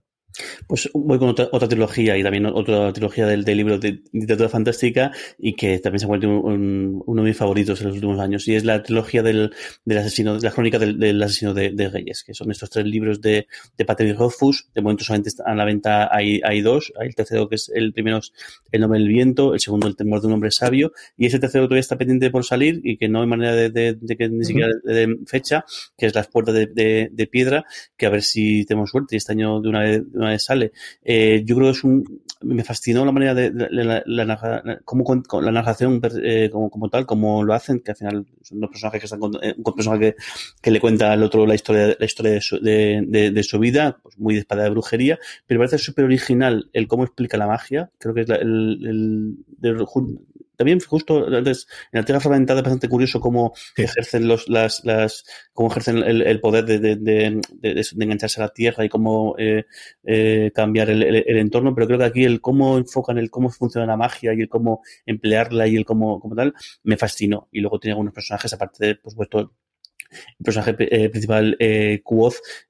Pues 0.67 0.91
voy 0.93 1.19
con 1.19 1.29
otra, 1.31 1.49
otra 1.53 1.69
trilogía 1.69 2.17
y 2.17 2.23
también 2.23 2.47
otra 2.47 2.93
trilogía 2.93 3.27
del, 3.27 3.45
del, 3.45 3.57
libro 3.57 3.79
de 3.79 4.03
literatura 4.13 4.49
fantástica 4.49 5.13
y 5.39 5.55
que 5.55 5.79
también 5.79 6.01
se 6.01 6.07
ha 6.07 6.09
vuelto 6.09 6.29
uno 6.29 7.23
de 7.23 7.29
mis 7.29 7.37
favoritos 7.37 7.81
en 7.81 7.87
los 7.89 7.97
últimos 7.97 8.21
años 8.21 8.47
y 8.49 8.55
es 8.55 8.65
la 8.65 8.83
trilogía 8.83 9.23
del, 9.23 9.55
del 9.85 9.99
asesino, 9.99 10.39
la 10.39 10.51
crónica 10.51 10.79
del, 10.79 11.23
asesino 11.23 11.55
de, 11.55 11.71
de, 11.71 11.89
Reyes, 11.89 12.25
que 12.25 12.35
son 12.35 12.51
estos 12.51 12.71
tres 12.71 12.87
libros 12.87 13.21
de, 13.21 13.47
de 13.77 13.85
Patrick 13.85 14.19
Rothfuss. 14.19 14.69
De 14.75 14.83
momento 14.83 15.05
solamente 15.05 15.31
a 15.45 15.55
la 15.55 15.65
venta 15.65 16.15
hay, 16.15 16.41
hay 16.45 16.61
dos. 16.61 16.93
Hay 17.01 17.09
el 17.09 17.15
tercero 17.15 17.49
que 17.49 17.57
es 17.57 17.71
el 17.75 17.93
primero 17.93 18.19
es 18.19 18.33
El 18.73 18.81
nombre 18.83 18.99
del 18.99 19.09
viento, 19.09 19.55
el 19.55 19.61
segundo 19.61 19.87
El 19.87 19.97
temor 19.97 20.21
de 20.21 20.27
un 20.27 20.35
hombre 20.35 20.51
sabio 20.51 20.93
y 21.17 21.27
ese 21.27 21.39
tercero 21.39 21.65
todavía 21.65 21.81
está 21.81 21.97
pendiente 21.97 22.31
por 22.31 22.45
salir 22.45 22.81
y 22.85 22.97
que 22.97 23.09
no 23.09 23.23
hay 23.23 23.27
manera 23.27 23.55
de, 23.55 23.71
de 23.71 24.17
que 24.17 24.29
ni 24.29 24.45
siquiera 24.45 24.69
de 24.85 25.19
fecha, 25.27 25.65
que 25.97 26.07
es 26.07 26.15
Las 26.15 26.29
puertas 26.29 26.55
de, 26.55 27.09
de, 27.11 27.27
piedra, 27.27 27.65
que 27.97 28.07
a 28.07 28.11
ver 28.11 28.23
si 28.23 28.65
tenemos 28.65 28.91
suerte 28.91 29.17
y 29.17 29.19
este 29.19 29.33
año 29.33 29.61
de 29.61 29.69
una 29.69 29.81
vez 29.81 30.03
sale. 30.39 30.73
Eh, 31.05 31.43
yo 31.45 31.57
creo 31.57 31.69
que 31.69 31.79
es 31.79 31.85
un, 31.85 32.23
me 32.43 32.65
fascinó 32.65 33.05
la 33.05 33.13
manera 33.13 33.35
de, 33.35 33.51
la, 33.53 34.03
la, 34.07 34.25
la 34.25 35.53
narración 35.53 36.01
eh, 36.23 36.51
como, 36.51 36.89
tal, 36.91 37.07
como 37.07 37.43
lo 37.43 37.55
hacen, 37.55 37.81
que 37.81 37.93
al 37.93 37.97
final 37.97 38.27
son 38.43 38.61
dos 38.61 38.71
personajes 38.71 39.01
que 39.01 39.07
están 39.07 39.21
con, 39.21 39.33
eh, 39.43 39.55
un 39.57 39.75
personaje 39.75 40.17
que, 40.61 40.71
le 40.71 40.81
cuenta 40.81 41.13
al 41.13 41.23
otro 41.23 41.47
la 41.47 41.55
historia, 41.55 41.97
la 41.99 42.05
historia 42.05 42.33
de 42.33 42.41
su, 42.41 42.59
de, 42.61 43.43
su 43.43 43.59
vida, 43.59 43.99
pues 44.03 44.19
muy 44.19 44.35
de 44.35 44.41
espada 44.41 44.65
de 44.65 44.71
brujería, 44.71 45.19
pero 45.47 45.61
parece 45.61 45.79
súper 45.79 46.05
original 46.05 46.69
el 46.73 46.87
cómo 46.87 47.05
explica 47.05 47.37
la 47.37 47.47
magia. 47.47 47.91
Creo 47.99 48.15
que 48.15 48.23
es 48.23 48.31
el, 48.31 49.37
el, 49.63 49.87
también 50.57 50.81
justo 50.81 51.27
antes, 51.27 51.67
en 51.93 52.01
la 52.01 52.05
Tierra 52.05 52.21
Fragmentada 52.21 52.61
es 52.61 52.65
bastante 52.65 52.89
curioso 52.89 53.21
cómo 53.21 53.55
ejercen 53.77 54.27
los, 54.29 54.49
las, 54.49 54.85
las, 54.85 55.25
cómo 55.53 55.71
ejercen 55.71 55.99
el, 55.99 56.23
el 56.23 56.41
poder 56.41 56.65
de, 56.65 56.79
de, 56.79 56.97
de, 56.97 57.41
de, 57.61 58.05
engancharse 58.05 58.41
a 58.41 58.45
la 58.45 58.53
Tierra 58.53 58.85
y 58.85 58.89
cómo 58.89 59.35
eh, 59.39 59.65
eh, 60.05 60.51
cambiar 60.55 60.91
el, 60.91 61.03
el, 61.03 61.37
entorno, 61.39 61.75
pero 61.75 61.87
creo 61.87 61.99
que 61.99 62.05
aquí 62.05 62.25
el 62.25 62.41
cómo 62.41 62.79
enfocan 62.79 63.19
el 63.19 63.31
cómo 63.31 63.51
funciona 63.51 63.87
la 63.87 63.97
magia 63.97 64.35
y 64.35 64.41
el 64.41 64.49
cómo 64.49 64.83
emplearla 65.05 65.67
y 65.67 65.77
el 65.77 65.85
cómo, 65.85 66.21
como 66.21 66.35
tal, 66.35 66.55
me 66.83 66.97
fascinó. 66.97 67.49
Y 67.53 67.61
luego 67.61 67.79
tiene 67.79 67.93
algunos 67.93 68.15
personajes, 68.15 68.53
aparte 68.53 68.87
de, 68.87 68.95
por 68.97 69.13
supuesto, 69.13 69.53
el 70.39 70.45
personaje 70.45 70.77
eh, 70.79 71.09
principal, 71.11 71.57
eh, 71.59 72.03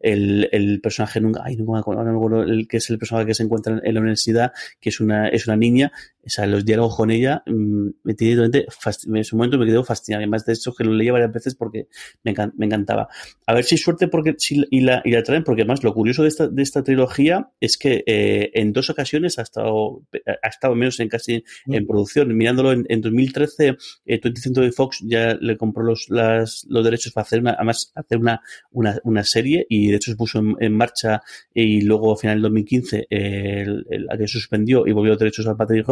el, 0.00 0.48
el, 0.52 0.80
personaje 0.80 1.20
nunca, 1.20 1.42
ay, 1.44 1.56
nunca 1.56 1.72
me 1.72 2.10
acuerdo, 2.10 2.42
el 2.42 2.66
que 2.68 2.78
es 2.78 2.90
el 2.90 2.98
personaje 2.98 3.26
que 3.26 3.34
se 3.34 3.42
encuentra 3.42 3.80
en 3.82 3.94
la 3.94 4.00
universidad, 4.00 4.52
que 4.80 4.90
es 4.90 5.00
una, 5.00 5.28
es 5.28 5.46
una 5.46 5.56
niña, 5.56 5.92
o 6.26 6.28
sea, 6.28 6.46
los 6.46 6.64
diálogos 6.64 6.96
con 6.96 7.10
ella, 7.10 7.42
mm, 7.46 7.88
me 8.02 8.14
en 8.18 9.24
su 9.24 9.36
momento 9.36 9.58
me 9.58 9.66
quedó 9.66 9.84
fascinado, 9.84 10.20
además 10.20 10.44
de 10.44 10.54
eso 10.54 10.74
que 10.74 10.84
lo 10.84 10.92
leía 10.92 11.12
varias 11.12 11.32
veces 11.32 11.54
porque 11.54 11.86
me, 12.24 12.34
me 12.56 12.66
encantaba. 12.66 13.08
A 13.46 13.54
ver 13.54 13.64
si 13.64 13.76
suerte 13.76 14.08
porque, 14.08 14.34
si, 14.38 14.64
y, 14.70 14.80
la, 14.80 15.02
y 15.04 15.12
la 15.12 15.22
traen, 15.22 15.44
porque 15.44 15.62
además 15.62 15.84
lo 15.84 15.94
curioso 15.94 16.22
de 16.22 16.28
esta, 16.28 16.48
de 16.48 16.62
esta 16.62 16.82
trilogía 16.82 17.50
es 17.60 17.78
que 17.78 18.02
eh, 18.06 18.50
en 18.54 18.72
dos 18.72 18.90
ocasiones 18.90 19.38
ha 19.38 19.42
estado, 19.42 20.02
ha 20.42 20.48
estado 20.48 20.74
menos 20.74 20.98
en 21.00 21.08
casi 21.08 21.44
en 21.66 21.84
mm. 21.84 21.86
producción, 21.86 22.36
mirándolo 22.36 22.72
en, 22.72 22.84
en 22.88 23.00
2013, 23.00 23.76
eh, 24.06 24.20
20 24.22 24.40
Century 24.40 24.72
Fox 24.72 25.00
ya 25.02 25.34
le 25.40 25.56
compró 25.56 25.84
los, 25.84 26.06
las, 26.08 26.66
los 26.68 26.84
derechos 26.84 27.12
para 27.12 27.22
hacer 27.22 27.40
una, 27.40 27.52
además 27.52 27.92
hacer 27.94 28.18
una, 28.18 28.40
una, 28.70 28.98
una 29.04 29.24
serie 29.24 29.66
y 29.68 29.88
de 29.88 29.96
hecho 29.96 30.10
se 30.10 30.16
puso 30.16 30.40
en, 30.58 30.76
marcha 30.76 31.22
y 31.54 31.82
luego 31.82 32.12
a 32.12 32.16
final 32.16 32.36
del 32.36 32.42
2015 32.42 33.06
el, 33.08 33.86
el, 33.88 34.08
que 34.18 34.28
suspendió 34.28 34.86
y 34.86 34.92
volvió 34.92 35.12
los 35.12 35.18
derechos 35.18 35.46
al 35.46 35.56
Patrick 35.56 35.86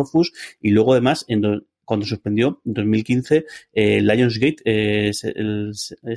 Y 0.60 0.70
luego 0.70 0.92
además 0.92 1.26
cuando 1.84 2.06
suspendió 2.06 2.60
en 2.64 2.74
2015 2.74 3.44
eh, 3.72 4.00
Lionsgate 4.00 4.56
eh, 4.64 5.12
se, 5.12 5.34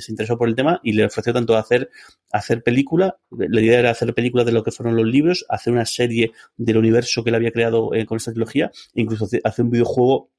interesó 0.08 0.38
por 0.38 0.48
el 0.48 0.54
tema 0.54 0.80
y 0.82 0.92
le 0.92 1.04
ofreció 1.04 1.32
tanto 1.32 1.56
hacer 1.56 1.90
hacer 2.32 2.62
película 2.62 3.18
la 3.30 3.60
idea 3.60 3.78
era 3.78 3.90
hacer 3.90 4.14
película 4.14 4.44
de 4.44 4.52
lo 4.52 4.62
que 4.62 4.70
fueron 4.70 4.96
los 4.96 5.06
libros 5.06 5.44
hacer 5.48 5.72
una 5.72 5.84
serie 5.84 6.32
del 6.56 6.78
universo 6.78 7.22
que 7.22 7.30
él 7.30 7.36
había 7.36 7.52
creado 7.52 7.94
eh, 7.94 8.06
con 8.06 8.16
esta 8.16 8.32
trilogía 8.32 8.70
incluso 8.94 9.28
hacer 9.44 9.64
un 9.64 9.70
videojuego. 9.70 10.30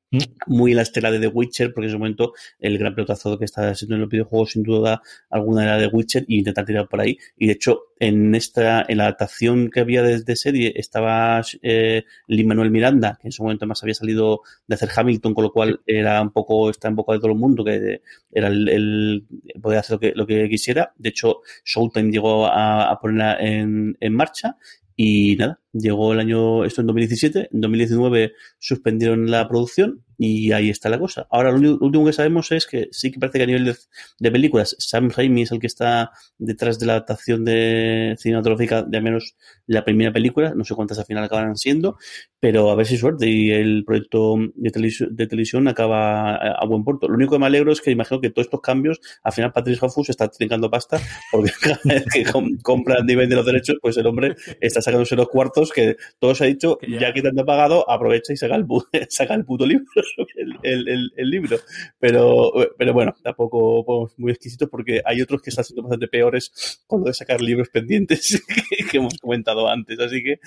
Muy 0.48 0.72
en 0.72 0.78
la 0.78 0.84
estela 0.84 1.12
de 1.12 1.20
The 1.20 1.28
Witcher, 1.28 1.74
porque 1.74 1.86
en 1.86 1.90
ese 1.90 1.98
momento 1.98 2.34
el 2.60 2.78
gran 2.78 2.96
pelotazo 2.96 3.38
que 3.38 3.46
está 3.46 3.70
haciendo 3.70 3.96
en 3.96 4.02
los 4.02 4.10
videojuegos 4.10 4.52
sin 4.52 4.64
duda 4.64 5.02
alguna 5.30 5.64
era 5.64 5.80
The 5.80 5.88
Witcher 5.88 6.26
y 6.28 6.40
intentar 6.40 6.66
tirar 6.66 6.88
por 6.88 7.02
ahí. 7.02 7.18
Y 7.38 7.48
de 7.48 7.54
hecho, 7.54 7.82
en 8.00 8.34
esta, 8.34 8.86
en 8.88 8.98
la 8.98 9.04
adaptación 9.04 9.70
que 9.70 9.82
había 9.82 10.02
de, 10.02 10.36
serie 10.36 10.74
estaba 10.76 11.42
eh, 11.62 12.06
Lin 12.28 12.48
Manuel 12.48 12.72
Miranda, 12.72 13.18
que 13.22 13.28
en 13.28 13.30
ese 13.30 13.44
momento 13.44 13.68
más 13.68 13.84
había 13.84 13.94
salido 13.94 14.42
de 14.68 14.76
hacer 14.76 14.90
Hamilton, 14.96 15.34
con 15.34 15.44
lo 15.44 15.52
cual 15.52 15.82
era 15.86 16.22
un 16.22 16.32
poco, 16.32 16.70
está 16.70 16.88
en 16.88 16.96
boca 16.96 17.14
de 17.14 17.20
todo 17.20 17.32
el 17.32 17.38
mundo, 17.38 17.64
que 17.64 18.02
era 18.32 18.48
el, 18.48 18.70
el 18.70 19.26
poder 19.62 19.80
hacer 19.80 19.96
lo 19.96 20.00
que, 20.00 20.14
lo 20.16 20.26
que 20.26 20.50
quisiera. 20.50 20.94
De 20.98 21.10
hecho, 21.10 21.42
Showtime 21.66 22.12
llegó 22.12 22.48
a, 22.48 22.90
a 22.90 23.00
ponerla 23.00 23.38
en, 23.40 23.98
en 24.00 24.14
marcha 24.14 24.58
y 25.02 25.38
nada, 25.38 25.62
llegó 25.72 26.12
el 26.12 26.20
año, 26.20 26.66
esto 26.66 26.82
en 26.82 26.88
2017, 26.88 27.50
en 27.54 27.62
2019 27.62 28.34
suspendieron 28.58 29.32
la 29.32 29.48
producción 29.48 30.04
y 30.22 30.52
ahí 30.52 30.70
está 30.70 30.90
la 30.90 31.00
cosa. 31.00 31.28
Ahora, 31.32 31.54
lo 31.54 31.78
último 31.80 32.06
que 32.06 32.12
sabemos 32.12 32.52
es 32.52 32.68
que 32.68 32.90
sí 32.92 33.10
que 33.10 33.20
parece 33.20 33.38
que 33.38 33.46
a 33.46 33.48
nivel 33.48 33.74
de, 34.20 34.32
películas, 34.32 34.76
Sam 34.78 35.10
Raimi 35.10 35.44
es 35.44 35.52
el 35.54 35.62
que 35.62 35.68
está 35.68 36.12
detrás 36.38 36.78
de 36.78 36.86
la 36.88 36.94
adaptación 36.94 37.46
de 37.46 38.18
cinematográfica 38.20 38.84
de 38.84 38.98
al 38.98 39.04
menos 39.04 39.38
la 39.66 39.86
primera 39.86 40.12
película, 40.12 40.54
no 40.54 40.66
sé 40.66 40.76
cuántas 40.76 41.00
al 41.00 41.06
final 41.06 41.24
acabarán 41.24 41.56
siendo, 41.56 41.98
pero 42.42 42.70
a 42.70 42.76
ver 42.76 42.86
si 42.86 42.98
suerte 42.98 43.28
y 43.28 43.52
el 43.52 43.86
proyecto 43.86 44.36
de, 44.56 45.28
televisión, 45.28 45.70
acaba 45.70 46.36
a, 46.36 46.66
buen 46.66 46.84
puerto. 46.84 47.08
Lo 47.08 47.16
único 47.16 47.36
que 47.36 47.40
me 47.40 47.46
alegro 47.46 47.72
es 47.72 47.80
que 47.80 47.92
imagino 47.92 48.20
que 48.20 48.30
todos 48.30 48.48
estos 48.48 48.60
cambios, 48.60 49.00
al 49.24 49.32
final 49.32 49.54
Patrick 49.54 49.82
Hoffus 49.82 50.10
está 50.10 50.28
trincando 50.28 50.70
pasta, 50.70 51.00
porque 51.32 51.52
cada 51.62 51.80
vez 51.86 52.06
que 52.14 52.26
compra 52.62 52.98
y 53.08 53.16
vende 53.16 53.38
los 53.38 53.46
derechos, 53.46 53.78
pues 53.82 53.96
el 53.96 54.08
hombre 54.08 54.36
está 54.60 54.82
sacándose 54.82 55.16
los 55.16 55.30
cuartos 55.30 55.72
que 55.72 55.96
todos 56.20 56.42
ha 56.42 56.46
dicho, 56.46 56.78
ya 56.82 57.14
que 57.14 57.22
te 57.22 57.30
han 57.30 57.36
pagado, 57.46 57.90
aprovecha 57.90 58.34
y 58.34 58.38
saca 58.38 58.56
el, 58.56 58.66
saca 59.10 59.34
el 59.34 59.46
puto 59.46 59.66
libro, 59.66 59.86
el, 60.64 61.12
el, 61.16 61.30
libro. 61.30 61.58
Pero, 62.00 62.52
pero 62.78 62.94
bueno, 62.94 63.16
tampoco 63.24 64.12
muy 64.18 64.32
exquisitos 64.32 64.70
porque 64.70 65.02
hay 65.06 65.22
otros 65.22 65.42
que 65.42 65.50
están 65.50 65.66
siendo 65.66 65.84
bastante 65.84 66.08
peores 66.08 66.84
con 66.88 67.02
lo 67.02 67.08
de 67.08 67.14
sacar 67.14 67.42
libros 67.42 67.70
pendientes 67.70 68.44
que, 68.92 68.98
hemos 68.98 69.18
comentado 69.18 69.68
antes. 69.68 70.00
Así 70.00 70.24
que, 70.24 70.40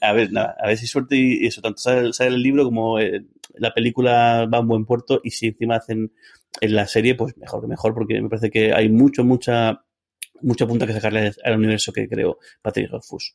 a 0.00 0.12
ver, 0.12 0.32
nada, 0.32 0.56
a 0.60 0.66
ver 0.66 0.76
si 0.76 0.86
suerte 0.86 1.16
y 1.16 1.46
eso, 1.46 1.60
tanto 1.60 1.78
sale, 1.78 2.10
el 2.20 2.42
libro 2.42 2.64
como 2.64 2.98
eh, 2.98 3.24
la 3.54 3.72
película 3.72 4.46
va 4.52 4.58
a 4.58 4.60
un 4.60 4.68
buen 4.68 4.84
puerto 4.84 5.20
y 5.22 5.30
si 5.30 5.48
encima 5.48 5.76
hacen 5.76 6.12
en 6.60 6.74
la 6.74 6.86
serie, 6.86 7.14
pues 7.14 7.36
mejor 7.36 7.68
mejor, 7.68 7.94
porque 7.94 8.20
me 8.20 8.28
parece 8.28 8.50
que 8.50 8.72
hay 8.72 8.88
mucho, 8.88 9.24
mucha 9.24 9.84
mucha 10.42 10.66
punta 10.66 10.86
que 10.86 10.92
sacarle 10.92 11.32
al 11.44 11.56
universo 11.56 11.92
que 11.92 12.08
creó 12.08 12.38
Patrick 12.62 12.90
Rothfuss. 12.90 13.34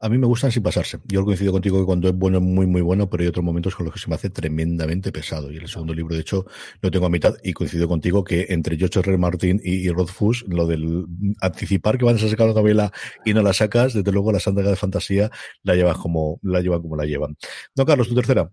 A 0.00 0.08
mí 0.08 0.18
me 0.18 0.26
gustan 0.26 0.50
sin 0.52 0.62
pasarse. 0.62 0.98
Yo 1.04 1.24
coincido 1.24 1.52
contigo 1.52 1.78
que 1.78 1.84
cuando 1.86 2.08
es 2.08 2.14
bueno 2.14 2.38
es 2.38 2.44
muy, 2.44 2.66
muy 2.66 2.82
bueno, 2.82 3.08
pero 3.08 3.22
hay 3.22 3.28
otros 3.28 3.44
momentos 3.44 3.74
con 3.74 3.86
los 3.86 3.94
que 3.94 4.00
se 4.00 4.08
me 4.08 4.14
hace 4.14 4.30
tremendamente 4.30 5.12
pesado. 5.12 5.50
Y 5.50 5.56
el 5.56 5.68
segundo 5.68 5.94
libro, 5.94 6.14
de 6.14 6.20
hecho, 6.20 6.46
lo 6.80 6.90
tengo 6.90 7.06
a 7.06 7.10
mitad 7.10 7.34
y 7.42 7.52
coincido 7.52 7.88
contigo 7.88 8.24
que 8.24 8.46
entre 8.50 8.76
George 8.76 9.00
R. 9.00 9.18
Martin 9.18 9.60
y, 9.62 9.88
Rothfuss, 9.90 10.44
lo 10.48 10.66
del 10.66 11.06
anticipar 11.40 11.98
que 11.98 12.04
van 12.04 12.16
a 12.16 12.18
sacar 12.18 12.46
una 12.46 12.54
novela 12.54 12.92
y 13.24 13.34
no 13.34 13.42
la 13.42 13.52
sacas, 13.52 13.94
desde 13.94 14.12
luego 14.12 14.32
la 14.32 14.40
santa 14.40 14.62
de 14.62 14.76
fantasía 14.76 15.30
la 15.62 15.74
llevan 15.74 15.96
como 15.96 16.38
la 16.42 16.60
llevan 16.60 16.82
como 16.82 16.96
la 16.96 17.04
llevan. 17.04 17.36
No, 17.74 17.84
Carlos, 17.84 18.08
tu 18.08 18.14
tercera. 18.14 18.50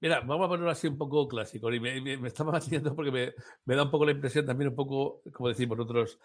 Mira, 0.00 0.20
vamos 0.20 0.46
a 0.46 0.48
ponerlo 0.48 0.70
así 0.70 0.86
un 0.86 0.96
poco 0.96 1.28
clásico. 1.28 1.72
Y 1.72 1.78
me, 1.78 2.14
estaba 2.26 2.52
haciendo 2.56 2.94
porque 2.94 3.10
me, 3.10 3.32
me, 3.66 3.76
da 3.76 3.84
un 3.84 3.90
poco 3.90 4.06
la 4.06 4.12
impresión 4.12 4.46
también 4.46 4.68
un 4.68 4.74
poco, 4.74 5.22
como 5.32 5.48
decimos 5.48 5.76
nosotros, 5.76 6.18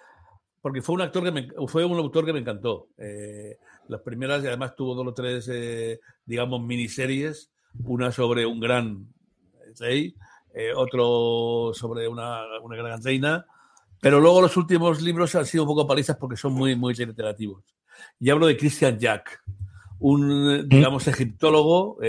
porque 0.65 0.81
fue 0.81 0.95
un 0.95 1.01
actor 1.01 1.23
que 1.23 1.31
me, 1.31 1.47
fue 1.67 1.85
un 1.85 1.95
autor 1.99 2.25
que 2.25 2.33
me 2.33 2.39
encantó. 2.39 2.87
Eh, 2.97 3.59
las 3.87 4.01
primeras, 4.01 4.43
y 4.43 4.47
además 4.47 4.75
tuvo 4.75 4.95
dos 4.95 5.05
o 5.05 5.13
tres, 5.13 5.47
eh, 5.53 5.99
digamos, 6.25 6.59
miniseries, 6.59 7.51
una 7.83 8.11
sobre 8.11 8.47
un 8.47 8.59
gran 8.59 9.05
rey, 9.79 10.15
eh, 10.55 10.71
otro 10.75 11.71
sobre 11.75 12.07
una, 12.07 12.41
una, 12.63 12.77
gran 12.77 13.03
reina, 13.03 13.45
pero 14.01 14.19
luego 14.19 14.41
los 14.41 14.57
últimos 14.57 15.03
libros 15.03 15.35
han 15.35 15.45
sido 15.45 15.65
un 15.65 15.69
poco 15.69 15.85
palizas 15.85 16.17
porque 16.17 16.35
son 16.35 16.53
muy, 16.53 16.75
muy 16.75 16.95
reiterativos. 16.95 17.63
Y 18.19 18.31
hablo 18.31 18.47
de 18.47 18.57
Christian 18.57 18.97
Jack, 18.97 19.43
un, 19.99 20.61
¿Mm? 20.63 20.67
digamos, 20.67 21.07
egiptólogo, 21.07 21.99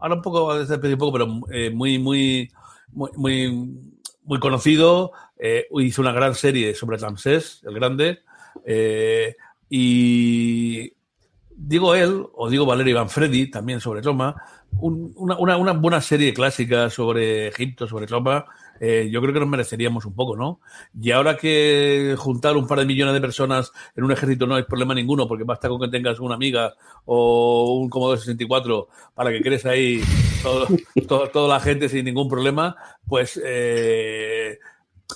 ahora 0.00 0.16
un 0.16 0.22
poco, 0.22 0.56
un 0.56 0.98
poco, 0.98 1.12
pero 1.12 1.28
muy, 1.72 2.00
muy, 2.00 2.50
muy, 2.90 3.10
muy 3.14 3.93
muy 4.24 4.38
conocido, 4.38 5.12
eh, 5.38 5.66
hizo 5.80 6.02
una 6.02 6.12
gran 6.12 6.34
serie 6.34 6.74
sobre 6.74 6.96
Ramsés, 6.96 7.62
el 7.64 7.74
Grande, 7.74 8.20
eh, 8.64 9.36
y 9.68 10.92
digo 11.56 11.94
él, 11.94 12.26
o 12.34 12.48
digo 12.50 12.66
Valerio 12.66 12.96
Manfredi, 12.96 13.50
también 13.50 13.80
sobre 13.80 14.02
Roma, 14.02 14.34
una, 14.80 15.36
una, 15.36 15.72
buena 15.72 16.00
serie 16.00 16.34
clásica 16.34 16.90
sobre 16.90 17.48
Egipto, 17.48 17.86
sobre 17.86 18.06
Roma, 18.06 18.46
eh, 18.80 19.08
yo 19.10 19.20
creo 19.20 19.32
que 19.32 19.40
nos 19.40 19.48
mereceríamos 19.48 20.04
un 20.04 20.14
poco, 20.14 20.36
¿no? 20.36 20.60
Y 21.00 21.10
ahora 21.10 21.36
que 21.36 22.14
juntar 22.18 22.56
un 22.56 22.66
par 22.66 22.78
de 22.78 22.86
millones 22.86 23.14
de 23.14 23.20
personas 23.20 23.72
en 23.96 24.04
un 24.04 24.12
ejército 24.12 24.46
no 24.46 24.56
hay 24.56 24.64
problema 24.64 24.94
ninguno, 24.94 25.28
porque 25.28 25.44
basta 25.44 25.68
con 25.68 25.80
que 25.80 25.88
tengas 25.88 26.20
una 26.20 26.34
amiga 26.34 26.74
o 27.04 27.78
un 27.78 27.88
Commodore 27.88 28.20
64 28.20 28.88
para 29.14 29.30
que 29.30 29.40
crees 29.40 29.66
ahí 29.66 30.02
todo, 31.08 31.28
toda 31.28 31.48
la 31.48 31.60
gente 31.60 31.88
sin 31.88 32.04
ningún 32.04 32.28
problema, 32.28 32.76
pues 33.06 33.40
eh, 33.44 34.58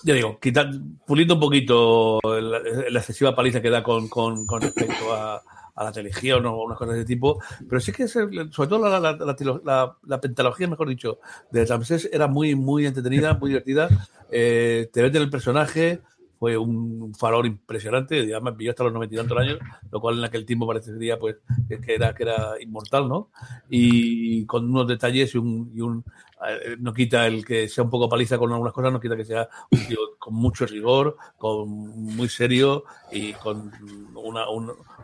ya 0.03 0.15
digo, 0.15 0.39
quitar, 0.39 0.71
puliendo 1.07 1.35
un 1.35 1.41
poquito 1.41 2.21
la, 2.23 2.99
excesiva 2.99 3.35
paliza 3.35 3.61
que 3.61 3.71
da 3.71 3.83
con, 3.83 4.09
con, 4.09 4.47
con 4.47 4.63
respecto 4.63 5.13
a, 5.13 5.43
a 5.79 5.85
la 5.85 5.93
religión 5.93 6.45
o 6.45 6.63
unas 6.63 6.77
cosas 6.77 6.95
de 6.95 7.01
ese 7.01 7.07
tipo, 7.07 7.41
pero 7.69 7.81
sí 7.81 7.93
que 7.93 8.03
es 8.05 8.13
sobre 8.13 8.51
todo 8.51 8.89
la, 8.89 8.99
la, 8.99 9.97
la, 10.05 10.21
pentalogía, 10.21 10.67
mejor 10.67 10.89
dicho, 10.89 11.21
de 11.53 11.65
Ramsés 11.65 12.11
era 12.13 12.27
muy, 12.27 12.57
muy 12.57 12.85
entretenida, 12.85 13.35
muy 13.35 13.51
divertida. 13.51 13.89
Eh, 14.29 14.91
te 14.93 15.03
vete 15.03 15.19
el 15.19 15.31
personaje, 15.31 16.01
fue 16.39 16.57
un 16.57 17.15
farol 17.15 17.47
impresionante, 17.47 18.21
además 18.21 18.57
vivió 18.57 18.73
hasta 18.73 18.85
los 18.85 18.93
noventa 18.93 19.15
y 19.15 19.19
tantos 19.19 19.39
años, 19.39 19.59
lo 19.91 20.01
cual 20.01 20.19
en 20.19 20.25
aquel 20.25 20.45
tiempo 20.45 20.67
parecería 20.67 21.17
pues 21.17 21.37
que 21.69 21.95
era, 21.95 22.13
que 22.13 22.25
era 22.25 22.61
inmortal, 22.61 23.09
¿no? 23.09 23.31
Y 23.69 24.45
con 24.47 24.69
unos 24.69 24.89
detalles 24.89 25.33
y 25.35 25.39
un, 25.39 25.71
y 25.75 25.81
un 25.81 26.05
eh, 26.49 26.77
no 26.79 26.93
quita 26.93 27.27
el 27.27 27.45
que 27.45 27.69
sea 27.69 27.85
un 27.85 27.91
poco 27.91 28.09
paliza 28.09 28.39
con 28.39 28.53
algunas 28.53 28.73
cosas, 28.73 28.93
no 28.93 29.01
quita 29.01 29.17
que 29.17 29.25
sea 29.25 29.49
un 29.71 29.87
tío 29.87 29.99
con 30.19 30.35
mucho 30.35 30.67
rigor, 30.67 31.17
con 31.37 31.69
muy 31.69 32.29
serio 32.29 32.85
y 33.11 33.33
con 33.33 33.73
una, 34.15 34.49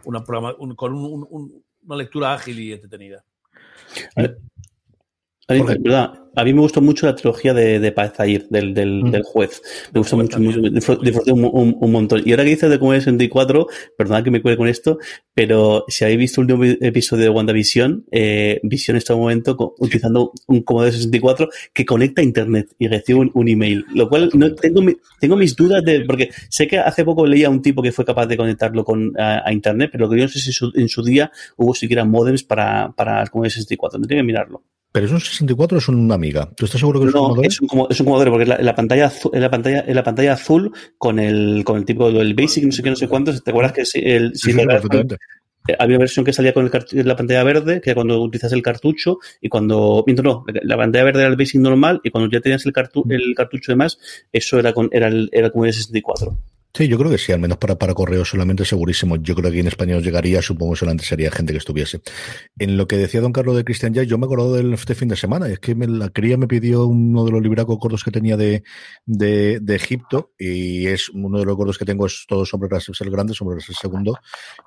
una, 0.05 0.25
programa, 0.25 0.55
con 0.77 0.93
una 0.95 1.97
lectura 1.97 2.35
ágil 2.35 2.59
y 2.59 2.73
entretenida. 2.73 3.25
¿verdad? 5.47 6.24
A 6.37 6.45
mí 6.45 6.53
me 6.53 6.61
gustó 6.61 6.81
mucho 6.81 7.07
la 7.07 7.15
trilogía 7.15 7.55
de, 7.55 7.79
de 7.81 7.91
del, 8.51 9.05
mm. 9.05 9.11
del, 9.11 9.23
juez. 9.23 9.63
Me 9.93 10.01
gustó 10.01 10.17
mucho, 10.17 10.39
mucho 10.41 10.61
disfruté 10.61 11.33
un, 11.33 11.77
un, 11.81 11.93
montón. 11.93 12.23
Y 12.25 12.33
ahora 12.33 12.45
que 12.45 12.51
dices 12.51 12.71
de 12.71 12.79
Comedia 12.79 13.01
64, 13.01 13.67
perdona 13.97 14.23
que 14.23 14.31
me 14.31 14.43
cuele 14.43 14.57
con 14.57 14.69
esto, 14.69 14.99
pero 15.35 15.85
si 15.89 16.05
habéis 16.05 16.19
visto 16.19 16.41
el 16.41 16.53
último 16.53 16.77
episodio 16.81 17.25
de 17.25 17.31
WandaVision, 17.31 18.05
eh, 18.11 18.61
Vision 18.63 18.97
está 18.97 19.13
en 19.13 19.19
un 19.19 19.23
momento 19.23 19.75
utilizando 19.79 20.33
un 20.47 20.63
Commodore 20.63 20.93
64 20.93 21.49
que 21.73 21.85
conecta 21.85 22.23
a 22.23 22.25
Internet 22.25 22.75
y 22.79 22.89
recibe 22.89 23.31
un, 23.33 23.49
email. 23.49 23.85
Lo 23.95 24.09
cual 24.09 24.31
no 24.35 24.55
tengo, 24.55 24.81
tengo 25.21 25.37
mis 25.37 25.55
dudas 25.55 25.83
de, 25.85 26.01
porque 26.01 26.31
sé 26.49 26.67
que 26.67 26.79
hace 26.79 27.05
poco 27.05 27.27
leía 27.27 27.49
a 27.49 27.51
un 27.51 27.63
tipo 27.63 27.83
que 27.83 27.93
fue 27.93 28.05
capaz 28.05 28.27
de 28.27 28.37
conectarlo 28.37 28.85
con, 28.85 29.13
a, 29.19 29.53
Internet, 29.53 29.91
pero 29.93 30.07
lo 30.07 30.11
que 30.11 30.19
yo 30.19 30.25
no 30.25 30.29
sé 30.29 30.41
si 30.41 30.53
en 30.75 30.89
su 30.89 31.03
día 31.03 31.31
hubo 31.57 31.75
siquiera 31.75 32.05
modems 32.05 32.43
para, 32.43 32.93
para 32.93 33.23
el 33.23 33.31
Commodore 33.31 33.51
64. 33.51 34.01
Tendría 34.01 34.21
que 34.21 34.25
mirarlo. 34.25 34.63
¿Pero 34.95 35.07
es 35.07 35.13
un 35.13 35.19
64 35.19 35.77
o 35.77 35.81
es 35.81 35.89
una 35.89 36.15
amiga? 36.15 36.49
¿Tú 36.55 36.67
estás 36.67 36.79
seguro 36.79 37.01
que 37.01 37.09
es 37.09 37.15
un 37.15 37.21
Commodore? 37.21 37.49
Es 37.49 37.61
un, 37.61 37.87
es 37.91 37.99
un 37.99 38.07
Commodore, 38.07 38.31
porque 38.31 38.47
la, 38.47 38.75
pantalla 38.77 39.07
azul, 39.07 39.33
la 39.35 39.51
pantalla, 39.51 39.85
en 39.89 39.95
la 39.97 40.05
pantalla 40.05 40.35
azul 40.35 40.71
con 40.99 41.19
el, 41.19 41.65
con 41.65 41.79
el 41.79 41.85
tipo 41.85 42.13
del 42.13 42.33
Basic, 42.35 42.65
no 42.65 42.71
sé 42.71 42.81
qué, 42.81 42.91
no 42.91 42.97
sé 42.97 43.09
cuántos. 43.09 43.43
¿Te 43.43 43.51
acuerdas 43.51 43.73
que 43.73 43.85
si, 43.85 43.99
el, 43.99 44.37
si 44.37 44.53
eh, 44.53 45.77
había 45.81 45.97
una 45.97 45.99
versión 45.99 46.25
que 46.25 46.33
salía 46.33 46.55
con 46.55 46.65
el 46.65 47.07
la 47.09 47.17
pantalla 47.17 47.43
verde, 47.43 47.81
que 47.81 47.91
era 47.91 47.97
cuando 47.97 48.23
utilizas 48.23 48.53
el 48.53 48.63
cartucho, 48.63 49.19
y 49.41 49.49
cuando, 49.49 50.05
no, 50.23 50.45
la 50.63 50.77
pantalla 50.77 51.05
verde 51.07 51.21
era 51.23 51.31
el 51.31 51.37
Basic 51.37 51.61
normal, 51.61 52.01
y 52.05 52.11
cuando 52.11 52.31
ya 52.31 52.41
tenías 52.41 52.65
el, 52.65 52.73
cartu, 52.73 53.05
el 53.09 53.35
cartucho 53.35 53.73
de 53.73 53.77
más, 53.77 53.99
eso 54.33 54.61
era 54.61 54.73
con, 54.73 54.91
era 54.93 55.09
el, 55.09 55.29
era 55.33 55.51
como 55.51 55.65
el 55.65 55.73
64. 55.73 56.39
Sí, 56.77 56.89
yo 56.89 56.99
creo 56.99 57.09
que 57.09 57.19
sí, 57.19 57.31
al 57.31 57.39
menos 57.39 57.59
para, 57.59 57.77
para 57.77 57.95
correo 57.95 58.25
solamente 58.25 58.65
segurísimo. 58.65 59.15
Yo 59.15 59.37
creo 59.37 59.53
que 59.53 59.61
en 59.61 59.69
español 59.69 60.03
llegaría, 60.03 60.43
supongo 60.43 60.75
solamente 60.75 61.05
sería 61.05 61.31
gente 61.31 61.53
que 61.53 61.59
estuviese. 61.59 62.01
En 62.59 62.77
lo 62.77 62.89
que 62.89 62.97
decía 62.97 63.21
don 63.21 63.33
Carlos 63.33 63.55
de 63.55 63.63
Cristian 63.63 63.95
Jack, 63.95 64.09
yo 64.09 64.19
me 64.19 64.25
acuerdo 64.25 64.53
de 64.53 64.75
este 64.75 64.97
fin 64.97 65.07
de 65.07 65.15
semana, 65.15 65.47
es 65.47 65.61
que 65.61 65.77
me, 65.77 65.87
la 65.87 66.09
cría 66.09 66.37
me 66.37 66.49
pidió 66.49 66.87
uno 66.87 67.25
de 67.25 67.31
los 67.31 67.41
libracos 67.41 67.79
gordos 67.79 68.03
que 68.03 68.11
tenía 68.11 68.37
de, 68.37 68.65
de, 69.07 69.61
de, 69.61 69.77
Egipto, 69.77 70.33
y 70.37 70.89
es 70.89 71.11
uno 71.11 71.39
de 71.39 71.45
los 71.45 71.55
gordos 71.55 71.79
que 71.79 71.85
tengo 71.85 72.07
es 72.07 72.25
todo 72.27 72.45
sobre 72.45 72.77
es 72.77 73.01
el 73.01 73.11
grande, 73.11 73.35
sobre 73.35 73.55
el 73.55 73.63
segundo, 73.63 74.19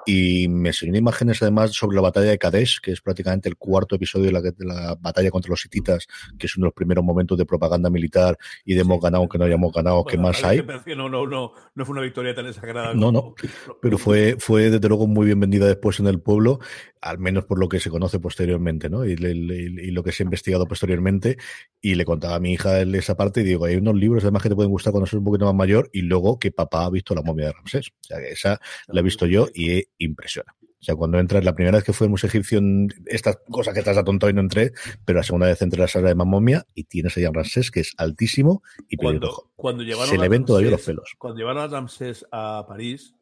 y 0.05 0.47
me 0.47 0.69
enseñó 0.69 0.95
imágenes 0.95 1.41
además 1.41 1.73
sobre 1.73 1.95
la 1.95 2.03
batalla 2.03 2.29
de 2.29 2.37
Kadesh, 2.37 2.79
que 2.79 2.93
es 2.93 3.01
prácticamente 3.01 3.49
el 3.49 3.57
cuarto 3.57 3.97
episodio 3.97 4.27
de 4.27 4.31
la, 4.31 4.41
de 4.41 4.53
la 4.59 4.95
batalla 4.95 5.29
contra 5.29 5.49
los 5.49 5.65
hititas, 5.65 6.07
que 6.39 6.45
es 6.47 6.55
uno 6.55 6.63
de 6.63 6.67
los 6.67 6.73
primeros 6.73 7.03
momentos 7.03 7.37
de 7.37 7.45
propaganda 7.45 7.89
militar 7.89 8.37
y 8.63 8.75
de 8.75 8.81
hemos 8.81 9.01
ganado, 9.01 9.27
que 9.27 9.37
no 9.37 9.43
hayamos 9.43 9.73
ganado, 9.73 10.05
¿qué 10.05 10.17
más 10.17 10.41
hay? 10.45 10.65
No, 10.95 11.09
no, 11.09 11.27
no, 11.27 11.51
no 11.75 11.85
fue 11.85 11.96
una 11.97 12.05
victoria 12.05 12.33
tan 12.35 12.45
exagerada. 12.45 12.93
No, 12.93 13.11
no, 13.11 13.35
pero 13.81 13.97
fue, 13.97 14.37
fue 14.39 14.69
desde 14.69 14.87
luego 14.87 15.07
muy 15.07 15.25
bien 15.25 15.39
vendida 15.39 15.67
después 15.67 15.99
en 15.99 16.07
el 16.07 16.19
pueblo, 16.21 16.59
al 17.01 17.19
menos 17.19 17.45
por 17.45 17.59
lo 17.59 17.67
que 17.69 17.79
se 17.79 17.89
conoce 17.89 18.19
posteriormente, 18.19 18.89
¿no? 18.89 19.05
Y, 19.05 19.15
lo 19.17 20.03
que 20.03 20.11
se 20.11 20.23
ha 20.23 20.25
investigado 20.25 20.67
posteriormente. 20.67 21.37
Y 21.81 21.95
le 21.95 22.05
contaba 22.05 22.35
a 22.35 22.39
mi 22.39 22.53
hija 22.53 22.81
esa 22.81 23.15
parte 23.15 23.41
y 23.41 23.43
digo, 23.43 23.65
hay 23.65 23.75
unos 23.75 23.95
libros 23.95 24.23
además 24.23 24.43
que 24.43 24.49
te 24.49 24.55
pueden 24.55 24.71
gustar 24.71 24.91
cuando 24.91 25.07
seas 25.07 25.19
un 25.19 25.25
poquito 25.25 25.45
más 25.45 25.55
mayor 25.55 25.89
y 25.91 26.01
luego 26.01 26.39
que 26.39 26.51
papá 26.51 26.85
ha 26.85 26.89
visto 26.89 27.15
la 27.15 27.21
momia 27.21 27.47
de 27.47 27.53
Ramsés. 27.53 27.89
O 27.89 28.03
sea, 28.03 28.19
que 28.19 28.29
esa 28.29 28.59
la 28.87 28.99
he 28.99 29.03
visto 29.03 29.25
yo 29.25 29.47
y 29.53 29.83
impresiona. 29.97 30.56
O 30.79 30.83
sea, 30.83 30.95
cuando 30.95 31.17
entras, 31.17 31.43
la 31.43 31.55
primera 31.55 31.77
vez 31.77 31.83
que 31.83 31.93
fui 31.93 32.05
al 32.05 32.11
Museo 32.11 32.27
Egipcio, 32.27 32.61
estas 33.07 33.39
cosas 33.49 33.73
que 33.73 33.79
estás 33.79 33.97
atontado 33.97 34.29
y 34.29 34.33
no 34.33 34.41
entré, 34.41 34.73
pero 35.05 35.17
la 35.17 35.23
segunda 35.23 35.47
vez 35.47 35.61
entré 35.61 35.81
a 35.81 35.85
la 35.85 35.87
sala 35.87 36.09
de 36.09 36.15
Mamomia 36.15 36.65
y 36.75 36.83
tienes 36.83 37.17
ahí 37.17 37.25
a 37.25 37.31
Ramsés, 37.31 37.71
que 37.71 37.79
es 37.79 37.93
altísimo 37.97 38.61
y 38.87 38.95
cuando, 38.95 39.51
cuando 39.55 39.83
llevaron 39.83 40.09
Se 40.09 40.17
le 40.17 40.29
ven 40.29 40.45
todavía 40.45 40.71
los 40.71 40.83
pelos. 40.83 41.15
Cuando 41.17 41.39
llevaron 41.39 41.63
a 41.63 41.67
Ramsés 41.67 42.25
a 42.31 42.65
París, 42.67 43.15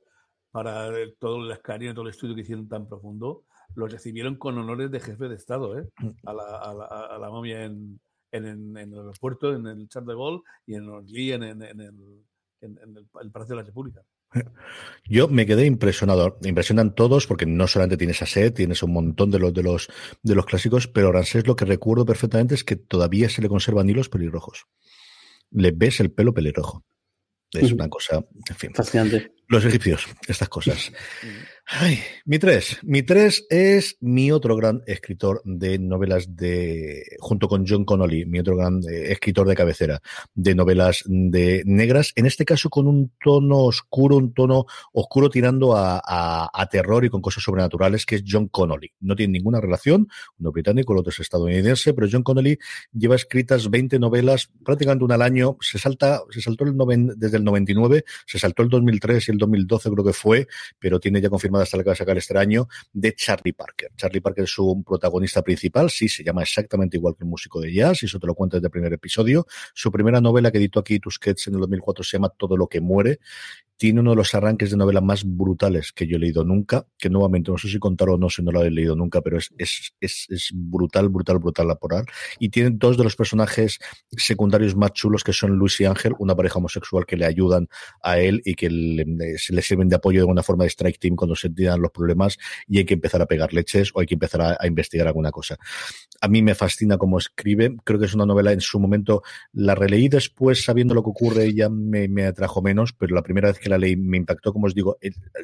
para 0.52 0.90
todo 1.20 1.46
el 1.46 1.52
escaneo, 1.52 1.94
todo 1.94 2.04
el 2.06 2.12
estudio 2.12 2.36
que 2.36 2.42
hicieron 2.42 2.68
tan 2.68 2.88
profundo, 2.88 3.46
los 3.76 3.92
recibieron 3.92 4.36
con 4.36 4.58
honores 4.58 4.92
de 4.92 5.00
jefe 5.00 5.28
de 5.28 5.36
Estado, 5.36 5.78
¿eh? 5.78 5.90
A 6.26 6.34
la, 6.34 6.58
a 6.58 6.74
la, 6.74 6.86
a 6.86 7.18
la 7.18 7.30
momia 7.30 7.64
en, 7.64 8.00
en, 8.32 8.46
en, 8.46 8.78
el 8.78 9.00
aeropuerto, 9.00 9.54
en 9.54 9.68
el 9.68 9.88
Charles 9.90 10.08
de 10.08 10.14
Gaulle 10.14 10.42
y 10.66 10.76
en 10.76 10.90
Orly, 10.90 11.32
en, 11.32 11.44
en, 11.44 11.62
en, 11.62 11.82
el, 11.82 12.26
en 12.62 12.98
el 12.98 13.32
Palacio 13.32 13.56
de 13.56 13.62
la 13.62 13.66
República. 13.66 14.02
Yo 15.08 15.28
me 15.28 15.46
quedé 15.46 15.66
impresionado. 15.66 16.40
Impresionan 16.44 16.96
todos 16.96 17.28
porque 17.28 17.46
no 17.46 17.68
solamente 17.68 17.98
tienes 17.98 18.22
a 18.22 18.26
Set, 18.26 18.56
tienes 18.56 18.82
un 18.82 18.94
montón 18.94 19.32
de 19.32 19.40
los 19.40 19.54
de 19.54 19.64
los 19.64 19.88
de 20.24 20.36
los 20.36 20.46
clásicos, 20.46 20.88
pero 20.88 21.12
Ramsés 21.12 21.46
lo 21.46 21.56
que 21.56 21.66
recuerdo 21.66 22.06
perfectamente 22.06 22.56
es 22.56 22.64
que 22.64 22.76
todavía 22.76 23.30
se 23.30 23.42
le 23.42 23.50
conservan 23.50 23.90
hilos 23.90 24.10
pelirrojos. 24.10 24.66
Le 25.52 25.72
ves 25.72 26.00
el 26.00 26.12
pelo 26.12 26.34
pelirrojo. 26.34 26.84
Es 27.54 27.72
una 27.72 27.88
cosa, 27.88 28.26
en 28.50 28.56
fin. 28.56 28.74
Fascinante. 28.74 29.34
Los 29.48 29.64
egipcios, 29.64 30.08
estas 30.28 30.50
cosas. 30.50 30.92
Ay, 31.68 31.98
mi 32.26 32.38
tres. 32.38 32.78
Mi 32.84 33.02
tres 33.02 33.48
es 33.50 33.98
mi 34.00 34.32
otro 34.32 34.56
gran 34.56 34.84
escritor 34.86 35.42
de 35.46 35.80
novelas 35.80 36.36
de, 36.36 37.04
junto 37.20 37.48
con 37.48 37.66
John 37.68 37.86
Connolly, 37.86 38.24
mi 38.28 38.38
otro 38.38 38.56
gran 38.56 38.82
eh, 38.88 39.12
escritor 39.12 39.48
de 39.48 39.56
cabecera 39.56 40.00
de 40.36 40.54
novelas 40.54 41.04
de 41.08 41.64
negras, 41.66 42.14
en 42.18 42.28
este 42.28 42.46
caso 42.46 42.70
con 42.70 42.88
un 42.88 43.14
tono 43.20 43.64
oscuro, 43.64 44.18
un 44.18 44.32
tono 44.36 44.66
oscuro 44.94 45.32
tirando 45.32 45.74
a, 45.76 46.70
terror 46.70 47.04
y 47.04 47.10
con 47.10 47.22
cosas 47.22 47.44
sobrenaturales, 47.44 48.06
que 48.06 48.18
es 48.18 48.24
John 48.28 48.48
Connolly. 48.48 48.92
No 49.00 49.16
tiene 49.16 49.34
ninguna 49.34 49.60
relación, 49.60 50.08
uno 50.38 50.52
británico, 50.52 50.94
el 50.94 51.00
otro 51.00 51.10
es 51.10 51.20
estadounidense, 51.20 51.94
pero 51.96 52.08
John 52.12 52.22
Connolly 52.24 52.60
lleva 52.92 53.16
escritas 53.16 53.72
20 53.72 53.98
novelas, 53.98 54.52
prácticamente 54.64 55.04
una 55.04 55.16
al 55.16 55.24
año, 55.24 55.58
se 55.62 55.80
salta, 55.80 56.22
se 56.30 56.42
saltó 56.42 56.64
el 56.64 56.76
noven, 56.76 57.14
desde 57.18 57.38
el 57.38 57.44
99, 57.44 58.04
se 58.28 58.38
saltó 58.38 58.62
el 58.62 58.70
2003 58.70 59.30
y 59.30 59.32
el 59.32 59.38
2012 59.40 59.90
creo 59.90 60.06
que 60.06 60.14
fue, 60.14 60.48
pero 60.80 61.00
tiene 61.00 61.22
ya 61.22 61.30
confirmado 61.30 61.55
hasta 61.64 61.78
la 61.78 61.84
que 61.84 61.90
va 61.90 61.94
a 61.94 61.98
sacar 61.98 62.18
este 62.18 62.38
año, 62.38 62.68
de 62.94 63.14
Charlie 63.14 63.54
Parker. 63.54 63.92
Charlie 63.96 64.22
Parker 64.22 64.44
es 64.44 64.58
un 64.60 64.84
protagonista 64.84 65.42
principal, 65.42 65.90
sí, 65.90 66.08
se 66.08 66.24
llama 66.24 66.42
exactamente 66.42 66.98
igual 66.98 67.16
que 67.18 67.24
el 67.24 67.30
músico 67.30 67.60
de 67.62 67.74
jazz, 67.74 68.04
y 68.04 68.06
eso 68.06 68.20
te 68.20 68.28
lo 68.28 68.36
cuento 68.36 68.58
desde 68.58 68.68
el 68.68 68.72
primer 68.72 68.94
episodio. 68.94 69.46
Su 69.74 69.92
primera 69.92 70.22
novela 70.22 70.52
que 70.52 70.58
editó 70.58 70.80
aquí 70.80 71.00
Tusquets 71.00 71.48
en 71.48 71.56
el 71.56 71.62
2004 71.62 72.04
se 72.04 72.18
llama 72.18 72.30
Todo 72.30 72.58
lo 72.58 72.68
que 72.68 72.82
muere, 72.82 73.20
tiene 73.78 74.00
uno 74.00 74.12
de 74.12 74.16
los 74.16 74.34
arranques 74.34 74.72
de 74.72 74.78
novela 74.78 75.02
más 75.02 75.24
brutales 75.26 75.92
que 75.92 76.08
yo 76.08 76.16
he 76.16 76.20
leído 76.20 76.46
nunca, 76.46 76.88
que 76.98 77.10
nuevamente 77.10 77.52
no 77.52 77.58
sé 77.58 77.68
si 77.68 77.78
contar 77.78 78.10
o 78.10 78.18
no 78.18 78.30
si 78.30 78.42
no 78.42 78.52
lo 78.52 78.64
he 78.64 78.72
leído 78.72 78.96
nunca, 78.96 79.22
pero 79.22 79.38
es, 79.38 79.54
es, 79.58 79.94
es, 80.00 80.28
es 80.30 80.52
brutal, 80.54 81.10
brutal, 81.10 81.40
brutal 81.40 81.68
la 81.68 81.76
poral. 81.76 82.06
Y 82.40 82.50
tiene 82.50 82.72
dos 82.74 82.98
de 82.98 83.04
los 83.04 83.16
personajes 83.16 83.80
secundarios 84.12 84.76
más 84.76 84.94
chulos 84.94 85.24
que 85.24 85.34
son 85.34 85.52
Luis 85.52 85.80
y 85.82 85.86
Ángel, 85.86 86.14
una 86.20 86.36
pareja 86.36 86.60
homosexual 86.60 87.06
que 87.06 87.18
le 87.18 87.26
ayudan 87.26 87.68
a 88.02 88.18
él 88.20 88.42
y 88.46 88.56
que 88.56 88.70
le, 88.70 89.38
se 89.38 89.54
le 89.54 89.62
sirven 89.62 89.90
de 89.90 89.98
apoyo 89.98 90.20
de 90.20 90.24
alguna 90.24 90.44
forma 90.44 90.64
de 90.64 90.70
strike 90.70 91.00
team 91.00 91.16
cuando 91.16 91.36
tiran 91.50 91.82
los 91.82 91.92
problemas 91.92 92.38
y 92.68 92.80
hay 92.80 92.86
que 92.86 92.96
empezar 92.96 93.22
a 93.22 93.26
pegar 93.26 93.54
leches 93.54 93.92
o 93.94 94.00
hay 94.00 94.06
que 94.06 94.16
empezar 94.16 94.42
a, 94.42 94.68
investigar 94.68 95.08
alguna 95.08 95.32
cosa. 95.32 95.58
A 96.22 96.28
mí 96.28 96.42
me 96.42 96.56
fascina 96.56 96.98
cómo 96.98 97.18
escribe, 97.18 97.76
creo 97.84 98.00
que 98.00 98.06
es 98.06 98.14
una 98.14 98.26
novela 98.26 98.52
en 98.52 98.62
su 98.62 98.80
momento, 98.80 99.22
la 99.54 99.76
releí 99.76 100.08
después 100.08 100.64
sabiendo 100.64 100.94
lo 100.94 101.04
que 101.04 101.10
ocurre 101.10 101.54
ya 101.54 101.70
me, 101.70 102.26
atrajo 102.26 102.62
menos, 102.62 102.94
pero 102.94 103.16
la 103.16 103.22
primera 103.22 103.50
vez 103.50 103.60
que 103.60 103.70
la 103.70 103.78
ley 103.78 103.96
me 103.96 104.18
impactó, 104.18 104.54
como 104.54 104.68
os 104.68 104.74
digo, 104.74 104.98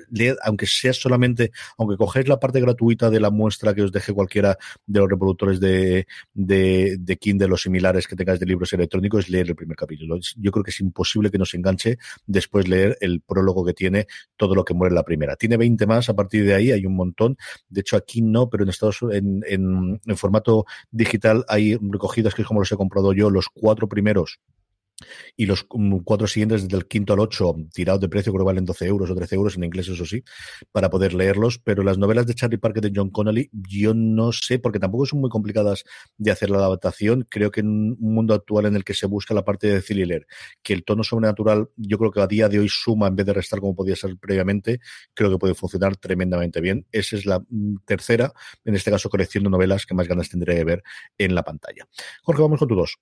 leer, 0.09 0.37
aunque 0.43 0.65
sea 0.65 0.93
solamente, 0.93 1.51
aunque 1.77 1.97
cogéis 1.97 2.27
la 2.27 2.39
parte 2.39 2.59
gratuita 2.59 3.09
de 3.09 3.19
la 3.19 3.29
muestra 3.29 3.73
que 3.73 3.83
os 3.83 3.91
deje 3.91 4.13
cualquiera 4.13 4.57
de 4.85 4.99
los 4.99 5.09
reproductores 5.09 5.59
de, 5.59 6.07
de, 6.33 6.97
de 6.99 7.17
Kindle 7.17 7.53
o 7.53 7.57
similares 7.57 8.07
que 8.07 8.15
tengáis 8.15 8.39
de 8.39 8.45
libros 8.45 8.73
electrónicos, 8.73 9.29
leer 9.29 9.47
el 9.49 9.55
primer 9.55 9.77
capítulo. 9.77 10.17
Yo 10.37 10.51
creo 10.51 10.63
que 10.63 10.71
es 10.71 10.79
imposible 10.79 11.29
que 11.29 11.37
nos 11.37 11.53
enganche 11.53 11.97
después 12.25 12.67
leer 12.67 12.97
el 13.01 13.21
prólogo 13.21 13.65
que 13.65 13.73
tiene 13.73 14.07
todo 14.37 14.55
lo 14.55 14.65
que 14.65 14.73
muere 14.73 14.91
en 14.91 14.95
la 14.95 15.03
primera. 15.03 15.35
Tiene 15.35 15.57
20 15.57 15.85
más, 15.93 16.09
a 16.09 16.15
partir 16.15 16.45
de 16.45 16.53
ahí 16.53 16.71
hay 16.71 16.85
un 16.85 16.95
montón. 16.95 17.37
De 17.69 17.81
hecho, 17.81 17.97
aquí 17.97 18.21
no, 18.21 18.49
pero 18.49 18.63
en 18.63 18.69
Estados 18.69 18.99
en, 19.11 19.43
en, 19.47 19.99
en 20.05 20.17
formato 20.17 20.65
digital 20.91 21.45
hay 21.47 21.77
recogidas, 21.81 22.33
que 22.33 22.41
es 22.41 22.47
como 22.47 22.61
los 22.61 22.71
he 22.71 22.77
comprado 22.77 23.13
yo, 23.13 23.29
los 23.29 23.47
cuatro 23.49 23.87
primeros 23.87 24.39
y 25.35 25.45
los 25.45 25.65
cuatro 26.03 26.27
siguientes 26.27 26.63
desde 26.63 26.77
el 26.77 26.87
quinto 26.87 27.13
al 27.13 27.19
ocho 27.19 27.55
tirados 27.73 28.01
de 28.01 28.09
precio 28.09 28.31
creo 28.31 28.45
que 28.45 28.47
valen 28.47 28.65
12 28.65 28.85
euros 28.85 29.09
o 29.09 29.15
13 29.15 29.35
euros 29.35 29.57
en 29.57 29.63
inglés 29.63 29.87
eso 29.87 30.05
sí 30.05 30.23
para 30.71 30.89
poder 30.89 31.13
leerlos. 31.13 31.59
Pero 31.59 31.83
las 31.83 31.97
novelas 31.97 32.27
de 32.27 32.33
Charlie 32.33 32.57
Parker 32.57 32.83
de 32.83 32.91
John 32.95 33.09
Connolly 33.09 33.49
yo 33.51 33.93
no 33.93 34.31
sé 34.31 34.59
porque 34.59 34.79
tampoco 34.79 35.05
son 35.05 35.21
muy 35.21 35.29
complicadas 35.29 35.83
de 36.17 36.31
hacer 36.31 36.49
la 36.49 36.57
adaptación. 36.57 37.25
Creo 37.29 37.51
que 37.51 37.61
en 37.61 37.67
un 37.67 37.97
mundo 37.99 38.33
actual 38.33 38.65
en 38.65 38.75
el 38.75 38.83
que 38.83 38.93
se 38.93 39.05
busca 39.05 39.33
la 39.33 39.43
parte 39.43 39.67
de 39.67 39.73
decir 39.75 39.97
y 39.97 40.05
leer 40.05 40.27
que 40.63 40.73
el 40.73 40.83
tono 40.83 41.03
sobrenatural 41.03 41.69
yo 41.75 41.97
creo 41.97 42.11
que 42.11 42.21
a 42.21 42.27
día 42.27 42.49
de 42.49 42.59
hoy 42.59 42.69
suma 42.69 43.07
en 43.07 43.15
vez 43.15 43.25
de 43.25 43.33
restar 43.33 43.59
como 43.59 43.75
podía 43.75 43.95
ser 43.95 44.17
previamente 44.17 44.79
creo 45.13 45.29
que 45.29 45.37
puede 45.37 45.55
funcionar 45.55 45.97
tremendamente 45.97 46.61
bien. 46.61 46.85
Esa 46.91 47.15
es 47.15 47.25
la 47.25 47.43
tercera 47.85 48.33
en 48.65 48.75
este 48.75 48.91
caso 48.91 49.09
colección 49.09 49.43
de 49.43 49.49
novelas 49.49 49.85
que 49.85 49.93
más 49.93 50.07
ganas 50.07 50.29
tendré 50.29 50.55
de 50.55 50.63
ver 50.63 50.83
en 51.17 51.35
la 51.35 51.43
pantalla. 51.43 51.87
Jorge 52.23 52.41
vamos 52.41 52.59
con 52.59 52.67
tu 52.67 52.75
dos 52.75 52.97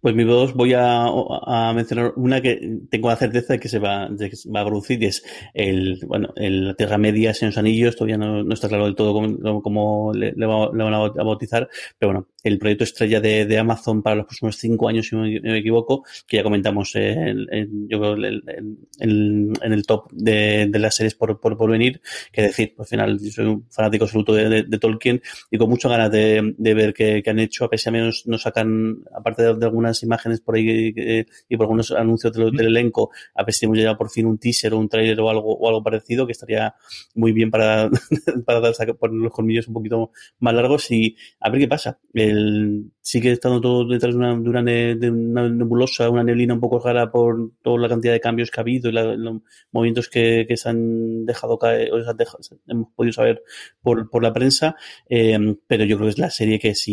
pues 0.00 0.14
mi 0.14 0.24
dos 0.24 0.54
voy 0.54 0.74
a, 0.76 1.72
mencionar 1.74 2.12
una 2.16 2.40
que 2.40 2.78
tengo 2.90 3.08
la 3.08 3.16
certeza 3.16 3.54
de 3.54 3.60
que 3.60 3.68
se 3.68 3.78
va, 3.78 4.08
de 4.10 4.30
que 4.30 4.36
va 4.54 4.60
a 4.60 4.66
producir 4.66 5.02
y 5.02 5.06
es 5.06 5.24
el, 5.54 6.00
bueno, 6.06 6.32
el 6.36 6.74
Tierra 6.76 6.98
Media, 6.98 7.34
Señor 7.34 7.58
Anillos, 7.58 7.96
todavía 7.96 8.18
no, 8.18 8.42
no, 8.44 8.54
está 8.54 8.68
claro 8.68 8.84
del 8.84 8.94
todo 8.94 9.12
cómo, 9.14 9.62
cómo 9.62 10.12
le, 10.12 10.32
le, 10.32 10.46
va, 10.46 10.70
le, 10.72 10.84
van 10.84 10.94
a 10.94 10.98
bautizar, 11.24 11.68
pero 11.98 12.12
bueno, 12.12 12.28
el 12.48 12.58
proyecto 12.58 12.84
estrella 12.84 13.20
de, 13.20 13.44
de, 13.46 13.58
Amazon 13.58 14.02
para 14.02 14.16
los 14.16 14.26
próximos 14.26 14.56
cinco 14.56 14.88
años, 14.88 15.08
si 15.08 15.16
no 15.16 15.22
me 15.22 15.58
equivoco, 15.58 16.04
que 16.26 16.36
ya 16.36 16.42
comentamos 16.42 16.94
en, 16.94 17.88
yo 17.88 17.98
creo 17.98 18.16
en, 18.16 19.52
el 19.60 19.86
top 19.86 20.10
de, 20.12 20.68
de, 20.70 20.78
las 20.78 20.94
series 20.94 21.14
por, 21.14 21.40
por, 21.40 21.56
por 21.56 21.70
venir, 21.70 22.00
que 22.32 22.42
decir, 22.42 22.74
al 22.78 22.86
final 22.86 23.20
soy 23.20 23.46
un 23.46 23.66
fanático 23.70 24.04
absoluto 24.04 24.32
de, 24.32 24.48
de, 24.48 24.62
de 24.62 24.78
Tolkien 24.78 25.20
y 25.50 25.58
con 25.58 25.68
muchas 25.68 25.90
ganas 25.90 26.10
de, 26.10 26.54
ver 26.58 26.94
qué, 26.94 27.22
han 27.26 27.38
hecho, 27.38 27.64
a 27.64 27.70
pesar 27.70 27.92
de 27.92 27.98
menos 27.98 28.24
nos 28.26 28.42
sacan, 28.42 28.98
aparte 29.14 29.42
de, 29.42 29.66
algunas 29.66 30.02
imágenes 30.02 30.40
por 30.40 30.56
ahí 30.56 30.92
eh, 30.96 31.26
y 31.48 31.56
por 31.56 31.64
algunos 31.64 31.90
anuncios 31.92 32.32
del, 32.32 32.60
elenco, 32.60 33.10
a 33.34 33.44
ver 33.44 33.54
si 33.54 33.64
hemos 33.64 33.76
llegado 33.76 33.96
por 33.96 34.10
fin 34.10 34.26
un 34.26 34.38
teaser 34.38 34.74
o 34.74 34.78
un 34.78 34.88
trailer 34.88 35.20
o 35.20 35.30
algo, 35.30 35.56
o 35.56 35.68
algo 35.68 35.82
parecido, 35.82 36.26
que 36.26 36.32
estaría 36.32 36.74
muy 37.14 37.32
bien 37.32 37.50
para, 37.50 37.90
para 38.46 38.60
dar, 38.60 38.74
poner 38.98 39.16
los 39.16 39.32
colmillos 39.32 39.68
un 39.68 39.74
poquito 39.74 40.10
más 40.40 40.54
largos 40.54 40.90
y 40.90 41.16
a 41.40 41.50
ver 41.50 41.60
qué 41.60 41.68
pasa. 41.68 41.98
El, 42.12 42.35
el, 42.36 42.92
sigue 43.00 43.32
estando 43.32 43.60
todo 43.60 43.86
detrás 43.86 44.14
de 44.14 44.18
una, 44.18 44.34
de 44.34 44.50
una, 44.50 44.62
de 44.62 45.10
una 45.10 45.48
nebulosa, 45.48 46.10
una 46.10 46.24
neblina 46.24 46.54
un 46.54 46.60
poco 46.60 46.78
rara 46.78 47.10
por 47.10 47.52
toda 47.62 47.78
la 47.78 47.88
cantidad 47.88 48.12
de 48.12 48.20
cambios 48.20 48.50
que 48.50 48.60
ha 48.60 48.62
habido 48.62 48.88
y 48.90 48.92
la, 48.92 49.14
los 49.14 49.42
movimientos 49.72 50.08
que, 50.08 50.46
se 50.56 50.68
han 50.68 51.24
dejado 51.24 51.58
caer, 51.58 51.92
o 51.92 52.02
se 52.02 52.10
han 52.10 52.16
dejado, 52.16 52.38
hemos 52.66 52.88
podido 52.94 53.12
saber 53.12 53.42
por, 53.80 54.10
por 54.10 54.22
la 54.22 54.32
prensa, 54.32 54.76
eh, 55.08 55.38
pero 55.66 55.84
yo 55.84 55.96
creo 55.96 56.08
que 56.08 56.12
es 56.12 56.18
la 56.18 56.30
serie 56.30 56.58
que 56.58 56.70
es, 56.70 56.86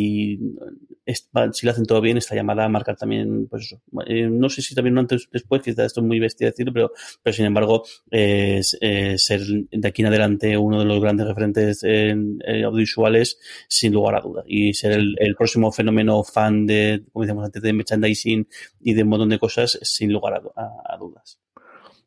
si 1.06 1.66
lo 1.66 1.72
hacen 1.72 1.86
todo 1.86 2.02
bien, 2.02 2.18
está 2.18 2.36
llamada 2.36 2.66
a 2.66 2.70
marcar 2.70 2.96
también, 2.96 3.48
pues 3.48 3.66
eso. 3.66 3.82
Eh, 4.08 4.28
no 4.30 4.50
sé 4.50 4.62
si 4.62 4.76
también 4.76 4.98
antes 4.98 5.26
o 5.26 5.30
después, 5.32 5.62
que 5.62 5.72
esto 5.72 5.84
es 5.84 6.06
muy 6.06 6.20
bestia 6.20 6.48
decirlo, 6.48 6.74
pero, 6.74 6.92
pero 7.22 7.34
sin 7.34 7.46
embargo, 7.46 7.84
eh, 8.12 8.62
ser 8.64 9.42
de 9.42 9.88
aquí 9.88 10.02
en 10.02 10.08
adelante 10.08 10.58
uno 10.58 10.80
de 10.80 10.86
los 10.86 11.02
grandes 11.02 11.28
referentes 11.28 11.84
en, 11.84 12.40
audiovisuales, 12.48 13.40
sin 13.68 13.94
lugar 13.94 14.16
a 14.16 14.22
duda, 14.22 14.44
y 14.48 14.74
ser 14.74 14.94
el, 14.94 15.36
próximo 15.38 15.72
fenómeno 15.72 16.24
fan 16.24 16.66
de, 16.66 17.04
como 17.12 17.24
decíamos 17.24 17.46
antes, 17.46 17.62
de 17.62 17.74
merchandising 17.74 18.48
y 18.82 18.94
de 18.94 19.04
un 19.04 19.10
montón 19.10 19.30
de 19.30 19.40
cosas, 19.40 19.80
sin 19.82 20.14
lugar 20.14 20.34
a, 20.36 20.62
a, 20.62 20.94
a 20.94 20.98
dudas. 20.98 21.40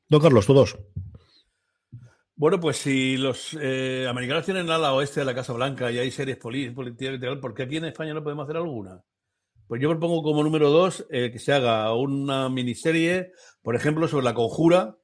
Don 0.08 0.20
Carlos, 0.20 0.46
todos. 0.46 0.78
Bueno, 2.38 2.60
pues 2.60 2.76
si 2.76 3.16
los 3.16 3.56
eh, 3.58 4.06
americanos 4.06 4.44
tienen 4.44 4.68
ala 4.68 4.92
oeste 4.92 5.20
de 5.20 5.26
la 5.26 5.34
Casa 5.34 5.54
Blanca 5.54 5.90
y 5.90 5.98
hay 5.98 6.10
series 6.10 6.36
políticas 6.36 7.14
y 7.14 7.18
tal, 7.18 7.40
¿por 7.40 7.54
qué 7.54 7.62
aquí 7.62 7.78
en 7.78 7.86
España 7.86 8.12
no 8.12 8.22
podemos 8.22 8.44
hacer 8.44 8.58
alguna? 8.58 9.02
Pues 9.66 9.80
yo 9.80 9.88
propongo 9.88 10.22
como 10.22 10.44
número 10.44 10.68
dos 10.68 11.06
eh, 11.08 11.30
que 11.32 11.38
se 11.38 11.54
haga 11.54 11.94
una 11.94 12.50
miniserie, 12.50 13.32
por 13.62 13.74
ejemplo, 13.74 14.06
sobre 14.06 14.24
la 14.24 14.34
conjura, 14.34 14.98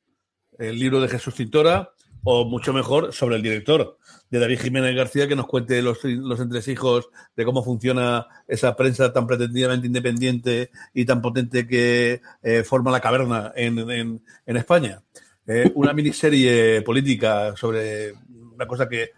el 0.59 0.79
libro 0.79 1.01
de 1.01 1.09
Jesús 1.09 1.35
Cintora, 1.35 1.95
o 2.23 2.45
mucho 2.45 2.75
mejor 2.75 3.15
sobre 3.15 3.37
el 3.37 3.43
director 3.43 3.97
de 4.29 4.39
David 4.39 4.61
Jiménez 4.61 4.95
García 4.95 5.27
que 5.27 5.35
nos 5.35 5.47
cuente 5.47 5.81
los, 5.81 6.05
los 6.05 6.39
entresijos 6.39 7.09
de 7.35 7.47
cómo 7.47 7.65
funciona 7.65 8.27
esa 8.47 8.77
prensa 8.77 9.11
tan 9.15 9.27
pretendidamente 9.27 9.87
independiente 9.87 10.71
y 10.93 11.07
tan 11.07 11.23
potente 11.23 11.67
que 11.67 12.21
eh, 12.43 12.63
forma 12.63 12.91
la 12.91 13.01
caverna 13.01 13.53
en, 13.57 13.79
en, 13.91 14.23
en 14.45 14.57
España. 14.59 15.03
Eh, 15.47 15.73
una 15.75 15.93
miniserie 15.93 16.83
política 16.83 17.57
sobre 17.57 18.13
una 18.55 18.67
cosa 18.67 18.89
que 18.89 19.03
eh, 19.03 19.11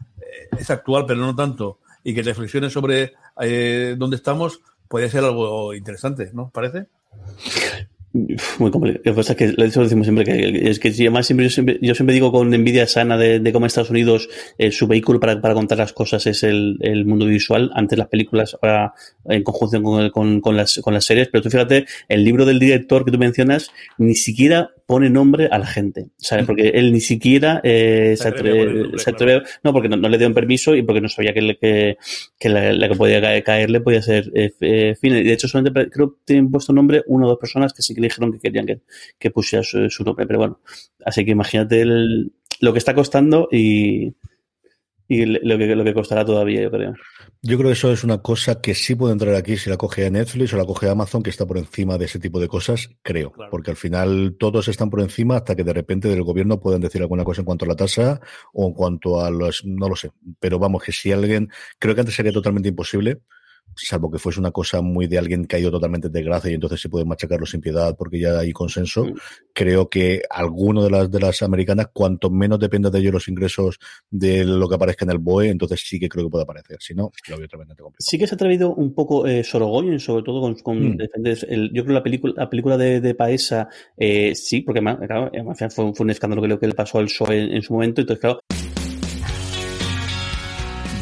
es 0.59 0.70
actual 0.70 1.05
pero 1.07 1.20
no 1.20 1.37
tanto 1.37 1.81
y 2.03 2.14
que 2.14 2.22
reflexione 2.22 2.71
sobre 2.71 3.13
eh, 3.41 3.95
dónde 3.99 4.17
estamos 4.17 4.61
podría 4.88 5.11
ser 5.11 5.25
algo 5.25 5.75
interesante, 5.75 6.30
¿no? 6.33 6.51
¿Parece? 6.51 6.87
Muy 8.14 8.70
complicado. 8.70 9.03
Lo 9.04 9.12
que 9.12 9.16
pasa 9.16 9.32
es 9.32 9.38
que 9.38 9.46
lo 9.49 9.64
decimos 9.64 10.07
siempre 10.07 10.24
que 10.24 10.70
es 10.70 10.78
que 10.78 10.91
además 10.91 11.26
siempre 11.26 11.46
yo 11.46 11.50
siempre, 11.50 11.78
yo 11.82 11.96
siempre 11.96 12.14
digo 12.14 12.30
con 12.30 12.54
envidia 12.54 12.86
sana 12.86 13.18
de, 13.18 13.41
de 13.41 13.53
cómo 13.53 13.66
Estados 13.66 13.91
Unidos 13.91 14.28
eh, 14.57 14.70
su 14.70 14.86
vehículo 14.86 15.18
para, 15.18 15.41
para, 15.41 15.53
contar 15.54 15.78
las 15.78 15.92
cosas 15.92 16.24
es 16.28 16.45
el, 16.45 16.78
el, 16.80 17.07
mundo 17.07 17.26
visual, 17.26 17.72
antes 17.74 17.99
las 17.99 18.07
películas, 18.07 18.57
ahora 18.62 18.95
en 19.24 19.42
conjunción 19.42 19.82
con, 19.82 20.11
con, 20.11 20.41
con, 20.41 20.57
las, 20.57 20.78
con 20.80 20.95
las 20.95 21.04
series, 21.04 21.26
pero 21.26 21.42
tú 21.42 21.50
fíjate, 21.50 21.86
el 22.08 22.22
libro 22.22 22.45
del 22.45 22.61
director 22.61 23.04
que 23.04 23.11
tú 23.11 23.18
mencionas 23.18 23.72
ni 23.99 24.14
siquiera 24.14 24.70
pone 24.86 25.08
nombre 25.08 25.49
a 25.50 25.58
la 25.58 25.66
gente, 25.66 26.11
¿sabes? 26.18 26.45
Porque 26.45 26.68
él 26.68 26.92
ni 26.92 27.00
siquiera 27.00 27.61
eh, 27.64 28.16
se, 28.18 28.28
atreve, 28.28 28.66
nombre, 28.66 28.99
se 28.99 29.11
atreve 29.11 29.41
claro. 29.41 29.57
no, 29.62 29.72
porque 29.72 29.88
no, 29.88 29.96
no, 29.96 30.08
le 30.08 30.18
dio 30.18 30.26
un 30.26 30.34
permiso 30.34 30.76
y 30.76 30.82
porque 30.82 31.00
no 31.00 31.08
sabía 31.08 31.32
que, 31.32 31.41
le, 31.41 31.57
que, 31.57 31.96
que 32.38 32.49
la, 32.49 32.72
la, 32.72 32.88
que 32.88 32.95
podía 32.95 33.42
caerle 33.42 33.80
podía 33.80 34.03
ser 34.03 34.30
eh, 34.34 34.53
eh, 34.61 34.95
fin. 35.00 35.14
De 35.14 35.32
hecho, 35.32 35.49
solamente 35.49 35.88
creo 35.91 36.11
que 36.11 36.16
tienen 36.26 36.50
puesto 36.50 36.72
nombre 36.72 37.03
una 37.07 37.26
o 37.26 37.30
dos 37.30 37.38
personas 37.38 37.72
que 37.72 37.82
sí 37.82 37.95
que 37.95 38.03
le 38.05 38.09
dijeron 38.09 38.33
que 38.33 38.39
querían 38.39 38.67
que, 38.67 38.81
que 39.18 39.31
pusiera 39.31 39.63
su, 39.63 39.89
su, 39.91 40.05
nombre, 40.05 40.26
pero 40.26 40.39
bueno, 40.39 40.61
así 41.05 41.25
que 41.25 41.31
imagínate 41.31 41.81
el, 41.81 42.33
lo 42.61 42.72
que 42.72 42.79
está 42.79 42.95
costando 42.95 43.49
y, 43.51 44.14
y 45.07 45.26
lo 45.26 45.59
que, 45.59 45.76
lo 45.76 45.85
que 45.85 45.95
costará 45.95 46.25
todavía, 46.25 46.63
yo 46.63 46.71
creo. 46.71 46.95
Yo 47.43 47.59
creo 47.59 47.68
que 47.68 47.75
eso 47.75 47.93
es 47.93 48.05
una 48.05 48.22
cosa 48.22 48.63
que 48.63 48.75
sí 48.75 48.95
puede 48.95 49.13
entrar 49.13 49.35
aquí 49.35 49.59
si 49.59 49.68
la 49.68 49.76
coge 49.76 50.07
a 50.07 50.11
Netflix 50.11 50.55
o 50.55 50.57
la 50.57 50.64
coge 50.64 50.89
a 50.89 50.93
Amazon, 50.93 51.22
que 51.22 51.29
está 51.29 51.45
por 51.45 51.59
encima 51.59 51.99
de 51.99 52.07
ese 52.07 52.18
tipo 52.18 52.41
de 52.41 52.49
cosas, 52.49 52.89
creo. 53.03 53.33
Claro. 53.33 53.51
Porque 53.51 53.71
al 53.71 53.76
final 53.76 54.37
todos 54.39 54.68
están 54.68 54.89
por 54.89 55.01
encima 55.03 55.37
hasta 55.37 55.55
que 55.55 55.63
de 55.63 55.75
repente 55.75 56.09
del 56.09 56.22
gobierno 56.22 56.59
puedan 56.59 56.81
decir 56.81 57.03
alguna 57.03 57.22
cosa 57.22 57.43
en 57.43 57.45
cuanto 57.45 57.67
a 57.67 57.68
la 57.68 57.76
tasa 57.76 58.21
o 58.55 58.67
en 58.67 58.72
cuanto 58.72 59.21
a 59.21 59.31
los. 59.31 59.63
No 59.67 59.91
lo 59.91 59.97
sé. 59.97 60.11
Pero 60.41 60.59
vamos, 60.59 60.83
que 60.83 60.93
si 60.93 61.13
alguien. 61.13 61.51
Creo 61.79 61.95
que 61.95 62.01
antes 62.01 62.14
sería 62.14 62.33
totalmente 62.33 62.71
imposible 62.71 63.21
salvo 63.76 64.11
que 64.11 64.18
fuese 64.18 64.41
una 64.41 64.51
cosa 64.51 64.80
muy 64.80 65.07
de 65.07 65.18
alguien 65.18 65.45
caído 65.45 65.71
totalmente 65.71 66.09
de 66.09 66.22
gracia 66.22 66.51
y 66.51 66.55
entonces 66.55 66.80
se 66.80 66.88
puede 66.88 67.05
machacarlo 67.05 67.46
sin 67.46 67.61
piedad 67.61 67.96
porque 67.96 68.21
ya 68.21 68.38
hay 68.38 68.53
consenso. 68.53 69.05
Mm. 69.05 69.14
Creo 69.53 69.88
que 69.88 70.22
alguno 70.30 70.83
de 70.83 70.91
las 70.91 71.11
de 71.11 71.21
las 71.21 71.42
americanas, 71.42 71.88
cuanto 71.92 72.30
menos 72.30 72.59
dependa 72.59 72.91
de 72.91 72.99
ellos 72.99 73.13
los 73.13 73.29
ingresos 73.29 73.79
de 74.11 74.45
lo 74.45 74.68
que 74.68 74.75
aparezca 74.75 75.05
en 75.05 75.11
el 75.11 75.18
BOE, 75.18 75.49
entonces 75.49 75.83
sí 75.84 75.99
que 75.99 76.09
creo 76.09 76.26
que 76.26 76.30
puede 76.30 76.45
aparecer. 76.45 76.79
Si 76.80 76.95
no, 76.95 77.11
lo 77.29 77.38
veo 77.38 77.49
tremendamente 77.49 77.83
complicado. 77.83 78.07
Sí 78.07 78.18
que 78.18 78.26
se 78.26 78.34
ha 78.34 78.37
atrevido 78.37 78.75
un 78.75 78.95
poco 78.95 79.26
eh, 79.26 79.45
Sorogoyen, 79.45 80.01
sobre 80.01 80.22
todo 80.22 80.41
con, 80.41 80.55
con 80.57 80.96
mm. 80.96 80.99
el, 81.25 81.71
yo 81.72 81.83
creo 81.83 81.87
que 81.87 81.92
la 81.92 82.03
película, 82.03 82.34
la 82.37 82.51
película 82.51 82.76
de, 82.76 83.01
de 83.01 83.14
Paesa, 83.14 83.68
eh, 83.96 84.34
sí, 84.34 84.63
porque 84.63 84.80
claro, 84.80 85.30
fue, 85.55 85.71
fue, 85.71 86.05
un 86.05 86.11
escándalo 86.11 86.42
que, 86.42 86.59
que 86.59 86.67
le 86.68 86.75
pasó 86.75 86.99
al 86.99 87.07
PSOE 87.07 87.45
en, 87.45 87.53
en 87.53 87.63
su 87.63 87.72
momento, 87.72 88.01
entonces 88.01 88.21
claro, 88.21 88.41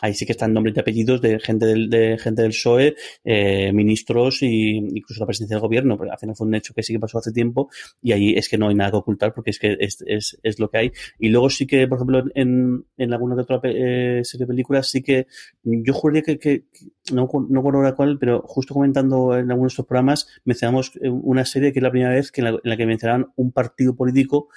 Ahí 0.00 0.14
sí 0.14 0.26
que 0.26 0.32
están 0.32 0.52
nombres 0.52 0.76
y 0.76 0.80
apellidos 0.80 1.20
de 1.20 1.38
gente 1.40 1.66
del, 1.66 1.90
de 1.90 2.18
gente 2.18 2.42
del 2.42 2.50
PSOE, 2.50 2.96
eh, 3.24 3.72
ministros 3.72 4.42
y 4.42 4.76
incluso 4.76 5.20
la 5.20 5.26
presidencia 5.26 5.56
del 5.56 5.62
gobierno, 5.62 5.96
porque 5.96 6.12
al 6.12 6.18
final 6.18 6.36
fue 6.36 6.46
un 6.46 6.54
hecho 6.54 6.74
que 6.74 6.82
sí 6.82 6.92
que 6.92 7.00
pasó 7.00 7.18
hace 7.18 7.32
tiempo 7.32 7.68
y 8.02 8.12
ahí 8.12 8.34
es 8.34 8.48
que 8.48 8.58
no 8.58 8.68
hay 8.68 8.74
nada 8.74 8.90
que 8.90 8.96
ocultar 8.96 9.34
porque 9.34 9.50
es 9.50 9.58
que 9.58 9.76
es, 9.80 10.02
es, 10.06 10.38
es 10.42 10.58
lo 10.58 10.68
que 10.68 10.78
hay. 10.78 10.92
Y 11.18 11.28
luego 11.28 11.50
sí 11.50 11.66
que, 11.66 11.86
por 11.88 11.98
ejemplo, 11.98 12.24
en, 12.34 12.84
en 12.96 13.12
alguna 13.12 13.34
otra 13.34 13.60
eh, 13.64 14.20
serie 14.24 14.46
de 14.46 14.48
películas 14.48 14.90
sí 14.90 15.02
que 15.02 15.26
yo 15.62 15.92
juraría 15.92 16.22
que, 16.22 16.38
que 16.38 16.64
no, 17.12 17.28
no 17.48 17.56
recuerdo 17.60 17.78
ahora 17.78 17.94
cuál, 17.94 18.18
pero 18.18 18.42
justo 18.42 18.74
comentando 18.74 19.36
en 19.36 19.50
algunos 19.50 19.72
de 19.72 19.74
estos 19.74 19.86
programas 19.86 20.28
mencionamos 20.44 20.92
una 21.02 21.44
serie 21.44 21.72
que 21.72 21.78
es 21.78 21.82
la 21.82 21.90
primera 21.90 22.12
vez 22.12 22.30
que 22.30 22.40
en, 22.40 22.44
la, 22.44 22.50
en 22.50 22.60
la 22.62 22.76
que 22.76 22.86
mencionaban 22.86 23.26
un 23.36 23.52
partido 23.52 23.94
político 23.94 24.48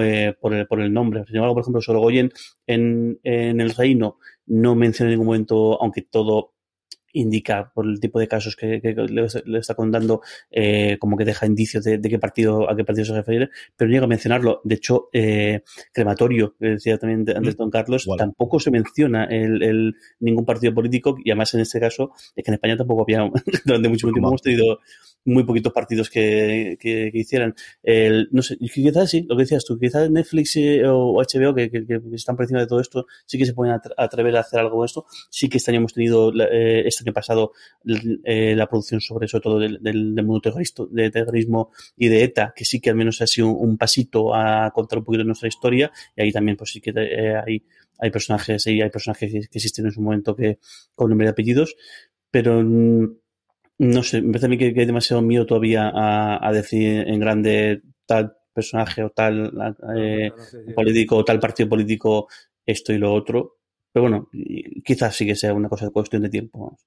eh, 0.00 0.34
por, 0.40 0.54
el, 0.54 0.66
por 0.66 0.80
el 0.80 0.92
nombre. 0.92 1.24
Sin 1.26 1.36
embargo, 1.36 1.54
por 1.54 1.62
ejemplo, 1.62 1.80
Sorogoyen 1.80 2.30
en, 2.66 3.18
en 3.22 3.60
El 3.60 3.70
Reino 3.70 4.18
no 4.46 4.74
menciona 4.74 5.10
en 5.10 5.14
ningún 5.14 5.26
momento, 5.26 5.80
aunque 5.82 6.02
todo 6.02 6.55
indica 7.16 7.70
por 7.74 7.86
el 7.86 8.00
tipo 8.00 8.18
de 8.18 8.28
casos 8.28 8.56
que, 8.56 8.80
que 8.80 8.94
le, 8.94 9.58
está 9.58 9.74
contando 9.74 10.20
eh, 10.50 10.96
como 10.98 11.16
que 11.16 11.24
deja 11.24 11.46
indicios 11.46 11.84
de, 11.84 11.98
de, 11.98 12.08
qué 12.08 12.18
partido 12.18 12.70
a 12.70 12.76
qué 12.76 12.84
partido 12.84 13.06
se 13.06 13.14
refiere 13.14 13.50
pero 13.76 13.90
llega 13.90 14.04
a 14.04 14.08
mencionarlo 14.08 14.60
de 14.64 14.74
hecho 14.74 15.08
eh, 15.12 15.62
crematorio 15.92 16.54
que 16.58 16.66
decía 16.66 16.98
también 16.98 17.24
antes 17.36 17.56
don 17.56 17.70
Carlos 17.70 18.06
wow. 18.06 18.16
tampoco 18.16 18.60
se 18.60 18.70
menciona 18.70 19.24
el, 19.24 19.62
el, 19.62 19.94
ningún 20.20 20.44
partido 20.44 20.74
político 20.74 21.16
y 21.24 21.30
además 21.30 21.54
en 21.54 21.60
este 21.60 21.80
caso 21.80 22.12
es 22.34 22.44
que 22.44 22.50
en 22.50 22.54
España 22.54 22.76
tampoco 22.76 23.02
había 23.02 23.28
durante 23.64 23.88
mucho 23.88 24.08
tiempo 24.08 24.28
hemos 24.28 24.42
tenido 24.42 24.78
muy 25.26 25.44
poquitos 25.44 25.72
partidos 25.72 26.08
que, 26.08 26.78
que, 26.80 27.10
que 27.12 27.18
hicieran. 27.18 27.54
El, 27.82 28.28
no 28.30 28.42
sé, 28.42 28.56
quizás 28.58 29.10
sí, 29.10 29.26
lo 29.28 29.36
que 29.36 29.42
decías 29.42 29.64
tú, 29.64 29.78
quizás 29.78 30.10
Netflix 30.10 30.56
eh, 30.56 30.82
o 30.86 31.14
HBO, 31.14 31.54
que, 31.54 31.70
que, 31.70 32.00
están 32.12 32.36
por 32.36 32.44
encima 32.44 32.60
de 32.60 32.66
todo 32.66 32.80
esto, 32.80 33.06
sí 33.26 33.36
que 33.36 33.44
se 33.44 33.52
pueden 33.52 33.78
atrever 33.96 34.36
a 34.36 34.40
hacer 34.40 34.60
algo 34.60 34.82
de 34.82 34.86
esto. 34.86 35.06
Sí 35.30 35.48
que 35.48 35.58
este 35.58 35.72
año 35.72 35.78
hemos 35.78 35.92
tenido, 35.92 36.32
eh, 36.50 36.84
este 36.86 37.04
año 37.06 37.14
pasado, 37.14 37.52
eh, 38.24 38.54
la 38.56 38.66
producción 38.66 39.00
sobre, 39.00 39.28
sobre 39.28 39.42
todo 39.42 39.58
del, 39.58 39.78
del, 39.82 40.14
del 40.14 40.24
mundo 40.24 40.40
terrorista, 40.40 40.84
de 40.90 41.10
terrorismo 41.10 41.70
y 41.96 42.08
de 42.08 42.24
ETA, 42.24 42.52
que 42.54 42.64
sí 42.64 42.80
que 42.80 42.90
al 42.90 42.96
menos 42.96 43.20
ha 43.22 43.26
sido 43.26 43.48
un, 43.48 43.70
un 43.70 43.78
pasito 43.78 44.34
a 44.34 44.70
contar 44.72 44.98
un 44.98 45.04
poquito 45.04 45.22
de 45.22 45.26
nuestra 45.26 45.48
historia. 45.48 45.90
Y 46.16 46.22
ahí 46.22 46.32
también, 46.32 46.56
pues 46.56 46.70
sí 46.70 46.80
que 46.80 46.92
eh, 46.94 47.36
hay, 47.36 47.62
hay 47.98 48.10
personajes, 48.10 48.66
y 48.66 48.80
hay 48.80 48.90
personajes 48.90 49.32
que, 49.32 49.40
que 49.40 49.58
existen 49.58 49.86
en 49.86 49.92
su 49.92 50.00
momento 50.00 50.34
que 50.34 50.58
con 50.94 51.10
nombre 51.10 51.26
y 51.26 51.30
apellidos, 51.30 51.76
pero 52.30 52.62
no 53.78 54.02
sé, 54.02 54.22
me 54.22 54.32
parece 54.32 54.46
a 54.46 54.48
mí 54.48 54.58
que, 54.58 54.72
que 54.72 54.80
hay 54.80 54.86
demasiado 54.86 55.22
miedo 55.22 55.46
todavía 55.46 55.88
a, 55.88 56.46
a, 56.46 56.52
decir 56.52 57.06
en 57.06 57.20
grande 57.20 57.82
tal 58.06 58.36
personaje 58.52 59.02
o 59.04 59.10
tal 59.10 59.52
eh, 59.96 60.30
no, 60.30 60.36
no 60.36 60.42
sé, 60.42 60.58
político 60.74 61.16
o 61.16 61.24
tal 61.24 61.38
partido 61.38 61.68
político 61.68 62.28
esto 62.64 62.92
y 62.92 62.98
lo 62.98 63.12
otro. 63.12 63.58
Pero 63.92 64.02
bueno, 64.02 64.28
quizás 64.84 65.14
sí 65.14 65.26
que 65.26 65.34
sea 65.34 65.54
una 65.54 65.68
cosa 65.68 65.86
de 65.86 65.92
cuestión 65.92 66.22
de 66.22 66.28
tiempo. 66.28 66.78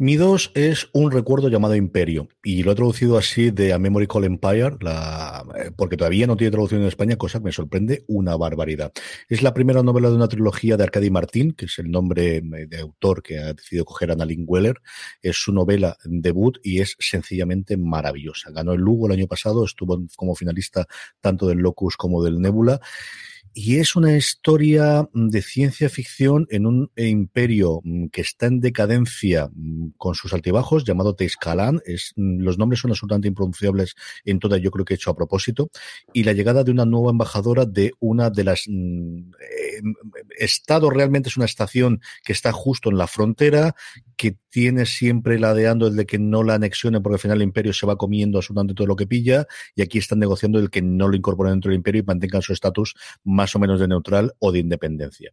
Mi 0.00 0.16
2 0.16 0.52
es 0.54 0.88
un 0.94 1.10
recuerdo 1.10 1.50
llamado 1.50 1.74
Imperio 1.74 2.30
y 2.42 2.62
lo 2.62 2.72
he 2.72 2.74
traducido 2.74 3.18
así 3.18 3.50
de 3.50 3.74
A 3.74 3.78
Memory 3.78 4.06
Call 4.06 4.24
Empire, 4.24 4.78
la, 4.80 5.44
eh, 5.54 5.72
porque 5.76 5.98
todavía 5.98 6.26
no 6.26 6.38
tiene 6.38 6.52
traducción 6.52 6.80
en 6.80 6.88
España, 6.88 7.16
cosa 7.16 7.38
que 7.38 7.44
me 7.44 7.52
sorprende 7.52 8.06
una 8.08 8.34
barbaridad. 8.34 8.92
Es 9.28 9.42
la 9.42 9.52
primera 9.52 9.82
novela 9.82 10.08
de 10.08 10.14
una 10.14 10.26
trilogía 10.26 10.78
de 10.78 10.84
Arcadi 10.84 11.10
Martín, 11.10 11.52
que 11.52 11.66
es 11.66 11.78
el 11.78 11.90
nombre 11.90 12.36
eh, 12.36 12.66
de 12.66 12.78
autor 12.78 13.22
que 13.22 13.40
ha 13.40 13.52
decidido 13.52 13.84
coger 13.84 14.10
Annalyn 14.10 14.46
Weller. 14.46 14.80
Es 15.20 15.36
su 15.36 15.52
novela 15.52 15.98
debut 16.06 16.56
y 16.62 16.80
es 16.80 16.96
sencillamente 16.98 17.76
maravillosa. 17.76 18.52
Ganó 18.52 18.72
el 18.72 18.80
Lugo 18.80 19.06
el 19.06 19.12
año 19.12 19.26
pasado, 19.26 19.66
estuvo 19.66 20.02
como 20.16 20.34
finalista 20.34 20.86
tanto 21.20 21.46
del 21.46 21.58
Locus 21.58 21.98
como 21.98 22.24
del 22.24 22.40
Nebula 22.40 22.80
y 23.52 23.76
es 23.76 23.96
una 23.96 24.16
historia 24.16 25.08
de 25.12 25.42
ciencia 25.42 25.88
ficción 25.88 26.46
en 26.50 26.66
un 26.66 26.90
imperio 26.96 27.80
mm, 27.82 28.06
que 28.06 28.20
está 28.20 28.46
en 28.46 28.60
decadencia 28.60 29.50
mm, 29.52 29.90
con 29.96 30.14
sus 30.14 30.32
altibajos, 30.32 30.84
llamado 30.84 31.14
Teiscalan. 31.14 31.80
Es, 31.84 32.12
mm, 32.16 32.40
los 32.42 32.58
nombres 32.58 32.80
son 32.80 32.90
absolutamente 32.90 33.28
impronunciables 33.28 33.94
en 34.24 34.38
toda, 34.38 34.56
yo 34.58 34.70
creo 34.70 34.84
que 34.84 34.94
hecho 34.94 35.10
a 35.10 35.16
propósito. 35.16 35.70
Y 36.12 36.24
la 36.24 36.32
llegada 36.32 36.62
de 36.64 36.70
una 36.70 36.84
nueva 36.84 37.10
embajadora 37.10 37.64
de 37.66 37.92
una 37.98 38.30
de 38.30 38.44
las... 38.44 38.66
Eh, 38.68 39.69
Estado 40.38 40.90
realmente 40.90 41.28
es 41.28 41.36
una 41.36 41.46
estación 41.46 42.00
que 42.24 42.32
está 42.32 42.52
justo 42.52 42.90
en 42.90 42.98
la 42.98 43.06
frontera, 43.06 43.74
que 44.16 44.36
tiene 44.50 44.84
siempre 44.84 45.38
ladeando 45.38 45.86
el 45.86 45.96
de 45.96 46.06
que 46.06 46.18
no 46.18 46.42
la 46.42 46.54
anexionen 46.54 47.02
porque 47.02 47.14
al 47.14 47.20
final 47.20 47.38
el 47.38 47.44
imperio 47.44 47.72
se 47.72 47.86
va 47.86 47.96
comiendo 47.96 48.38
absolutamente 48.38 48.74
todo 48.74 48.86
lo 48.86 48.96
que 48.96 49.06
pilla 49.06 49.46
y 49.74 49.82
aquí 49.82 49.98
están 49.98 50.18
negociando 50.18 50.58
el 50.58 50.70
que 50.70 50.82
no 50.82 51.08
lo 51.08 51.16
incorporen 51.16 51.54
dentro 51.54 51.70
del 51.70 51.76
imperio 51.76 52.02
y 52.02 52.04
mantengan 52.04 52.42
su 52.42 52.52
estatus 52.52 52.94
más 53.24 53.54
o 53.54 53.58
menos 53.58 53.80
de 53.80 53.88
neutral 53.88 54.34
o 54.38 54.52
de 54.52 54.58
independencia. 54.58 55.30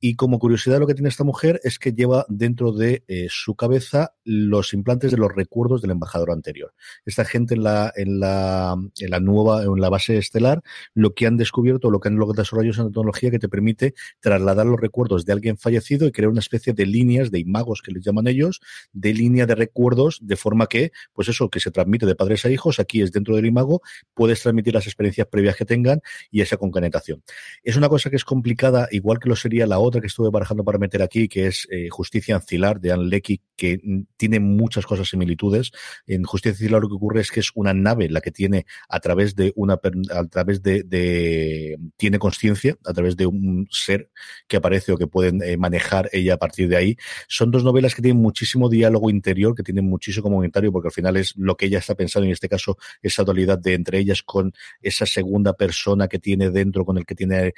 Y 0.00 0.16
como 0.16 0.38
curiosidad 0.38 0.78
lo 0.78 0.86
que 0.86 0.94
tiene 0.94 1.08
esta 1.08 1.24
mujer 1.24 1.60
es 1.64 1.78
que 1.78 1.92
lleva 1.92 2.24
dentro 2.28 2.72
de 2.72 3.04
eh, 3.08 3.26
su 3.28 3.54
cabeza 3.54 4.14
los 4.24 4.72
implantes 4.72 5.10
de 5.10 5.16
los 5.16 5.34
recuerdos 5.34 5.82
del 5.82 5.90
embajador 5.90 6.30
anterior. 6.30 6.72
Esta 7.04 7.24
gente 7.24 7.54
en 7.54 7.64
la, 7.64 7.92
en 7.96 8.20
la, 8.20 8.76
en 8.98 9.10
la 9.10 9.20
nueva, 9.20 9.62
en 9.64 9.80
la 9.80 9.90
base 9.90 10.16
estelar, 10.16 10.62
lo 10.94 11.14
que 11.14 11.26
han 11.26 11.36
descubierto, 11.36 11.90
lo 11.90 12.00
que 12.00 12.08
han 12.08 12.16
logrado 12.16 12.42
desarrollar 12.42 12.70
es 12.70 12.78
una 12.78 12.88
tecnología 12.88 13.30
que 13.30 13.38
te 13.38 13.48
permite 13.48 13.81
trasladar 14.20 14.66
los 14.66 14.80
recuerdos 14.80 15.24
de 15.24 15.32
alguien 15.32 15.58
fallecido 15.58 16.06
y 16.06 16.12
crear 16.12 16.30
una 16.30 16.40
especie 16.40 16.72
de 16.72 16.86
líneas 16.86 17.30
de 17.30 17.38
imagos 17.38 17.82
que 17.82 17.92
les 17.92 18.04
llaman 18.04 18.26
ellos, 18.26 18.60
de 18.92 19.12
línea 19.12 19.46
de 19.46 19.54
recuerdos, 19.54 20.18
de 20.22 20.36
forma 20.36 20.66
que, 20.66 20.92
pues 21.12 21.28
eso 21.28 21.48
que 21.50 21.60
se 21.60 21.70
transmite 21.70 22.06
de 22.06 22.14
padres 22.14 22.44
a 22.44 22.50
hijos, 22.50 22.78
aquí 22.78 23.02
es 23.02 23.12
dentro 23.12 23.36
del 23.36 23.46
imago, 23.46 23.82
puedes 24.14 24.40
transmitir 24.40 24.74
las 24.74 24.86
experiencias 24.86 25.26
previas 25.26 25.56
que 25.56 25.64
tengan 25.64 26.00
y 26.30 26.40
esa 26.40 26.56
concatenación. 26.56 27.22
Es 27.62 27.76
una 27.76 27.88
cosa 27.88 28.10
que 28.10 28.16
es 28.16 28.24
complicada, 28.24 28.88
igual 28.90 29.18
que 29.18 29.28
lo 29.28 29.36
sería 29.36 29.66
la 29.66 29.78
otra 29.78 30.00
que 30.00 30.06
estuve 30.06 30.30
barajando 30.30 30.64
para 30.64 30.78
meter 30.78 31.02
aquí, 31.02 31.28
que 31.28 31.46
es 31.46 31.66
eh, 31.70 31.88
Justicia 31.90 32.36
Ancilar 32.36 32.80
de 32.80 32.92
Anne 32.92 33.06
Leckie, 33.06 33.40
que 33.56 33.80
tiene 34.16 34.40
muchas 34.40 34.86
cosas 34.86 35.08
similitudes. 35.08 35.72
En 36.06 36.24
Justicia 36.24 36.52
Ancilar 36.52 36.82
lo 36.82 36.88
que 36.88 36.94
ocurre 36.94 37.20
es 37.20 37.30
que 37.30 37.40
es 37.40 37.50
una 37.54 37.74
nave 37.74 38.08
la 38.08 38.20
que 38.20 38.30
tiene 38.30 38.66
a 38.88 39.00
través 39.00 39.34
de 39.34 39.52
una 39.56 39.74
a 39.74 40.24
través 40.26 40.62
de, 40.62 40.82
de 40.82 41.78
tiene 41.96 42.18
conciencia 42.18 42.76
a 42.84 42.92
través 42.92 43.16
de 43.16 43.26
un 43.26 43.66
ser 43.72 44.10
que 44.48 44.56
aparece 44.56 44.92
o 44.92 44.96
que 44.96 45.06
pueden 45.06 45.42
eh, 45.42 45.56
manejar 45.56 46.08
ella 46.12 46.34
a 46.34 46.36
partir 46.38 46.68
de 46.68 46.76
ahí. 46.76 46.96
Son 47.28 47.50
dos 47.50 47.64
novelas 47.64 47.94
que 47.94 48.02
tienen 48.02 48.22
muchísimo 48.22 48.68
diálogo 48.68 49.10
interior, 49.10 49.54
que 49.54 49.62
tienen 49.62 49.84
muchísimo 49.86 50.30
comentario, 50.30 50.72
porque 50.72 50.88
al 50.88 50.92
final 50.92 51.16
es 51.16 51.34
lo 51.36 51.56
que 51.56 51.66
ella 51.66 51.78
está 51.78 51.94
pensando, 51.94 52.26
en 52.26 52.32
este 52.32 52.48
caso, 52.48 52.76
esa 53.02 53.24
dualidad 53.24 53.58
de 53.58 53.74
entre 53.74 53.98
ellas 53.98 54.22
con 54.22 54.52
esa 54.80 55.06
segunda 55.06 55.54
persona 55.54 56.08
que 56.08 56.18
tiene 56.18 56.50
dentro, 56.50 56.84
con 56.84 56.98
el 56.98 57.06
que 57.06 57.14
tiene. 57.14 57.54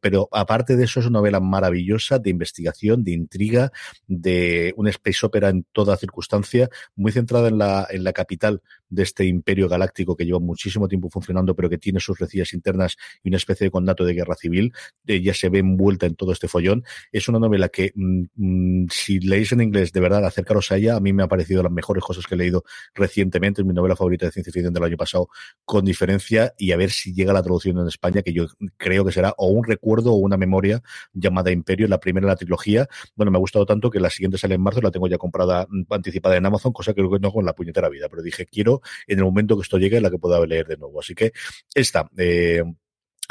Pero 0.00 0.28
aparte 0.32 0.76
de 0.76 0.84
eso, 0.84 1.00
es 1.00 1.06
una 1.06 1.18
novela 1.18 1.40
maravillosa 1.40 2.18
de 2.18 2.30
investigación, 2.30 3.04
de 3.04 3.12
intriga, 3.12 3.72
de 4.06 4.72
un 4.76 4.88
space 4.88 5.26
opera 5.26 5.48
en 5.48 5.64
toda 5.72 5.96
circunstancia, 5.96 6.68
muy 6.96 7.12
centrada 7.12 7.48
en 7.48 7.58
la, 7.58 7.86
en 7.90 8.04
la 8.04 8.12
capital 8.12 8.62
de 8.90 9.02
este 9.02 9.24
imperio 9.24 9.68
galáctico 9.68 10.16
que 10.16 10.24
lleva 10.24 10.40
muchísimo 10.40 10.88
tiempo 10.88 11.10
funcionando, 11.10 11.54
pero 11.54 11.68
que 11.68 11.78
tiene 11.78 12.00
sus 12.00 12.18
recillas 12.18 12.52
internas 12.52 12.96
y 13.22 13.28
una 13.28 13.36
especie 13.36 13.66
de 13.66 13.70
conato 13.70 14.04
de 14.04 14.14
guerra 14.14 14.34
civil, 14.34 14.72
ya 15.04 15.34
se 15.34 15.47
ve 15.48 15.58
envuelta 15.60 16.06
en 16.06 16.14
todo 16.14 16.32
este 16.32 16.48
follón. 16.48 16.84
Es 17.12 17.28
una 17.28 17.38
novela 17.38 17.68
que, 17.68 17.92
mm, 17.94 18.24
mm, 18.36 18.86
si 18.90 19.20
leéis 19.20 19.52
en 19.52 19.60
inglés, 19.60 19.92
de 19.92 20.00
verdad, 20.00 20.24
acercaros 20.24 20.70
a 20.72 20.76
ella. 20.76 20.96
A 20.96 21.00
mí 21.00 21.12
me 21.12 21.22
ha 21.22 21.28
parecido 21.28 21.62
las 21.62 21.72
mejores 21.72 22.02
cosas 22.04 22.26
que 22.26 22.34
he 22.34 22.38
leído 22.38 22.64
recientemente. 22.94 23.62
Es 23.62 23.66
mi 23.66 23.74
novela 23.74 23.96
favorita 23.96 24.26
de 24.26 24.32
ciencia 24.32 24.52
ficción 24.52 24.74
del 24.74 24.84
año 24.84 24.96
pasado, 24.96 25.28
con 25.64 25.84
diferencia, 25.84 26.54
y 26.58 26.72
a 26.72 26.76
ver 26.76 26.90
si 26.90 27.14
llega 27.14 27.32
la 27.32 27.42
traducción 27.42 27.78
en 27.78 27.88
España, 27.88 28.22
que 28.22 28.32
yo 28.32 28.46
creo 28.76 29.04
que 29.04 29.12
será 29.12 29.34
o 29.36 29.48
un 29.48 29.64
recuerdo 29.64 30.12
o 30.12 30.16
una 30.16 30.36
memoria 30.36 30.82
llamada 31.12 31.50
Imperio, 31.50 31.88
la 31.88 31.98
primera 32.00 32.26
de 32.26 32.32
la 32.32 32.36
trilogía. 32.36 32.88
Bueno, 33.16 33.30
me 33.30 33.38
ha 33.38 33.40
gustado 33.40 33.66
tanto 33.66 33.90
que 33.90 34.00
la 34.00 34.10
siguiente 34.10 34.38
sale 34.38 34.54
en 34.54 34.62
marzo, 34.62 34.80
la 34.80 34.90
tengo 34.90 35.08
ya 35.08 35.18
comprada 35.18 35.66
mm, 35.68 35.92
anticipada 35.92 36.36
en 36.36 36.46
Amazon, 36.46 36.72
cosa 36.72 36.92
que 36.92 37.00
creo 37.00 37.10
que 37.10 37.18
no 37.18 37.32
con 37.32 37.44
la 37.44 37.54
puñetera 37.54 37.88
vida, 37.88 38.08
pero 38.08 38.22
dije, 38.22 38.46
quiero 38.46 38.80
en 39.06 39.18
el 39.18 39.24
momento 39.24 39.56
que 39.56 39.62
esto 39.62 39.78
llegue 39.78 40.00
la 40.00 40.10
que 40.10 40.18
pueda 40.18 40.44
leer 40.46 40.66
de 40.66 40.76
nuevo. 40.76 41.00
Así 41.00 41.14
que 41.14 41.32
esta, 41.74 42.08
eh, 42.16 42.62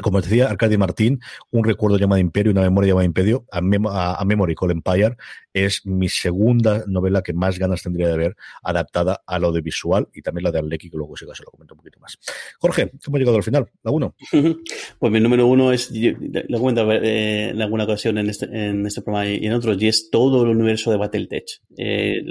como 0.01 0.21
decía 0.21 0.47
Arcadio 0.49 0.77
Martín, 0.77 1.19
un 1.51 1.63
recuerdo 1.63 1.97
llamado 1.97 2.19
Imperio, 2.19 2.51
una 2.51 2.61
memoria 2.61 2.89
llamada 2.89 3.05
Imperio, 3.05 3.45
a, 3.51 3.61
Memory 3.61 4.55
Call 4.55 4.71
Empire, 4.71 5.17
es 5.53 5.85
mi 5.85 6.07
segunda 6.07 6.83
novela 6.87 7.23
que 7.23 7.33
más 7.33 7.57
ganas 7.57 7.81
tendría 7.81 8.07
de 8.09 8.17
ver 8.17 8.35
adaptada 8.61 9.23
a 9.25 9.39
lo 9.39 9.51
de 9.51 9.61
visual 9.61 10.07
y 10.13 10.21
también 10.21 10.43
la 10.43 10.51
de 10.51 10.59
Arlequí, 10.59 10.89
que 10.89 10.97
luego 10.97 11.15
si 11.17 11.25
se 11.25 11.43
lo 11.43 11.51
comento 11.51 11.73
un 11.73 11.79
poquito 11.79 11.99
más. 11.99 12.19
Jorge, 12.59 12.91
¿cómo 13.03 13.17
hemos 13.17 13.19
llegado 13.19 13.37
al 13.37 13.43
final? 13.43 13.69
La 13.83 13.91
uno. 13.91 14.15
Pues 14.99 15.11
mi 15.11 15.19
número 15.19 15.47
uno 15.47 15.71
es, 15.71 15.91
lo 15.91 16.59
comento 16.59 16.91
eh, 16.91 17.49
en 17.49 17.61
alguna 17.61 17.83
ocasión 17.83 18.17
en 18.17 18.29
este, 18.29 18.45
en 18.45 18.85
este 18.85 19.01
programa 19.01 19.29
y 19.29 19.45
en 19.45 19.53
otros, 19.53 19.81
y 19.81 19.87
es 19.87 20.09
todo 20.09 20.43
el 20.43 20.49
universo 20.49 20.91
de 20.91 20.97
Battletech. 20.97 21.61
Eh, 21.77 22.23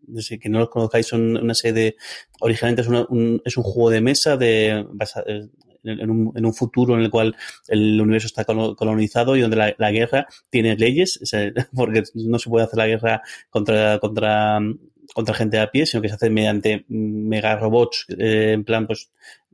desde 0.00 0.38
que 0.38 0.48
no 0.48 0.58
los 0.58 0.70
conozcáis, 0.70 1.06
son 1.06 1.36
una 1.36 1.54
serie 1.54 1.72
de. 1.72 1.96
Originalmente 2.40 2.82
es, 2.82 2.88
un, 2.88 3.42
es 3.44 3.56
un 3.56 3.62
juego 3.62 3.90
de 3.90 4.00
mesa 4.00 4.36
de, 4.36 4.86
en 5.84 6.10
un, 6.10 6.54
futuro 6.54 6.94
en 6.94 7.00
el 7.02 7.10
cual 7.10 7.36
el 7.68 8.00
universo 8.00 8.26
está 8.26 8.44
colonizado 8.44 9.36
y 9.36 9.40
donde 9.40 9.74
la, 9.76 9.90
guerra 9.90 10.26
tiene 10.50 10.76
leyes, 10.76 11.20
porque 11.74 12.02
no 12.14 12.38
se 12.38 12.50
puede 12.50 12.66
hacer 12.66 12.78
la 12.78 12.86
guerra 12.86 13.22
contra, 13.50 13.98
contra, 13.98 14.60
contra 15.14 15.34
gente 15.34 15.58
a 15.58 15.70
pie, 15.70 15.86
sino 15.86 16.02
que 16.02 16.08
se 16.08 16.14
hace 16.14 16.30
mediante 16.30 16.84
mega 16.88 17.56
robots, 17.56 18.06
eh, 18.18 18.52
en 18.52 18.64
plan, 18.64 18.86
pues, 18.86 19.10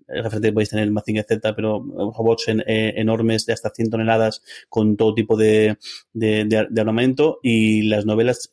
referente 0.06 0.52
podéis 0.52 0.70
tener 0.70 0.90
Mazinger 0.90 1.24
Z, 1.24 1.54
pero 1.56 1.82
robots 2.16 2.48
en, 2.48 2.60
eh, 2.66 2.94
enormes 2.96 3.46
de 3.46 3.54
hasta 3.54 3.70
100 3.70 3.90
toneladas 3.90 4.42
con 4.68 4.96
todo 4.96 5.14
tipo 5.14 5.36
de, 5.36 5.78
de 6.12 6.80
armamento 6.80 7.40
y 7.42 7.82
las 7.84 8.04
novelas 8.04 8.50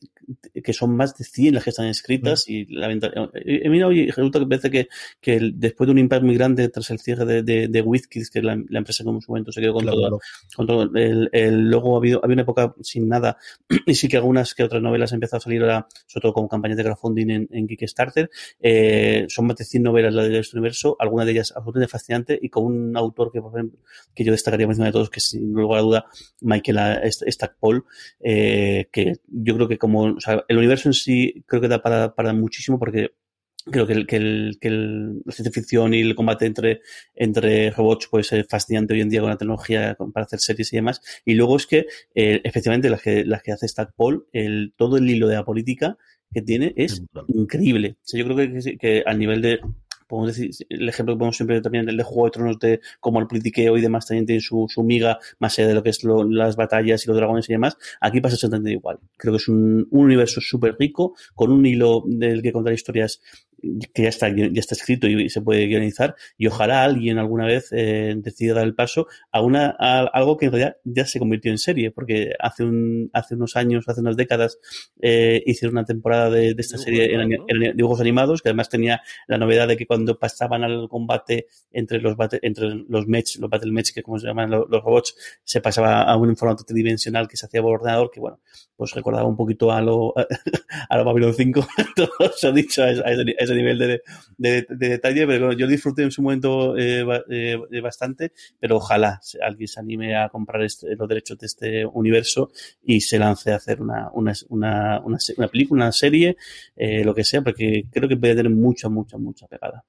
que 0.63 0.73
son 0.73 0.95
más 0.95 1.17
de 1.17 1.23
100 1.23 1.55
las 1.55 1.63
que 1.63 1.69
están 1.71 1.87
escritas 1.87 2.47
y 2.47 2.65
la 2.65 2.91
eh, 2.91 3.69
mira, 3.69 3.91
y 3.93 4.07
resulta 4.07 4.39
que 4.39 4.45
parece 4.45 4.71
que, 4.71 4.87
que 5.19 5.51
después 5.53 5.87
de 5.87 5.91
un 5.91 5.99
impacto 5.99 6.25
muy 6.25 6.35
grande 6.35 6.69
tras 6.69 6.89
el 6.89 6.99
cierre 6.99 7.25
de, 7.25 7.43
de, 7.43 7.67
de 7.67 7.81
WizKids, 7.81 8.29
que 8.29 8.39
es 8.39 8.45
la, 8.45 8.61
la, 8.69 8.79
empresa 8.79 9.03
que 9.03 9.09
en 9.09 9.21
su 9.21 9.31
momento 9.31 9.51
se 9.51 9.61
quedó 9.61 9.73
con 9.73 9.85
todo, 9.85 10.19
con 10.55 10.67
todo 10.67 10.83
el, 10.83 11.29
el, 11.31 11.69
luego 11.69 11.95
ha 11.95 11.99
habido, 11.99 12.21
había 12.23 12.33
una 12.33 12.41
época 12.43 12.73
sin 12.81 13.07
nada 13.07 13.37
y 13.85 13.95
sí 13.95 14.07
que 14.07 14.17
algunas 14.17 14.53
que 14.53 14.63
otras 14.63 14.81
novelas 14.81 15.11
han 15.11 15.17
empezado 15.17 15.37
a 15.37 15.41
salir 15.41 15.61
ahora, 15.61 15.87
sobre 16.07 16.21
todo 16.21 16.33
con 16.33 16.47
campañas 16.47 16.77
de 16.77 16.83
crowdfunding 16.83 17.29
en, 17.29 17.49
en 17.51 17.67
Kickstarter, 17.67 18.29
eh, 18.59 19.25
son 19.29 19.47
más 19.47 19.57
de 19.57 19.65
100 19.65 19.83
novelas 19.83 20.13
las 20.13 20.27
de 20.27 20.39
este 20.39 20.57
universo, 20.57 20.95
algunas 20.99 21.25
de 21.25 21.33
ellas 21.33 21.53
absolutamente 21.55 21.91
fascinantes 21.91 22.39
y 22.41 22.49
con 22.49 22.65
un 22.65 22.97
autor 22.97 23.31
que, 23.31 23.41
por 23.41 23.53
ejemplo, 23.53 23.79
que 24.13 24.23
yo 24.23 24.31
destacaría 24.31 24.65
por 24.65 24.73
encima 24.73 24.87
de 24.87 24.91
todos, 24.93 25.09
que 25.09 25.19
sin 25.19 25.53
lugar 25.53 25.79
a 25.79 25.83
duda, 25.83 26.05
Michael 26.41 27.01
Stackpole, 27.11 27.81
eh, 28.19 28.87
que 28.91 29.13
yo 29.27 29.55
creo 29.55 29.67
que 29.67 29.77
como 29.77 30.19
o 30.21 30.23
sea, 30.23 30.45
el 30.47 30.57
universo 30.57 30.87
en 30.89 30.93
sí 30.93 31.43
creo 31.47 31.61
que 31.61 31.67
da 31.67 31.81
para, 31.81 32.13
para 32.13 32.31
muchísimo 32.31 32.77
porque 32.77 33.11
creo 33.65 33.87
que, 33.87 33.93
el, 33.93 34.07
que, 34.07 34.15
el, 34.17 34.57
que 34.59 34.67
el, 34.67 35.21
la 35.25 35.31
ciencia 35.31 35.51
ficción 35.51 35.93
y 35.93 36.01
el 36.01 36.15
combate 36.15 36.45
entre, 36.45 36.81
entre 37.15 37.71
robots 37.71 38.07
puede 38.07 38.23
ser 38.23 38.45
fascinante 38.45 38.93
hoy 38.93 39.01
en 39.01 39.09
día 39.09 39.21
con 39.21 39.29
la 39.29 39.37
tecnología 39.37 39.97
para 40.13 40.25
hacer 40.25 40.39
series 40.39 40.71
y 40.73 40.77
demás. 40.77 41.01
Y 41.25 41.33
luego 41.33 41.57
es 41.57 41.65
que, 41.65 41.87
eh, 42.15 42.41
efectivamente, 42.43 42.89
las 42.89 43.01
que, 43.01 43.25
las 43.25 43.41
que 43.41 43.51
hace 43.51 43.67
Stackpole, 43.67 44.21
el, 44.31 44.73
todo 44.75 44.97
el 44.97 45.09
hilo 45.09 45.27
de 45.27 45.35
la 45.35 45.45
política 45.45 45.97
que 46.31 46.41
tiene 46.41 46.73
es 46.77 47.03
increíble. 47.27 47.97
O 47.97 48.03
sea, 48.03 48.19
yo 48.19 48.25
creo 48.25 48.37
que, 48.37 48.77
que 48.77 49.03
a 49.05 49.13
nivel 49.13 49.41
de 49.41 49.59
podemos 50.11 50.35
decir, 50.35 50.67
el 50.69 50.89
ejemplo 50.89 51.15
que 51.15 51.19
ponemos 51.19 51.37
siempre 51.37 51.61
también 51.61 51.87
el 51.89 51.97
de 51.97 52.03
Juego 52.03 52.25
de 52.25 52.31
Tronos 52.31 52.59
de 52.59 52.81
cómo 52.99 53.19
el 53.19 53.27
politiqueo 53.27 53.77
y 53.77 53.81
demás 53.81 54.05
también 54.05 54.25
tiene 54.25 54.41
su, 54.41 54.67
su 54.69 54.83
miga, 54.83 55.17
más 55.39 55.57
allá 55.57 55.69
de 55.69 55.73
lo 55.73 55.81
que 55.81 55.89
es 55.89 56.03
las 56.03 56.55
batallas 56.55 57.03
y 57.03 57.07
los 57.07 57.17
dragones 57.17 57.49
y 57.49 57.53
demás, 57.53 57.77
aquí 58.01 58.19
pasa 58.19 58.35
exactamente 58.35 58.71
igual. 58.71 58.99
Creo 59.17 59.33
que 59.33 59.37
es 59.37 59.47
un, 59.47 59.87
un 59.89 60.05
universo 60.05 60.41
súper 60.41 60.75
rico, 60.77 61.15
con 61.33 61.51
un 61.51 61.65
hilo 61.65 62.03
del 62.05 62.41
que 62.41 62.51
contar 62.51 62.73
historias 62.73 63.21
que 63.93 64.03
ya 64.03 64.09
está, 64.09 64.29
ya 64.29 64.49
está 64.55 64.75
escrito 64.75 65.07
y 65.07 65.29
se 65.29 65.41
puede 65.41 65.67
guionizar 65.67 66.15
y 66.37 66.47
ojalá 66.47 66.83
alguien 66.83 67.17
alguna 67.19 67.45
vez 67.45 67.69
eh, 67.71 68.13
decida 68.17 68.55
dar 68.55 68.65
el 68.65 68.75
paso 68.75 69.07
a 69.31 69.41
una 69.41 69.75
a 69.79 70.01
algo 70.13 70.37
que 70.37 70.47
en 70.47 70.51
realidad 70.51 70.77
ya 70.83 71.05
se 71.05 71.19
convirtió 71.19 71.51
en 71.51 71.57
serie 71.57 71.91
porque 71.91 72.33
hace 72.39 72.63
un 72.63 73.09
hace 73.13 73.35
unos 73.35 73.55
años 73.55 73.87
hace 73.87 74.01
unas 74.01 74.17
décadas 74.17 74.59
eh, 75.01 75.43
hicieron 75.45 75.77
una 75.77 75.85
temporada 75.85 76.29
de, 76.29 76.53
de 76.53 76.61
esta 76.61 76.77
serie 76.77 77.13
en, 77.13 77.21
en, 77.21 77.77
dibujos 77.77 78.01
animados 78.01 78.41
que 78.41 78.49
además 78.49 78.69
tenía 78.69 79.01
la 79.27 79.37
novedad 79.37 79.67
de 79.67 79.77
que 79.77 79.85
cuando 79.85 80.17
pasaban 80.17 80.63
al 80.63 80.87
combate 80.89 81.47
entre 81.71 81.99
los 82.01 82.15
entre 82.41 82.83
los 82.87 83.07
mechs 83.07 83.37
los 83.37 83.49
battle 83.49 83.71
mechs 83.71 83.91
que 83.91 84.01
como 84.01 84.17
se 84.17 84.27
llaman 84.27 84.49
los, 84.49 84.65
los, 84.69 84.83
robots 84.83 85.15
se 85.43 85.61
pasaba 85.61 86.01
a 86.03 86.17
un 86.17 86.35
formato 86.35 86.63
tridimensional 86.63 87.27
que 87.27 87.37
se 87.37 87.45
hacía 87.45 87.61
por 87.61 87.75
ordenador 87.75 88.09
que 88.11 88.19
bueno 88.19 88.39
pues 88.75 88.93
recordaba 88.93 89.27
un 89.27 89.35
poquito 89.35 89.71
a 89.71 89.81
lo 89.81 90.13
a 90.89 90.97
lo 90.97 91.05
Babylon 91.05 91.33
5 91.35 91.67
todo 91.95 92.09
se 92.35 92.47
ha 92.47 92.51
dicho 92.51 92.83
a, 92.83 92.87
a, 92.87 92.89
a 92.89 93.50
nivel 93.55 93.77
de, 93.77 94.01
de, 94.37 94.65
de, 94.69 94.89
detalle, 94.89 95.27
pero 95.27 95.53
yo 95.53 95.67
disfruté 95.67 96.03
en 96.03 96.11
su 96.11 96.21
momento 96.21 96.77
eh, 96.77 97.05
eh, 97.29 97.81
bastante, 97.81 98.31
pero 98.59 98.77
ojalá 98.77 99.19
alguien 99.41 99.67
se 99.67 99.79
anime 99.79 100.15
a 100.15 100.29
comprar 100.29 100.63
este, 100.63 100.95
los 100.95 101.07
derechos 101.07 101.37
de 101.37 101.45
este 101.45 101.85
universo 101.85 102.51
y 102.83 103.01
se 103.01 103.19
lance 103.19 103.51
a 103.51 103.57
hacer 103.57 103.81
una, 103.81 104.09
una, 104.13 104.33
una, 104.49 105.01
una, 105.01 105.17
una 105.37 105.47
película, 105.47 105.83
una 105.83 105.91
serie, 105.91 106.37
eh, 106.75 107.03
lo 107.03 107.13
que 107.13 107.23
sea, 107.23 107.41
porque 107.41 107.85
creo 107.91 108.07
que 108.07 108.17
puede 108.17 108.35
tener 108.35 108.51
mucha, 108.51 108.89
mucha, 108.89 109.17
mucha 109.17 109.47
pegada. 109.47 109.83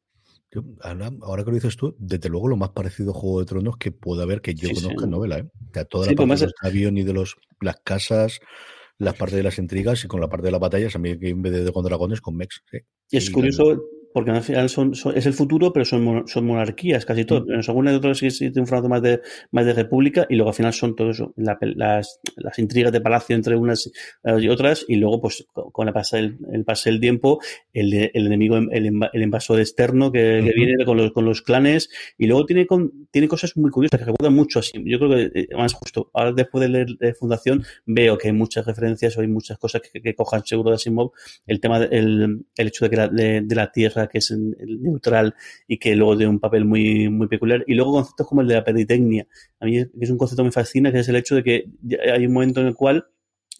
Ana, 0.82 1.10
ahora 1.22 1.44
que 1.44 1.50
lo 1.50 1.54
dices 1.54 1.76
tú, 1.76 1.96
desde 1.98 2.28
luego 2.28 2.48
lo 2.48 2.56
más 2.56 2.70
parecido 2.70 3.12
a 3.12 3.14
Juego 3.14 3.40
de 3.40 3.46
Tronos 3.46 3.76
que 3.78 3.90
puede 3.90 4.22
haber 4.22 4.42
que 4.42 4.54
yo 4.54 4.68
sí, 4.68 4.74
conozca 4.74 5.04
sí. 5.04 5.10
novela, 5.10 5.38
¿eh? 5.38 5.44
O 5.44 5.72
sea, 5.72 5.84
toda 5.86 6.06
la 6.06 6.10
sí, 6.10 6.16
parte 6.16 6.28
pues 6.28 6.40
de 6.40 6.46
los 6.46 6.54
aviones 6.60 7.04
y 7.04 7.06
de 7.06 7.12
los, 7.14 7.36
las 7.60 7.76
casas, 7.82 8.40
las 9.02 9.16
partes 9.16 9.36
de 9.36 9.42
las 9.42 9.58
intrigas 9.58 10.04
y 10.04 10.08
con 10.08 10.20
la 10.20 10.28
parte 10.28 10.46
de 10.46 10.52
las 10.52 10.60
batallas, 10.60 10.94
a 10.94 10.98
mí 10.98 11.18
que 11.18 11.30
en 11.30 11.42
vez 11.42 11.52
de 11.52 11.72
con 11.72 11.84
dragones, 11.84 12.20
con 12.20 12.36
mechs. 12.36 12.62
¿sí? 12.70 12.78
Y 13.10 13.16
es 13.16 13.30
curioso 13.30 13.82
porque 14.12 14.30
al 14.30 14.42
final 14.42 14.68
son, 14.68 14.94
son- 14.94 15.16
es 15.16 15.26
el 15.26 15.32
futuro, 15.32 15.72
pero 15.72 15.84
son, 15.84 16.24
son 16.26 16.46
monarquías 16.46 17.04
casi 17.04 17.24
todo. 17.24 17.44
En 17.52 17.60
algunas 17.66 17.92
de 17.92 17.98
otras 17.98 18.18
sí, 18.18 18.30
sí 18.30 18.46
tiene 18.50 18.60
un 18.62 18.66
formato 18.66 18.88
más 18.88 19.02
de, 19.02 19.20
más 19.50 19.66
de 19.66 19.72
república 19.74 20.26
y 20.28 20.36
luego 20.36 20.50
al 20.50 20.54
final 20.54 20.72
son 20.72 20.94
todo 20.96 21.10
eso, 21.10 21.32
la 21.36 21.58
las, 21.76 22.20
las 22.36 22.58
intrigas 22.58 22.92
de 22.92 23.00
palacio 23.00 23.34
entre 23.36 23.56
unas 23.56 23.90
eh, 24.24 24.36
y 24.40 24.48
otras 24.48 24.84
y 24.88 24.96
luego 24.96 25.20
pues 25.20 25.46
con 25.52 25.70
con 25.70 25.88
el 25.88 25.94
pase 25.94 26.16
del, 26.18 26.38
el 26.52 26.64
pase 26.64 26.90
del 26.90 27.00
tiempo, 27.00 27.40
el, 27.72 27.92
el 27.94 28.26
enemigo, 28.26 28.56
el, 28.56 28.86
inva- 28.86 29.10
el 29.12 29.22
invasor 29.22 29.58
externo 29.60 30.12
que, 30.12 30.40
viene 30.54 30.84
con 30.84 30.96
los, 30.96 31.12
con 31.12 31.24
los 31.24 31.42
clanes 31.42 31.88
y 32.18 32.26
luego 32.26 32.44
tiene, 32.46 32.66
con, 32.66 33.08
tiene 33.10 33.28
cosas 33.28 33.56
muy 33.56 33.70
curiosas 33.70 33.98
que 33.98 34.06
recuerdan 34.06 34.34
mucho 34.34 34.58
así. 34.58 34.72
Yo 34.84 34.98
creo 34.98 35.10
que 35.10 35.40
eh, 35.40 35.48
más 35.56 35.72
justo, 35.72 36.10
ahora 36.14 36.32
después 36.32 36.62
de 36.62 36.68
leer 36.68 36.86
de 36.98 37.14
Fundación 37.14 37.64
veo 37.86 38.18
que 38.18 38.28
hay 38.28 38.34
muchas 38.34 38.66
referencias 38.66 39.16
o 39.16 39.20
hay 39.20 39.28
muchas 39.28 39.58
cosas 39.58 39.82
que, 39.82 40.00
que 40.00 40.14
cojan 40.14 40.44
seguro 40.44 40.70
de 40.70 40.76
Asimov 40.76 41.12
el 41.46 41.60
tema 41.60 41.78
del 41.80 42.44
el 42.56 42.66
hecho 42.68 42.84
de 42.84 42.90
que 42.90 42.96
la, 42.96 43.08
de, 43.08 43.40
de 43.42 43.54
la 43.54 43.70
Tierra 43.72 44.01
que 44.08 44.18
es 44.18 44.30
en- 44.30 44.56
neutral 44.80 45.34
y 45.66 45.78
que 45.78 45.94
luego 45.96 46.16
tiene 46.16 46.30
un 46.30 46.40
papel 46.40 46.64
muy 46.64 47.08
muy 47.08 47.28
peculiar. 47.28 47.64
Y 47.66 47.74
luego 47.74 47.92
conceptos 47.92 48.26
como 48.26 48.42
el 48.42 48.48
de 48.48 48.54
la 48.54 48.64
peritecnia. 48.64 49.26
A 49.60 49.66
mí 49.66 49.78
es, 49.78 50.10
un 50.10 50.18
concepto 50.18 50.42
que 50.42 50.46
me 50.48 50.52
fascina 50.52 50.92
que 50.92 51.00
es 51.00 51.08
el 51.08 51.16
hecho 51.16 51.34
de 51.36 51.42
que 51.44 51.64
hay 52.12 52.26
un 52.26 52.32
momento 52.32 52.60
en 52.60 52.68
el 52.68 52.74
cual 52.74 53.06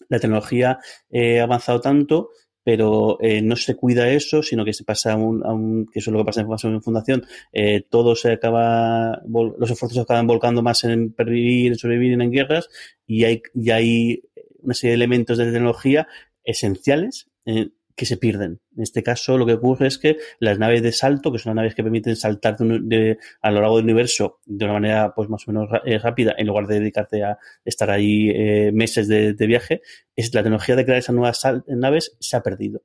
la 0.09 0.19
tecnología 0.19 0.79
eh, 1.09 1.39
ha 1.39 1.43
avanzado 1.43 1.81
tanto 1.81 2.29
pero 2.63 3.17
eh, 3.21 3.41
no 3.41 3.55
se 3.55 3.75
cuida 3.75 4.09
eso, 4.09 4.41
sino 4.41 4.63
que 4.63 4.73
se 4.73 4.83
pasa 4.83 5.13
a 5.13 5.15
un, 5.17 5.85
que 5.91 5.99
eso 5.99 6.09
es 6.09 6.13
lo 6.13 6.19
que 6.19 6.25
pasa 6.25 6.41
en, 6.41 6.73
en 6.73 6.81
fundación, 6.81 7.25
eh, 7.51 7.85
todo 7.89 8.15
se 8.15 8.31
acaba, 8.31 9.21
los 9.27 9.69
esfuerzos 9.69 9.93
se 9.95 10.01
acaban 10.01 10.27
volcando 10.27 10.61
más 10.61 10.83
en 10.85 11.11
pervivir, 11.13 11.73
en 11.73 11.77
sobrevivir 11.77 12.19
en 12.21 12.31
guerras, 12.31 12.69
y 13.05 13.25
hay, 13.25 13.41
y 13.53 13.71
hay 13.71 14.23
una 14.61 14.73
serie 14.73 14.91
de 14.91 14.95
elementos 14.95 15.37
de 15.37 15.51
tecnología 15.51 16.07
esenciales 16.45 17.29
eh, 17.45 17.69
que 17.95 18.05
se 18.05 18.17
pierden. 18.17 18.59
En 18.75 18.83
este 18.83 19.03
caso, 19.03 19.37
lo 19.37 19.45
que 19.45 19.53
ocurre 19.53 19.87
es 19.87 19.97
que 19.97 20.17
las 20.39 20.59
naves 20.59 20.81
de 20.81 20.91
salto, 20.91 21.31
que 21.31 21.39
son 21.39 21.51
las 21.51 21.57
naves 21.57 21.75
que 21.75 21.83
permiten 21.83 22.15
saltar 22.15 22.57
de 22.57 23.17
a 23.41 23.51
lo 23.51 23.61
largo 23.61 23.77
del 23.77 23.85
universo 23.85 24.39
de 24.45 24.65
una 24.65 24.73
manera 24.73 25.13
pues 25.15 25.29
más 25.29 25.47
o 25.47 25.51
menos 25.51 25.69
eh, 25.85 25.99
rápida, 25.99 26.33
en 26.37 26.47
lugar 26.47 26.67
de 26.67 26.79
dedicarte 26.79 27.23
a 27.23 27.37
estar 27.63 27.89
ahí 27.89 28.29
eh, 28.29 28.71
meses 28.73 29.07
de, 29.07 29.33
viaje, 29.47 29.81
es 30.15 30.33
la 30.33 30.41
tecnología 30.41 30.75
de 30.75 30.85
crear 30.85 30.99
esas 30.99 31.15
nuevas 31.15 31.41
naves 31.67 32.15
se 32.19 32.37
ha 32.37 32.41
perdido. 32.41 32.81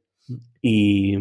Y, 0.61 1.17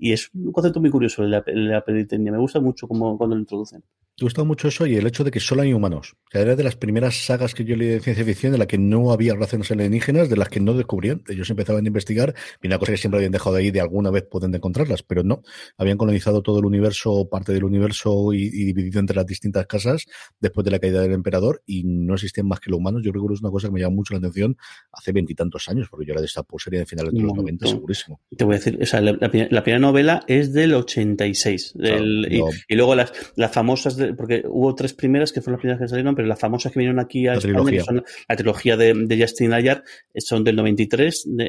es 0.00 0.30
un 0.34 0.52
concepto 0.52 0.80
muy 0.80 0.90
curioso 0.90 1.22
la, 1.24 1.42
la. 1.46 1.84
Me 1.86 2.38
gusta 2.38 2.60
mucho 2.60 2.86
como 2.86 3.18
cuando 3.18 3.34
lo 3.34 3.40
introducen. 3.40 3.82
Me 4.20 4.26
gusta 4.26 4.44
mucho 4.44 4.68
eso 4.68 4.86
y 4.86 4.94
el 4.94 5.08
hecho 5.08 5.24
de 5.24 5.32
que 5.32 5.40
solo 5.40 5.62
hay 5.62 5.72
humanos. 5.72 6.12
O 6.26 6.30
sea, 6.30 6.40
era 6.42 6.54
de 6.54 6.62
las 6.62 6.76
primeras 6.76 7.16
sagas 7.26 7.52
que 7.52 7.64
yo 7.64 7.74
leí 7.74 7.88
de 7.88 7.98
ciencia 8.00 8.24
ficción 8.24 8.52
de 8.52 8.58
la 8.58 8.66
que 8.66 8.78
no 8.78 9.10
había 9.10 9.34
relaciones 9.34 9.68
alienígenas, 9.72 10.30
de 10.30 10.36
las 10.36 10.48
que 10.48 10.60
no 10.60 10.72
descubrían. 10.74 11.22
Ellos 11.28 11.50
empezaban 11.50 11.84
a 11.84 11.88
investigar 11.88 12.32
y 12.62 12.68
una 12.68 12.78
cosa 12.78 12.92
que 12.92 12.98
siempre 12.98 13.18
habían 13.18 13.32
dejado 13.32 13.56
ahí 13.56 13.72
de 13.72 13.80
alguna 13.80 14.10
vez 14.10 14.22
pueden 14.30 14.54
encontrarlas, 14.54 15.02
pero 15.02 15.24
no. 15.24 15.42
Habían 15.78 15.96
colonizado 15.98 16.42
todo 16.42 16.60
el 16.60 16.64
universo 16.64 17.28
parte 17.28 17.52
del 17.52 17.64
universo 17.64 18.32
y, 18.32 18.42
y 18.44 18.64
dividido 18.66 19.00
entre 19.00 19.16
las 19.16 19.26
distintas 19.26 19.66
casas 19.66 20.04
después 20.38 20.64
de 20.64 20.70
la 20.70 20.78
caída 20.78 21.00
del 21.00 21.12
emperador 21.12 21.62
y 21.66 21.82
no 21.82 22.14
existían 22.14 22.46
más 22.46 22.60
que 22.60 22.70
los 22.70 22.78
humanos. 22.78 23.02
Yo 23.04 23.10
recuerdo 23.10 23.34
es 23.34 23.40
una 23.40 23.50
cosa 23.50 23.66
que 23.66 23.74
me 23.74 23.80
llamó 23.80 23.96
mucho 23.96 24.14
la 24.14 24.18
atención 24.18 24.56
hace 24.92 25.10
veintitantos 25.10 25.68
años, 25.68 25.88
porque 25.90 26.06
yo 26.06 26.12
era 26.12 26.20
de 26.20 26.26
esta 26.28 26.44
serie 26.58 26.78
de 26.78 26.86
finales 26.86 27.12
de 27.12 27.20
los 27.20 27.32
Un 27.32 27.38
90, 27.38 27.64
montón. 27.64 27.68
segurísimo. 27.80 28.20
Te 28.36 28.44
voy 28.44 28.54
a 28.54 28.58
decir, 28.58 28.78
o 28.80 28.86
sea, 28.86 29.00
la, 29.00 29.12
la 29.20 29.28
pri- 29.28 29.48
la 29.50 29.62
primera 29.64 29.80
novela 29.80 30.22
es 30.28 30.52
del 30.52 30.72
86. 30.74 31.72
del- 31.74 31.94
Claro, 31.94 32.34
y, 32.34 32.38
no. 32.38 32.46
y 32.68 32.74
luego 32.76 32.94
las, 32.94 33.12
las 33.34 33.50
famosas, 33.52 33.96
de- 33.96 34.03
porque 34.12 34.42
hubo 34.46 34.74
tres 34.74 34.92
primeras 34.92 35.32
que 35.32 35.40
fueron 35.40 35.54
las 35.56 35.60
primeras 35.62 35.80
que 35.80 35.88
salieron, 35.88 36.14
pero 36.14 36.28
las 36.28 36.38
famosas 36.38 36.70
que 36.72 36.78
vinieron 36.80 37.00
aquí 37.00 37.26
a 37.26 37.32
La 37.32 37.38
España, 37.38 37.54
trilogía. 37.54 37.78
que 37.80 37.84
son 37.84 38.04
la 38.28 38.36
trilogía 38.36 38.76
de, 38.76 38.92
de 38.94 39.20
Justin 39.20 39.52
Ayar, 39.54 39.82
son 40.16 40.44
del 40.44 40.56
93, 40.56 41.22
de, 41.26 41.44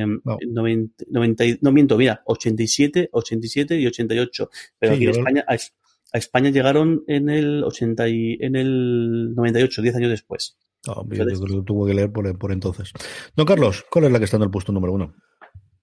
eh, 0.00 0.06
No. 0.24 0.38
90, 0.46 1.04
90 1.08 1.44
y- 1.44 1.58
no 1.60 1.70
miento, 1.72 1.96
mira, 1.96 2.22
87, 2.24 3.08
87 3.12 3.76
y 3.78 3.86
88. 3.86 4.50
Pero 4.78 4.92
Sí, 4.92 4.96
aquí 4.96 5.04
en 5.04 5.10
España, 5.10 5.44
a, 5.46 5.54
Es- 5.54 5.74
a 6.12 6.18
España 6.18 6.50
llegaron 6.50 7.04
en 7.06 7.28
el 7.28 7.62
80 7.62 8.08
y, 8.08 8.36
en 8.40 8.56
el 8.56 9.34
98, 9.36 9.80
10 9.82 9.94
años 9.96 10.10
después. 10.10 10.58
No, 10.86 10.94
hombre, 10.94 11.18
yo 11.18 11.24
creo 11.40 11.58
que 11.60 11.64
tuvo 11.66 11.86
que 11.86 11.94
leer 11.94 12.10
por, 12.10 12.36
por 12.38 12.52
entonces. 12.52 12.90
Don 13.36 13.46
Carlos, 13.46 13.84
¿cuál 13.90 14.06
es 14.06 14.12
la 14.12 14.18
que 14.18 14.24
está 14.24 14.38
en 14.38 14.44
el 14.44 14.50
puesto 14.50 14.72
número 14.72 14.92
uno? 14.94 15.14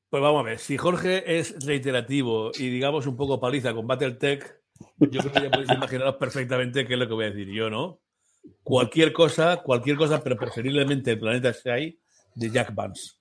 Pues 0.10 0.24
vamos 0.24 0.40
a 0.42 0.44
ver, 0.44 0.58
si 0.58 0.76
Jorge 0.78 1.38
es 1.40 1.56
reiterativo 1.66 2.52
y 2.58 2.70
digamos 2.70 3.08
un 3.08 3.16
poco 3.18 3.40
paliza 3.40 3.74
con 3.74 3.86
Battletech, 3.88 4.56
yo 5.00 5.20
creo 5.22 5.32
que 5.32 5.42
ya 5.42 5.50
podéis 5.52 5.72
imaginaros 5.72 6.16
perfectamente 6.16 6.86
qué 6.86 6.94
es 6.94 7.00
lo 7.00 7.08
que 7.08 7.14
voy 7.14 7.26
a 7.26 7.30
decir 7.30 7.50
yo, 7.50 7.70
¿no? 7.70 8.00
Cualquier 8.64 9.12
cosa, 9.14 9.58
cualquier 9.58 9.98
cosa, 9.98 10.24
pero 10.24 10.38
preferiblemente 10.38 11.12
el 11.12 11.20
planeta 11.20 11.54
Sky 11.54 12.00
de 12.36 12.50
Jack 12.50 12.74
Vance. 12.74 13.14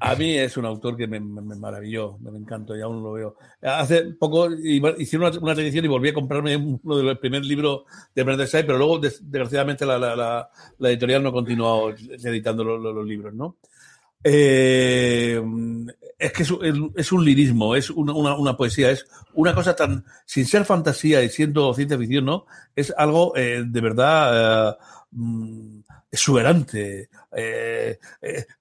A 0.00 0.14
mí 0.16 0.36
es 0.36 0.56
un 0.56 0.64
autor 0.66 0.96
que 0.96 1.06
me, 1.06 1.20
me- 1.20 1.40
me 1.40 1.54
maravilló, 1.56 2.18
me, 2.18 2.36
encantó 2.38 2.76
y 2.76 2.80
aún 2.82 3.02
lo 3.02 3.12
veo. 3.12 3.36
Hace 3.62 4.02
poco 4.18 4.48
hicieron 4.52 5.28
una, 5.28 5.38
una 5.40 5.52
edición 5.52 5.84
y 5.84 5.88
volví 5.88 6.08
a 6.08 6.14
comprarme 6.14 6.56
uno 6.56 6.96
de 6.96 7.02
los 7.04 7.18
primeros 7.18 7.46
libros 7.46 7.82
de 8.14 8.24
Planeta 8.24 8.46
Sky, 8.46 8.64
pero 8.66 8.76
luego, 8.78 8.98
des- 8.98 9.20
desgraciadamente, 9.30 9.86
la, 9.86 9.98
la- 9.98 10.16
la- 10.16 10.88
editorial 10.90 11.22
no 11.22 11.28
ha 11.28 11.32
continuado 11.32 11.90
editando 11.90 12.64
los 12.64 13.06
libros, 13.06 13.32
¿no? 13.34 13.56
Eh, 14.24 15.40
es 16.18 16.32
que 16.32 16.42
es, 16.42 16.50
un- 17.12 17.24
lirismo, 17.24 17.76
es 17.76 17.90
una, 17.90 18.14
una- 18.14 18.56
poesía, 18.56 18.90
es 18.90 19.06
una 19.34 19.54
cosa 19.54 19.76
tan, 19.76 20.04
sin 20.24 20.46
ser 20.46 20.64
fantasía 20.64 21.22
y 21.22 21.28
siendo 21.28 21.74
ciencia 21.74 21.98
ficción, 21.98 22.24
¿no? 22.24 22.46
Es 22.74 22.92
algo 22.96 23.36
eh, 23.36 23.62
de 23.66 23.80
verdad 23.82 24.70
eh, 24.70 24.76
mm, 25.10 25.80
exuberante. 26.10 27.10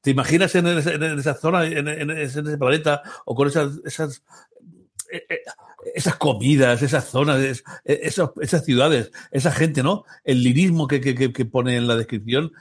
¿Te 0.02 0.12
imaginas 0.12 0.54
en, 0.56 0.68
esa 0.68 1.36
zona, 1.36 1.66
en, 1.66 1.88
ese 2.12 2.42
planeta, 2.58 3.02
o 3.26 3.34
con 3.36 3.48
esas, 3.48 3.80
esas, 3.86 4.24
esas 5.96 6.16
comidas, 6.16 6.82
esas 6.82 7.06
zonas, 7.06 7.40
es- 7.42 7.64
esas, 7.86 8.32
esas 8.42 8.66
ciudades, 8.66 9.12
esa 9.32 9.52
gente, 9.52 9.84
¿no? 9.84 10.04
El 10.24 10.44
lirismo 10.44 10.88
que, 10.88 11.00
que- 11.00 11.16
que- 11.32 11.46
pone 11.46 11.76
en 11.78 11.88
la 11.88 11.96
descripción. 11.96 12.52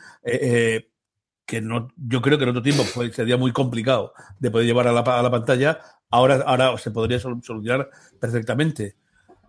Que 1.46 1.60
no, 1.60 1.88
yo 1.96 2.22
creo 2.22 2.38
que 2.38 2.44
en 2.44 2.50
otro 2.50 2.62
tiempo 2.62 2.82
fue- 2.84 3.12
sería 3.12 3.36
muy 3.36 3.52
complicado 3.52 4.12
de 4.38 4.50
poder 4.50 4.66
llevar 4.66 4.88
a 4.88 4.92
la, 4.92 5.00
a 5.00 5.22
la 5.22 5.30
pantalla, 5.30 5.78
ahora, 6.10 6.42
ahora 6.46 6.76
se 6.78 6.90
podría 6.90 7.18
sol- 7.18 7.40
solucionar 7.42 7.90
perfectamente. 8.20 8.96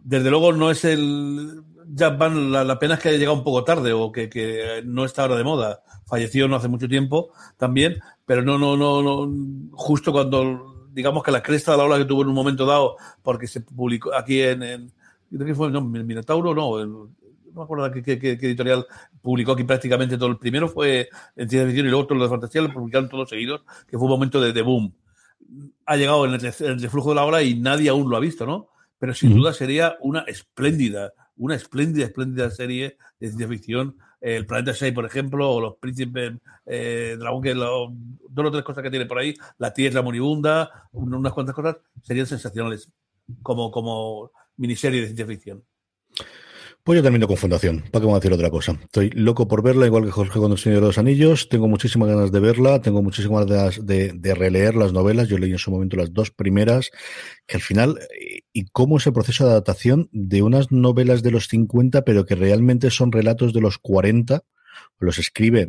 Desde 0.03 0.29
luego 0.29 0.51
no 0.51 0.69
es 0.71 0.83
el 0.85 1.63
Jack 1.87 2.17
Van, 2.17 2.51
la, 2.51 2.63
la 2.63 2.79
pena 2.79 2.95
es 2.95 2.99
que 2.99 3.09
haya 3.09 3.17
llegado 3.17 3.37
un 3.37 3.43
poco 3.43 3.63
tarde 3.63 3.93
o 3.93 4.11
que, 4.11 4.29
que 4.29 4.81
no 4.85 5.05
está 5.05 5.21
ahora 5.23 5.35
de 5.37 5.43
moda. 5.43 5.81
Falleció 6.05 6.47
no 6.47 6.55
hace 6.55 6.67
mucho 6.67 6.87
tiempo 6.87 7.31
también, 7.57 7.99
pero 8.25 8.41
no, 8.41 8.57
no, 8.57 8.75
no, 8.75 9.01
no, 9.01 9.69
justo 9.71 10.11
cuando 10.11 10.87
digamos 10.91 11.23
que 11.23 11.31
la 11.31 11.41
cresta 11.41 11.71
de 11.71 11.77
la 11.77 11.83
ola 11.85 11.97
que 11.97 12.05
tuvo 12.05 12.21
en 12.21 12.27
un 12.29 12.35
momento 12.35 12.65
dado, 12.65 12.97
porque 13.21 13.47
se 13.47 13.61
publicó 13.61 14.13
aquí 14.13 14.41
en, 14.41 14.61
en 14.63 14.93
fue, 15.55 15.71
no, 15.71 15.81
Minotauro, 15.81 16.53
no, 16.53 16.79
el- 16.79 17.07
no 17.53 17.59
me 17.59 17.63
acuerdo 17.63 17.91
qué, 17.91 18.01
qué- 18.03 18.19
qué- 18.19 18.37
qué 18.37 18.45
editorial 18.47 18.85
publicó 19.21 19.51
aquí 19.53 19.63
prácticamente 19.63 20.17
todo. 20.17 20.29
El 20.29 20.37
primero 20.37 20.67
fue 20.67 21.09
en 21.35 21.49
ciencia 21.49 21.65
ficción 21.67 21.87
y 21.87 21.89
luego 21.89 22.07
todo 22.07 22.17
lo 22.17 22.23
de 22.25 22.29
fantasía 22.29 22.61
lo 22.61 22.73
publicaron 22.73 23.09
todos 23.09 23.29
seguidos, 23.29 23.61
que 23.87 23.97
fue 23.97 24.05
un 24.05 24.11
momento 24.11 24.41
de, 24.41 24.53
de 24.53 24.61
boom. 24.61 24.93
Ha 25.85 25.95
llegado 25.97 26.25
en 26.25 26.33
el, 26.33 26.45
en 26.45 26.53
el 26.65 26.81
reflujo 26.81 27.09
de 27.09 27.15
la 27.15 27.25
ola 27.25 27.43
y 27.43 27.59
nadie 27.59 27.89
aún 27.89 28.09
lo 28.09 28.17
ha 28.17 28.19
visto, 28.19 28.45
¿no? 28.45 28.69
Pero 28.99 29.13
sin 29.13 29.31
duda 29.37 29.53
sería 29.53 29.97
una 30.01 30.21
espléndida, 30.21 31.13
una 31.35 31.55
espléndida, 31.55 32.05
espléndida 32.05 32.49
serie 32.49 32.97
de 33.19 33.27
ciencia 33.27 33.47
ficción. 33.47 33.97
Eh, 34.21 34.37
El 34.37 34.45
Planeta 34.45 34.73
6, 34.73 34.93
por 34.93 35.05
ejemplo, 35.05 35.49
o 35.51 35.59
Los 35.61 35.75
Príncipes 35.75 36.33
eh, 36.65 37.17
Dragón, 37.19 37.41
que 37.43 37.53
lo- 37.53 37.91
dos 38.29 38.45
o 38.47 38.51
tres 38.51 38.63
cosas 38.63 38.81
que 38.81 38.89
tiene 38.89 39.05
por 39.05 39.17
ahí, 39.19 39.33
La 39.57 39.73
Tierra 39.73 40.01
Moribunda, 40.01 40.87
un- 40.93 41.13
unas 41.13 41.33
cuantas 41.33 41.53
cosas, 41.53 41.75
serían 42.01 42.25
sensacionales 42.27 42.89
como, 43.41 43.69
como 43.71 44.31
miniserie 44.55 45.01
de 45.01 45.07
ciencia 45.07 45.25
ficción. 45.27 45.63
Pues 46.85 46.97
yo 46.97 47.03
termino 47.03 47.29
con 47.29 47.37
Fundación. 47.37 47.79
¿Para 47.79 48.01
qué 48.01 48.07
vamos 48.07 48.15
a 48.15 48.19
decir 48.19 48.33
otra 48.33 48.49
cosa? 48.49 48.77
Estoy 48.83 49.09
loco 49.11 49.47
por 49.47 49.63
verla, 49.63 49.85
igual 49.85 50.03
que 50.03 50.11
Jorge 50.11 50.37
con 50.37 50.51
el 50.51 50.57
Señor 50.57 50.81
de 50.81 50.87
los 50.87 50.97
Anillos. 50.97 51.47
Tengo 51.47 51.69
muchísimas 51.69 52.09
ganas 52.09 52.33
de 52.33 52.41
verla, 52.41 52.81
tengo 52.81 53.01
muchísimas 53.01 53.45
ganas 53.45 53.85
de, 53.85 54.11
de 54.13 54.35
releer 54.35 54.75
las 54.75 54.91
novelas. 54.91 55.29
Yo 55.29 55.37
leí 55.37 55.51
en 55.51 55.59
su 55.59 55.71
momento 55.71 55.95
las 55.95 56.11
dos 56.11 56.31
primeras, 56.31 56.91
que 57.47 57.55
al 57.55 57.61
final, 57.61 57.99
y 58.51 58.65
cómo 58.65 58.97
es 58.97 59.07
el 59.07 59.13
proceso 59.13 59.45
de 59.45 59.51
adaptación 59.51 60.09
de 60.11 60.41
unas 60.41 60.73
novelas 60.73 61.23
de 61.23 61.31
los 61.31 61.47
50, 61.47 62.01
pero 62.01 62.25
que 62.25 62.35
realmente 62.35 62.91
son 62.91 63.13
relatos 63.13 63.53
de 63.53 63.61
los 63.61 63.77
40 63.77 64.43
los 64.99 65.19
escribe 65.19 65.67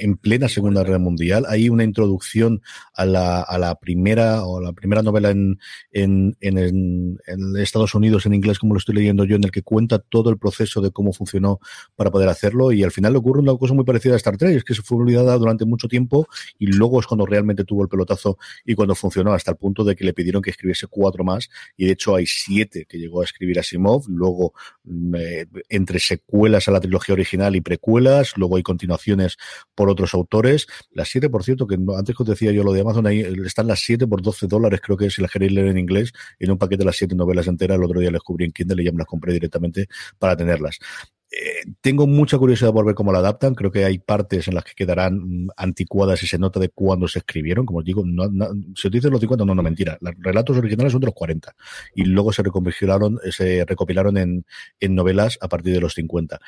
en 0.00 0.16
plena 0.18 0.48
Segunda 0.48 0.82
Guerra 0.84 0.98
Mundial. 0.98 1.46
Hay 1.48 1.68
una 1.70 1.84
introducción 1.84 2.60
a 2.94 3.06
la, 3.06 3.40
a 3.40 3.58
la 3.58 3.74
primera 3.76 4.44
o 4.44 4.60
la 4.60 4.72
primera 4.72 5.02
novela 5.02 5.30
en, 5.30 5.58
en, 5.92 6.36
en, 6.40 6.58
en- 6.58 7.18
en 7.26 7.56
Estados 7.56 7.94
Unidos 7.94 8.26
en 8.26 8.34
inglés, 8.34 8.58
como 8.58 8.74
lo 8.74 8.78
estoy 8.78 8.94
leyendo 8.96 9.24
yo, 9.24 9.36
en 9.36 9.44
el 9.44 9.50
que 9.50 9.62
cuenta 9.62 9.98
todo 9.98 10.28
el 10.30 10.38
proceso 10.38 10.80
de 10.82 10.90
cómo 10.90 11.12
funcionó 11.12 11.60
para 11.96 12.10
poder 12.10 12.28
hacerlo. 12.28 12.72
Y 12.72 12.82
al 12.84 12.90
final 12.90 13.12
le 13.12 13.18
ocurre 13.18 13.40
una 13.40 13.56
cosa 13.56 13.72
muy 13.74 13.84
parecida 13.84 14.14
a 14.14 14.16
Star 14.16 14.36
Trek, 14.36 14.56
es 14.56 14.64
que 14.64 14.74
se 14.74 14.82
fue 14.82 14.98
olvidada 14.98 15.36
durante 15.38 15.64
mucho 15.64 15.88
tiempo 15.88 16.26
y 16.58 16.66
luego 16.66 17.00
es 17.00 17.06
cuando 17.06 17.24
realmente 17.24 17.64
tuvo 17.64 17.82
el 17.82 17.88
pelotazo 17.88 18.36
y 18.66 18.74
cuando 18.74 18.94
funcionó, 18.94 19.32
hasta 19.32 19.50
el 19.52 19.56
punto 19.56 19.84
de 19.84 19.96
que 19.96 20.04
le 20.04 20.12
pidieron 20.12 20.42
que 20.42 20.50
escribiese 20.50 20.86
cuatro 20.88 21.24
más. 21.24 21.48
Y 21.76 21.86
de 21.86 21.92
hecho 21.92 22.14
hay 22.14 22.26
siete 22.26 22.84
que 22.86 22.98
llegó 22.98 23.22
a 23.22 23.24
escribir 23.24 23.58
Asimov. 23.58 24.04
Luego, 24.08 24.52
mm, 24.84 25.14
eh, 25.16 25.46
entre 25.70 25.98
secuelas 26.00 26.68
a 26.68 26.72
la 26.72 26.80
trilogía 26.80 27.14
original 27.14 27.56
y 27.56 27.60
precuelas, 27.60 28.27
luego 28.36 28.56
hay 28.56 28.62
continuaciones 28.62 29.36
por 29.74 29.88
otros 29.88 30.14
autores. 30.14 30.66
Las 30.90 31.08
siete, 31.08 31.30
por 31.30 31.44
cierto, 31.44 31.66
que 31.66 31.76
antes 31.96 32.16
que 32.16 32.22
os 32.22 32.28
decía 32.28 32.52
yo 32.52 32.64
lo 32.64 32.72
de 32.72 32.80
Amazon, 32.80 33.06
ahí 33.06 33.20
están 33.44 33.66
las 33.66 33.80
siete 33.80 34.06
por 34.06 34.22
12 34.22 34.46
dólares, 34.46 34.80
creo 34.82 34.96
que 34.96 35.10
si 35.10 35.22
la 35.22 35.28
queréis 35.28 35.52
leer 35.52 35.68
en 35.68 35.78
inglés, 35.78 36.12
en 36.38 36.50
un 36.50 36.58
paquete 36.58 36.78
de 36.78 36.86
las 36.86 36.96
siete 36.96 37.14
novelas 37.14 37.46
enteras. 37.46 37.76
El 37.76 37.84
otro 37.84 38.00
día 38.00 38.10
las 38.10 38.20
descubrí 38.20 38.44
en 38.44 38.52
Kindle 38.52 38.82
y 38.82 38.86
ya 38.86 38.92
me 38.92 38.98
las 38.98 39.06
compré 39.06 39.32
directamente 39.32 39.88
para 40.18 40.36
tenerlas. 40.36 40.78
Eh, 41.30 41.64
tengo 41.82 42.06
mucha 42.06 42.38
curiosidad 42.38 42.72
por 42.72 42.86
ver 42.86 42.94
cómo 42.94 43.12
la 43.12 43.18
adaptan. 43.18 43.54
Creo 43.54 43.70
que 43.70 43.84
hay 43.84 43.98
partes 43.98 44.48
en 44.48 44.54
las 44.54 44.64
que 44.64 44.72
quedarán 44.74 45.44
mm, 45.44 45.48
anticuadas 45.56 46.22
y 46.22 46.26
se 46.26 46.38
nota 46.38 46.58
de 46.58 46.70
cuándo 46.70 47.06
se 47.06 47.18
escribieron. 47.18 47.66
Como 47.66 47.80
os 47.80 47.84
digo, 47.84 48.02
no, 48.04 48.28
no, 48.28 48.46
os 48.46 48.90
dicen 48.90 49.10
los 49.10 49.20
50, 49.20 49.44
no, 49.44 49.54
no, 49.54 49.62
mentira. 49.62 49.98
Los 50.00 50.14
relatos 50.18 50.56
originales 50.56 50.92
son 50.92 51.00
de 51.02 51.06
los 51.06 51.14
40 51.14 51.54
y 51.94 52.04
luego 52.04 52.32
se 52.32 52.42
recopilaron, 52.42 53.18
se 53.30 53.64
recopilaron 53.66 54.16
en 54.16 54.94
novelas 54.94 55.38
a 55.40 55.48
partir 55.48 55.74
de 55.74 55.80
los 55.80 55.94
50 55.94 56.40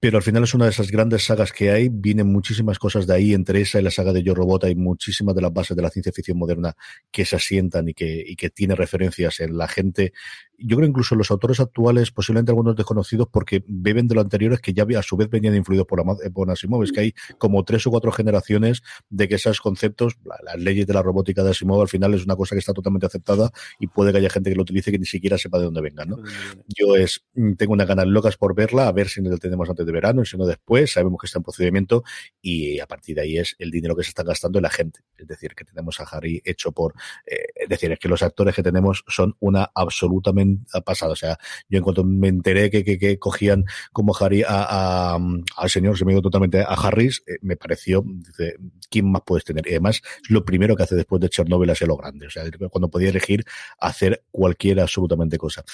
pero 0.00 0.16
al 0.18 0.22
final 0.22 0.44
es 0.44 0.54
una 0.54 0.66
de 0.66 0.70
esas 0.70 0.90
grandes 0.90 1.24
sagas 1.24 1.52
que 1.52 1.70
hay, 1.70 1.88
vienen 1.88 2.30
muchísimas 2.32 2.78
cosas 2.78 3.06
de 3.06 3.14
ahí, 3.14 3.34
entre 3.34 3.60
esa 3.60 3.80
y 3.80 3.82
la 3.82 3.90
saga 3.90 4.12
de 4.12 4.22
Yo 4.22 4.34
Robot 4.34 4.64
hay 4.64 4.76
muchísimas 4.76 5.34
de 5.34 5.42
las 5.42 5.52
bases 5.52 5.76
de 5.76 5.82
la 5.82 5.90
ciencia 5.90 6.12
ficción 6.12 6.38
moderna 6.38 6.76
que 7.10 7.24
se 7.24 7.36
asientan 7.36 7.88
y 7.88 7.94
que, 7.94 8.22
y 8.26 8.36
que 8.36 8.50
tiene 8.50 8.76
referencias 8.76 9.40
en 9.40 9.58
la 9.58 9.66
gente 9.66 10.12
yo 10.58 10.76
creo 10.76 10.88
incluso 10.88 11.14
los 11.14 11.30
autores 11.30 11.60
actuales, 11.60 12.10
posiblemente 12.10 12.50
algunos 12.50 12.74
desconocidos, 12.74 13.28
porque 13.30 13.62
beben 13.66 14.08
de 14.08 14.16
lo 14.16 14.20
anteriores 14.20 14.60
que 14.60 14.72
ya 14.72 14.86
a 14.96 15.02
su 15.02 15.16
vez 15.16 15.30
venían 15.30 15.54
influidos 15.54 15.86
por, 15.86 16.02
por 16.32 16.50
Asimov. 16.50 16.82
Es 16.82 16.92
que 16.92 17.00
hay 17.00 17.14
como 17.38 17.64
tres 17.64 17.86
o 17.86 17.90
cuatro 17.90 18.10
generaciones 18.10 18.82
de 19.08 19.28
que 19.28 19.36
esos 19.36 19.60
conceptos, 19.60 20.18
las 20.24 20.58
leyes 20.58 20.86
de 20.86 20.94
la 20.94 21.02
robótica 21.02 21.44
de 21.44 21.50
Asimov, 21.50 21.80
al 21.80 21.88
final 21.88 22.14
es 22.14 22.24
una 22.24 22.34
cosa 22.34 22.54
que 22.54 22.58
está 22.58 22.72
totalmente 22.72 23.06
aceptada 23.06 23.50
y 23.78 23.86
puede 23.86 24.10
que 24.10 24.18
haya 24.18 24.30
gente 24.30 24.50
que 24.50 24.56
lo 24.56 24.62
utilice 24.62 24.90
que 24.90 24.98
ni 24.98 25.06
siquiera 25.06 25.38
sepa 25.38 25.58
de 25.58 25.64
dónde 25.64 25.80
venga. 25.80 26.04
¿no? 26.04 26.18
Yo 26.66 26.96
es, 26.96 27.24
mm, 27.34 27.54
tengo 27.54 27.72
unas 27.72 27.86
ganas 27.86 28.06
locas 28.06 28.36
por 28.36 28.54
verla, 28.54 28.88
a 28.88 28.92
ver 28.92 29.08
si 29.08 29.22
la 29.22 29.36
tenemos 29.36 29.68
antes 29.70 29.86
de 29.86 29.92
verano, 29.92 30.22
y 30.22 30.26
si 30.26 30.36
no 30.36 30.46
después, 30.46 30.92
sabemos 30.92 31.20
que 31.20 31.26
está 31.26 31.38
en 31.38 31.44
procedimiento 31.44 32.02
y 32.42 32.80
a 32.80 32.86
partir 32.86 33.16
de 33.16 33.22
ahí 33.22 33.38
es 33.38 33.54
el 33.58 33.70
dinero 33.70 33.94
que 33.94 34.02
se 34.02 34.08
está 34.08 34.24
gastando 34.24 34.58
en 34.58 34.64
la 34.64 34.70
gente. 34.70 35.00
Es 35.16 35.26
decir, 35.26 35.54
que 35.54 35.64
tenemos 35.64 36.00
a 36.00 36.04
Harry 36.04 36.42
hecho 36.44 36.72
por, 36.72 36.94
eh, 37.26 37.46
es 37.54 37.68
decir, 37.68 37.92
es 37.92 37.98
que 37.98 38.08
los 38.08 38.22
actores 38.22 38.54
que 38.54 38.62
tenemos 38.62 39.04
son 39.06 39.36
una 39.40 39.70
absolutamente 39.74 40.47
ha 40.72 40.80
pasado. 40.80 41.12
O 41.12 41.16
sea, 41.16 41.38
yo 41.68 41.78
en 41.78 41.84
cuanto 41.84 42.04
me 42.04 42.28
enteré 42.28 42.70
que, 42.70 42.84
que, 42.84 42.98
que 42.98 43.18
cogían 43.18 43.64
como 43.92 44.14
Harry 44.18 44.42
a, 44.42 45.14
a, 45.14 45.18
al 45.56 45.70
señor, 45.70 45.98
se 45.98 46.04
me 46.04 46.12
dio 46.12 46.22
totalmente 46.22 46.60
a 46.60 46.74
Harris, 46.74 47.22
eh, 47.26 47.38
me 47.42 47.56
pareció, 47.56 48.04
dice, 48.06 48.56
¿quién 48.90 49.10
más 49.10 49.22
puedes 49.24 49.44
tener? 49.44 49.66
Y 49.66 49.70
además, 49.70 50.02
lo 50.28 50.44
primero 50.44 50.76
que 50.76 50.82
hace 50.82 50.94
después 50.94 51.20
de 51.20 51.28
Chernobyl 51.28 51.70
es 51.70 51.80
lo 51.82 51.96
grande. 51.96 52.26
O 52.26 52.30
sea, 52.30 52.44
cuando 52.70 52.88
podía 52.90 53.10
elegir 53.10 53.44
hacer 53.78 54.24
cualquier 54.30 54.80
absolutamente 54.80 55.38
cosa. 55.38 55.64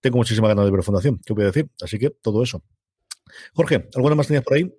Tengo 0.00 0.18
muchísima 0.18 0.48
ganas 0.48 0.64
de 0.64 0.70
ver 0.70 0.82
Fundación, 0.82 1.20
¿qué 1.24 1.32
voy 1.32 1.44
a 1.44 1.46
decir? 1.46 1.68
Así 1.80 1.98
que 1.98 2.10
todo 2.10 2.42
eso. 2.42 2.62
Jorge, 3.54 3.88
¿alguna 3.94 4.14
más 4.14 4.26
tenías 4.26 4.44
por 4.44 4.54
ahí? 4.54 4.72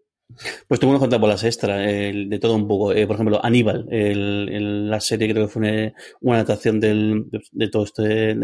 Pues 0.68 0.80
tengo 0.80 0.92
unas 0.92 1.00
cuantas 1.00 1.20
bolas 1.20 1.44
extra, 1.44 1.78
de 1.78 2.40
todo 2.42 2.56
un 2.56 2.68
poco. 2.68 2.94
Eh, 2.94 3.08
por 3.08 3.16
ejemplo, 3.16 3.44
Aníbal, 3.44 3.88
el, 3.90 4.90
la 4.90 5.00
serie 5.00 5.30
creo 5.32 5.48
que 5.48 5.52
fue 5.52 5.94
una, 6.22 6.36
adaptación 6.36 6.80
del, 6.80 7.26
de, 7.52 7.70
todo 7.70 7.86
este 7.86 8.36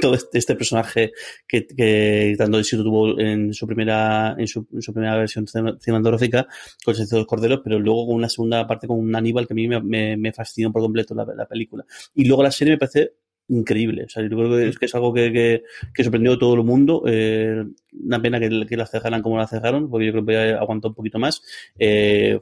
todo 0.00 0.14
este, 0.14 0.38
este 0.38 0.54
personaje 0.56 1.12
que, 1.48 1.66
que 1.66 2.34
tanto 2.36 2.58
éxito 2.58 2.84
tuvo 2.84 3.18
en 3.18 3.54
su 3.54 3.66
primera 3.66 4.36
en 4.38 4.46
su, 4.46 4.66
primera 4.66 5.16
versión 5.16 5.46
cinematográfica 5.46 6.46
con 6.84 6.94
los 6.94 7.26
corderos, 7.26 7.60
pero 7.64 7.78
luego 7.78 8.06
con 8.06 8.16
una 8.16 8.28
segunda 8.28 8.66
parte 8.66 8.86
con 8.86 8.98
un 8.98 9.16
Aníbal 9.16 9.46
que 9.46 9.54
a 9.54 9.56
mí 9.56 9.66
me 9.68 10.32
fascinó 10.32 10.72
por 10.72 10.82
completo 10.82 11.14
la, 11.14 11.24
la 11.24 11.46
película. 11.46 11.84
Y 12.14 12.26
luego 12.26 12.42
la 12.42 12.50
serie 12.50 12.74
me 12.74 12.78
parece 12.78 13.14
increíble. 13.50 14.04
O 14.04 14.08
sea, 14.08 14.22
yo 14.22 14.30
creo 14.30 14.56
que 14.56 14.68
es, 14.68 14.78
que 14.78 14.86
es 14.86 14.94
algo 14.94 15.12
que, 15.12 15.32
que, 15.32 15.62
que 15.92 16.04
sorprendió 16.04 16.32
a 16.32 16.38
todo 16.38 16.54
el 16.54 16.64
mundo. 16.64 17.02
Eh, 17.06 17.64
una 18.04 18.22
pena 18.22 18.40
que, 18.40 18.66
que 18.66 18.76
la 18.76 18.86
cejaran 18.86 19.22
como 19.22 19.38
la 19.38 19.46
cejaron, 19.46 19.90
porque 19.90 20.06
yo 20.06 20.12
creo 20.12 20.26
que 20.26 20.36
aguantó 20.54 20.88
un 20.88 20.94
poquito 20.94 21.18
más. 21.18 21.42
Eh, 21.78 22.38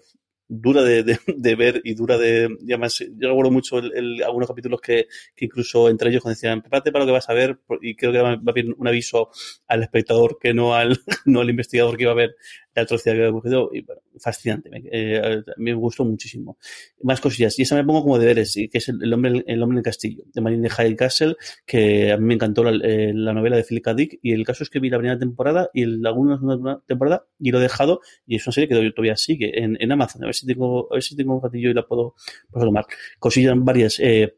dura 0.48 0.82
de, 0.82 1.02
de, 1.02 1.18
de, 1.26 1.54
ver 1.54 1.80
y 1.84 1.94
dura 1.94 2.16
de, 2.16 2.48
y 2.66 2.72
además, 2.72 2.98
yo 2.98 3.28
recuerdo 3.28 3.50
mucho 3.50 3.78
el, 3.78 3.92
el, 3.94 4.22
algunos 4.22 4.48
capítulos 4.48 4.80
que, 4.80 5.06
que, 5.36 5.44
incluso 5.44 5.90
entre 5.90 6.08
ellos 6.10 6.24
decían, 6.24 6.62
prepárate 6.62 6.90
para 6.90 7.04
lo 7.04 7.08
que 7.08 7.12
vas 7.12 7.28
a 7.28 7.34
ver, 7.34 7.58
y 7.82 7.94
creo 7.94 8.12
que 8.12 8.18
va, 8.18 8.36
va 8.36 8.42
a 8.46 8.50
haber 8.50 8.66
un 8.76 8.88
aviso 8.88 9.30
al 9.66 9.82
espectador 9.82 10.38
que 10.40 10.54
no 10.54 10.74
al, 10.74 10.98
no 11.26 11.40
al 11.40 11.50
investigador 11.50 11.96
que 11.96 12.04
iba 12.04 12.12
a 12.12 12.16
ver 12.16 12.36
la 12.78 12.84
atrocidad 12.84 13.14
que 13.14 13.20
había 13.20 13.30
ocurrido, 13.30 13.70
y 13.72 13.84
fascinante, 14.18 14.70
me, 14.70 14.82
eh, 14.90 15.42
me 15.56 15.74
gustó 15.74 16.04
muchísimo. 16.04 16.58
Más 17.02 17.20
cosillas, 17.20 17.58
y 17.58 17.62
esa 17.62 17.76
me 17.76 17.84
pongo 17.84 18.02
como 18.02 18.18
deberes, 18.18 18.54
que 18.54 18.78
es 18.78 18.88
el, 18.88 19.12
hombre, 19.12 19.44
el 19.46 19.62
hombre 19.62 19.76
en 19.76 19.78
el 19.78 19.84
castillo, 19.84 20.24
de 20.32 20.40
Marine 20.40 20.68
de 20.68 20.70
Hyde 20.70 20.96
Castle, 20.96 21.36
que 21.66 22.12
a 22.12 22.16
mí 22.16 22.24
me 22.24 22.34
encantó 22.34 22.64
la, 22.64 22.72
eh, 22.86 23.12
la 23.14 23.32
novela 23.32 23.56
de 23.56 23.64
Philip 23.64 23.84
K. 23.84 23.94
Dick, 23.94 24.18
y 24.22 24.32
el 24.32 24.44
caso 24.44 24.62
es 24.62 24.70
que 24.70 24.80
vi 24.80 24.90
la 24.90 24.98
primera 24.98 25.18
temporada 25.18 25.70
y 25.72 25.84
la 25.84 26.10
segunda 26.10 26.82
temporada, 26.86 27.26
y 27.38 27.50
lo 27.50 27.58
he 27.58 27.62
dejado, 27.62 28.00
y 28.26 28.36
es 28.36 28.46
una 28.46 28.52
serie 28.52 28.68
que 28.68 28.90
todavía 28.92 29.16
sigue 29.16 29.62
en, 29.62 29.76
en 29.80 29.92
Amazon, 29.92 30.24
a 30.24 30.26
ver 30.26 30.34
si 30.34 30.46
tengo, 30.46 30.88
a 30.90 30.94
ver 30.94 31.02
si 31.02 31.16
tengo 31.16 31.36
un 31.36 31.42
ratillo 31.42 31.70
y 31.70 31.74
la 31.74 31.86
puedo, 31.86 32.14
puedo 32.50 32.66
tomar. 32.66 32.86
Cosillas 33.18 33.54
varias, 33.58 34.00
eh, 34.00 34.36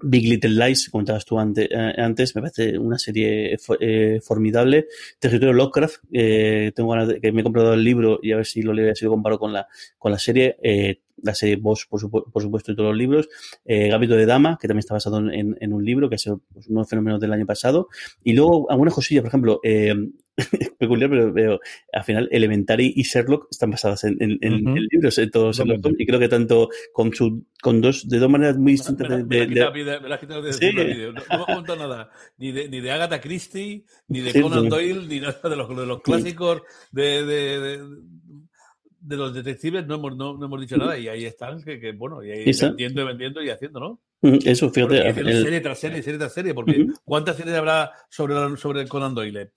Big 0.00 0.28
Little 0.28 0.50
Lies, 0.50 0.90
comentabas 0.90 1.24
tú 1.24 1.38
eh, 1.40 1.68
antes, 1.96 2.34
me 2.34 2.42
parece 2.42 2.78
una 2.78 2.98
serie 2.98 3.56
eh, 3.80 4.20
formidable. 4.22 4.86
Territorio 5.18 5.54
Lovecraft, 5.54 6.04
eh, 6.12 6.72
tengo 6.74 6.90
ganas 6.90 7.08
de, 7.08 7.20
que 7.20 7.32
me 7.32 7.40
he 7.40 7.44
comprado 7.44 7.72
el 7.72 7.82
libro 7.82 8.18
y 8.22 8.32
a 8.32 8.36
ver 8.36 8.46
si 8.46 8.62
lo 8.62 8.72
leo, 8.72 8.94
si 8.94 9.04
lo 9.04 9.10
comparo 9.10 9.38
con 9.38 9.52
la, 9.52 9.66
con 9.98 10.12
la 10.12 10.18
serie. 10.18 10.56
Eh, 10.62 11.00
la 11.22 11.34
serie 11.34 11.56
Boss, 11.56 11.86
por, 11.88 12.10
por, 12.10 12.42
supuesto, 12.42 12.72
y 12.72 12.76
todos 12.76 12.90
los 12.90 12.98
libros. 12.98 13.26
Gambito 13.64 14.16
de 14.16 14.26
Dama, 14.26 14.58
que 14.60 14.68
también 14.68 14.80
está 14.80 14.92
basado 14.92 15.18
en, 15.18 15.72
un 15.72 15.82
libro, 15.82 16.10
que 16.10 16.16
ha 16.16 16.18
sido 16.18 16.42
pues, 16.52 16.66
uno 16.66 16.80
de 16.80 16.82
los 16.82 16.90
fenómenos 16.90 17.20
del 17.20 17.32
año 17.32 17.46
pasado. 17.46 17.88
Y 18.22 18.34
luego 18.34 18.70
algunas 18.70 18.92
cosillas, 18.92 19.22
por 19.22 19.28
ejemplo, 19.28 19.60
eh, 20.36 20.70
peculiar, 20.78 21.10
pero 21.10 21.32
veo, 21.32 21.60
al 21.92 22.04
final 22.04 22.28
Elementary 22.30 22.92
y 22.96 23.02
Sherlock 23.02 23.48
están 23.50 23.70
basadas 23.70 24.04
en, 24.04 24.16
en, 24.20 24.38
en, 24.40 24.54
uh 24.54 24.72
-huh. 24.72 24.76
en 24.78 24.86
libros, 24.90 25.18
en 25.18 25.30
todos 25.30 25.56
Sherlock 25.56 25.86
y 25.98 26.06
creo 26.06 26.20
que 26.20 26.28
tanto 26.28 26.68
con 26.92 27.12
su, 27.14 27.46
con 27.62 27.80
dos, 27.80 28.08
de 28.08 28.18
dos 28.18 28.30
maneras 28.30 28.56
muy 28.58 28.72
distintas 28.72 29.08
me, 29.08 29.16
de, 29.16 29.24
me, 29.24 29.84
de, 29.84 30.00
me 30.00 30.08
la 30.08 30.18
quitado 30.20 30.42
de, 30.42 30.52
sí. 30.52 30.72
no, 30.72 31.12
no 31.38 31.46
me 31.46 31.54
cuento 31.54 31.76
nada, 31.76 32.10
ni 32.38 32.52
de, 32.52 32.68
ni 32.68 32.80
de 32.80 32.90
Agatha 32.90 33.20
Christie, 33.20 33.84
ni 34.08 34.20
de 34.20 34.30
sí, 34.32 34.40
Conan. 34.40 34.68
Doyle, 34.68 35.06
ni 35.08 35.20
nada 35.20 35.40
de 35.42 35.56
los, 35.56 35.68
de 35.76 35.86
los 35.86 36.02
clásicos 36.02 36.62
de, 36.92 37.24
de, 37.24 37.80
de 39.00 39.16
los 39.16 39.32
detectives 39.32 39.86
no 39.86 39.94
hemos, 39.94 40.16
no, 40.16 40.36
no, 40.36 40.46
hemos 40.46 40.60
dicho 40.60 40.76
nada 40.76 40.98
y 40.98 41.08
ahí 41.08 41.24
están, 41.24 41.62
que, 41.62 41.78
que 41.78 41.92
bueno, 41.92 42.22
y 42.24 42.30
ahí 42.32 42.44
vendiendo, 42.60 43.06
vendiendo 43.06 43.42
y 43.42 43.50
haciendo, 43.50 43.80
¿no? 43.80 44.00
Eso, 44.44 44.70
fíjate. 44.70 45.08
El... 45.08 45.42
Serie 45.42 45.60
tras 45.60 45.78
serie, 45.78 46.02
serie 46.02 46.18
tras 46.18 46.32
serie, 46.32 46.54
porque 46.54 46.72
uh 46.72 46.86
-huh. 46.86 46.94
¿cuántas 47.04 47.36
series 47.36 47.54
habrá 47.56 47.92
sobre, 48.10 48.56
sobre 48.56 48.88
Conan 48.88 49.14
Doyle? 49.14 49.52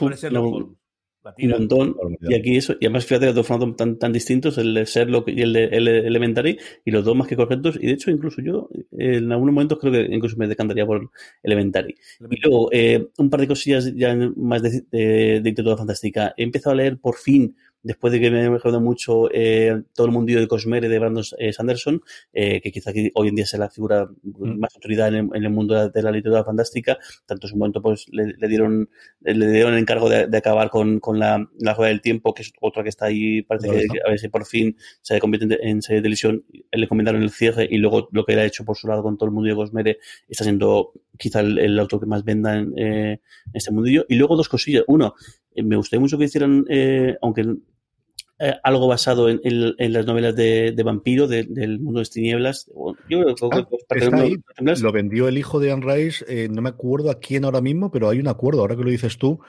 Un 0.00 1.50
montón. 1.50 1.96
Y 2.20 2.34
aquí 2.34 2.56
eso, 2.56 2.74
y 2.80 2.86
además 2.86 3.06
fíjate 3.06 3.26
los 3.26 3.34
dos 3.34 3.46
formatos 3.46 3.76
tan, 3.76 3.98
tan 3.98 4.12
distintos, 4.12 4.58
el 4.58 4.74
de 4.74 4.84
Sherlock 4.84 5.28
y 5.28 5.42
el 5.42 5.52
de 5.52 5.64
el 5.64 5.88
Elementary, 5.88 6.58
y 6.84 6.90
los 6.90 7.04
dos 7.04 7.16
más 7.16 7.26
que 7.26 7.36
correctos. 7.36 7.78
Y 7.80 7.86
de 7.86 7.92
hecho, 7.92 8.10
incluso 8.10 8.42
yo, 8.42 8.68
en 8.92 9.32
algunos 9.32 9.54
momentos 9.54 9.78
creo 9.78 9.92
que 9.92 10.14
incluso 10.14 10.36
me 10.36 10.46
decantaría 10.46 10.86
por 10.86 11.10
Elementary. 11.42 11.94
Y 12.30 12.40
luego, 12.42 12.68
eh, 12.72 13.08
un 13.18 13.30
par 13.30 13.40
de 13.40 13.48
cosillas 13.48 13.92
ya 13.94 14.14
más 14.36 14.62
de, 14.62 14.84
de, 14.90 15.40
de 15.40 15.52
toda 15.52 15.76
fantástica. 15.76 16.34
He 16.36 16.42
empezado 16.42 16.74
a 16.74 16.76
leer 16.76 16.98
por 16.98 17.16
fin 17.16 17.56
después 17.84 18.12
de 18.12 18.18
que 18.18 18.30
me 18.30 18.44
he 18.44 18.50
mejorado 18.50 18.80
mucho 18.80 19.28
eh, 19.32 19.82
todo 19.94 20.06
el 20.06 20.12
mundillo 20.12 20.40
de 20.40 20.48
Cosmere 20.48 20.88
de 20.88 20.98
Brandon 20.98 21.22
eh, 21.38 21.52
Sanderson, 21.52 22.02
eh, 22.32 22.60
que 22.60 22.72
quizá 22.72 22.90
hoy 23.14 23.28
en 23.28 23.36
día 23.36 23.46
sea 23.46 23.60
la 23.60 23.70
figura 23.70 24.08
mm. 24.22 24.58
más 24.58 24.74
autoridad 24.74 25.08
en 25.08 25.14
el, 25.14 25.28
en 25.34 25.44
el 25.44 25.50
mundo 25.50 25.74
de, 25.74 25.90
de, 25.90 26.02
la 26.02 26.10
literatura 26.10 26.44
fantástica, 26.44 26.98
tanto 27.26 27.46
en 27.46 27.50
su 27.50 27.56
momento 27.56 27.80
pues 27.80 28.06
le, 28.10 28.34
le 28.36 28.48
dieron 28.48 28.88
le 29.20 29.46
dieron 29.48 29.74
el 29.74 29.80
encargo 29.80 30.08
de, 30.08 30.26
de 30.26 30.36
acabar 30.38 30.70
con, 30.70 30.98
con 30.98 31.18
la, 31.18 31.46
la, 31.58 31.74
Rueda 31.74 31.90
del 31.90 32.00
Tiempo, 32.00 32.34
que 32.34 32.42
es 32.42 32.52
otra 32.60 32.82
que 32.82 32.88
está 32.88 33.06
ahí, 33.06 33.42
parece 33.42 33.68
que, 33.68 33.86
a 34.04 34.10
ver 34.10 34.18
si 34.18 34.28
por 34.28 34.46
fin 34.46 34.76
se 35.02 35.20
convierte 35.20 35.44
en, 35.44 35.68
en 35.68 35.82
serie 35.82 35.98
de 36.00 36.04
televisión, 36.04 36.44
le 36.72 36.88
comentaron 36.88 37.22
el 37.22 37.30
cierre 37.30 37.68
y 37.70 37.78
luego 37.78 38.08
lo 38.12 38.24
que 38.24 38.32
él 38.32 38.38
ha 38.38 38.44
hecho 38.44 38.64
por 38.64 38.76
su 38.76 38.88
lado 38.88 39.02
con 39.02 39.16
todo 39.16 39.28
el 39.28 39.34
mundo 39.34 39.48
de 39.48 39.54
Cosmere 39.54 39.98
está 40.28 40.44
siendo 40.44 40.92
quizá 41.18 41.40
el, 41.40 41.58
el 41.58 41.78
autor 41.78 42.00
que 42.00 42.06
más 42.06 42.24
venda 42.24 42.56
en, 42.56 42.72
eh, 42.76 43.12
en 43.12 43.52
este 43.52 43.70
mundillo. 43.70 44.04
Y 44.08 44.16
luego 44.16 44.36
dos 44.36 44.48
cosillas. 44.48 44.84
Uno, 44.86 45.14
me 45.56 45.76
gustaría 45.76 46.00
mucho 46.00 46.18
que 46.18 46.24
hicieran, 46.24 46.64
eh, 46.68 47.16
aunque 47.22 47.44
eh, 48.40 48.54
algo 48.64 48.88
basado 48.88 49.28
en, 49.28 49.40
en, 49.44 49.74
en, 49.78 49.92
las 49.92 50.06
novelas 50.06 50.34
de, 50.34 50.72
de 50.72 50.82
vampiro 50.82 51.28
de, 51.28 51.44
del 51.44 51.78
mundo 51.78 51.98
de 51.98 52.02
las 52.02 52.10
tinieblas. 52.10 52.70
Yo 53.08 53.22
creo 53.22 53.34
que 53.34 53.46
ah, 53.52 53.66
está 53.96 54.16
ahí. 54.16 54.36
lo 54.58 54.92
vendió 54.92 55.28
el 55.28 55.38
hijo 55.38 55.60
de 55.60 55.70
Anne 55.70 55.94
Rice, 55.94 56.24
eh, 56.28 56.48
no 56.50 56.60
me 56.60 56.70
acuerdo 56.70 57.10
a 57.10 57.20
quién 57.20 57.44
ahora 57.44 57.60
mismo, 57.60 57.92
pero 57.92 58.08
hay 58.08 58.18
un 58.18 58.26
acuerdo, 58.26 58.62
ahora 58.62 58.76
que 58.76 58.82
lo 58.82 58.90
dices 58.90 59.18
tú. 59.18 59.40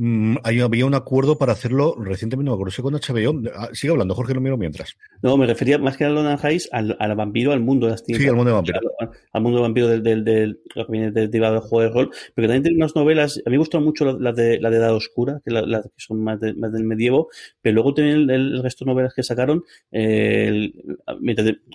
Mm, 0.00 0.36
había 0.44 0.86
un 0.86 0.94
acuerdo 0.94 1.38
para 1.38 1.52
hacerlo 1.52 1.96
recientemente, 1.98 2.44
no 2.46 2.52
me 2.52 2.54
acuerdo 2.54 2.70
si 2.70 2.82
con 2.82 2.94
HBO. 2.94 3.42
Ah, 3.52 3.68
sigue 3.72 3.90
hablando, 3.90 4.14
Jorge, 4.14 4.32
lo 4.32 4.40
miro 4.40 4.56
mientras. 4.56 4.96
No, 5.22 5.36
me 5.36 5.44
refería 5.44 5.76
más 5.78 5.96
que 5.96 6.04
a 6.04 6.08
London 6.08 6.38
Heights, 6.40 6.68
al, 6.70 6.96
al 7.00 7.16
vampiro, 7.16 7.50
al 7.50 7.58
mundo 7.58 7.86
de 7.86 7.92
las 7.92 8.04
tinieblas. 8.04 8.22
Sí, 8.22 8.28
al 8.28 8.36
mundo 8.36 8.50
de 8.50 8.54
vampiro. 8.54 8.78
Al, 9.00 9.10
al, 9.32 9.42
mundo 9.42 9.58
de 9.58 9.62
vampiro 9.62 9.88
del, 9.88 10.04
del, 10.04 10.24
del, 10.24 10.60
lo 10.76 10.86
que 10.86 10.92
viene 10.92 11.10
derivado 11.10 11.54
del 11.54 11.62
juego 11.62 11.82
de 11.82 11.88
rol. 11.88 12.10
Pero 12.32 12.46
también 12.46 12.62
tiene 12.62 12.76
unas 12.76 12.94
novelas, 12.94 13.42
a 13.44 13.50
mí 13.50 13.54
me 13.54 13.58
gustan 13.58 13.82
mucho 13.82 14.04
las 14.04 14.20
la 14.20 14.32
de, 14.32 14.60
la 14.60 14.70
de 14.70 14.76
Edad 14.76 14.94
Oscura, 14.94 15.40
que, 15.44 15.50
la, 15.50 15.62
la, 15.62 15.82
que 15.82 15.88
son 15.96 16.22
más, 16.22 16.38
de, 16.38 16.54
más 16.54 16.72
del 16.72 16.84
medievo, 16.84 17.28
pero 17.60 17.74
luego 17.74 17.92
tienen 17.92 18.18
el, 18.18 18.30
el, 18.30 18.62
resto 18.62 18.84
de 18.84 18.92
novelas 18.92 19.14
que 19.14 19.24
sacaron, 19.24 19.64
eh, 19.90 20.72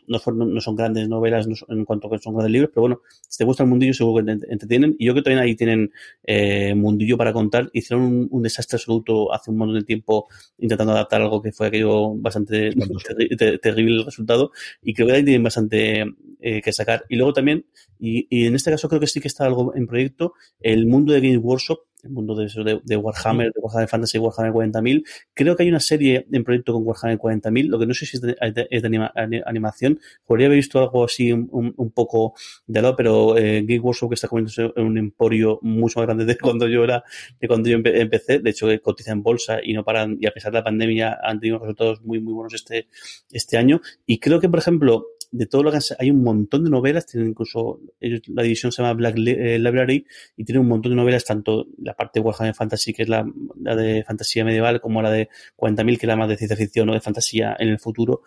no, 0.07 0.19
no, 0.45 0.61
son 0.61 0.75
grandes 0.77 1.09
novelas 1.09 1.45
no 1.45 1.55
son, 1.57 1.77
en 1.77 1.83
cuanto 1.83 2.07
a 2.07 2.11
que 2.11 2.19
son 2.19 2.35
grandes 2.35 2.53
libros, 2.53 2.71
pero 2.73 2.83
bueno, 2.83 3.01
si 3.27 3.37
te 3.37 3.43
gusta 3.43 3.63
el 3.63 3.69
mundillo 3.69 3.93
seguro 3.93 4.23
que 4.23 4.33
te 4.33 4.51
entretienen. 4.53 4.95
Y 4.97 5.07
yo 5.07 5.11
creo 5.11 5.23
que 5.23 5.29
también 5.29 5.43
ahí 5.43 5.55
tienen 5.55 5.91
eh, 6.23 6.73
mundillo 6.73 7.17
para 7.17 7.33
contar. 7.33 7.69
Hicieron 7.73 8.05
un 8.05 8.12
un, 8.13 8.27
un 8.31 8.41
desastre 8.43 8.77
absoluto 8.77 9.33
hace 9.33 9.51
un 9.51 9.57
montón 9.57 9.79
de 9.79 9.85
tiempo 9.85 10.27
intentando 10.57 10.93
adaptar 10.93 11.21
algo 11.21 11.41
que 11.41 11.51
fue 11.51 11.67
aquello 11.67 12.13
bastante 12.15 12.71
terri- 12.71 13.37
ter- 13.37 13.59
terrible 13.59 13.95
el 13.97 14.05
resultado 14.05 14.51
y 14.81 14.93
creo 14.93 15.07
que 15.07 15.13
ahí 15.13 15.23
tienen 15.23 15.43
bastante 15.43 16.05
eh, 16.39 16.61
que 16.61 16.71
sacar. 16.71 17.05
Y 17.09 17.15
luego 17.15 17.33
también, 17.33 17.65
y, 17.99 18.27
y 18.29 18.45
en 18.45 18.55
este 18.55 18.71
caso 18.71 18.87
creo 18.87 18.99
que 19.01 19.07
sí 19.07 19.19
que 19.19 19.27
está 19.27 19.45
algo 19.45 19.73
en 19.75 19.87
proyecto, 19.87 20.33
el 20.59 20.85
mundo 20.87 21.13
de 21.13 21.21
Games 21.21 21.39
Workshop, 21.41 21.79
el 22.03 22.09
mundo 22.09 22.35
de, 22.35 22.45
de, 22.63 22.81
de 22.83 22.97
Warhammer, 22.97 23.47
de 23.53 23.59
Warhammer 23.61 23.87
Fantasy, 23.87 24.17
Warhammer 24.17 24.51
40.000. 24.51 25.03
Creo 25.33 25.55
que 25.55 25.63
hay 25.63 25.69
una 25.69 25.79
serie 25.79 26.27
en 26.31 26.43
proyecto 26.43 26.73
con 26.73 26.83
Warhammer 26.85 27.17
40.000, 27.17 27.67
lo 27.69 27.79
que 27.79 27.85
no 27.85 27.93
sé 27.93 28.05
si 28.05 28.17
es 28.17 28.21
de, 28.21 28.35
es 28.69 28.81
de- 28.81 28.87
anima- 28.87 29.11
animación. 29.45 29.99
Podría 30.25 30.47
haber 30.47 30.57
visto 30.57 30.79
algo 30.79 31.05
así 31.05 31.31
un, 31.31 31.91
poco 31.95 32.33
de 32.67 32.81
lado, 32.81 32.95
pero 32.95 33.37
eh, 33.37 33.61
Game 33.65 33.79
Workshop 33.79 34.09
que 34.09 34.15
está 34.15 34.27
convirtiéndose 34.27 34.79
en 34.79 34.85
un 34.85 34.97
emporio 34.97 35.59
mucho 35.61 35.99
más 35.99 36.07
grande 36.07 36.25
de 36.25 36.37
cuando 36.37 36.67
yo 36.67 36.83
era, 36.83 37.03
de 37.39 37.47
cuando 37.47 37.69
yo 37.69 37.77
empe- 37.77 37.97
empecé. 37.99 38.39
De 38.39 38.49
hecho, 38.49 38.67
que 38.67 38.79
cotiza 38.79 39.11
en 39.11 39.23
bolsa 39.23 39.59
y 39.63 39.73
no 39.73 39.83
paran, 39.85 40.17
y 40.19 40.27
a 40.27 40.31
pesar 40.31 40.51
de 40.51 40.57
la 40.59 40.63
pandemia 40.63 41.19
han 41.23 41.39
tenido 41.39 41.59
resultados 41.59 42.01
muy, 42.01 42.19
muy 42.19 42.33
buenos 42.33 42.53
este, 42.53 42.87
este 43.31 43.57
año. 43.57 43.79
Y 44.05 44.19
creo 44.19 44.39
que, 44.41 44.49
por 44.49 44.59
ejemplo, 44.59 45.05
de 45.33 45.45
todo 45.47 45.63
lo 45.63 45.71
que 45.71 45.77
han 45.77 45.83
hay 45.99 46.11
un 46.11 46.23
montón 46.23 46.63
de 46.63 46.69
novelas, 46.69 47.05
tienen 47.07 47.29
incluso, 47.31 47.79
ellos, 47.99 48.21
la 48.27 48.43
división 48.43 48.71
se 48.71 48.81
llama 48.81 48.93
Black 48.93 49.15
eh, 49.17 49.59
Library 49.59 50.05
y 50.37 50.45
tiene 50.45 50.59
un 50.61 50.67
montón 50.67 50.91
de 50.91 50.95
novelas, 50.95 51.25
tanto 51.25 51.67
la 51.79 51.93
parte 51.95 52.19
de 52.19 52.25
Warhammer 52.25 52.55
Fantasy, 52.55 52.93
que 52.93 53.03
es 53.03 53.09
la, 53.09 53.25
la 53.61 53.75
de 53.75 54.03
fantasía 54.03 54.45
medieval, 54.45 54.79
como 54.81 55.01
la 55.01 55.11
de 55.11 55.29
40.000, 55.55 55.97
que 55.99 56.05
es 56.05 56.07
la 56.07 56.15
más 56.15 56.29
de 56.29 56.37
ciencia 56.37 56.57
ficción 56.57 56.89
o 56.89 56.93
de 56.93 57.01
fantasía 57.01 57.55
en 57.59 57.69
el 57.69 57.79
futuro. 57.79 58.21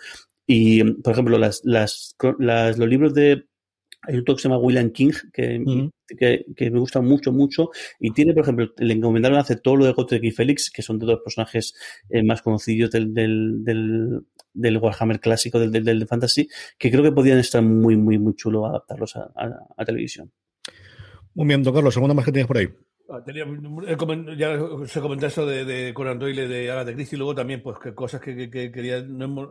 Y, 0.47 0.85
por 1.03 1.13
ejemplo, 1.13 1.39
las, 1.39 1.61
las, 1.65 2.17
las- 2.39 2.79
los 2.79 2.89
libros 2.89 3.15
de 3.15 3.45
hay 4.03 4.17
un 4.17 4.25
que 4.25 4.37
se 4.37 4.43
llama 4.49 4.59
William 4.59 4.91
King, 4.91 5.11
que, 5.33 5.63
que, 6.17 6.45
que 6.57 6.71
me 6.71 6.79
gusta 6.79 7.01
mucho, 7.01 7.33
mucho. 7.33 7.71
Y 7.99 8.13
tiene, 8.13 8.33
por 8.35 8.43
ejemplo, 8.45 8.69
le 8.79 8.95
encomendaron 8.95 9.39
hacer 9.39 9.61
todo 9.61 9.77
lo 9.77 9.85
de 9.85 9.93
Gotrek 9.93 10.23
y 10.23 10.31
Félix, 10.31 10.71
que 10.71 10.83
son 10.83 10.99
de 10.99 11.07
los 11.07 11.21
personajes 11.21 11.75
eh, 12.11 12.23
más 12.23 12.41
conocidos 12.43 12.91
del, 12.93 13.13
del, 13.13 13.65
del, 13.65 14.21
del 14.57 14.79
Warhammer 14.79 15.21
clásico, 15.21 15.59
del, 15.61 15.71
del, 15.71 15.85
del 15.85 16.07
fantasy, 16.09 16.49
que 16.79 16.91
creo 16.91 17.03
que 17.03 17.13
podrían 17.13 17.39
estar 17.39 17.63
muy, 17.63 17.97
muy, 17.97 18.19
muy 18.19 18.35
chulo 18.35 18.67
adaptarlos 18.67 19.15
a, 19.17 19.31
a, 19.37 19.51
a 19.77 19.85
televisión. 19.85 20.33
Muy 21.35 21.47
bien, 21.47 21.63
don 21.63 21.75
Carlos, 21.75 21.97
¿alguna 21.97 22.15
más 22.15 22.25
que 22.25 22.33
tienes 22.33 22.47
por 22.49 22.57
ahí? 22.59 22.69
Ah, 23.09 23.23
tenía- 23.25 23.47
ya 24.37 24.59
se 24.87 25.01
comentó 25.01 25.27
eso 25.27 25.47
de, 25.47 25.65
de 25.65 25.95
Conan 25.95 26.19
Doyle, 26.19 26.49
de 26.49 26.71
Agatha 26.71 26.93
Christie, 26.95 27.17
y 27.17 27.19
luego 27.19 27.35
también, 27.35 27.63
pues, 27.63 27.79
que 27.79 27.95
cosas 27.95 28.21
que, 28.21 28.35
que- 28.35 28.51
que 28.51 28.73
quería. 28.73 29.03
No 29.03 29.25
hemos- 29.27 29.51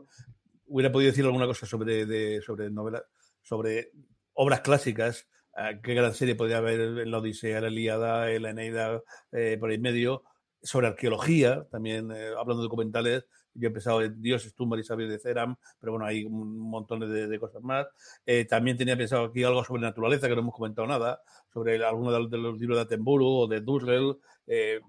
hubiera 0.68 0.92
podido 0.92 1.12
decir 1.12 1.24
alguna 1.26 1.46
cosa 1.46 1.66
sobre, 1.66 2.06
de, 2.06 2.42
sobre 2.42 2.70
novelas, 2.72 3.04
sobre 3.42 3.92
obras 4.34 4.62
clásicas. 4.62 5.28
ah, 5.56 5.72
qué 5.82 5.94
gran 5.94 6.14
serie 6.14 6.36
podría 6.36 6.58
haber 6.58 6.82
en 6.82 7.12
la 7.12 7.20
Odisea, 7.20 7.62
la 7.62 7.70
Ilíada, 7.70 8.30
en 8.32 8.42
la 8.44 8.50
Eneida, 8.50 9.02
eh, 9.32 9.56
por 9.60 9.70
ahí 9.70 9.78
medio. 9.78 10.24
Sobre 10.62 10.88
arqueología, 10.88 11.66
también 11.72 12.12
eh, 12.12 12.30
hablando 12.38 12.58
de 12.58 12.64
documentales. 12.64 13.26
Yo 13.56 13.68
he 13.68 13.68
empezado 13.68 14.02
en 14.02 14.22
Dios, 14.22 14.54
Tumbar 14.54 14.80
y 14.80 14.84
Sabios 14.84 15.10
de 15.10 15.18
Ceram, 15.18 15.56
pero 15.80 15.94
bueno, 15.94 16.06
hay 16.06 16.26
un 16.26 16.60
montón 16.60 17.00
de, 17.00 17.40
cosas 17.40 17.64
más. 17.64 17.88
Eh, 18.26 18.46
también 18.46 18.78
tenía 18.78 18.98
pensado 18.98 19.26
aquí 19.26 19.44
algo 19.44 19.64
sobre 19.64 19.82
naturaleza, 19.82 20.28
que 20.28 20.36
no 20.36 20.42
hemos 20.42 20.56
comentado 20.56 20.88
nada, 20.88 21.22
sobre 21.54 21.84
alguno 21.84 22.12
de 22.12 22.38
los, 22.38 22.60
libros 22.60 22.78
de 22.78 22.84
Attenborough 22.84 23.44
o 23.44 23.48
de 23.48 23.62
Dussel. 23.62 24.18
Eh, 24.46 24.82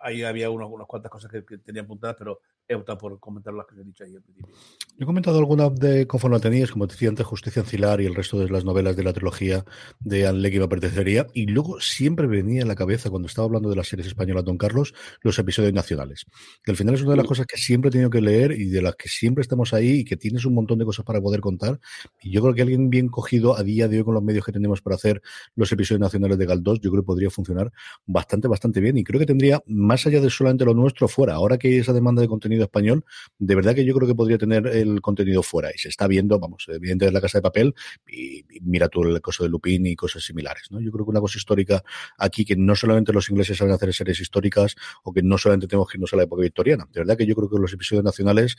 ahí 0.00 0.22
había 0.22 0.50
unas 0.50 0.68
cuantas 0.86 1.10
cosas 1.10 1.30
que, 1.30 1.44
que 1.44 1.58
tenía 1.58 1.82
apuntadas, 1.82 2.16
pero 2.18 2.40
he 2.68 2.74
optado 2.74 2.98
por 2.98 3.18
comentar 3.20 3.52
las 3.54 3.66
que 3.66 3.80
he 3.80 3.84
dicho 3.84 4.04
ahí 4.04 4.14
al 4.14 4.22
principio. 4.22 4.54
Yo 4.96 5.04
he 5.04 5.06
comentado 5.06 5.38
alguna 5.38 5.68
de 5.70 6.06
conforme 6.06 6.36
lo 6.36 6.40
tenías, 6.40 6.70
como 6.70 6.86
decía 6.86 7.08
antes, 7.08 7.26
Justicia 7.26 7.62
Ancilar 7.62 8.00
y 8.00 8.06
el 8.06 8.14
resto 8.14 8.38
de 8.38 8.48
las 8.48 8.64
novelas 8.64 8.96
de 8.96 9.02
la 9.02 9.12
trilogía 9.12 9.64
de 10.00 10.26
Anne 10.26 10.40
Lee 10.40 10.50
que 10.50 10.58
me 10.58 10.64
apetecería. 10.64 11.26
Y 11.34 11.46
luego 11.46 11.80
siempre 11.80 12.26
venía 12.26 12.62
en 12.62 12.68
la 12.68 12.74
cabeza, 12.74 13.10
cuando 13.10 13.26
estaba 13.26 13.46
hablando 13.46 13.68
de 13.70 13.76
las 13.76 13.88
series 13.88 14.06
españolas, 14.06 14.44
Don 14.44 14.58
Carlos, 14.58 14.94
los 15.22 15.38
episodios 15.38 15.72
nacionales. 15.72 16.26
Que 16.62 16.70
al 16.70 16.76
final 16.76 16.94
es 16.94 17.02
una 17.02 17.12
de 17.12 17.16
las 17.18 17.26
cosas 17.26 17.46
que 17.46 17.56
siempre 17.56 17.88
he 17.88 17.92
tenido 17.92 18.10
que 18.10 18.20
leer 18.20 18.52
y 18.52 18.66
de 18.66 18.82
las 18.82 18.96
que 18.96 19.08
siempre 19.08 19.42
estamos 19.42 19.72
ahí 19.74 20.00
y 20.00 20.04
que 20.04 20.16
tienes 20.16 20.44
un 20.44 20.54
montón 20.54 20.78
de 20.78 20.84
cosas 20.84 21.04
para 21.04 21.20
poder 21.20 21.40
contar. 21.40 21.80
Y 22.20 22.30
yo 22.30 22.42
creo 22.42 22.54
que 22.54 22.62
alguien 22.62 22.90
bien 22.90 23.08
cogido 23.08 23.56
a 23.56 23.62
día 23.62 23.88
de 23.88 23.98
hoy 23.98 24.04
con 24.04 24.14
los 24.14 24.22
medios 24.22 24.44
que 24.44 24.52
tenemos 24.52 24.82
para 24.82 24.96
hacer 24.96 25.22
los 25.56 25.70
episodios 25.72 26.00
nacionales 26.00 26.38
de 26.38 26.46
Galdós, 26.46 26.80
yo 26.80 26.90
creo 26.90 27.02
que 27.02 27.06
podría 27.06 27.30
funcionar 27.30 27.72
bastante, 28.06 28.48
bastante 28.48 28.80
bien. 28.80 28.96
Y 28.98 29.04
creo 29.04 29.18
que 29.18 29.26
tendría, 29.26 29.62
más 29.66 30.06
allá 30.06 30.20
de 30.20 30.30
solamente 30.30 30.64
lo 30.64 30.74
nuestro, 30.74 31.08
fuera. 31.08 31.34
Ahora 31.34 31.58
que 31.58 31.68
hay 31.68 31.76
esa 31.76 31.92
demanda 31.92 32.22
de 32.22 32.28
contenido 32.28 32.61
español, 32.64 33.04
de 33.38 33.54
verdad 33.54 33.74
que 33.74 33.84
yo 33.84 33.94
creo 33.94 34.08
que 34.08 34.14
podría 34.14 34.38
tener 34.38 34.66
el 34.66 35.00
contenido 35.00 35.42
fuera. 35.42 35.70
Y 35.74 35.78
se 35.78 35.88
está 35.88 36.06
viendo, 36.06 36.38
vamos, 36.38 36.64
evidentemente 36.68 37.06
es 37.06 37.12
la 37.12 37.20
casa 37.20 37.38
de 37.38 37.42
papel 37.42 37.74
y, 38.06 38.44
mira 38.62 38.88
tú 38.88 39.02
el 39.02 39.20
caso 39.20 39.42
de 39.42 39.48
Lupin 39.48 39.86
y 39.86 39.96
cosas 39.96 40.24
similares, 40.24 40.68
¿no? 40.70 40.80
Yo 40.80 40.90
creo 40.92 41.04
que 41.04 41.10
una 41.10 41.20
cosa 41.20 41.38
histórica 41.38 41.82
aquí 42.18 42.44
que 42.44 42.56
no 42.56 42.74
solamente 42.76 43.12
los 43.12 43.28
ingleses 43.30 43.56
saben 43.58 43.74
hacer 43.74 43.92
series 43.92 44.20
históricas 44.20 44.76
o 45.02 45.12
que 45.12 45.22
no 45.22 45.38
solamente 45.38 45.66
tenemos 45.66 45.88
que 45.88 45.96
irnos 45.96 46.12
a 46.12 46.16
la 46.16 46.24
época 46.24 46.42
victoriana. 46.42 46.88
De 46.92 47.00
verdad 47.00 47.16
que 47.16 47.26
yo 47.26 47.34
creo 47.34 47.48
que 47.48 47.58
los 47.58 47.72
episodios 47.72 48.04
nacionales 48.04 48.56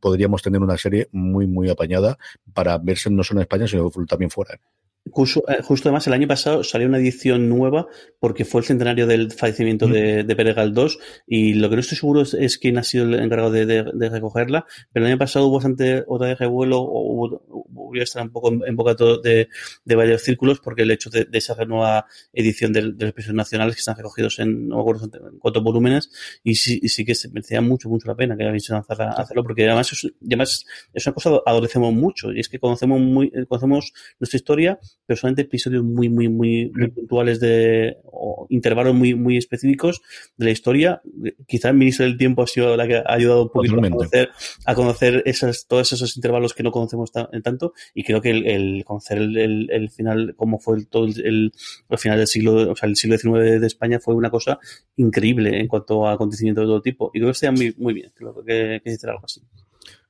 podríamos 0.00 0.42
tener 0.42 0.60
una 0.60 0.76
serie 0.76 1.08
muy, 1.12 1.46
muy 1.46 1.68
apañada 1.68 2.18
para 2.52 2.78
verse 2.78 3.10
no 3.10 3.22
solo 3.22 3.40
en 3.40 3.42
España, 3.42 3.66
sino 3.66 3.90
también 4.06 4.30
fuera. 4.30 4.58
¿Eh? 5.06 5.10
Justo, 5.12 5.42
eh, 5.48 5.62
justo 5.62 5.88
además 5.88 6.06
el 6.06 6.12
año 6.12 6.28
pasado 6.28 6.64
salió 6.64 6.88
una 6.88 6.98
edición 6.98 7.48
nueva 7.48 7.86
porque 8.18 8.44
fue 8.44 8.60
el 8.60 8.66
centenario 8.66 9.06
del 9.06 9.32
fallecimiento 9.32 9.86
de, 9.86 10.24
de 10.24 10.36
Pere 10.36 10.52
Galdós 10.52 10.98
y 11.26 11.54
lo 11.54 11.68
que 11.68 11.76
no 11.76 11.80
estoy 11.80 11.96
seguro 11.98 12.22
es, 12.22 12.34
es 12.34 12.58
quién 12.58 12.78
ha 12.78 12.82
sido 12.82 13.04
el 13.04 13.14
encargado 13.14 13.50
de, 13.50 13.66
de- 13.66 13.90
de 13.92 14.08
recogerla, 14.08 14.66
pero 14.92 15.06
el 15.06 15.12
año 15.12 15.18
pasado 15.18 15.46
hubo 15.46 15.56
bastante 15.56 16.04
otra 16.06 16.28
vez 16.28 16.38
revuelo 16.38 16.80
hubo, 16.82 17.42
hubo 17.48 17.94
estar 17.94 18.22
un 18.22 18.30
poco 18.32 18.52
en, 18.52 18.62
en 18.66 18.76
boca 18.76 18.94
de, 19.22 19.48
de 19.84 19.94
varios 19.94 20.22
círculos 20.22 20.60
porque 20.60 20.82
el 20.82 20.90
hecho 20.90 21.08
de, 21.10 21.24
de 21.24 21.38
esa 21.38 21.54
nueva 21.64 22.06
edición 22.32 22.72
de, 22.72 22.82
los 22.82 23.00
episodios 23.00 23.36
nacionales 23.36 23.74
que 23.76 23.80
están 23.80 23.96
recogidos 23.96 24.38
en, 24.38 24.68
no 24.68 24.76
me 24.76 24.80
acuerdo 24.82 25.08
en 25.30 25.38
cuántos 25.38 25.62
volúmenes 25.62 26.10
y 26.42 26.56
sí, 26.56 26.78
y 26.82 26.88
sí 26.88 27.04
que 27.04 27.14
se 27.14 27.28
merecía 27.28 27.60
mucho, 27.60 27.88
mucho 27.88 28.08
la 28.08 28.14
pena 28.16 28.36
que 28.36 28.44
habéis 28.46 28.68
lanzado 28.68 29.04
a 29.04 29.10
hacerlo 29.12 29.42
porque 29.42 29.64
además 29.66 29.92
es, 29.92 30.12
además 30.24 30.64
es 30.92 31.06
una 31.06 31.14
cosa 31.14 31.30
que 31.30 31.40
adolecemos 31.46 31.92
mucho 31.92 32.32
y 32.32 32.40
es 32.40 32.48
que 32.48 32.58
conocemos 32.58 33.00
muy, 33.00 33.30
conocemos 33.48 33.92
nuestra 34.20 34.36
historia 34.36 34.78
pero 35.04 35.16
solamente 35.16 35.42
episodios 35.42 35.84
muy, 35.84 36.08
muy, 36.08 36.28
muy, 36.28 36.70
muy 36.74 36.88
puntuales 36.88 37.38
de, 37.38 37.98
o 38.04 38.46
intervalos 38.50 38.94
muy, 38.94 39.14
muy 39.14 39.36
específicos 39.36 40.02
de 40.36 40.46
la 40.46 40.50
historia. 40.50 41.00
Quizá 41.46 41.68
el 41.68 41.76
ministro 41.76 42.06
del 42.06 42.16
tiempo 42.16 42.42
ha 42.42 42.46
sido 42.48 42.76
la 42.76 42.88
que 42.88 42.96
ha 42.96 43.04
ayudado 43.06 43.44
un 43.44 43.50
poquito 43.50 43.74
a 43.74 43.76
conocer, 43.98 44.28
a 44.64 44.74
conocer 44.74 45.22
esas, 45.26 45.66
todos 45.68 45.92
esos 45.92 46.16
intervalos 46.16 46.54
que 46.54 46.64
no 46.64 46.72
conocemos 46.72 47.12
ta- 47.12 47.30
tanto, 47.44 47.72
y 47.94 48.02
creo 48.02 48.20
que 48.20 48.30
el, 48.30 48.46
el 48.46 48.84
conocer 48.84 49.18
el, 49.18 49.36
el- 49.38 49.70
el 49.70 49.90
final, 49.90 50.34
cómo 50.36 50.58
fue 50.58 50.78
el, 50.78 50.88
todo 50.88 51.06
el, 51.06 51.52
final 51.98 52.18
del 52.18 52.26
siglo, 52.26 52.72
o 52.72 52.74
sea, 52.74 52.88
el 52.88 52.96
siglo 52.96 53.16
XIX 53.16 53.44
de, 53.44 53.60
de 53.60 53.66
España 53.68 54.00
fue 54.00 54.14
una 54.14 54.30
cosa 54.30 54.58
increíble 54.96 55.60
en 55.60 55.68
cuanto 55.68 56.06
a 56.06 56.12
acontecimientos 56.14 56.62
de 56.62 56.66
todo 56.66 56.82
tipo. 56.82 57.10
Y 57.14 57.18
creo 57.20 57.28
que 57.28 57.32
estaría 57.32 57.52
muy, 57.56 57.74
muy 57.78 57.94
bien, 57.94 58.10
creo 58.14 58.34
que, 58.44 58.80
que 58.82 58.92
hiciera 58.92 59.12
algo 59.12 59.24
así. 59.26 59.40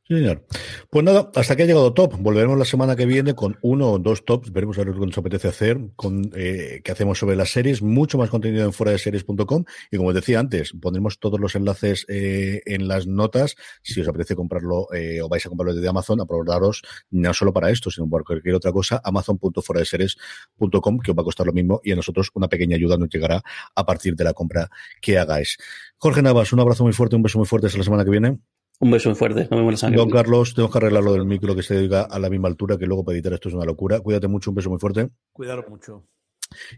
Señor. 0.08 0.46
Pues 0.88 1.04
nada, 1.04 1.32
hasta 1.34 1.54
aquí 1.54 1.64
ha 1.64 1.66
llegado 1.66 1.92
Top. 1.92 2.14
Volveremos 2.20 2.56
la 2.56 2.64
semana 2.64 2.94
que 2.94 3.06
viene 3.06 3.34
con 3.34 3.58
uno 3.62 3.90
o 3.90 3.98
dos 3.98 4.24
tops. 4.24 4.52
Veremos 4.52 4.78
a 4.78 4.84
ver 4.84 4.94
lo 4.94 5.00
que 5.00 5.06
nos 5.06 5.18
apetece 5.18 5.48
hacer, 5.48 5.80
con 5.96 6.30
eh, 6.36 6.80
que 6.84 6.92
hacemos 6.92 7.18
sobre 7.18 7.34
las 7.34 7.50
series. 7.50 7.82
Mucho 7.82 8.16
más 8.16 8.30
contenido 8.30 8.64
en 8.64 8.72
fuera 8.72 8.92
de 8.92 8.98
series.com. 8.98 9.64
Y 9.90 9.96
como 9.96 10.10
os 10.10 10.14
decía 10.14 10.38
antes, 10.38 10.72
pondremos 10.80 11.18
todos 11.18 11.40
los 11.40 11.56
enlaces 11.56 12.06
eh, 12.08 12.62
en 12.66 12.86
las 12.86 13.08
notas. 13.08 13.56
Si 13.82 14.00
os 14.00 14.06
apetece 14.06 14.36
comprarlo 14.36 14.86
eh, 14.94 15.20
o 15.22 15.28
vais 15.28 15.44
a 15.44 15.48
comprarlo 15.48 15.74
desde 15.74 15.88
Amazon, 15.88 16.20
aprobaros 16.20 16.82
no 17.10 17.34
solo 17.34 17.52
para 17.52 17.70
esto, 17.70 17.90
sino 17.90 18.08
por 18.08 18.22
cualquier 18.22 18.54
otra 18.54 18.70
cosa. 18.70 19.00
Amazon.fueradeseries.com, 19.02 20.98
que 21.00 21.10
os 21.10 21.16
va 21.16 21.22
a 21.22 21.24
costar 21.24 21.46
lo 21.46 21.52
mismo. 21.52 21.80
Y 21.82 21.90
a 21.90 21.96
nosotros 21.96 22.30
una 22.34 22.46
pequeña 22.46 22.76
ayuda 22.76 22.96
nos 22.96 23.08
llegará 23.08 23.42
a 23.74 23.84
partir 23.84 24.14
de 24.14 24.22
la 24.22 24.34
compra 24.34 24.70
que 25.00 25.18
hagáis. 25.18 25.58
Jorge 25.98 26.22
Navas, 26.22 26.52
un 26.52 26.60
abrazo 26.60 26.84
muy 26.84 26.92
fuerte, 26.92 27.16
un 27.16 27.24
beso 27.24 27.38
muy 27.38 27.46
fuerte 27.48 27.66
hasta 27.66 27.78
la 27.78 27.84
semana 27.84 28.04
que 28.04 28.10
viene. 28.10 28.38
Un 28.78 28.90
beso 28.90 29.08
muy 29.08 29.16
fuerte. 29.16 29.40
Nos 29.42 29.50
vemos 29.50 29.72
la 29.72 29.76
semana 29.78 29.96
Don. 29.96 30.10
Carlos, 30.10 30.54
tengo 30.54 30.70
que 30.70 30.78
arreglar 30.78 31.02
lo 31.02 31.14
del 31.14 31.24
micro 31.24 31.54
que 31.54 31.62
se 31.62 31.78
diga 31.78 32.02
a 32.02 32.18
la 32.18 32.28
misma 32.28 32.48
altura, 32.48 32.76
que 32.76 32.86
luego 32.86 33.04
para 33.04 33.16
editar 33.16 33.32
esto 33.32 33.48
es 33.48 33.54
una 33.54 33.64
locura. 33.64 34.00
Cuídate 34.00 34.28
mucho, 34.28 34.50
un 34.50 34.56
beso 34.56 34.68
muy 34.68 34.78
fuerte. 34.78 35.08
Cuidaros 35.32 35.68
mucho. 35.68 36.04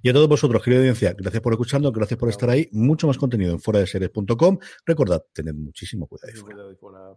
Y 0.02 0.08
a 0.08 0.12
todos 0.12 0.28
vosotros, 0.28 0.62
querida 0.62 0.80
audiencia, 0.80 1.14
gracias 1.16 1.42
por 1.42 1.52
escuchando, 1.52 1.92
gracias 1.92 2.18
por 2.18 2.28
estar 2.28 2.48
ahí. 2.50 2.68
Mucho 2.72 3.06
más 3.06 3.18
contenido 3.18 3.52
en 3.52 3.60
fuera 3.60 3.80
de 3.80 3.86
series.com. 3.86 4.58
Recordad, 4.86 5.22
tened 5.32 5.54
muchísimo 5.54 6.06
cuidado. 6.06 6.28
ahí 6.32 6.40
fuera. 6.40 6.54
Cuidado 6.54 6.70
ahí 6.70 6.76
fuera. 6.76 7.16